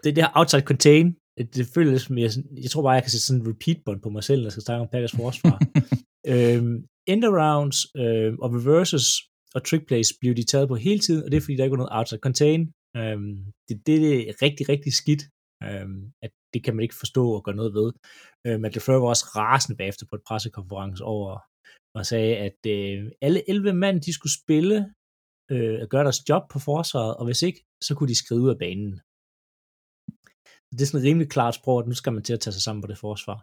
det 0.04 0.16
der 0.20 0.28
outside 0.40 0.70
contain, 0.72 1.08
det 1.56 1.66
føles 1.76 2.02
som, 2.02 2.18
jeg, 2.18 2.32
jeg 2.64 2.70
tror 2.72 2.84
bare, 2.86 2.98
jeg 2.98 3.04
kan 3.04 3.12
sætte 3.12 3.26
sådan 3.26 3.42
en 3.42 3.50
repeat 3.52 3.80
button 3.86 4.02
på 4.02 4.10
mig 4.16 4.24
selv, 4.24 4.40
når 4.40 4.48
jeg 4.48 4.52
skal 4.52 4.68
snakke 4.68 4.82
om 4.82 4.92
Packers 4.94 5.16
forsvar. 5.22 5.58
øhm, 6.34 6.76
end 7.12 7.26
arounds 7.30 7.78
øhm, 8.02 8.36
og 8.44 8.50
reverses 8.58 9.08
og 9.56 9.62
trick 9.68 9.84
plays 9.88 10.10
bliver 10.20 10.36
de 10.36 10.46
taget 10.52 10.68
på 10.68 10.76
hele 10.76 11.00
tiden, 11.00 11.24
og 11.24 11.32
det 11.32 11.38
er 11.38 11.42
fordi, 11.42 11.56
der 11.58 11.64
ikke 11.64 11.78
var 11.78 11.84
noget 11.84 11.98
outside 11.98 12.26
contain. 12.28 12.62
Øhm, 13.00 13.36
det, 13.68 13.76
det 13.88 13.98
er 14.30 14.34
rigtig, 14.46 14.64
rigtig 14.74 14.94
skidt, 15.02 15.24
øhm, 15.70 16.12
at 16.26 16.32
det 16.54 16.64
kan 16.64 16.76
man 16.76 16.84
ikke 16.84 17.02
forstå 17.04 17.24
og 17.38 17.44
gøre 17.44 17.56
noget 17.56 17.74
ved. 17.74 17.90
Øhm, 18.48 18.66
at 18.66 18.76
LeFleur 18.76 19.00
var 19.00 19.08
også 19.08 19.26
rasende 19.36 19.78
bagefter 19.78 20.06
på 20.10 20.16
et 20.16 20.24
pressekonference 20.28 21.04
over 21.04 21.40
og 21.98 22.06
sagde, 22.06 22.38
at 22.48 22.60
øh, 22.76 23.12
alle 23.22 23.50
11 23.50 23.74
mand, 23.74 24.02
de 24.02 24.14
skulle 24.14 24.36
spille 24.42 24.78
øh, 25.52 25.78
og 25.82 25.88
gøre 25.90 26.04
deres 26.04 26.30
job 26.30 26.44
på 26.54 26.60
forsvaret, 26.60 27.18
og 27.20 27.26
hvis 27.26 27.42
ikke, 27.42 27.60
så 27.84 27.92
kunne 27.96 28.12
de 28.12 28.22
skrive 28.24 28.42
ud 28.42 28.50
af 28.56 28.60
banen. 28.66 28.94
Det 30.72 30.82
er 30.82 30.90
sådan 30.90 31.02
et 31.02 31.10
rimelig 31.10 31.30
klart 31.30 31.56
sprog, 31.56 31.80
at 31.80 31.88
nu 31.88 31.94
skal 31.94 32.14
man 32.14 32.24
til 32.24 32.34
at 32.34 32.40
tage 32.40 32.54
sig 32.54 32.64
sammen 32.64 32.82
på 32.82 32.88
det 32.92 32.98
forsvar. 32.98 33.40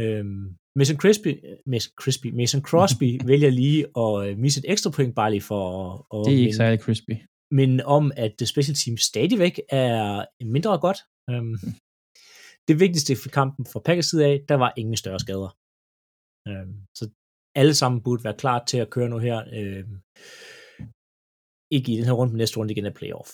Øhm, 0.00 0.44
Mason, 0.78 0.96
Crispy, 1.02 1.32
Mason, 1.72 1.92
Crispy, 2.00 2.28
Mason 2.40 2.62
Crosby 2.68 3.08
vælger 3.30 3.50
lige 3.50 3.80
at 4.04 4.12
øh, 4.24 4.38
misse 4.38 4.58
et 4.60 4.70
ekstra 4.72 4.90
point, 4.90 5.14
bare 5.20 5.30
lige 5.30 5.46
for 5.50 5.62
at... 5.80 6.20
at 6.20 6.24
Det 6.26 6.34
er 6.34 6.44
ikke 6.44 6.60
særlig 6.62 6.80
crispy 6.86 7.14
men 7.58 7.70
om, 7.96 8.04
at 8.24 8.32
det 8.38 8.46
special 8.48 8.76
team 8.82 8.96
stadigvæk 9.10 9.56
er 9.82 9.98
mindre 10.54 10.72
godt. 10.86 10.98
Øhm, 11.32 11.56
det 12.68 12.76
vigtigste 12.84 13.12
for 13.22 13.30
kampen 13.38 13.64
fra 13.72 13.80
Packers 13.86 14.08
side 14.10 14.24
af, 14.30 14.34
der 14.50 14.56
var 14.64 14.70
ingen 14.80 14.96
større 15.02 15.22
skader. 15.24 15.50
Øhm, 16.48 16.76
så 16.98 17.04
alle 17.60 17.74
sammen 17.80 18.02
burde 18.04 18.24
være 18.26 18.40
klar 18.42 18.58
til 18.70 18.78
at 18.84 18.90
køre 18.94 19.08
nu 19.12 19.18
her. 19.28 19.38
Øhm, 19.58 19.96
ikke 21.76 21.88
i 21.92 21.96
den 21.98 22.06
her 22.08 22.16
runde, 22.18 22.32
men 22.32 22.38
næste 22.42 22.56
runde 22.58 22.72
igen 22.72 22.90
af 22.90 22.94
playoff. 23.00 23.30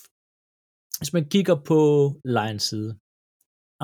Hvis 0.98 1.12
man 1.16 1.24
kigger 1.34 1.56
på 1.70 1.80
Lions 2.36 2.64
side, 2.70 2.90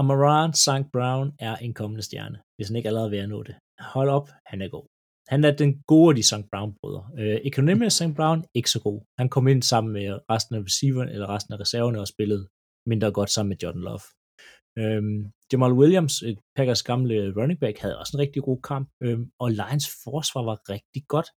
Amaran 0.01 0.53
St. 0.65 0.87
Brown 0.95 1.29
er 1.49 1.55
en 1.67 1.75
kommende 1.81 2.05
stjerne, 2.09 2.39
hvis 2.57 2.69
han 2.69 2.77
ikke 2.77 2.89
allerede 2.89 3.09
er 3.11 3.15
ved 3.15 3.25
at 3.27 3.33
nå 3.35 3.41
det. 3.49 3.57
Hold 3.95 4.11
op, 4.19 4.29
han 4.51 4.59
er 4.63 4.69
god. 4.77 4.87
Han 5.29 5.45
er 5.45 5.57
den 5.57 5.83
gode 5.87 6.09
af 6.11 6.17
de 6.17 6.23
St. 6.23 6.51
Brown-brødre. 6.53 7.05
Øh, 7.21 7.41
Economic 7.51 7.93
St. 7.93 8.15
Brown, 8.17 8.45
ikke 8.55 8.71
så 8.71 8.81
god. 8.81 9.01
Han 9.19 9.29
kom 9.29 9.49
ind 9.49 9.63
sammen 9.63 9.93
med 9.93 10.07
resten 10.31 10.55
af 10.57 10.61
receiveren, 10.69 11.09
eller 11.09 11.35
resten 11.35 11.55
af 11.55 11.61
reserverne, 11.61 12.01
og 12.01 12.09
spillede 12.09 12.49
mindre 12.87 13.13
godt 13.13 13.31
sammen 13.31 13.49
med 13.49 13.57
Jordan 13.63 13.81
Love. 13.89 14.05
Øhm, 14.79 15.21
Jamal 15.53 15.73
Williams, 15.81 16.23
et 16.23 16.39
Packers 16.57 16.83
gamle 16.83 17.17
running 17.39 17.61
back, 17.61 17.79
havde 17.79 17.99
også 17.99 18.13
en 18.17 18.21
rigtig 18.21 18.43
god 18.43 18.61
kamp, 18.63 18.89
øhm, 19.03 19.31
og 19.39 19.51
Lions 19.51 19.89
forsvar 20.05 20.43
var 20.43 20.59
rigtig 20.75 21.03
godt. 21.15 21.29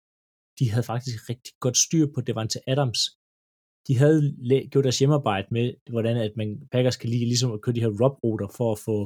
De 0.59 0.70
havde 0.72 0.86
faktisk 0.93 1.30
rigtig 1.30 1.53
godt 1.61 1.76
styr 1.76 2.07
på 2.14 2.20
Devante 2.20 2.59
Adams. 2.72 3.01
De 3.89 3.99
havde 4.03 4.20
gjort 4.70 4.84
deres 4.84 4.99
hjemmearbejde 4.99 5.49
med, 5.51 5.74
hvordan 5.91 6.16
at 6.16 6.32
man, 6.36 6.49
Packers 6.72 6.97
kan 6.97 7.11
lige 7.11 7.30
ligesom 7.32 7.53
at 7.53 7.62
køre 7.62 7.74
de 7.74 7.80
her 7.80 7.97
rob-ruter 8.03 8.49
for 8.57 8.72
at 8.72 8.78
få 8.78 8.97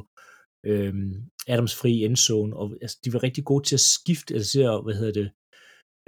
øh, 0.66 0.94
Adams 1.48 1.74
fri 1.80 2.04
endzone, 2.04 2.56
og 2.56 2.76
altså, 2.82 2.98
de 3.04 3.12
var 3.12 3.22
rigtig 3.22 3.44
gode 3.44 3.64
til 3.64 3.76
at 3.76 3.80
skifte, 3.80 4.34
altså 4.34 4.52
til 4.52 4.60
at, 4.60 4.82
hvad 4.84 4.94
hedder 4.94 5.12
det, 5.20 5.30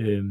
øh, 0.01 0.25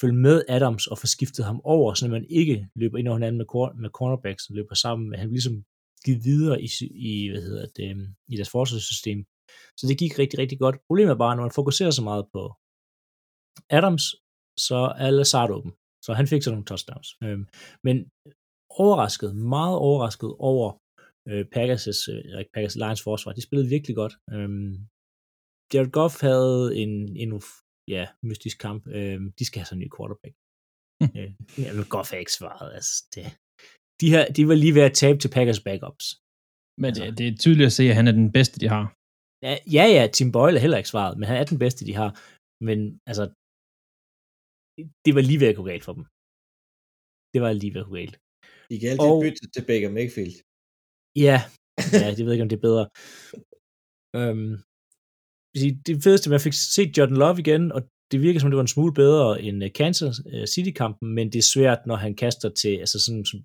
følge 0.00 0.16
med 0.26 0.42
Adams 0.48 0.86
og 0.86 0.98
få 0.98 1.06
skiftet 1.06 1.44
ham 1.44 1.60
over, 1.64 1.94
så 1.94 2.08
man 2.08 2.26
ikke 2.30 2.68
løber 2.76 2.98
ind 2.98 3.08
over 3.08 3.16
hinanden 3.16 3.38
med, 3.38 3.46
cor- 3.54 3.80
med 3.82 3.90
cornerbacks, 3.90 4.46
og 4.48 4.54
løber 4.54 4.74
sammen, 4.74 5.10
men 5.10 5.18
han 5.18 5.28
blev 5.28 5.34
ligesom 5.34 5.64
givet 6.04 6.24
videre 6.24 6.62
i, 6.62 6.68
i, 7.08 7.30
hvad 7.30 7.42
hedder 7.42 7.66
det, 7.76 7.90
øhm, 7.90 8.06
i 8.28 8.36
deres 8.36 8.50
forsvarssystem. 8.50 9.24
Så 9.78 9.86
det 9.88 9.98
gik 9.98 10.18
rigtig, 10.18 10.38
rigtig 10.38 10.58
godt. 10.58 10.76
Problemet 10.88 11.12
er 11.12 11.24
bare, 11.24 11.36
når 11.36 11.42
man 11.42 11.58
fokuserer 11.60 11.90
så 11.90 12.02
meget 12.10 12.24
på 12.34 12.42
Adams, 13.78 14.04
så 14.68 14.80
er 15.04 15.10
Lazard 15.10 15.50
åben. 15.50 15.72
Så 16.04 16.12
han 16.12 16.26
fik 16.26 16.42
så 16.42 16.50
nogle 16.50 16.64
touchdowns. 16.64 17.08
Øhm, 17.24 17.44
men 17.86 17.96
overrasket, 18.82 19.36
meget 19.36 19.76
overrasket 19.76 20.30
over 20.38 20.68
øh, 21.30 21.44
Packers' 21.54 22.08
øh, 22.12 22.44
Packers 22.54 22.76
Lions 22.82 23.02
forsvar. 23.08 23.32
De 23.38 23.42
spillede 23.46 23.68
virkelig 23.76 23.96
godt. 24.02 24.14
Øhm, 24.34 24.72
Jared 25.72 25.92
Goff 25.98 26.14
havde 26.28 26.54
en 26.82 26.92
endnu 27.22 27.38
ja, 27.94 28.04
mystisk 28.28 28.56
kamp. 28.66 28.82
Øhm, 28.96 29.26
de 29.38 29.44
skal 29.46 29.58
have 29.60 29.66
sådan 29.68 29.78
en 29.78 29.84
ny 29.84 29.90
quarterback. 29.96 30.34
øh, 31.18 31.30
ja, 31.64 31.68
men 31.76 31.84
Goff 31.94 32.08
er 32.14 32.20
ikke 32.24 32.36
svaret. 32.40 32.68
Altså, 32.78 32.94
det, 33.14 33.22
de, 34.00 34.06
her, 34.14 34.22
de 34.36 34.42
var 34.50 34.56
lige 34.64 34.74
ved 34.78 34.84
at 34.90 34.94
tabe 35.02 35.18
til 35.20 35.30
Packers 35.36 35.62
backups. 35.68 36.06
Men 36.82 36.88
Altså- 36.90 37.04
det, 37.04 37.18
det 37.18 37.26
er 37.28 37.36
tydeligt 37.44 37.66
at 37.70 37.76
se, 37.78 37.84
at 37.90 37.96
han 38.00 38.06
er 38.10 38.14
den 38.20 38.28
bedste, 38.38 38.56
de 38.62 38.68
har. 38.74 38.84
Ja, 39.46 39.54
ja, 39.76 39.84
ja, 39.96 40.02
Tim 40.16 40.30
Boyle 40.34 40.56
er 40.58 40.64
heller 40.64 40.80
ikke 40.82 40.94
svaret, 40.94 41.14
men 41.18 41.26
han 41.30 41.36
er 41.40 41.46
den 41.52 41.58
bedste, 41.64 41.82
de 41.88 41.94
har. 42.00 42.10
Men 42.68 42.78
altså, 43.10 43.24
det 45.04 45.12
var 45.16 45.22
lige 45.28 45.40
ved 45.42 45.48
at 45.52 45.58
gå 45.60 45.64
galt 45.72 45.84
for 45.86 45.94
dem. 45.98 46.04
Det 47.32 47.40
var 47.44 47.50
lige 47.62 47.72
ved 47.74 47.82
at 47.84 47.88
gå 47.90 47.94
galt. 48.00 48.16
De 48.70 48.76
kan 48.80 48.88
altid 48.92 49.10
Og- 49.14 49.22
bytte 49.24 49.42
til 49.54 49.64
Baker 49.70 49.90
Mayfield. 49.98 50.34
Ja, 51.16 51.38
ja, 52.02 52.08
det 52.16 52.24
ved 52.24 52.32
ikke, 52.32 52.42
om 52.42 52.48
det 52.48 52.56
er 52.56 52.68
bedre. 52.68 52.84
Øhm, 54.18 54.52
det 55.86 56.02
fedeste, 56.04 56.30
man 56.30 56.40
fik 56.40 56.56
set 56.76 56.98
Jordan 56.98 57.16
Love 57.16 57.38
igen, 57.38 57.72
og 57.72 57.80
det 58.10 58.20
virker 58.20 58.40
som, 58.40 58.50
det 58.50 58.56
var 58.56 58.66
en 58.68 58.76
smule 58.76 58.94
bedre 58.94 59.42
end 59.42 59.64
øh, 59.64 59.72
Kansas 59.72 60.16
øh, 60.32 60.46
City-kampen, 60.46 61.08
men 61.16 61.26
det 61.32 61.38
er 61.38 61.52
svært, 61.54 61.86
når 61.86 61.96
han 61.96 62.14
kaster 62.14 62.48
til, 62.48 62.74
altså 62.84 62.98
sådan 63.04 63.24
som 63.24 63.38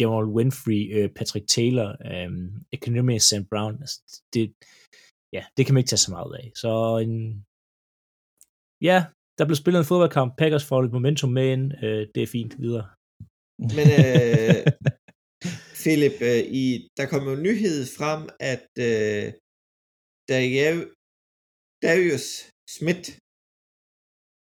Jamal 0.00 0.26
Winfrey, 0.36 0.80
øh, 0.96 1.08
Patrick 1.18 1.46
Taylor, 1.48 1.88
øh, 2.10 2.30
Economy 2.76 3.18
St. 3.18 3.46
Brown, 3.50 3.74
altså 3.84 3.98
det, 4.34 4.44
ja, 5.36 5.42
det 5.56 5.62
kan 5.66 5.74
man 5.74 5.80
ikke 5.80 5.92
tage 5.92 6.06
så 6.06 6.10
meget 6.10 6.34
af. 6.40 6.46
Så 6.62 6.70
en, 7.04 7.44
ja, 8.88 8.98
der 9.38 9.44
blev 9.44 9.56
spillet 9.56 9.80
en 9.80 9.90
fodboldkamp, 9.90 10.30
Packers 10.38 10.64
får 10.68 10.82
lidt 10.82 10.92
momentum 10.92 11.30
med 11.30 11.46
ind, 11.54 11.64
øh, 11.84 12.02
det 12.14 12.22
er 12.22 12.34
fint 12.36 12.54
videre. 12.64 12.86
Men 13.76 13.86
øh, 14.00 14.58
Philip, 15.82 16.18
øh, 16.30 16.42
i, 16.62 16.66
der 16.98 17.06
kom 17.12 17.22
jo 17.30 17.34
nyhed 17.46 17.78
frem, 17.98 18.22
at 18.52 18.68
øh, 18.88 19.26
Darius, 21.84 22.26
Smith, 22.76 23.06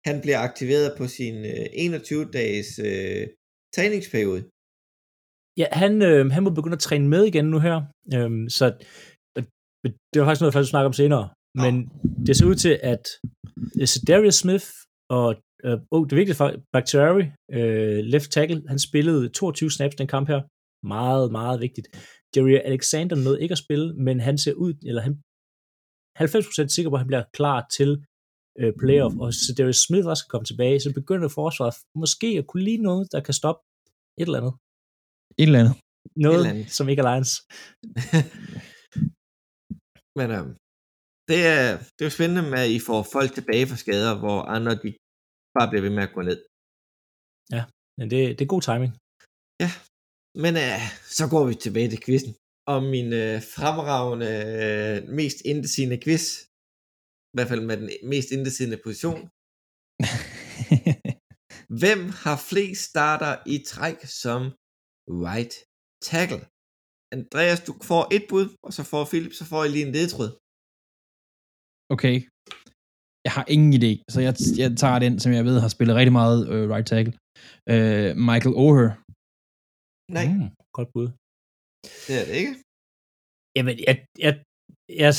han 0.08 0.16
bliver 0.24 0.40
aktiveret 0.48 0.88
på 0.98 1.04
sin 1.16 1.36
øh, 1.54 1.66
21-dages 1.86 2.70
øh, 2.88 3.24
træningsperiode. 3.76 4.42
Ja, 5.60 5.66
han, 5.82 5.92
øh, 6.08 6.20
han 6.36 6.42
må 6.44 6.50
begynde 6.58 6.78
at 6.78 6.86
træne 6.88 7.08
med 7.08 7.22
igen 7.24 7.46
nu 7.54 7.58
her, 7.66 7.76
øhm, 8.16 8.48
så 8.56 8.64
og 9.36 9.42
det 10.10 10.16
var 10.20 10.26
faktisk 10.26 10.40
noget, 10.40 10.50
jeg 10.52 10.58
faktisk 10.58 10.74
snakke 10.74 10.90
om 10.90 10.98
senere, 11.02 11.24
men 11.62 11.74
det 12.26 12.36
ser 12.36 12.46
ud 12.52 12.58
til, 12.64 12.74
at 12.92 13.04
øh, 13.80 13.88
Darius 14.08 14.38
Smith 14.42 14.68
og 15.18 15.28
øh, 15.64 15.78
oh, 15.90 16.04
det 16.04 16.12
er 16.12 16.22
vigtigt 16.22 16.38
for 16.40 16.48
Bakhtiari, 16.72 17.24
øh, 17.58 17.98
left 18.12 18.30
tackle, 18.30 18.62
han 18.68 18.78
spillede 18.78 19.28
22 19.28 19.70
snaps 19.70 19.94
den 19.96 20.06
kamp 20.14 20.28
her, 20.28 20.40
meget, 20.82 21.32
meget 21.32 21.60
vigtigt. 21.60 21.88
Jerry 22.36 22.54
Alexander 22.70 23.16
nåede 23.16 23.42
ikke 23.42 23.52
at 23.52 23.64
spille, 23.66 23.94
men 24.06 24.20
han 24.20 24.38
ser 24.38 24.54
ud, 24.54 24.74
eller 24.88 25.02
han 25.02 25.14
90% 26.18 26.68
sikker 26.74 26.90
på, 26.90 26.96
at 26.96 27.00
han 27.00 27.10
bliver 27.12 27.24
klar 27.38 27.66
til 27.76 27.90
øh, 28.60 28.72
playoff, 28.80 29.14
og 29.22 29.28
så 29.34 29.54
Darius 29.58 29.80
Smith 29.86 30.06
også 30.12 30.24
kan 30.24 30.32
komme 30.34 30.48
tilbage, 30.50 30.80
så 30.80 30.90
begynder 31.00 31.28
forsvaret 31.28 31.74
måske 32.02 32.28
at 32.40 32.46
kunne 32.46 32.64
lide 32.68 32.82
noget, 32.88 33.12
der 33.12 33.20
kan 33.26 33.34
stoppe 33.40 33.60
et 34.20 34.26
eller 34.28 34.40
andet. 34.40 34.54
Et 35.40 35.48
eller 35.48 35.60
andet. 35.62 35.76
Noget, 36.16 36.38
eller 36.38 36.50
andet. 36.54 36.70
som 36.76 36.88
ikke 36.88 37.02
er 37.02 37.08
Lions. 37.08 37.32
Men 40.18 40.28
øh, 40.36 40.44
det, 41.30 41.40
er, 41.54 41.64
det 41.94 42.00
er 42.02 42.08
jo 42.08 42.16
spændende 42.18 42.44
med, 42.52 42.60
at 42.66 42.70
I 42.76 42.78
får 42.88 43.00
folk 43.16 43.30
tilbage 43.34 43.66
fra 43.70 43.80
skader, 43.82 44.12
hvor 44.22 44.38
andre 44.56 44.72
de 44.82 44.90
bare 45.56 45.68
bliver 45.70 45.84
ved 45.86 45.92
med 45.96 46.04
at 46.08 46.14
gå 46.16 46.22
ned. 46.30 46.38
Men 47.98 48.06
det, 48.10 48.20
det 48.36 48.42
er 48.44 48.54
god 48.54 48.62
timing. 48.70 48.92
Men 50.44 50.52
øh, 50.64 50.80
så 51.18 51.24
går 51.32 51.44
vi 51.48 51.54
tilbage 51.54 51.90
til 51.90 52.02
quizzen. 52.04 52.32
Og 52.72 52.78
min 52.94 53.08
øh, 53.22 53.36
fremragende, 53.56 54.30
øh, 54.62 54.96
mest 55.18 55.38
indesigende 55.50 55.98
quiz, 56.04 56.24
i 57.32 57.34
hvert 57.34 57.50
fald 57.50 57.64
med 57.68 57.76
den 57.80 57.88
mest 58.12 58.28
indesigende 58.36 58.80
position. 58.84 59.20
Hvem 61.80 62.00
har 62.22 62.36
flest 62.50 62.82
starter 62.90 63.32
i 63.54 63.56
træk 63.72 63.98
som 64.22 64.42
right 65.26 65.54
tackle? 66.08 66.42
Andreas, 67.16 67.60
du 67.68 67.72
får 67.90 68.02
et 68.16 68.24
bud, 68.30 68.46
og 68.66 68.72
så 68.76 68.82
får 68.90 69.02
Philip, 69.10 69.32
så 69.40 69.44
får 69.50 69.60
I 69.64 69.68
lige 69.68 69.86
en 69.86 69.94
ledtråd. 69.96 70.30
okay. 71.94 72.16
Jeg 73.26 73.32
har 73.36 73.44
ingen 73.54 73.72
idé, 73.78 73.92
så 74.12 74.18
jeg, 74.26 74.34
jeg 74.62 74.70
tager 74.82 74.98
den, 74.98 75.14
som 75.22 75.32
jeg 75.32 75.44
ved 75.48 75.56
har 75.64 75.68
spillet 75.68 75.96
rigtig 75.96 76.16
meget 76.20 76.40
øh, 76.52 76.64
right 76.74 76.86
tackle. 76.92 77.14
Øh, 77.72 78.10
Michael 78.28 78.54
Oher. 78.64 78.90
Nej, 80.16 80.26
mm. 80.26 80.50
Godt 80.76 80.90
bud. 80.94 81.08
det 82.06 82.14
er 82.20 82.24
det 82.28 82.34
ikke. 82.42 82.54
Jamen, 83.56 83.74
jeg, 83.88 83.94
jeg, 84.24 84.32
jeg 85.02 85.12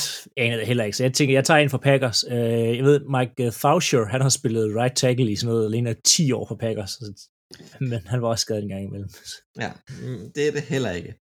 aner 0.44 0.56
det 0.56 0.66
heller 0.70 0.84
ikke, 0.84 0.96
så 0.96 1.02
jeg 1.04 1.14
tænker, 1.14 1.34
jeg 1.34 1.44
tager 1.44 1.60
en 1.60 1.70
for 1.74 1.82
Packers. 1.88 2.24
Øh, 2.34 2.70
jeg 2.78 2.84
ved, 2.90 2.98
Mike 3.14 3.52
Faucher, 3.62 4.04
han 4.14 4.20
har 4.20 4.32
spillet 4.38 4.76
right 4.80 4.96
tackle 4.96 5.32
i 5.32 5.36
sådan 5.36 5.50
noget 5.52 5.66
alene 5.68 5.94
10 5.94 6.32
år 6.38 6.44
for 6.50 6.56
Packers, 6.64 6.90
så, 6.90 7.28
men 7.90 8.00
han 8.10 8.22
var 8.22 8.28
også 8.28 8.42
skadet 8.42 8.62
en 8.62 8.72
gang 8.74 8.84
imellem. 8.84 9.10
Ja, 9.64 9.70
mm, 10.02 10.22
det 10.34 10.42
er 10.48 10.52
det 10.56 10.64
heller 10.74 10.92
ikke. 10.98 11.12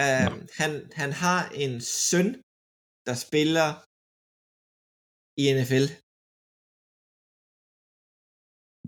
Uh, 0.00 0.28
han, 0.60 0.70
han 1.00 1.10
har 1.24 1.40
en 1.64 1.72
søn, 2.08 2.28
der 3.06 3.16
spiller 3.26 3.68
i 5.42 5.44
NFL. 5.56 5.86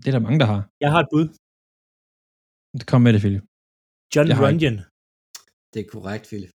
Det 0.01 0.07
er 0.09 0.15
der 0.15 0.27
mange, 0.27 0.39
der 0.43 0.47
har. 0.53 0.61
Jeg 0.83 0.89
har 0.93 1.01
et 1.05 1.11
bud. 1.13 1.25
Kom 2.91 3.01
med 3.05 3.13
det, 3.13 3.21
Philip. 3.25 3.43
John 4.13 4.27
Jeg 4.31 4.37
Runyon. 4.45 4.77
Det 5.73 5.79
er 5.83 5.89
korrekt, 5.95 6.25
Philip. 6.29 6.53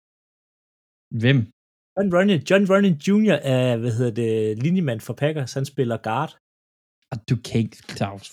Hvem? 1.23 1.39
John 1.95 2.09
Runyon, 2.17 2.41
John 2.49 2.65
Runyon 2.73 2.97
Jr. 3.07 3.37
er, 3.55 3.77
hvad 3.83 3.93
hedder 3.99 4.15
det, 4.23 4.63
linjemand 4.65 5.01
for 5.01 5.15
Packers. 5.23 5.53
Han 5.59 5.67
spiller 5.73 5.97
guard. 6.09 6.33
Og 7.13 7.19
du 7.31 7.37
kan 7.47 7.57
ikke 7.65 7.77
Claus. 7.97 8.27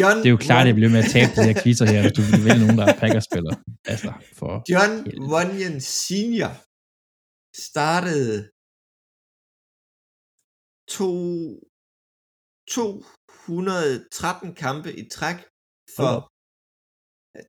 John 0.00 0.16
Det 0.18 0.26
er 0.30 0.34
jo 0.36 0.42
klart, 0.48 0.62
at 0.64 0.68
jeg 0.70 0.78
bliver 0.78 0.94
med 0.96 1.02
at 1.04 1.10
tabe 1.16 1.30
de 1.36 1.42
her 1.48 1.56
quizzer 1.62 1.86
her, 1.92 2.00
hvis 2.02 2.16
du 2.18 2.22
vil 2.46 2.56
nogen, 2.62 2.78
der 2.80 2.86
er 2.92 2.96
Packers-spillere. 3.02 3.56
Altså, 3.92 4.10
for... 4.38 4.52
John. 4.72 4.92
Runyon 5.34 5.76
Senior 5.80 6.52
startede 7.70 8.36
to, 10.96 11.12
213 12.68 14.54
kampe 14.64 14.90
i 15.02 15.04
træk 15.16 15.38
for 15.96 16.12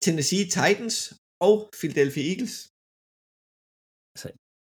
Tennessee 0.03 0.45
Titans 0.57 0.97
og 1.47 1.55
Philadelphia 1.79 2.23
Eagles. 2.31 2.55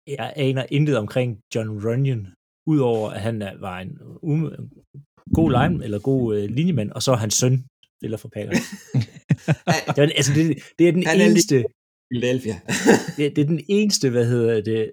Jeg 0.07 0.33
aner 0.37 0.65
intet 0.77 0.97
omkring 0.97 1.31
John 1.55 1.71
Runyon, 1.87 2.23
udover 2.67 3.11
at 3.11 3.21
han 3.21 3.43
er, 3.43 3.55
var 3.67 3.79
en 3.79 3.93
um, 4.23 4.43
god 5.35 5.51
line, 5.57 5.85
eller 5.85 5.99
god 5.99 6.37
øh, 6.37 6.45
linjemand, 6.51 6.91
og 6.91 7.03
så 7.03 7.13
er 7.13 7.17
hans 7.17 7.35
søn 7.35 7.65
spiller 7.99 8.19
for 8.19 8.29
Packers. 8.29 8.57
det, 9.97 9.99
er, 10.05 10.13
altså, 10.21 10.33
det, 10.35 10.45
det 10.79 10.89
er 10.89 10.93
den 10.93 11.07
Han 11.07 11.21
er 11.21 11.27
eneste, 11.27 11.65
Philadelphia. 12.11 12.61
det, 13.17 13.37
det 13.37 13.43
er 13.43 13.47
den 13.55 13.65
eneste, 13.69 14.11
hvad 14.11 14.27
hedder 14.27 14.61
det, 14.71 14.93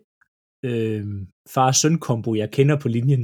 øh, 0.65 1.05
far-søn-kombo, 1.53 2.35
jeg 2.35 2.51
kender 2.51 2.75
på 2.79 2.87
linjen. 2.87 3.23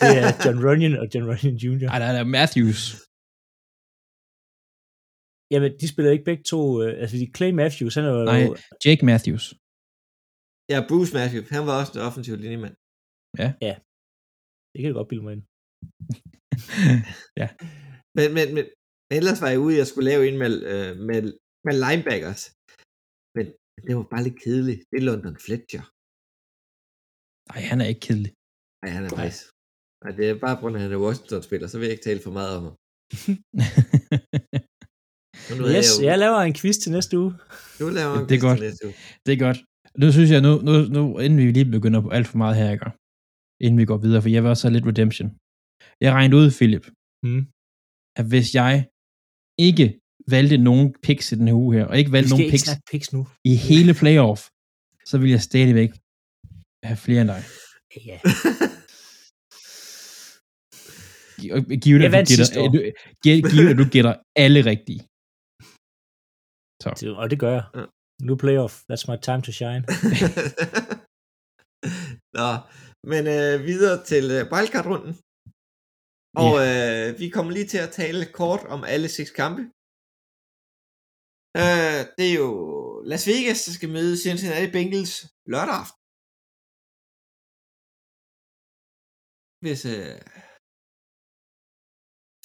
Det 0.00 0.14
er 0.22 0.28
John 0.44 0.58
Runyon 0.66 0.94
og 1.02 1.06
John 1.14 1.26
Runyon 1.30 1.56
Jr. 1.56 1.88
Ej, 1.88 1.98
der 1.98 2.06
er 2.06 2.24
Matthews. 2.24 2.80
Jamen, 5.52 5.70
de 5.80 5.86
spiller 5.92 6.10
ikke 6.12 6.28
begge 6.30 6.44
to, 6.52 6.60
øh, 6.82 6.92
altså 7.02 7.16
de 7.22 7.26
Clay 7.36 7.52
Matthews, 7.60 7.94
han 7.98 8.04
er 8.08 8.12
jo, 8.16 8.22
Nej, 8.32 8.42
Jake 8.84 9.04
Matthews. 9.10 9.44
ja, 10.72 10.78
Bruce 10.88 11.12
Matthews, 11.18 11.48
han 11.56 11.62
var 11.68 11.74
også 11.80 11.92
en 11.96 12.02
offensiv 12.08 12.34
linjemand. 12.44 12.74
det 14.72 14.78
kan 14.80 14.88
jeg 14.90 14.98
godt 15.00 15.10
bilde 15.10 15.24
mig 15.26 15.32
ind. 15.36 15.44
Men, 18.16 18.28
men, 18.36 18.46
men 18.56 18.64
ellers 19.18 19.38
var 19.42 19.50
jeg 19.52 19.60
ude, 19.66 19.80
jeg 19.80 19.86
skulle 19.90 20.08
lave 20.10 20.22
en 20.28 20.38
med, 20.42 20.52
øh, 20.72 20.90
med, 21.08 21.20
med 21.66 21.74
linebackers. 21.84 22.42
Men 23.36 23.44
det 23.86 23.92
var 23.98 24.06
bare 24.14 24.24
lidt 24.26 24.38
kedeligt. 24.44 24.80
Det 24.90 24.96
er 24.98 25.08
London 25.10 25.36
Fletcher. 25.44 25.84
Nej, 27.50 27.60
han 27.70 27.78
er 27.82 27.88
ikke 27.92 28.04
kedelig. 28.06 28.32
Nej, 28.82 28.90
han 28.96 29.02
er 29.04 29.10
faktisk. 29.16 29.44
Nej, 30.02 30.12
det 30.18 30.24
er 30.30 30.36
bare 30.44 30.54
på 30.56 30.60
grund 30.62 30.74
af, 30.74 30.78
at 30.80 30.84
han 30.84 30.92
er 30.96 31.04
Washington-spiller, 31.06 31.66
så 31.68 31.76
vil 31.76 31.86
jeg 31.86 31.94
ikke 31.96 32.08
tale 32.08 32.24
for 32.26 32.34
meget 32.38 32.52
om 32.58 32.62
ham. 32.66 32.76
Men 35.50 35.58
nu 35.58 35.64
Yes, 35.68 35.74
jeg 35.74 36.02
jo- 36.02 36.08
jeg 36.08 36.18
laver 36.18 36.38
en 36.40 36.54
quiz 36.54 36.76
til 36.76 36.92
næste 36.92 37.18
uge. 37.18 37.32
Nu 37.80 37.88
laver 37.88 38.14
en 38.18 38.28
Det 38.28 38.34
er 38.36 38.40
quiz 38.40 38.40
til 38.40 38.48
godt. 38.48 38.60
næste 38.60 38.86
uge. 38.86 38.94
det 39.26 39.32
er 39.32 39.36
godt. 39.46 39.58
Nu 39.98 40.12
synes 40.12 40.30
jeg, 40.30 40.40
nu, 40.40 40.52
nu, 40.68 40.72
nu 40.96 41.18
inden 41.18 41.38
vi 41.38 41.50
lige 41.52 41.64
begynder 41.76 42.00
på 42.00 42.08
alt 42.08 42.26
for 42.26 42.38
meget 42.38 42.56
her, 42.56 42.70
ikke? 42.72 42.86
inden 43.64 43.78
vi 43.80 43.84
går 43.84 43.96
videre, 43.96 44.22
for 44.22 44.28
jeg 44.28 44.42
vil 44.42 44.50
også 44.50 44.68
have 44.68 44.72
lidt 44.76 44.86
redemption. 44.86 45.28
Jeg 46.00 46.12
regnede 46.12 46.36
ud, 46.42 46.50
Philip, 46.58 46.86
Mm. 47.22 47.42
at 48.16 48.24
hvis 48.32 48.54
jeg 48.54 48.86
ikke 49.58 49.86
valgte 50.28 50.56
nogen 50.58 50.94
picks 51.02 51.32
i 51.32 51.34
den 51.34 51.48
her 51.48 51.54
uge 51.54 51.74
her, 51.76 51.84
og 51.86 51.98
ikke 51.98 52.12
valgte 52.12 52.30
nogen 52.30 52.44
ikke 52.44 52.52
picks 52.52 52.70
picks 52.90 53.12
nu. 53.12 53.26
i 53.44 53.54
hele 53.68 53.94
playoff, 53.94 54.40
så 55.04 55.18
vil 55.18 55.30
jeg 55.30 55.40
stadigvæk 55.42 55.90
have 56.88 56.96
flere 56.96 57.20
end 57.20 57.28
dig. 57.34 57.42
Ja. 58.10 58.18
Gi- 61.40 61.50
og 61.50 61.60
Givet, 61.84 62.02
Jeg 62.02 62.10
du 62.10 62.16
vandt 62.16 62.28
sidste 62.28 62.60
år. 62.60 62.68
du- 62.68 63.82
du 63.82 63.88
gætter 63.94 64.14
alle 64.36 64.60
rigtige. 64.72 65.00
Så. 66.84 66.90
Det, 67.00 67.08
og 67.22 67.26
det 67.30 67.38
gør 67.44 67.52
jeg. 67.58 67.64
Ja. 67.78 67.84
Nu 68.26 68.32
playoff. 68.44 68.74
That's 68.88 69.04
my 69.10 69.18
time 69.28 69.42
to 69.46 69.52
shine. 69.60 69.82
Nå, 72.38 72.50
men 73.10 73.22
øh, 73.36 73.54
videre 73.70 73.96
til 74.10 74.24
øh, 74.36 74.42
wildcard-runden. 74.52 75.12
Og 76.42 76.52
øh, 76.68 77.06
vi 77.20 77.26
kommer 77.34 77.50
lige 77.52 77.68
til 77.72 77.80
at 77.86 77.94
tale 78.00 78.22
kort 78.40 78.62
om 78.74 78.80
alle 78.94 79.08
seks 79.16 79.30
kampe. 79.40 79.62
Øh, 81.62 82.00
det 82.16 82.26
er 82.30 82.36
jo 82.42 82.50
Las 83.10 83.24
Vegas, 83.30 83.60
der 83.66 83.72
skal 83.78 83.90
møde 83.96 84.14
Cincinnati 84.24 84.66
Bengals 84.76 85.14
lørdag 85.52 85.76
aften. 85.82 85.98
Hvis 89.64 89.82
øh, 89.94 90.18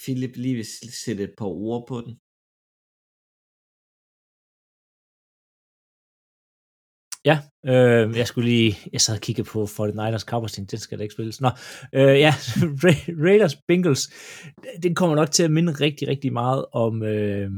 Philip 0.01 0.33
lige 0.43 0.57
vil 0.59 0.67
sætte 1.03 1.23
et 1.27 1.35
par 1.39 1.51
ord 1.67 1.81
på 1.91 1.97
den. 2.05 2.13
Ja, 7.29 7.37
øh, 7.71 8.17
jeg 8.21 8.27
skulle 8.27 8.49
lige, 8.49 8.71
jeg 8.93 9.01
sad 9.01 9.15
og 9.15 9.21
kiggede 9.21 9.49
på 9.53 9.59
49ers 9.63 10.25
Cowboys, 10.29 10.53
den 10.53 10.79
skal 10.79 10.97
da 10.97 11.03
ikke 11.03 11.17
spilles. 11.17 11.41
Nå, 11.41 11.49
øh, 11.97 12.15
ja, 12.25 12.31
Ra- 12.83 13.11
Raiders 13.25 13.55
Bengals, 13.67 14.03
den 14.83 14.95
kommer 14.95 15.15
nok 15.15 15.31
til 15.31 15.43
at 15.43 15.51
minde 15.51 15.73
rigtig, 15.85 16.07
rigtig 16.07 16.33
meget 16.33 16.65
om, 16.85 17.03
øh, 17.03 17.49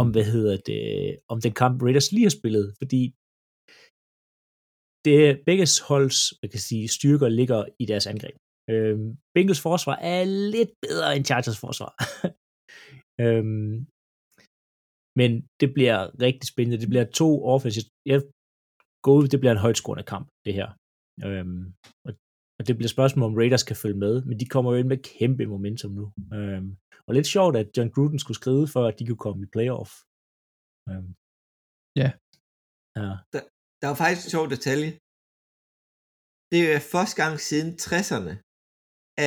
om 0.00 0.08
hvad 0.10 0.24
hedder 0.34 0.56
det, 0.70 0.80
om 1.32 1.40
den 1.40 1.52
kamp 1.60 1.82
Raiders 1.82 2.12
lige 2.12 2.28
har 2.28 2.36
spillet, 2.40 2.66
fordi 2.80 3.02
det 5.06 5.20
begge 5.48 5.66
holds, 5.90 6.18
man 6.42 6.50
kan 6.50 6.62
sige, 6.68 6.88
styrker 6.88 7.28
ligger 7.28 7.60
i 7.82 7.84
deres 7.86 8.06
angreb. 8.06 8.36
Øh, 8.70 8.96
Bengals 9.34 9.60
forsvar 9.60 9.96
er 10.14 10.24
lidt 10.54 10.72
bedre 10.82 11.16
end 11.16 11.24
Chargers 11.24 11.60
forsvar. 11.64 11.92
øh, 13.24 13.44
men 15.18 15.30
det 15.60 15.68
bliver 15.76 15.98
rigtig 16.26 16.46
spændende. 16.52 16.80
Det 16.82 16.88
bliver 16.92 17.06
to 17.20 17.28
offensive. 17.54 17.88
Jeg 18.12 18.20
går 19.04 19.14
ud, 19.18 19.26
det 19.32 19.40
bliver 19.40 19.54
en 19.54 19.64
højt 19.66 19.80
scorende 19.82 20.06
kamp, 20.12 20.26
det 20.46 20.54
her. 20.58 20.68
Øhm, 21.26 21.62
og, 22.06 22.12
og 22.58 22.62
det 22.66 22.74
bliver 22.76 22.94
spørgsmål, 22.96 23.26
om 23.30 23.38
Raiders 23.40 23.68
kan 23.68 23.76
følge 23.82 23.98
med, 24.04 24.14
men 24.28 24.36
de 24.40 24.46
kommer 24.54 24.68
jo 24.72 24.78
ind 24.78 24.88
med 24.92 25.04
kæmpe 25.12 25.44
momentum 25.54 25.92
nu. 26.00 26.04
Øhm, 26.38 26.70
og 27.06 27.12
lidt 27.14 27.28
sjovt, 27.34 27.54
at 27.60 27.68
John 27.76 27.90
Gruden 27.94 28.18
skulle 28.18 28.40
skrive, 28.42 28.66
for 28.74 28.82
at 28.88 28.94
de 28.98 29.06
kunne 29.06 29.24
komme 29.26 29.42
i 29.42 29.52
playoff. 29.54 29.90
Øhm, 30.90 31.10
Ja. 32.02 32.08
Ja. 33.00 33.08
Der 33.80 33.84
er 33.86 33.92
jo 33.92 33.98
faktisk 34.02 34.24
en 34.24 34.34
sjov 34.36 34.46
detalje. 34.54 34.90
Det 36.52 36.62
er 36.74 36.80
første 36.94 37.16
gang 37.22 37.34
siden 37.48 37.70
60'erne, 37.84 38.34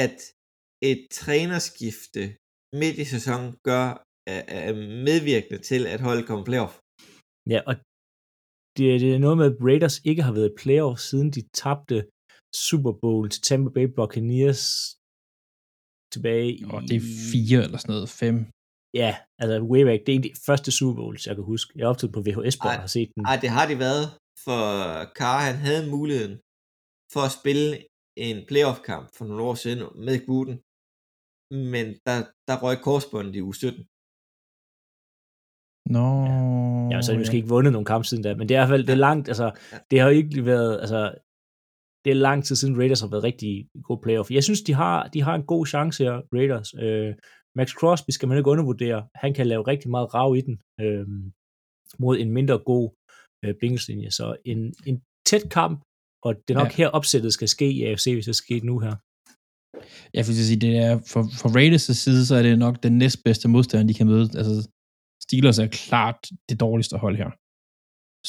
at 0.04 0.18
et 0.92 1.02
trænerskifte 1.20 2.24
midt 2.82 2.98
i 3.04 3.06
sæsonen 3.14 3.50
gør 3.70 3.88
er, 4.34 4.42
er 4.68 4.74
medvirkende 5.08 5.60
til, 5.70 5.82
at 5.94 6.02
holdet 6.08 6.26
kommer 6.28 6.46
playoff. 6.50 6.74
Ja, 7.54 7.60
og 7.70 7.74
det, 8.78 8.86
det 9.04 9.10
er 9.16 9.24
noget 9.26 9.38
med, 9.40 9.46
at 9.52 9.58
Raiders 9.68 9.98
ikke 10.10 10.24
har 10.28 10.34
været 10.38 10.52
i 10.52 10.60
playoff, 10.62 11.00
siden 11.10 11.30
de 11.36 11.42
tabte 11.62 11.98
Super 12.68 12.94
Bowl 13.02 13.30
til 13.30 13.42
Tampa 13.48 13.70
Bay 13.76 13.88
Buccaneers 13.98 14.64
tilbage 16.14 16.50
i... 16.60 16.64
Og 16.74 16.82
det 16.90 16.96
er 17.02 17.06
fire 17.34 17.60
eller 17.66 17.80
sådan 17.82 17.94
noget, 17.96 18.10
fem. 18.24 18.36
Ja, 19.02 19.12
altså 19.42 19.56
way 19.72 19.84
back. 19.88 20.00
Det 20.02 20.10
er 20.12 20.18
en 20.18 20.24
af 20.24 20.30
de 20.30 20.42
første 20.48 20.70
Super 20.78 20.96
Bowls, 21.00 21.28
jeg 21.28 21.36
kan 21.36 21.46
huske. 21.54 21.70
Jeg 21.76 21.84
er 21.86 21.92
optaget 21.94 22.14
på 22.14 22.22
VHS 22.26 22.56
og 22.58 22.70
Ej, 22.70 22.78
har 22.86 22.92
set 22.96 23.10
den. 23.16 23.26
Ej, 23.32 23.38
det 23.44 23.50
har 23.58 23.66
de 23.72 23.76
været, 23.88 24.06
for 24.46 24.62
Carr 25.18 25.40
han 25.50 25.58
havde 25.68 25.90
muligheden 25.96 26.36
for 27.14 27.22
at 27.28 27.36
spille 27.40 27.68
en 28.28 28.38
playoff-kamp 28.50 29.06
for 29.18 29.26
nogle 29.26 29.44
år 29.50 29.56
siden 29.64 29.80
med 30.06 30.16
Gruden, 30.26 30.56
men 31.74 31.86
der, 32.08 32.18
der 32.48 32.56
røg 32.64 32.78
korsbåndet 32.88 33.36
i 33.36 33.42
uge 33.48 33.56
17. 33.56 33.86
Nå. 35.90 36.26
Ja, 36.92 37.02
så 37.02 37.12
har 37.12 37.14
de 37.14 37.22
måske 37.22 37.38
ikke 37.38 37.50
vundet 37.50 37.74
nogen 37.74 37.86
kamp 37.86 38.06
siden 38.06 38.24
da, 38.24 38.36
men 38.36 38.50
det 38.50 38.56
er 38.56 38.60
i 38.60 38.62
hvert 38.62 38.74
fald 38.74 38.88
det 38.88 38.94
er 38.94 39.06
langt, 39.10 39.28
altså, 39.28 39.52
det 39.92 40.00
har 40.00 40.10
ikke 40.10 40.46
været, 40.46 40.80
altså, 40.80 41.14
det 42.06 42.12
er 42.12 42.16
lang 42.16 42.46
tid 42.46 42.56
siden 42.56 42.78
Raiders 42.78 43.02
har 43.02 43.08
været 43.08 43.24
rigtig 43.24 43.68
god 43.84 43.98
playoff. 44.04 44.32
Jeg 44.32 44.44
synes, 44.44 44.62
de 44.62 44.74
har, 44.74 45.08
de 45.08 45.22
har 45.22 45.36
en 45.36 45.44
god 45.44 45.66
chance 45.66 46.04
her, 46.04 46.22
Raiders. 46.34 46.74
Øh, 46.74 47.16
Max 47.56 47.70
Crosby 47.80 48.12
skal 48.12 48.28
man 48.28 48.38
ikke 48.38 48.50
undervurdere. 48.50 49.08
Han 49.16 49.34
kan 49.34 49.48
lave 49.48 49.68
rigtig 49.68 49.90
meget 49.90 50.14
rav 50.14 50.36
i 50.36 50.42
den, 50.42 50.60
øh, 50.82 51.08
mod 52.00 52.18
en 52.20 52.32
mindre 52.32 52.58
god 52.60 52.90
øh, 53.46 53.54
Bengals-linje. 53.60 54.12
Så 54.12 54.36
en, 54.46 54.74
en 54.86 55.02
tæt 55.26 55.50
kamp, 55.52 55.84
og 56.24 56.36
det 56.36 56.54
er 56.54 56.60
nok 56.64 56.72
ja. 56.72 56.76
her 56.78 56.88
opsættet 56.88 57.34
skal 57.34 57.48
ske 57.48 57.72
i 57.72 57.84
AFC, 57.84 58.06
hvis 58.14 58.26
det 58.26 58.36
skal 58.36 58.60
ske 58.60 58.66
nu 58.66 58.80
her. 58.80 58.96
Jeg 60.14 60.28
vil 60.28 60.36
sige, 60.36 60.60
det 60.60 60.78
er 60.78 60.94
for, 61.12 61.22
for 61.42 61.50
Raiders' 61.58 61.94
side, 62.04 62.26
så 62.26 62.36
er 62.36 62.44
det 62.44 62.60
nok 62.60 62.84
den 62.84 62.98
næstbedste 62.98 63.48
modstander, 63.48 63.88
de 63.88 63.94
kan 63.94 64.08
møde. 64.08 64.30
Altså, 64.40 64.70
Steelers 65.30 65.60
er 65.66 65.70
klart 65.90 66.20
det 66.50 66.58
dårligste 66.66 66.96
hold 67.04 67.16
her. 67.24 67.30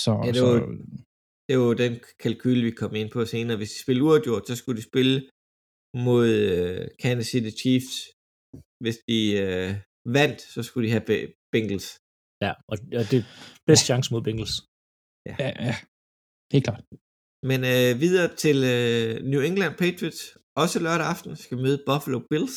Så, 0.04 0.12
Ja, 0.24 0.30
det 0.32 0.40
så 0.42 0.46
var- 0.50 0.66
Det 1.48 1.54
var 1.58 1.66
jo 1.72 1.76
den 1.84 1.94
kalkyl, 2.22 2.60
vi 2.68 2.72
kom 2.82 2.92
ind 3.00 3.10
på 3.16 3.20
senere. 3.34 3.56
Hvis 3.60 3.72
de 3.74 3.78
spillede 3.84 4.04
uafgjort, 4.08 4.44
så 4.48 4.54
skulle 4.60 4.78
de 4.80 4.86
spille 4.92 5.16
mod 6.06 6.26
øh, 6.46 6.80
Kansas 7.02 7.26
City 7.32 7.50
Chiefs. 7.62 7.94
Hvis 8.84 8.96
de 9.10 9.18
øh, 9.44 9.70
vandt, 10.18 10.38
så 10.54 10.60
skulle 10.66 10.84
de 10.86 10.92
have 10.96 11.06
Be- 11.10 11.28
Bengals. 11.54 11.88
Ja, 12.44 12.52
og, 12.70 12.76
og 12.98 13.04
det 13.10 13.16
er 13.22 13.26
bedst 13.68 13.84
chance 13.90 14.08
mod 14.14 14.22
Bengals. 14.26 14.54
Ja, 15.28 15.34
ja. 15.68 15.74
Helt 16.54 16.64
klart. 16.68 16.82
Men 17.50 17.60
øh, 17.72 17.90
videre 18.04 18.28
til 18.44 18.56
øh, 18.74 19.10
New 19.32 19.42
England 19.48 19.74
Patriots. 19.82 20.20
Også 20.62 20.76
lørdag 20.86 21.06
aften 21.14 21.32
skal 21.44 21.56
møde 21.64 21.78
Buffalo 21.88 22.18
Bills. 22.30 22.56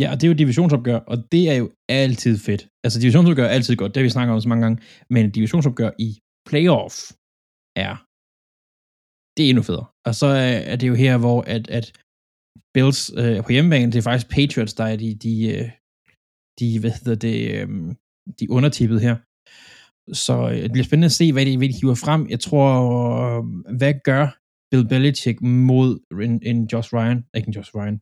Ja, 0.00 0.06
og 0.10 0.14
det 0.16 0.24
er 0.24 0.32
jo 0.32 0.34
divisionsopgør, 0.42 0.98
og 1.12 1.16
det 1.32 1.50
er 1.52 1.54
jo 1.62 1.70
altid 1.88 2.38
fedt. 2.38 2.62
Altså, 2.84 3.00
divisionsopgør 3.00 3.44
er 3.44 3.54
altid 3.58 3.76
godt, 3.76 3.94
det 3.94 4.00
har 4.00 4.08
vi 4.08 4.16
snakket 4.16 4.34
om 4.34 4.40
så 4.40 4.48
mange 4.48 4.64
gange, 4.64 4.82
men 5.10 5.30
divisionsopgør 5.30 5.90
i 5.98 6.10
playoff 6.48 6.94
er, 7.86 7.94
det 9.34 9.42
er 9.44 9.50
endnu 9.50 9.62
federe. 9.62 9.86
Og 10.06 10.14
så 10.20 10.26
øh, 10.26 10.60
er 10.72 10.76
det 10.76 10.88
jo 10.88 10.94
her, 10.94 11.18
hvor 11.18 11.40
at, 11.54 11.64
at 11.78 11.86
Bills 12.74 13.00
øh, 13.20 13.44
på 13.44 13.52
hjemmebane, 13.52 13.92
det 13.92 13.98
er 13.98 14.08
faktisk 14.08 14.30
Patriots, 14.36 14.74
der 14.74 14.84
er 14.84 14.96
de, 14.96 15.10
de, 15.24 15.34
øh, 15.54 15.70
de 16.60 16.80
hvad 16.80 16.90
hedder 16.90 17.18
det, 17.26 17.38
øh, 17.54 17.68
de 18.40 18.50
undertippet 18.50 19.00
her. 19.06 19.16
Så 20.24 20.36
øh, 20.50 20.62
det 20.62 20.72
bliver 20.72 20.84
spændende 20.84 21.12
at 21.12 21.18
se, 21.20 21.32
hvad 21.32 21.46
de, 21.46 21.56
hvad 21.58 21.68
de 21.68 21.80
hiver 21.80 21.94
frem. 22.04 22.22
Jeg 22.28 22.40
tror, 22.40 22.68
øh, 23.38 23.44
hvad 23.78 23.94
gør 24.04 24.24
Bill 24.70 24.88
Belichick 24.88 25.38
mod 25.42 25.90
en, 26.26 26.34
en 26.50 26.58
Josh 26.72 26.94
Ryan, 26.94 27.24
ikke 27.36 27.48
en 27.48 27.54
Josh 27.54 27.72
Ryan, 27.76 28.00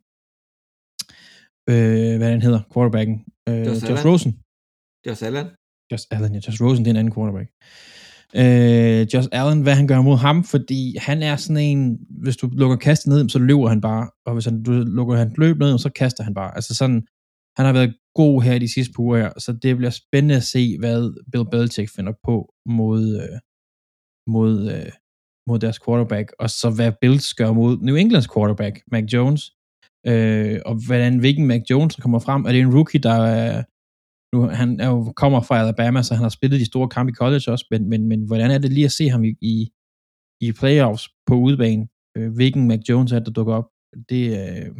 øh, 1.72 2.16
hvad 2.18 2.30
han 2.30 2.42
hedder, 2.42 2.60
quarterbacken, 2.72 3.16
øh, 3.48 3.66
Josh 3.66 3.90
Josh. 3.90 4.06
Rosen. 4.06 4.32
Josh 5.06 5.24
Allen. 5.26 5.46
Josh 5.92 6.06
Allen, 6.10 6.32
ja, 6.34 6.40
Josh 6.46 6.62
Rosen, 6.62 6.84
det 6.84 6.90
er 6.90 6.94
en 6.94 7.02
anden 7.02 7.14
quarterback. 7.14 7.48
Øh, 8.42 9.00
Josh 9.14 9.28
Allen, 9.32 9.62
hvad 9.62 9.74
han 9.74 9.86
gør 9.86 10.00
mod 10.02 10.16
ham, 10.16 10.44
fordi 10.44 10.96
han 11.06 11.22
er 11.22 11.36
sådan 11.36 11.62
en, 11.62 11.98
hvis 12.22 12.36
du 12.36 12.46
lukker 12.52 12.76
kastet 12.76 13.08
ned, 13.08 13.28
så 13.28 13.38
løber 13.38 13.68
han 13.68 13.80
bare, 13.80 14.10
og 14.26 14.32
hvis 14.32 14.44
han, 14.44 14.62
du 14.62 14.72
lukker 14.72 15.16
han 15.16 15.34
løb 15.38 15.58
ned, 15.58 15.78
så 15.78 15.90
kaster 15.90 16.24
han 16.24 16.34
bare. 16.34 16.54
Altså 16.54 16.74
sådan, 16.74 17.06
han 17.56 17.66
har 17.66 17.72
været 17.72 17.94
god 18.14 18.42
her 18.42 18.58
de 18.58 18.74
sidste 18.74 18.92
par 18.92 19.02
uger 19.02 19.18
her, 19.18 19.32
så 19.38 19.52
det 19.62 19.76
bliver 19.76 19.90
spændende 19.90 20.36
at 20.36 20.42
se, 20.42 20.78
hvad 20.78 20.98
Bill 21.32 21.50
Belichick 21.50 21.90
finder 21.96 22.12
på 22.24 22.54
mod, 22.66 23.02
øh, 23.22 23.38
mod, 24.34 24.72
øh, 24.74 24.92
mod 25.48 25.58
deres 25.58 25.78
quarterback, 25.84 26.32
og 26.38 26.50
så 26.50 26.70
hvad 26.70 26.92
Bills 27.00 27.34
gør 27.34 27.52
mod 27.52 27.78
New 27.78 27.96
Englands 27.96 28.28
quarterback, 28.34 28.82
Mac 28.92 29.04
Jones, 29.12 29.42
øh, 30.10 30.60
og 30.66 30.74
hvordan, 30.86 31.18
hvilken 31.18 31.46
Mac 31.46 31.62
Jones 31.70 31.96
kommer 31.96 32.18
frem. 32.18 32.44
Er 32.44 32.52
det 32.52 32.60
en 32.60 32.74
rookie, 32.76 33.00
der 33.00 33.16
er, 33.38 33.64
nu, 34.34 34.38
han 34.60 34.80
er 34.80 34.88
jo, 34.88 35.12
kommer 35.22 35.40
fra 35.42 35.58
Alabama, 35.58 36.02
så 36.02 36.14
han 36.14 36.22
har 36.22 36.34
spillet 36.38 36.60
de 36.60 36.70
store 36.72 36.88
kampe 36.88 37.10
i 37.10 37.14
college 37.22 37.46
også, 37.52 37.66
men, 37.70 37.88
men, 37.88 38.08
men 38.08 38.26
hvordan 38.26 38.50
er 38.50 38.58
det 38.58 38.72
lige 38.72 38.84
at 38.90 38.92
se 38.92 39.08
ham 39.08 39.24
i, 39.24 39.32
i, 39.40 39.54
i 40.40 40.52
playoffs 40.60 41.04
på 41.26 41.34
udebane? 41.34 41.88
Øh, 42.16 42.34
hvilken 42.34 42.68
Mac 42.68 42.80
Jones 42.88 43.12
er 43.12 43.18
det, 43.18 43.26
der 43.26 43.32
dukker 43.32 43.54
op? 43.54 43.68
Det, 44.10 44.24
øh, 44.40 44.70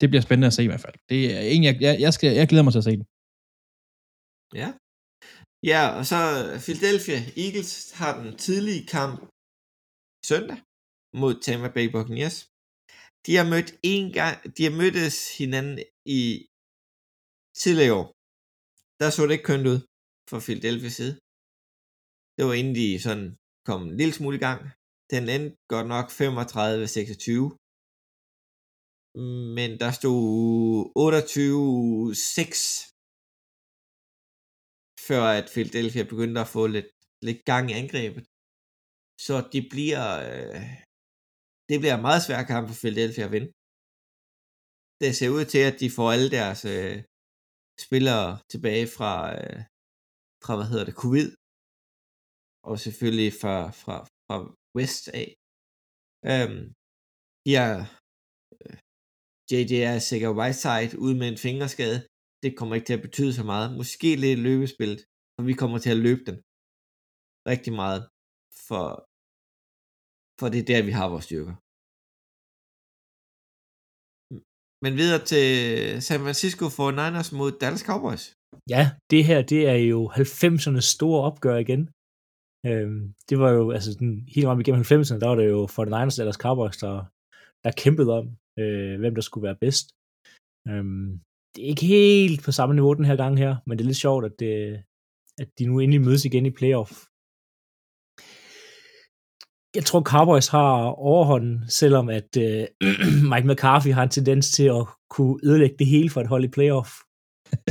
det 0.00 0.06
bliver 0.10 0.22
spændende 0.26 0.46
at 0.46 0.56
se 0.56 0.64
i 0.64 0.70
hvert 0.70 0.84
fald. 0.86 0.96
Det 1.08 1.20
er 1.36 1.40
en, 1.40 1.64
jeg, 1.64 1.74
jeg, 1.80 1.94
jeg, 2.04 2.12
skal, 2.16 2.30
jeg 2.40 2.48
glæder 2.48 2.64
mig 2.64 2.72
til 2.72 2.82
at 2.84 2.88
se 2.90 2.96
den. 3.00 3.06
Ja. 4.60 4.68
Ja, 5.72 5.82
og 5.98 6.04
så 6.10 6.18
Philadelphia 6.64 7.18
Eagles 7.44 7.72
har 8.00 8.12
den 8.22 8.36
tidlige 8.44 8.86
kamp 8.96 9.18
søndag 10.30 10.58
mod 11.20 11.32
Tampa 11.44 11.68
Bay 11.76 11.86
Buccaneers. 11.94 12.36
De 13.26 13.32
har 13.38 13.46
mødt 13.52 13.70
en 13.94 14.06
gang, 14.18 14.34
de 14.56 14.62
har 14.66 14.74
mødtes 14.80 15.16
hinanden 15.38 15.76
i 16.18 16.20
tidligere 17.62 17.96
år. 18.00 18.08
Der 18.98 19.06
så 19.10 19.20
det 19.22 19.34
ikke 19.34 19.50
kønt 19.50 19.66
ud 19.72 19.78
fra 20.30 20.38
Philadelphia 20.46 20.92
side. 20.98 21.14
Det 22.36 22.42
var 22.48 22.54
inden 22.60 22.74
de 22.80 22.88
sådan 23.06 23.26
kom 23.68 23.80
en 23.82 23.96
lille 24.00 24.14
smule 24.18 24.36
i 24.36 24.44
gang. 24.46 24.60
Den 25.12 25.22
endte 25.34 25.56
godt 25.72 25.88
nok 25.94 26.06
35-26. 26.10 27.56
Men 29.56 29.70
der 29.82 29.90
stod 30.00 30.22
28-6 30.96 32.88
før 35.08 35.24
at 35.38 35.46
Philadelphia 35.54 36.02
begyndte 36.12 36.40
at 36.44 36.52
få 36.56 36.62
lidt, 36.76 36.90
lidt 37.28 37.40
gang 37.50 37.64
i 37.70 37.78
angrebet. 37.82 38.24
Så 39.26 39.34
det 39.52 39.62
bliver, 39.72 40.04
øh, 40.28 40.66
det 41.68 41.76
bliver 41.80 41.96
en 41.96 42.06
meget 42.08 42.22
svær 42.26 42.42
kamp 42.52 42.64
for 42.68 42.76
Philadelphia 42.82 43.24
at 43.26 43.32
vinde. 43.34 43.50
Det 45.02 45.10
ser 45.18 45.30
ud 45.36 45.44
til, 45.52 45.62
at 45.70 45.76
de 45.82 45.88
får 45.96 46.08
alle 46.14 46.30
deres 46.38 46.60
øh, 46.74 46.96
spillere 47.84 48.28
tilbage 48.52 48.86
fra, 48.96 49.12
øh, 49.38 49.60
fra, 50.44 50.52
hvad 50.56 50.68
hedder 50.70 50.86
det, 50.88 50.96
covid. 51.04 51.28
Og 52.68 52.74
selvfølgelig 52.84 53.32
fra, 53.42 53.56
fra, 53.82 53.96
fra 54.26 54.36
West 54.76 55.04
af. 55.20 55.28
Øhm, 56.30 56.62
de 57.44 57.52
har 57.60 57.74
øh, 58.62 58.76
JJ 59.50 59.72
er 59.92 59.98
sikkert 60.10 60.36
Whiteside 60.38 60.92
ude 61.04 61.16
med 61.20 61.28
en 61.28 61.42
fingerskade 61.46 61.98
det 62.42 62.56
kommer 62.58 62.74
ikke 62.74 62.86
til 62.86 62.98
at 62.98 63.06
betyde 63.08 63.32
så 63.34 63.44
meget. 63.52 63.76
Måske 63.80 64.16
lidt 64.16 64.40
løbespillet, 64.48 65.00
for 65.34 65.42
vi 65.50 65.54
kommer 65.60 65.78
til 65.78 65.90
at 65.90 66.02
løbe 66.06 66.24
den 66.28 66.38
rigtig 67.52 67.72
meget, 67.82 68.02
for, 68.68 68.84
for 70.38 70.46
det 70.52 70.58
er 70.60 70.68
der, 70.72 70.82
vi 70.88 70.92
har 70.98 71.08
vores 71.08 71.24
styrker. 71.28 71.54
Men 74.84 74.92
videre 75.00 75.22
til 75.32 75.46
San 76.06 76.20
Francisco 76.24 76.64
49ers 76.78 77.30
mod 77.38 77.50
Dallas 77.60 77.84
Cowboys. 77.88 78.24
Ja, 78.74 78.82
det 79.10 79.22
her, 79.28 79.40
det 79.52 79.60
er 79.74 79.80
jo 79.92 80.00
90'ernes 80.22 80.86
store 80.96 81.20
opgør 81.28 81.56
igen. 81.64 81.82
Øhm, 82.68 83.02
det 83.28 83.36
var 83.42 83.50
jo, 83.58 83.64
altså 83.76 83.90
den, 84.00 84.10
hele 84.34 84.46
vejen 84.46 84.60
igennem 84.60 84.84
90'erne, 84.90 85.20
der 85.20 85.28
var 85.28 85.38
det 85.40 85.48
jo 85.56 85.60
49ers 85.76 86.14
og 86.14 86.18
Dallas 86.18 86.42
Cowboys, 86.44 86.76
der, 86.84 86.94
der 87.64 87.78
kæmpede 87.82 88.10
om, 88.18 88.26
øh, 88.60 88.94
hvem 89.00 89.14
der 89.14 89.22
skulle 89.22 89.46
være 89.48 89.62
bedst. 89.64 89.86
Øhm, 90.68 91.20
det 91.52 91.60
er 91.64 91.68
ikke 91.68 91.86
helt 91.86 92.40
på 92.44 92.52
samme 92.52 92.74
niveau 92.74 92.94
den 92.94 93.04
her 93.10 93.16
gang 93.16 93.38
her, 93.38 93.52
men 93.66 93.78
det 93.78 93.84
er 93.84 93.90
lidt 93.92 94.04
sjovt, 94.06 94.24
at, 94.24 94.34
det, 94.42 94.54
at 95.42 95.48
de 95.58 95.66
nu 95.66 95.74
endelig 95.78 96.02
mødes 96.06 96.24
igen 96.24 96.46
i 96.46 96.56
playoff. 96.58 96.92
Jeg 99.76 99.84
tror, 99.84 100.02
Cowboys 100.02 100.48
har 100.48 100.72
overhånden, 101.10 101.68
selvom 101.68 102.08
at 102.08 102.30
øh, 102.44 102.66
Mike 103.32 103.48
McCarthy 103.48 103.92
har 103.92 104.02
en 104.02 104.16
tendens 104.18 104.50
til 104.50 104.66
at 104.78 104.86
kunne 105.10 105.40
ødelægge 105.44 105.76
det 105.78 105.86
hele 105.86 106.10
for 106.10 106.20
et 106.20 106.32
hold 106.32 106.44
i 106.44 106.54
playoff. 106.56 106.90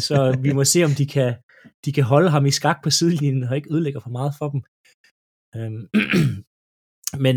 Så 0.07 0.17
vi 0.45 0.51
må 0.53 0.63
se, 0.63 0.83
om 0.83 0.91
de 0.99 1.05
kan, 1.15 1.35
de 1.85 1.91
kan 1.93 2.03
holde 2.03 2.29
ham 2.29 2.45
i 2.45 2.51
skak 2.51 2.79
på 2.83 2.89
sidelinjen 2.89 3.43
og 3.43 3.55
ikke 3.55 3.73
ødelægger 3.73 3.99
for 3.99 4.09
meget 4.09 4.33
for 4.39 4.49
dem. 4.53 4.61
Øhm, 5.57 5.83
men 7.25 7.35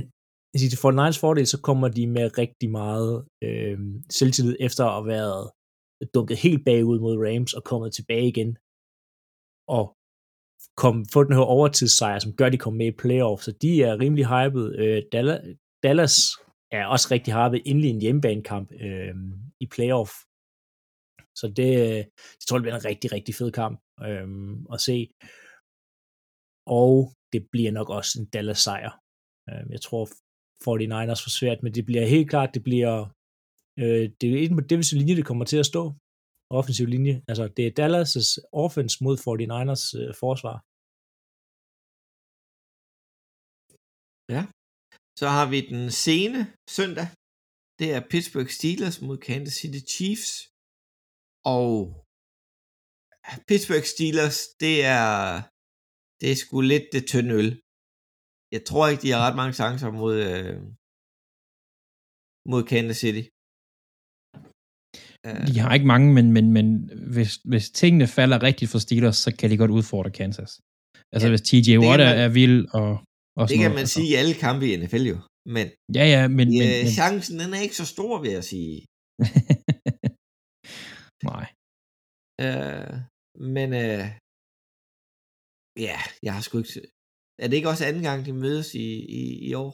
til 0.59 0.83
Fortnite's 0.85 1.21
fordel, 1.21 1.47
så 1.47 1.59
kommer 1.69 1.89
de 1.89 2.07
med 2.07 2.39
rigtig 2.39 2.71
meget 2.71 3.27
øh, 3.45 3.79
selvtillid 4.11 4.57
efter 4.61 4.85
at 4.85 4.93
have 4.93 5.07
været 5.07 5.51
dunket 6.15 6.39
helt 6.39 6.65
bagud 6.65 6.99
mod 7.01 7.17
Rams 7.27 7.53
og 7.53 7.65
kommet 7.65 7.95
tilbage 7.95 8.29
igen 8.29 8.57
og 9.69 9.85
kom, 10.77 11.07
få 11.13 11.25
den 11.25 11.33
her 11.33 11.41
overtidssejr, 11.41 12.19
som 12.19 12.33
gør, 12.33 12.47
at 12.47 12.53
de 12.53 12.59
kommer 12.59 12.79
med 12.79 12.87
i 12.87 12.97
playoff. 12.99 13.43
Så 13.43 13.53
de 13.63 13.83
er 13.83 14.01
rimelig 14.01 14.27
hyped. 14.27 14.79
Øh, 14.79 15.03
Dallas, 15.83 16.17
er 16.71 16.87
også 16.87 17.09
rigtig 17.11 17.35
hyped 17.35 17.61
inden 17.65 17.85
i 17.85 17.89
en 17.89 18.01
hjemmebanekamp 18.01 18.73
øh, 18.73 19.15
i 19.61 19.67
playoff. 19.67 20.11
Så 21.35 21.47
det, 21.57 21.69
det 22.17 22.45
tror 22.47 22.57
jeg 22.57 22.63
bliver 22.63 22.77
en 22.77 22.85
rigtig, 22.85 23.13
rigtig 23.13 23.35
fed 23.35 23.53
kamp 23.53 23.81
øh, 24.03 24.29
at 24.73 24.81
se. 24.81 25.09
Og 26.67 27.13
det 27.33 27.49
bliver 27.53 27.73
nok 27.73 27.89
også 27.91 28.21
en 28.21 28.27
Dallas 28.27 28.59
sejr. 28.59 28.93
Øh, 29.51 29.71
jeg 29.71 29.81
tror 29.81 30.05
49ers 30.69 31.23
for 31.25 31.31
svært, 31.39 31.63
men 31.63 31.75
det 31.75 31.87
bliver 31.87 32.07
helt 32.07 32.31
klart, 32.31 32.55
det 32.55 32.63
bliver 32.63 32.95
øh, 33.79 34.11
det 34.21 34.27
er 34.29 34.49
en 34.49 34.69
defensiv 34.71 34.99
linje, 34.99 35.17
det 35.17 35.27
kommer 35.27 35.45
til 35.45 35.57
at 35.57 35.67
stå. 35.67 35.95
Offensiv 36.59 36.87
linje. 36.95 37.17
Altså, 37.31 37.45
det 37.57 37.65
er 37.67 37.77
Dallas' 37.81 38.31
offense 38.65 38.97
mod 39.05 39.17
49ers 39.27 39.85
øh, 40.01 40.11
forsvar. 40.23 40.57
Ja. 44.35 44.43
Så 45.21 45.27
har 45.37 45.47
vi 45.53 45.59
den 45.73 45.85
sene 46.07 46.41
søndag. 46.77 47.09
Det 47.81 47.89
er 47.97 48.09
Pittsburgh 48.13 48.51
Steelers 48.59 48.97
mod 49.07 49.17
Kansas 49.29 49.55
City 49.61 49.83
Chiefs. 49.95 50.31
Og 51.57 51.73
Pittsburgh 53.49 53.87
Steelers, 53.95 54.39
det 54.65 54.77
er, 54.99 55.11
det 56.21 56.29
er 56.31 56.39
sgu 56.43 56.57
lidt 56.73 56.87
det 56.95 57.03
tynde 57.13 57.33
øl. 57.41 57.51
Jeg 58.55 58.63
tror 58.69 58.85
ikke, 58.89 59.03
de 59.05 59.13
har 59.15 59.21
ret 59.27 59.39
mange 59.41 59.55
chancer 59.61 59.91
mod, 60.01 60.15
øh, 60.29 60.59
mod 62.51 62.63
Kansas 62.71 62.99
City. 63.03 63.25
De 65.25 65.59
har 65.59 65.75
ikke 65.75 65.87
mange, 65.87 66.13
men, 66.17 66.33
men, 66.33 66.53
men 66.53 66.91
hvis, 67.15 67.41
hvis 67.45 67.71
tingene 67.71 68.07
falder 68.07 68.43
rigtigt 68.43 68.71
for 68.71 68.79
Steelers, 68.79 69.17
så 69.17 69.37
kan 69.39 69.51
de 69.51 69.57
godt 69.57 69.71
udfordre 69.71 70.11
Kansas. 70.11 70.61
Altså 71.13 71.27
ja, 71.27 71.33
hvis 71.33 71.43
TJ 71.49 71.79
Watt 71.79 72.03
er, 72.03 72.15
er 72.25 72.29
vild 72.29 72.61
og, 72.81 72.91
og 73.39 73.45
Det 73.49 73.57
kan 73.57 73.59
noget, 73.59 73.77
man 73.79 73.85
altså. 73.85 73.95
sige 73.95 74.09
i 74.13 74.15
alle 74.21 74.35
kampe 74.45 74.65
i 74.69 74.77
NFL 74.81 75.05
jo. 75.13 75.19
Men, 75.55 75.67
ja, 75.99 76.05
ja, 76.15 76.23
men, 76.39 76.47
øh, 76.49 76.59
men, 76.61 76.69
men 76.83 76.91
chancen 76.99 77.35
den 77.43 77.51
er 77.57 77.61
ikke 77.67 77.79
så 77.83 77.87
stor, 77.95 78.13
vil 78.25 78.33
jeg 78.39 78.45
sige. 78.53 78.77
Nej. 81.31 81.47
Uh, 82.45 82.95
men 83.55 83.69
uh, 83.85 84.07
ja, 85.87 85.99
jeg 86.27 86.33
har 86.37 86.43
sgu 86.47 86.55
ikke... 86.59 86.81
er 87.43 87.47
det 87.49 87.57
ikke 87.57 87.73
også 87.73 87.85
anden 87.85 88.05
gang, 88.09 88.19
de 88.27 88.33
mødes 88.33 88.69
i, 88.75 88.87
i, 89.21 89.23
i 89.49 89.51
år? 89.63 89.71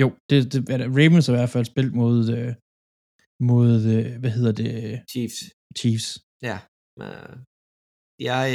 Jo, 0.00 0.08
det, 0.30 0.38
det 0.52 0.58
er. 0.74 0.78
Ravens 0.98 1.26
har 1.26 1.34
i 1.34 1.36
hvert 1.36 1.54
fald 1.56 1.66
spillet 1.72 1.94
mod, 2.02 2.18
øh, 2.36 2.50
mod 3.40 3.76
øh, 3.96 4.20
hvad 4.20 4.32
hedder 4.36 4.52
det, 4.62 5.02
Chiefs. 5.12 5.40
Chiefs. 5.78 6.08
Ja. 6.48 6.58
Øh, 7.02 7.34
jeg, 8.28 8.46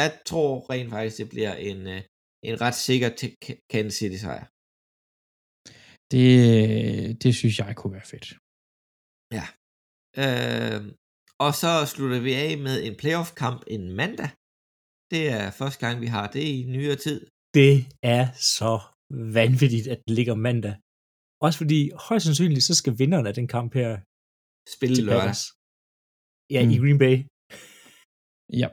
jeg 0.00 0.08
tror 0.30 0.70
rent 0.70 0.90
faktisk, 0.90 1.16
det 1.20 1.28
bliver 1.34 1.54
en, 1.70 1.80
øh, 1.94 2.02
en 2.48 2.54
ret 2.64 2.78
sikker 2.86 3.10
Kansas 3.72 3.94
City 3.98 4.18
sejr. 4.24 4.46
Det, 6.12 7.22
det 7.22 7.32
synes 7.40 7.58
jeg 7.58 7.76
kunne 7.76 7.94
være 7.98 8.10
fedt. 8.12 8.28
Ja. 9.38 9.46
Øh, 10.22 10.80
og 11.44 11.52
så 11.62 11.72
slutter 11.92 12.20
vi 12.26 12.32
af 12.46 12.52
med 12.66 12.76
en 12.86 12.94
playoff-kamp 13.00 13.60
en 13.76 13.84
mandag. 14.00 14.30
Det 15.12 15.22
er 15.38 15.46
første 15.60 15.78
gang, 15.84 15.96
vi 16.04 16.08
har 16.16 16.26
det 16.34 16.44
i 16.54 16.56
nyere 16.74 16.98
tid. 17.06 17.18
Det 17.58 17.74
er 18.16 18.24
så 18.58 18.72
vanvittigt, 19.40 19.86
at 19.94 20.00
det 20.06 20.14
ligger 20.18 20.34
mandag. 20.48 20.74
Også 21.44 21.56
fordi 21.62 21.80
højst 22.08 22.24
sandsynligt, 22.26 22.64
så 22.68 22.74
skal 22.80 22.92
vinderen 23.02 23.26
af 23.30 23.34
den 23.40 23.46
kamp 23.56 23.70
her 23.80 23.90
Spille 24.76 24.96
lørdag. 25.08 25.20
Packers. 25.20 25.42
Ja, 26.54 26.60
Mm. 26.64 26.70
i 26.74 26.76
Green 26.82 26.98
Bay. 27.04 27.16
Ja. 28.62 28.68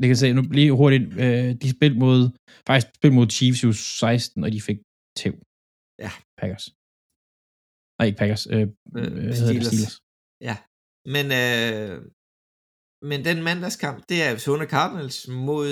Det 0.00 0.06
kan 0.10 0.16
se, 0.22 0.26
nu 0.38 0.42
lige 0.58 0.72
hurtigt, 0.82 1.04
øh, 1.24 1.48
de 1.62 1.68
spillede 1.76 2.00
mod, 2.04 2.20
faktisk 2.68 2.86
spillede 2.98 3.18
mod 3.20 3.28
Chiefs 3.36 3.60
i 3.62 3.66
uge 3.70 3.74
16, 3.74 4.44
og 4.46 4.50
de 4.54 4.60
fik 4.68 4.78
tæv. 5.20 5.34
Ja. 6.04 6.10
Packers. 6.40 6.64
Nej, 7.96 8.04
ikke 8.08 8.20
Packers. 8.22 8.44
Øh, 8.54 8.54
Øh, 8.60 8.66
hvad 8.96 9.04
hedder 9.04 9.28
det? 9.28 9.36
Steelers. 9.36 9.66
Steelers. 9.72 9.96
Ja. 10.48 10.56
Men, 11.14 11.26
øh, 11.42 11.92
men 13.10 13.18
den 13.28 13.38
mandagskamp, 13.48 13.98
det 14.08 14.16
er 14.22 14.26
Arizona 14.32 14.64
Cardinals 14.74 15.18
mod 15.48 15.68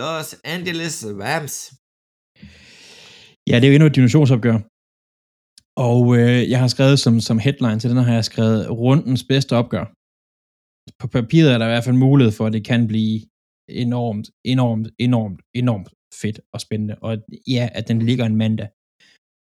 Los 0.00 0.28
Angeles 0.54 0.96
Rams. 1.24 1.56
Ja, 3.50 3.54
det 3.58 3.64
er 3.66 3.70
jo 3.72 3.76
endnu 3.76 3.88
et 3.90 3.96
dimensionsopgør. 3.98 4.56
Og 5.76 6.16
øh, 6.18 6.50
jeg 6.50 6.60
har 6.60 6.68
skrevet 6.68 6.98
som, 6.98 7.20
som 7.20 7.38
headline 7.38 7.78
til 7.78 7.90
den 7.90 7.98
har 7.98 8.14
jeg 8.14 8.24
skrevet 8.24 8.70
rundens 8.70 9.24
bedste 9.24 9.56
opgør. 9.56 9.84
På 11.00 11.06
papiret 11.08 11.52
er 11.52 11.58
der 11.58 11.66
i 11.66 11.72
hvert 11.72 11.84
fald 11.84 11.96
mulighed 11.96 12.32
for, 12.32 12.46
at 12.46 12.52
det 12.52 12.64
kan 12.64 12.86
blive 12.86 13.20
enormt, 13.68 14.30
enormt, 14.44 14.88
enormt, 14.98 15.40
enormt 15.54 15.88
fedt 16.22 16.40
og 16.52 16.60
spændende. 16.60 16.94
Og 17.02 17.18
ja, 17.48 17.68
at 17.72 17.88
den 17.88 17.98
ligger 18.02 18.24
en 18.26 18.36
mandag, 18.36 18.68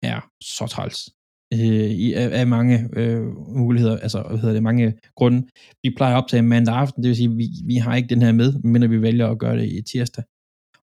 er 0.03 0.21
så 0.43 0.67
træls. 0.67 1.11
Øh, 1.55 1.91
i, 2.05 2.13
af, 2.13 2.41
af 2.41 2.47
mange 2.47 2.89
øh, 2.93 3.27
muligheder, 3.63 3.99
altså 3.99 4.23
hvad 4.23 4.39
hedder 4.39 4.55
det, 4.55 4.63
mange 4.63 4.99
grunde. 5.15 5.49
Vi 5.83 5.91
plejer 5.97 6.17
op 6.17 6.29
til 6.29 6.45
mandag 6.45 6.75
aften, 6.75 7.03
det 7.03 7.09
vil 7.09 7.17
sige, 7.17 7.37
vi, 7.37 7.49
vi 7.67 7.77
har 7.77 7.97
ikke 7.97 8.09
den 8.15 8.23
her 8.23 8.33
med, 8.33 8.63
men 8.63 8.91
vi 8.91 9.03
vælger 9.03 9.29
at 9.29 9.39
gøre 9.39 9.57
det 9.57 9.73
i 9.73 9.83
tirsdag. 9.83 10.25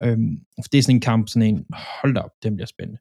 Øhm, 0.03 0.41
for 0.63 0.69
det 0.73 0.79
er 0.79 0.83
sådan 0.83 0.97
en 0.97 1.01
kamp, 1.01 1.29
sådan 1.29 1.49
en, 1.49 1.67
hold 1.73 2.15
da 2.15 2.21
op, 2.21 2.31
den 2.43 2.57
bliver 2.57 2.67
spændende. 2.67 3.01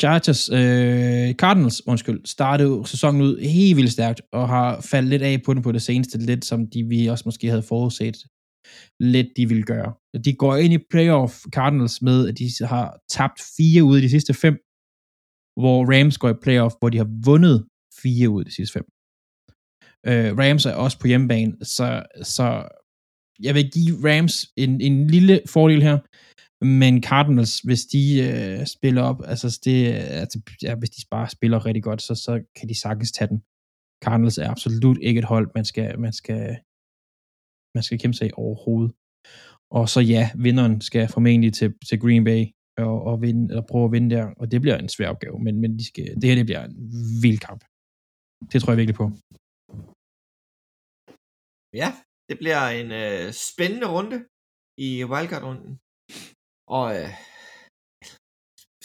Chargers, 0.00 0.48
øh, 0.48 1.34
Cardinals, 1.34 1.86
undskyld, 1.86 2.20
startede 2.26 2.86
sæsonen 2.86 3.22
ud 3.22 3.40
helt 3.40 3.76
vildt 3.76 3.92
stærkt, 3.92 4.20
og 4.32 4.48
har 4.48 4.80
faldet 4.80 5.10
lidt 5.10 5.22
af 5.22 5.42
på 5.44 5.54
den 5.54 5.62
på 5.62 5.72
det 5.72 5.82
seneste, 5.82 6.18
lidt 6.18 6.44
som 6.44 6.66
de 6.66 6.84
vi 6.84 7.06
også 7.06 7.22
måske 7.26 7.46
havde 7.48 7.62
forudset, 7.62 8.16
lidt 9.00 9.28
de 9.36 9.48
ville 9.48 9.62
gøre. 9.62 9.94
De 10.24 10.34
går 10.34 10.56
ind 10.56 10.72
i 10.74 10.84
playoff 10.90 11.34
Cardinals 11.54 12.02
med, 12.02 12.28
at 12.28 12.38
de 12.38 12.48
har 12.66 12.98
tabt 13.10 13.40
fire 13.56 13.84
ud 13.84 13.96
af 13.96 14.02
de 14.02 14.10
sidste 14.10 14.34
fem, 14.34 14.54
hvor 15.60 15.78
Rams 15.92 16.18
går 16.18 16.30
i 16.30 16.40
playoff, 16.42 16.74
hvor 16.78 16.88
de 16.88 16.98
har 16.98 17.10
vundet 17.24 17.66
fire 18.02 18.28
ud 18.28 18.40
af 18.40 18.44
de 18.44 18.54
sidste 18.54 18.72
fem. 18.72 18.86
Øh, 20.06 20.30
Rams 20.38 20.66
er 20.66 20.74
også 20.74 20.98
på 20.98 21.06
hjemmebane, 21.06 21.52
så, 21.62 21.86
så 22.22 22.44
jeg 23.42 23.54
vil 23.54 23.70
give 23.70 23.96
Rams 24.08 24.36
en, 24.56 24.80
en 24.80 25.06
lille 25.06 25.40
fordel 25.46 25.82
her, 25.82 25.98
men 26.60 27.02
Cardinals, 27.02 27.60
hvis 27.60 27.82
de 27.94 28.02
øh, 28.28 28.66
spiller 28.66 29.02
op, 29.02 29.20
altså, 29.24 29.60
det, 29.64 29.76
altså 30.22 30.38
ja, 30.62 30.74
hvis 30.74 30.90
de 30.90 31.02
bare 31.10 31.28
spiller 31.28 31.66
rigtig 31.66 31.82
godt, 31.82 32.02
så, 32.02 32.14
så 32.14 32.32
kan 32.56 32.68
de 32.68 32.80
sagtens 32.80 33.12
tage 33.12 33.28
den. 33.28 33.42
Cardinals 34.04 34.38
er 34.38 34.50
absolut 34.50 34.98
ikke 35.02 35.18
et 35.18 35.24
hold, 35.24 35.50
man 35.54 35.64
skal, 35.64 36.00
man 36.00 36.12
skal, 36.12 36.58
man 37.74 37.82
skal 37.82 37.98
kæmpe 37.98 38.16
sig 38.16 38.26
i 38.28 38.38
overhovedet. 38.44 38.92
Og 39.70 39.88
så 39.88 40.00
ja, 40.00 40.30
vinderen 40.44 40.80
skal 40.80 41.08
formentlig 41.08 41.52
til, 41.54 41.74
til 41.88 42.00
Green 42.00 42.24
Bay 42.24 42.42
og, 42.78 43.02
og, 43.02 43.22
vinde, 43.22 43.44
eller 43.50 43.66
prøve 43.70 43.84
at 43.84 43.92
vinde 43.92 44.10
der, 44.16 44.26
og 44.40 44.50
det 44.50 44.60
bliver 44.60 44.76
en 44.78 44.88
svær 44.88 45.08
opgave, 45.08 45.38
men, 45.46 45.60
men 45.60 45.78
de 45.78 45.84
skal, 45.86 46.14
det 46.20 46.24
her 46.24 46.34
det 46.34 46.46
bliver 46.46 46.64
en 46.64 46.76
vild 47.22 47.38
kamp. 47.38 47.62
Det 48.52 48.58
tror 48.60 48.72
jeg 48.72 48.80
virkelig 48.80 49.00
på. 49.02 49.06
Ja, 51.80 51.88
det 52.28 52.36
bliver 52.42 52.62
en 52.80 52.90
øh, 53.02 53.32
spændende 53.48 53.88
runde 53.94 54.18
i 54.86 54.90
wildcard-runden. 55.10 55.72
Og 56.76 56.86
øh, 57.00 57.10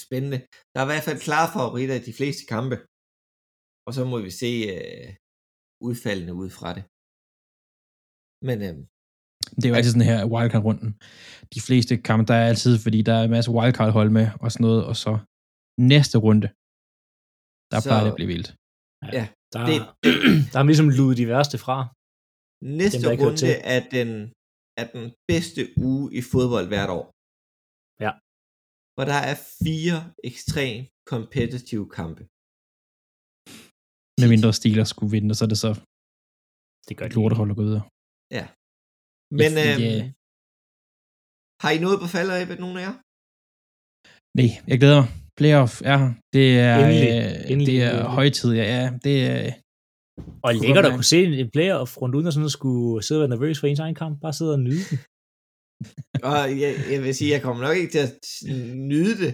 spændende. 0.05 0.39
Der 0.71 0.77
er 0.79 0.85
i 0.87 0.91
hvert 0.91 1.07
fald 1.07 1.19
klare 1.27 1.47
favoritter 1.55 1.95
i 1.97 2.03
de 2.09 2.17
fleste 2.19 2.43
kampe. 2.53 2.75
Og 3.87 3.91
så 3.97 4.01
må 4.11 4.17
vi 4.27 4.31
se 4.41 4.51
øh, 4.75 5.07
udfaldene 5.87 6.33
ud 6.41 6.49
fra 6.57 6.69
det. 6.77 6.83
Men 8.47 8.57
øh, 8.67 8.75
Det 9.57 9.65
er 9.65 9.71
jo 9.71 9.77
altid 9.79 9.93
sådan 9.93 10.11
her 10.13 10.19
wildcard-runden. 10.33 10.89
De 11.55 11.61
fleste 11.67 11.93
kampe, 12.09 12.23
der 12.29 12.35
er 12.41 12.45
altid, 12.51 12.73
fordi 12.85 12.99
der 13.07 13.15
er 13.19 13.23
en 13.25 13.35
masse 13.37 13.49
wildcard-hold 13.57 14.09
med 14.19 14.27
og 14.43 14.47
sådan 14.51 14.65
noget, 14.67 14.81
og 14.89 14.95
så 15.03 15.11
næste 15.93 16.17
runde, 16.25 16.47
der 17.71 17.77
Så- 17.79 17.87
plejer 17.87 18.03
det 18.05 18.11
at 18.13 18.19
blive 18.19 18.31
vildt. 18.33 18.49
ja, 19.17 19.25
Der, 19.53 19.61
det, 19.69 19.77
der 20.51 20.57
er 20.59 20.65
ligesom 20.71 20.89
ludet 20.99 21.17
de 21.21 21.27
værste 21.33 21.57
fra. 21.65 21.77
næste 22.81 22.97
Dem, 23.09 23.19
runde 23.23 23.49
er 23.75 23.79
den, 23.97 24.09
er 24.81 24.85
den 24.95 25.05
bedste 25.31 25.61
uge 25.87 26.03
i 26.19 26.21
fodbold 26.31 26.67
hvert 26.73 26.91
år. 26.99 27.05
Ja. 28.05 28.11
Hvor 28.95 29.05
der 29.11 29.19
er 29.31 29.35
fire 29.63 29.97
ekstrem 30.29 30.77
competitive 31.11 31.87
kampe. 31.99 32.21
Med 34.21 34.27
mindre 34.33 34.51
Steelers 34.59 34.89
skulle 34.93 35.11
vinde, 35.15 35.31
så 35.37 35.41
er 35.45 35.51
det 35.53 35.59
så 35.65 35.71
Det 36.87 36.93
gør 36.99 37.07
de. 37.09 37.15
lortehold 37.19 37.49
at 37.53 37.57
gå 37.59 37.63
videre. 37.69 37.85
Men 39.39 39.51
Ja, 39.59 39.65
øh, 39.75 39.81
ja. 39.83 39.95
har 41.63 41.71
I 41.75 41.79
noget 41.85 41.97
på 42.03 42.07
falderæbet, 42.15 42.57
nogen 42.63 42.77
af 42.79 42.83
jer? 42.87 42.95
Nej, 44.39 44.49
jeg 44.71 44.77
glæder 44.81 44.99
mig. 45.01 45.09
Playoff 45.39 45.73
er 45.91 45.97
her. 46.01 46.11
Det 46.35 46.45
er, 46.69 46.75
Endelig. 46.85 47.09
øh, 47.17 47.51
Endelig. 47.51 47.67
det 47.73 47.79
er 47.89 47.97
højtid, 48.19 48.49
ja. 48.59 48.65
ja 48.75 48.85
det 49.05 49.15
er, 49.31 49.37
Og 50.45 50.49
Kunne 50.51 50.61
lækkert 50.63 50.85
at 50.89 50.93
kunne 50.97 51.11
se 51.13 51.19
en 51.43 51.49
playoff 51.55 51.91
rundt 52.01 52.15
uden 52.15 52.27
at 52.29 52.33
sådan 52.35 52.51
at 52.51 52.57
skulle 52.59 53.03
sidde 53.05 53.19
og 53.19 53.23
være 53.23 53.33
nervøs 53.35 53.55
for 53.59 53.67
ens 53.67 53.79
egen 53.85 53.97
kamp. 54.01 54.13
Bare 54.25 54.33
sidde 54.39 54.53
og 54.57 54.61
nyde 54.67 54.83
den. 54.89 54.97
Og 56.31 56.39
jeg, 56.61 56.71
jeg 56.91 56.99
vil 57.03 57.15
sige, 57.15 57.31
jeg 57.31 57.41
kommer 57.41 57.61
nok 57.63 57.77
ikke 57.77 57.91
til 57.91 58.03
at 58.07 58.13
nyde 58.91 59.15
det 59.23 59.31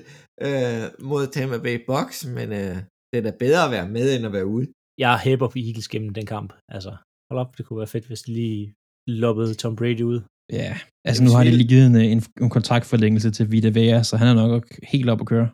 øh, 0.48 0.84
mod 1.10 1.24
Tampa 1.34 1.58
Bay 1.66 1.78
Box, 1.92 2.26
men 2.38 2.48
øh, 2.62 2.76
det 3.10 3.18
er 3.20 3.26
da 3.28 3.32
bedre 3.40 3.66
at 3.66 3.72
være 3.72 3.90
med, 3.90 4.08
end 4.16 4.26
at 4.26 4.34
være 4.34 4.48
ude. 4.56 4.68
Jeg 4.98 5.20
hæber 5.20 5.48
på 5.48 5.58
Eagles 5.66 5.88
gennem 5.94 6.14
den 6.18 6.26
kamp. 6.26 6.54
Altså, 6.76 6.92
hold 7.30 7.40
op, 7.44 7.58
det 7.58 7.66
kunne 7.66 7.80
være 7.84 7.94
fedt, 7.96 8.08
hvis 8.08 8.22
de 8.22 8.32
lige 8.34 8.74
loppede 9.08 9.54
Tom 9.54 9.76
Brady 9.76 10.02
ud. 10.02 10.20
ja. 10.62 10.78
Altså 11.08 11.24
nu 11.24 11.30
har 11.36 11.44
de 11.44 11.52
lige 11.52 11.68
givet 11.74 11.86
en, 11.86 11.96
en, 11.96 12.22
en 12.44 12.50
kontraktforlængelse 12.50 13.32
til 13.32 13.52
Vita 13.52 13.70
Vea, 13.78 14.04
så 14.04 14.18
han 14.18 14.28
er 14.28 14.48
nok 14.48 14.66
helt 14.94 15.10
op 15.10 15.22
at 15.22 15.28
køre. 15.28 15.50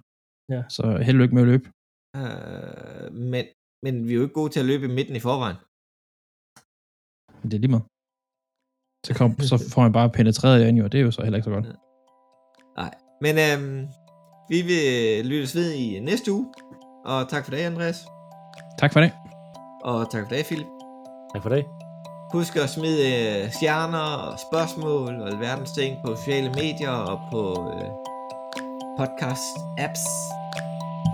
Ja. 0.54 0.62
Så 0.76 0.84
held 1.06 1.18
og 1.18 1.22
lykke 1.22 1.36
med 1.36 1.44
at 1.46 1.48
løbe. 1.54 1.68
Øh, 2.20 3.14
men, 3.32 3.44
men 3.84 3.94
vi 4.08 4.12
er 4.12 4.18
jo 4.20 4.22
ikke 4.22 4.34
gode 4.42 4.52
til 4.54 4.60
at 4.60 4.66
løbe 4.72 4.86
i 4.86 4.96
midten 4.98 5.16
i 5.16 5.20
forvejen. 5.28 5.58
Det 7.50 7.54
er 7.54 7.62
lige 7.64 7.74
meget. 7.76 7.86
Så, 9.06 9.14
kom, 9.14 9.40
så 9.40 9.64
får 9.74 9.82
man 9.82 9.92
bare 9.92 10.10
penetreret 10.10 10.74
det 10.74 10.84
og 10.84 10.92
det 10.92 11.00
er 11.00 11.04
jo 11.04 11.12
så 11.12 11.22
heller 11.22 11.38
ikke 11.38 11.44
så 11.44 11.52
godt. 11.52 11.66
Nej. 12.78 12.92
Men 13.22 13.36
øh, 13.38 13.88
vi 14.50 14.62
vil 14.62 15.26
lyttes 15.26 15.56
ved 15.56 15.72
i 15.72 16.00
næste 16.00 16.32
uge. 16.32 16.46
Og 17.06 17.30
tak 17.30 17.44
for 17.44 17.52
det, 17.52 17.58
Andreas. 17.58 18.06
Tak 18.80 18.94
for 18.94 19.00
det. 19.00 19.12
Og 19.84 20.12
tak 20.12 20.24
for 20.28 20.36
det, 20.36 20.46
Philip. 20.46 20.68
Tak 21.34 21.42
for 21.42 21.50
det. 21.50 21.66
Husk 22.34 22.56
at 22.56 22.70
smide 22.70 23.02
øh, 23.14 23.52
stjerner 23.52 24.06
og 24.28 24.40
spørgsmål 24.50 25.22
og 25.22 25.28
alverdens 25.28 25.72
ting 25.72 25.98
på 26.06 26.16
sociale 26.16 26.50
medier 26.50 26.90
og 27.12 27.20
på 27.32 27.42
øh, 27.74 27.90
podcast-apps. 29.00 30.06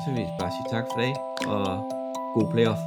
Så 0.02 0.08
vil 0.12 0.20
jeg 0.20 0.36
bare 0.40 0.52
sige 0.52 0.68
tak 0.72 0.86
for 0.94 1.00
det, 1.02 1.14
og 1.48 1.66
god 2.36 2.52
playoff. 2.52 2.82